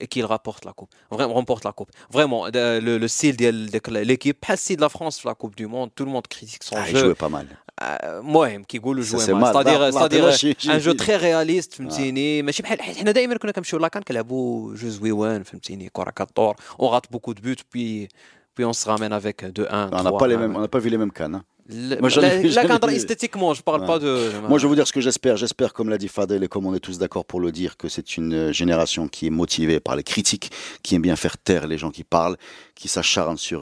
et 0.00 0.06
qu'il 0.06 0.24
rapporte 0.24 0.64
la 0.64 0.72
coupe. 0.72 0.92
Vraiment, 1.10 1.34
remporte 1.34 1.64
la 1.64 1.72
coupe. 1.72 1.90
Vraiment, 2.16 2.40
de- 2.50 2.78
le, 2.86 2.98
le 2.98 3.08
style 3.08 3.36
ديال 3.36 3.70
ديك 3.70 3.90
l'équipe, 3.90 4.36
بحال 4.42 4.58
style 4.58 4.76
de 4.76 4.80
la 4.80 4.88
France 4.88 5.18
في 5.18 5.28
la 5.28 5.34
Coupe 5.34 5.56
du 5.56 5.66
Monde, 5.66 5.90
tout 5.96 6.04
le 6.04 6.10
monde 6.10 6.26
critique 6.28 6.62
son 6.62 6.76
Ah, 6.76 6.84
il 6.88 6.96
jeu. 6.96 7.00
jouait 7.14 7.14
pas 7.26 7.28
mal. 7.28 7.46
آه، 7.80 8.20
المهم 8.20 8.62
كيقولوا 8.64 9.04
Ça, 9.04 9.08
jouer 9.08 9.20
c'est 9.26 9.32
mal. 9.32 9.40
mal. 9.40 9.54
C'est-à-dire, 9.54 9.78
لا- 9.78 9.90
لا- 9.90 9.98
c'est-à-dire 10.00 10.24
لا 10.24 10.30
شي- 10.36 10.54
شي- 10.58 10.72
ان 10.72 10.78
جو 10.78 10.90
شي. 10.92 10.96
تري 10.96 11.16
رياليست 11.16 11.72
فهمتيني 11.74 12.42
ماشي 12.42 12.62
بحال 12.62 12.82
حنا 12.82 13.10
دائما 13.10 13.36
كنا 13.36 13.52
كنمشيو 13.52 13.78
لاكان 13.78 14.02
كنلعبوا 14.02 14.74
جو 14.74 14.88
زويوان 14.88 15.42
فهمتيني 15.42 15.88
كره 15.92 16.10
كطور 16.10 16.54
on 16.82 16.84
rate 16.84 17.16
beaucoup 17.16 17.34
de 17.34 17.40
buts 17.40 17.62
puis 17.74 18.08
puis 18.56 18.64
on 18.64 18.72
se 18.72 18.88
ramène 18.88 19.12
avec 19.12 19.44
2-1 19.44 19.90
On 19.92 20.02
n'a 20.02 20.12
pas, 20.12 20.26
les 20.26 20.36
mêmes- 20.36 20.56
on 20.56 20.60
n'a 20.60 20.68
pas 20.68 20.78
vu 20.84 20.88
les 20.94 20.98
mêmes 21.02 21.12
cannes. 21.18 21.34
hein. 21.38 21.44
Moi, 21.69 22.09
esthétiquement, 22.91 23.53
je 23.53 23.61
parle 23.61 23.85
pas 23.85 23.97
de. 23.97 24.31
Moi, 24.49 24.57
je 24.57 24.63
vais 24.63 24.67
vous 24.67 24.75
dire 24.75 24.87
ce 24.87 24.91
que 24.91 24.99
j'espère. 24.99 25.37
J'espère, 25.37 25.73
comme 25.73 25.89
l'a 25.89 25.97
dit 25.97 26.09
Fadel 26.09 26.43
et 26.43 26.47
comme 26.47 26.65
on 26.65 26.75
est 26.75 26.79
tous 26.79 26.97
d'accord 26.97 27.23
pour 27.23 27.39
le 27.39 27.51
dire, 27.51 27.77
que 27.77 27.87
c'est 27.87 28.17
une 28.17 28.33
euh, 28.33 28.51
génération 28.51 29.07
qui 29.07 29.27
est 29.27 29.29
motivée 29.29 29.79
par 29.79 29.95
les 29.95 30.03
critiques, 30.03 30.51
qui 30.83 30.95
aime 30.95 31.01
bien 31.01 31.15
faire 31.15 31.37
taire 31.37 31.67
les 31.67 31.77
gens 31.77 31.89
qui 31.89 32.03
parlent, 32.03 32.35
qui 32.75 32.87
s'acharnent 32.87 33.37
sur, 33.37 33.61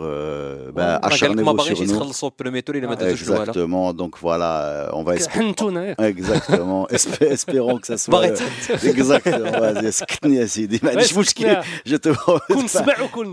ben, 0.74 1.00
sur 1.12 1.36
nous. 1.36 1.44
Exactement. 3.12 3.94
Donc 3.94 4.18
voilà, 4.20 4.64
euh, 4.64 4.90
on 4.94 5.04
va 5.04 5.16
espérer. 5.16 5.54
exactement. 6.00 6.88
espérons 7.22 7.78
que 7.78 7.88
ça 7.88 7.98
soit. 7.98 8.24
Euh, 8.24 8.36
exactement. 8.84 9.52
je 11.86 11.96
te. 11.98 12.10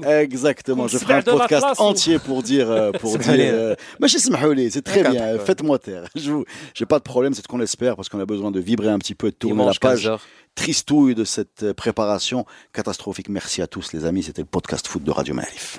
exactement. 0.06 0.88
Je 0.88 0.98
ferai 0.98 1.14
un 1.14 1.22
podcast 1.22 1.66
entier 1.78 2.18
pour 2.18 2.42
dire, 2.42 2.92
pour 3.00 3.18
dire. 3.18 3.76
C'est 4.70 4.84
très 4.84 5.08
bien. 5.08 5.38
Faites-moi 5.38 5.78
taire. 5.78 6.04
Je 6.14 6.32
n'ai 6.32 6.86
pas 6.86 6.98
de 6.98 7.04
problème. 7.04 7.34
C'est 7.34 7.42
ce 7.42 7.48
qu'on 7.48 7.60
espère 7.60 7.96
parce 7.96 8.08
qu'on 8.08 8.20
a 8.20 8.26
besoin 8.26 8.50
de 8.50 8.60
vibrer 8.60 8.88
un 8.88 8.98
petit 8.98 9.14
peu, 9.14 9.30
de 9.30 9.36
tourner 9.36 9.64
la 9.64 9.72
page. 9.80 10.10
Tristouille 10.58 11.14
de 11.14 11.22
cette 11.22 11.72
préparation 11.72 12.44
catastrophique. 12.72 13.28
Merci 13.28 13.62
à 13.62 13.68
tous 13.68 13.92
les 13.92 14.04
amis, 14.04 14.24
c'était 14.24 14.42
le 14.42 14.48
podcast 14.48 14.88
foot 14.88 15.04
de 15.04 15.12
Radio 15.12 15.32
Malif. 15.32 15.78